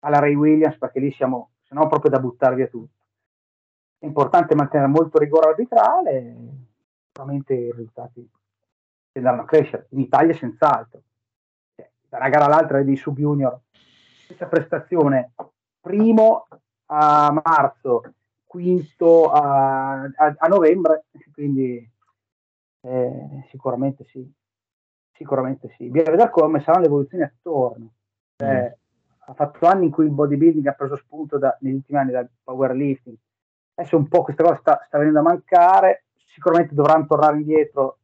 alla 0.00 0.18
Ray 0.18 0.34
Williams 0.34 0.78
perché 0.78 1.00
lì 1.00 1.10
siamo 1.12 1.50
se 1.62 1.74
no 1.74 1.86
proprio 1.86 2.10
da 2.10 2.18
buttare 2.18 2.54
via 2.54 2.66
tutto. 2.66 2.98
È 3.98 4.06
importante 4.06 4.54
mantenere 4.54 4.88
molto 4.88 5.18
rigore 5.18 5.50
arbitrale, 5.50 6.36
sicuramente 7.06 7.54
i 7.54 7.70
risultati 7.70 8.28
tenderanno 9.12 9.42
a 9.42 9.46
crescere, 9.46 9.86
in 9.90 10.00
Italia 10.00 10.34
senz'altro. 10.34 11.02
Cioè, 11.74 11.90
da 12.08 12.16
una 12.16 12.28
gara 12.30 12.46
all'altra 12.46 12.82
di 12.82 12.96
sub 12.96 13.18
junior, 13.18 13.60
questa 14.26 14.46
prestazione, 14.46 15.32
primo 15.80 16.46
a 16.86 17.42
marzo, 17.44 18.02
quinto 18.44 19.30
a, 19.30 20.02
a, 20.02 20.34
a 20.38 20.48
novembre, 20.48 21.04
quindi 21.32 21.89
eh, 22.82 23.46
sicuramente 23.50 24.04
sì, 24.04 24.30
sicuramente 25.12 25.68
sì. 25.76 25.88
Bisogna 25.88 26.12
vedere 26.12 26.30
come 26.30 26.60
saranno 26.60 26.80
le 26.80 26.86
evoluzioni 26.86 27.24
attorno. 27.24 27.92
Cioè, 28.36 28.74
mm 28.76 28.78
ha 29.30 29.34
fatto 29.34 29.66
anni 29.66 29.86
in 29.86 29.90
cui 29.92 30.04
il 30.04 30.10
bodybuilding 30.10 30.66
ha 30.66 30.72
preso 30.72 30.96
spunto 30.96 31.38
da, 31.38 31.56
negli 31.60 31.74
ultimi 31.74 31.98
anni 31.98 32.10
dal 32.10 32.28
powerlifting. 32.42 33.16
Adesso 33.74 33.96
un 33.96 34.08
po' 34.08 34.22
questa 34.22 34.42
cosa 34.42 34.56
sta, 34.56 34.84
sta 34.86 34.98
venendo 34.98 35.20
a 35.20 35.22
mancare, 35.22 36.06
sicuramente 36.26 36.74
dovranno 36.74 37.06
tornare 37.06 37.36
indietro, 37.36 37.98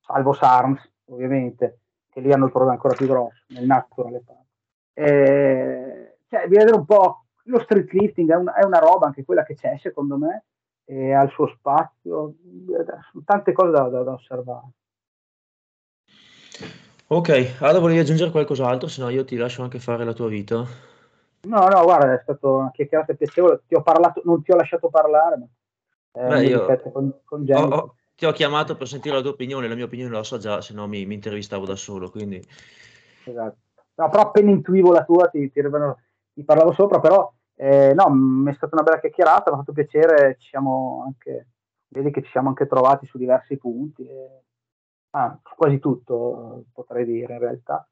salvo 0.00 0.32
SARMS, 0.32 0.90
ovviamente, 1.06 1.80
che 2.08 2.20
lì 2.20 2.32
hanno 2.32 2.46
il 2.46 2.50
problema 2.50 2.74
ancora 2.74 2.94
più 2.94 3.06
grosso, 3.06 3.44
nel 3.48 3.66
natural. 3.66 4.22
Eh, 4.94 6.16
cioè, 6.28 6.46
bisogna 6.46 6.64
vedere 6.64 6.76
un 6.76 6.86
po', 6.86 7.24
lo 7.44 7.60
street 7.60 7.92
lifting 7.92 8.30
è 8.30 8.36
una, 8.36 8.54
è 8.54 8.64
una 8.64 8.78
roba 8.78 9.06
anche 9.06 9.24
quella 9.24 9.44
che 9.44 9.54
c'è, 9.54 9.76
secondo 9.78 10.16
me, 10.16 10.44
e 10.90 11.12
ha 11.12 11.22
il 11.22 11.30
suo 11.30 11.46
spazio, 11.56 12.34
sono 12.66 13.22
tante 13.24 13.52
cose 13.52 13.70
da, 13.70 13.88
da, 13.88 14.02
da 14.02 14.12
osservare. 14.12 14.66
Ok, 17.06 17.58
allora 17.60 17.78
volevi 17.78 18.00
aggiungere 18.00 18.32
qualcos'altro, 18.32 18.88
se 18.88 19.00
no 19.00 19.08
io 19.08 19.24
ti 19.24 19.36
lascio 19.36 19.62
anche 19.62 19.78
fare 19.78 20.04
la 20.04 20.12
tua 20.12 20.26
vita. 20.26 20.64
No, 21.42 21.68
no, 21.68 21.82
guarda, 21.84 22.14
è 22.14 22.20
stato 22.22 22.56
una 22.56 22.70
chiacchierata 22.72 23.14
piacevole. 23.14 23.62
Ti 23.68 23.76
ho 23.76 23.82
parlato, 23.82 24.20
non 24.24 24.42
ti 24.42 24.50
ho 24.50 24.56
lasciato 24.56 24.90
parlare, 24.90 25.38
ma 25.38 25.46
eh, 26.12 26.28
Beh, 26.28 26.46
io 26.46 26.90
con, 26.90 27.20
con 27.24 27.46
ho, 27.48 27.68
ho, 27.68 27.94
ti 28.16 28.26
ho 28.26 28.32
chiamato 28.32 28.76
per 28.76 28.88
sentire 28.88 29.14
la 29.14 29.22
tua 29.22 29.30
opinione, 29.30 29.68
la 29.68 29.76
mia 29.76 29.84
opinione 29.84 30.12
la 30.12 30.24
so 30.24 30.38
già, 30.38 30.60
se 30.60 30.74
no 30.74 30.88
mi, 30.88 31.06
mi 31.06 31.14
intervistavo 31.14 31.66
da 31.66 31.76
solo, 31.76 32.10
quindi... 32.10 32.44
Esatto. 33.24 33.58
No, 33.94 34.08
però 34.08 34.22
appena 34.22 34.50
intuivo 34.50 34.92
la 34.92 35.04
tua 35.04 35.28
ti, 35.28 35.50
ti, 35.52 35.62
ti 36.34 36.42
parlavo 36.44 36.72
sopra, 36.72 36.98
però 36.98 37.32
eh, 37.62 37.92
no, 37.92 38.08
mi 38.08 38.50
è 38.50 38.54
stata 38.54 38.74
una 38.74 38.82
bella 38.82 39.00
chiacchierata, 39.00 39.50
mi 39.50 39.56
ha 39.56 39.58
fatto 39.58 39.74
piacere, 39.74 40.36
ci 40.38 40.48
siamo 40.48 41.02
anche, 41.04 41.48
vedi 41.88 42.10
che 42.10 42.22
ci 42.22 42.30
siamo 42.30 42.48
anche 42.48 42.66
trovati 42.66 43.04
su 43.04 43.18
diversi 43.18 43.58
punti. 43.58 44.06
E 44.06 44.44
ah, 45.10 45.38
quasi 45.56 45.78
tutto 45.78 46.64
potrei 46.72 47.04
dire 47.04 47.34
in 47.34 47.38
realtà. 47.38 47.86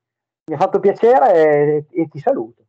Mi 0.46 0.54
ha 0.54 0.58
fatto 0.58 0.80
piacere 0.80 1.34
e, 1.34 1.86
e 1.90 2.08
ti 2.08 2.18
saluto. 2.18 2.64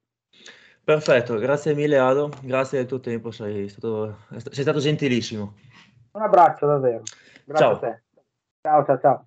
Perfetto, 0.84 1.38
grazie 1.38 1.74
mille 1.74 1.98
Ado, 2.00 2.32
grazie 2.42 2.80
del 2.80 2.88
tuo 2.88 3.00
tempo, 3.00 3.32
sei 3.32 3.70
stato, 3.70 4.18
sei 4.36 4.64
stato 4.64 4.80
gentilissimo. 4.80 5.54
Un 6.12 6.22
abbraccio 6.22 6.66
davvero. 6.66 7.04
Grazie 7.46 7.66
ciao. 7.66 7.76
a 7.76 7.80
te. 7.80 8.04
Ciao 8.62 8.84
ciao 8.84 9.00
ciao. 9.00 9.24